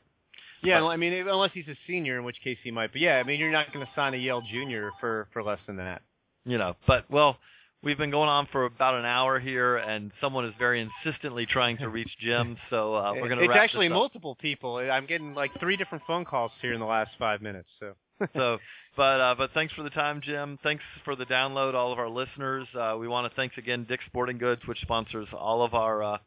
Yeah, 0.63 0.79
But- 0.81 0.87
I 0.87 0.97
mean, 0.97 1.13
unless 1.27 1.51
he's 1.53 1.67
a 1.67 1.77
senior, 1.87 2.17
in 2.17 2.23
which 2.23 2.39
case 2.43 2.57
he 2.63 2.71
might. 2.71 2.91
But 2.91 3.01
yeah, 3.01 3.17
I 3.17 3.23
mean, 3.23 3.39
you're 3.39 3.51
not 3.51 3.73
going 3.73 3.85
to 3.85 3.91
sign 3.95 4.13
a 4.13 4.17
Yale 4.17 4.41
junior 4.51 4.91
for 4.99 5.27
for 5.33 5.41
less 5.43 5.59
than 5.67 5.77
that. 5.77 6.01
you 6.45 6.57
know 6.57 6.75
but 6.87 7.05
well 7.11 7.37
we've 7.83 7.97
been 7.97 8.09
going 8.11 8.29
on 8.29 8.47
for 8.51 8.65
about 8.65 8.95
an 8.95 9.05
hour 9.05 9.39
here 9.39 9.77
and 9.77 10.11
someone 10.21 10.45
is 10.45 10.53
very 10.59 10.79
insistently 10.87 11.45
trying 11.45 11.77
to 11.77 11.87
reach 11.89 12.09
jim 12.19 12.57
so 12.71 12.95
uh 12.95 13.11
we're 13.13 13.27
going 13.27 13.37
to 13.37 13.43
it's 13.45 13.49
wrap 13.49 13.63
actually 13.63 13.89
multiple 13.89 14.35
people. 14.35 14.77
I'm 14.77 15.05
getting 15.05 15.33
like 15.35 15.51
three 15.59 15.77
different 15.77 16.03
phone 16.07 16.25
calls 16.25 16.51
here 16.61 16.73
in 16.73 16.79
the 16.79 16.85
last 16.85 17.11
five 17.19 17.41
minutes. 17.41 17.69
So. 17.79 17.93
so 18.35 18.57
but 18.97 19.19
uh 19.21 19.35
but 19.37 19.49
thanks 19.53 19.73
for 19.73 19.81
the 19.83 19.89
time 19.89 20.21
jim 20.23 20.59
thanks 20.63 20.83
for 21.05 21.15
the 21.15 21.25
download 21.25 21.73
all 21.73 21.91
of 21.91 21.97
our 21.97 22.09
listeners 22.09 22.67
uh 22.79 22.95
we 22.99 23.07
want 23.07 23.27
to 23.27 23.35
thanks 23.35 23.57
again 23.57 23.83
dick 23.89 23.99
sporting 24.05 24.37
goods 24.37 24.61
which 24.67 24.79
sponsors 24.81 25.27
all 25.35 25.63
of 25.63 25.73
our 25.73 26.03
uh 26.03 26.17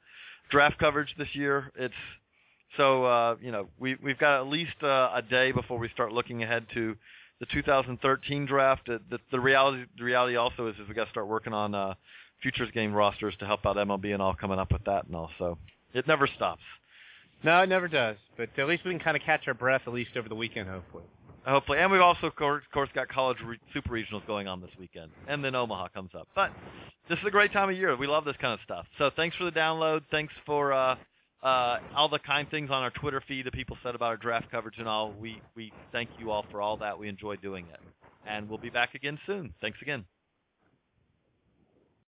draft 0.50 0.76
coverage 0.78 1.14
this 1.18 1.28
year 1.34 1.70
it's 1.76 1.94
so 2.76 3.04
uh 3.04 3.36
you 3.40 3.52
know 3.52 3.68
we 3.78 3.96
we've 4.02 4.18
got 4.18 4.40
at 4.40 4.46
least 4.48 4.82
uh, 4.82 5.10
a 5.14 5.22
day 5.22 5.52
before 5.52 5.78
we 5.78 5.88
start 5.90 6.12
looking 6.12 6.42
ahead 6.42 6.66
to 6.74 6.96
the 7.40 7.46
2013 7.46 8.46
draft 8.46 8.88
Uh, 8.88 8.98
the, 9.10 9.18
the 9.30 9.40
reality 9.40 9.84
the 9.98 10.04
reality 10.04 10.36
also 10.36 10.66
is, 10.68 10.74
is 10.76 10.88
we 10.88 10.94
got 10.94 11.04
to 11.04 11.10
start 11.10 11.26
working 11.26 11.52
on 11.52 11.74
uh 11.74 11.94
futures 12.42 12.70
game 12.72 12.92
rosters 12.92 13.34
to 13.38 13.46
help 13.46 13.64
out 13.66 13.76
MLB 13.76 14.12
and 14.12 14.20
all 14.22 14.34
coming 14.34 14.58
up 14.58 14.72
with 14.72 14.84
that 14.84 15.06
and 15.06 15.14
all 15.16 15.30
so 15.38 15.56
it 15.94 16.06
never 16.06 16.26
stops 16.26 16.62
No, 17.42 17.60
it 17.62 17.68
never 17.68 17.88
does. 17.88 18.16
But 18.36 18.48
at 18.58 18.66
least 18.66 18.84
we 18.84 18.90
can 18.90 19.00
kind 19.00 19.16
of 19.16 19.22
catch 19.22 19.42
our 19.46 19.54
breath 19.54 19.82
at 19.86 19.92
least 19.92 20.10
over 20.16 20.28
the 20.28 20.34
weekend, 20.34 20.68
hopefully. 20.68 21.04
Hopefully, 21.46 21.78
and 21.78 21.92
we've 21.92 22.00
also, 22.00 22.26
of 22.26 22.34
course, 22.36 22.62
of 22.66 22.72
course 22.72 22.88
got 22.94 23.06
college 23.08 23.36
re- 23.44 23.58
super 23.74 23.90
regionals 23.90 24.26
going 24.26 24.48
on 24.48 24.62
this 24.62 24.70
weekend, 24.80 25.10
and 25.28 25.44
then 25.44 25.54
Omaha 25.54 25.88
comes 25.88 26.10
up. 26.18 26.26
But 26.34 26.50
this 27.10 27.18
is 27.18 27.24
a 27.26 27.30
great 27.30 27.52
time 27.52 27.68
of 27.68 27.76
year. 27.76 27.94
We 27.98 28.06
love 28.06 28.24
this 28.24 28.36
kind 28.40 28.54
of 28.54 28.60
stuff. 28.64 28.86
So 28.96 29.10
thanks 29.14 29.36
for 29.36 29.44
the 29.44 29.52
download. 29.52 30.00
Thanks 30.10 30.32
for 30.46 30.72
uh, 30.72 30.96
uh, 31.44 31.78
all 31.94 32.08
the 32.08 32.20
kind 32.20 32.48
things 32.50 32.70
on 32.70 32.82
our 32.82 32.90
Twitter 32.90 33.22
feed 33.28 33.46
that 33.46 33.54
people 33.54 33.78
said 33.84 33.94
about 33.94 34.06
our 34.06 34.16
draft 34.18 34.50
coverage 34.50 34.78
and 34.78 34.88
all. 34.88 35.14
We 35.14 35.44
we 35.56 35.74
thank 35.92 36.10
you 36.16 36.30
all 36.30 36.46
for 36.50 36.62
all 36.62 36.78
that. 36.78 36.98
We 36.98 37.08
enjoy 37.08 37.36
doing 37.36 37.68
it, 37.68 37.80
and 38.26 38.48
we'll 38.48 38.58
be 38.58 38.70
back 38.70 38.94
again 38.94 39.18
soon. 39.26 39.54
Thanks 39.60 39.78
again. 39.82 40.04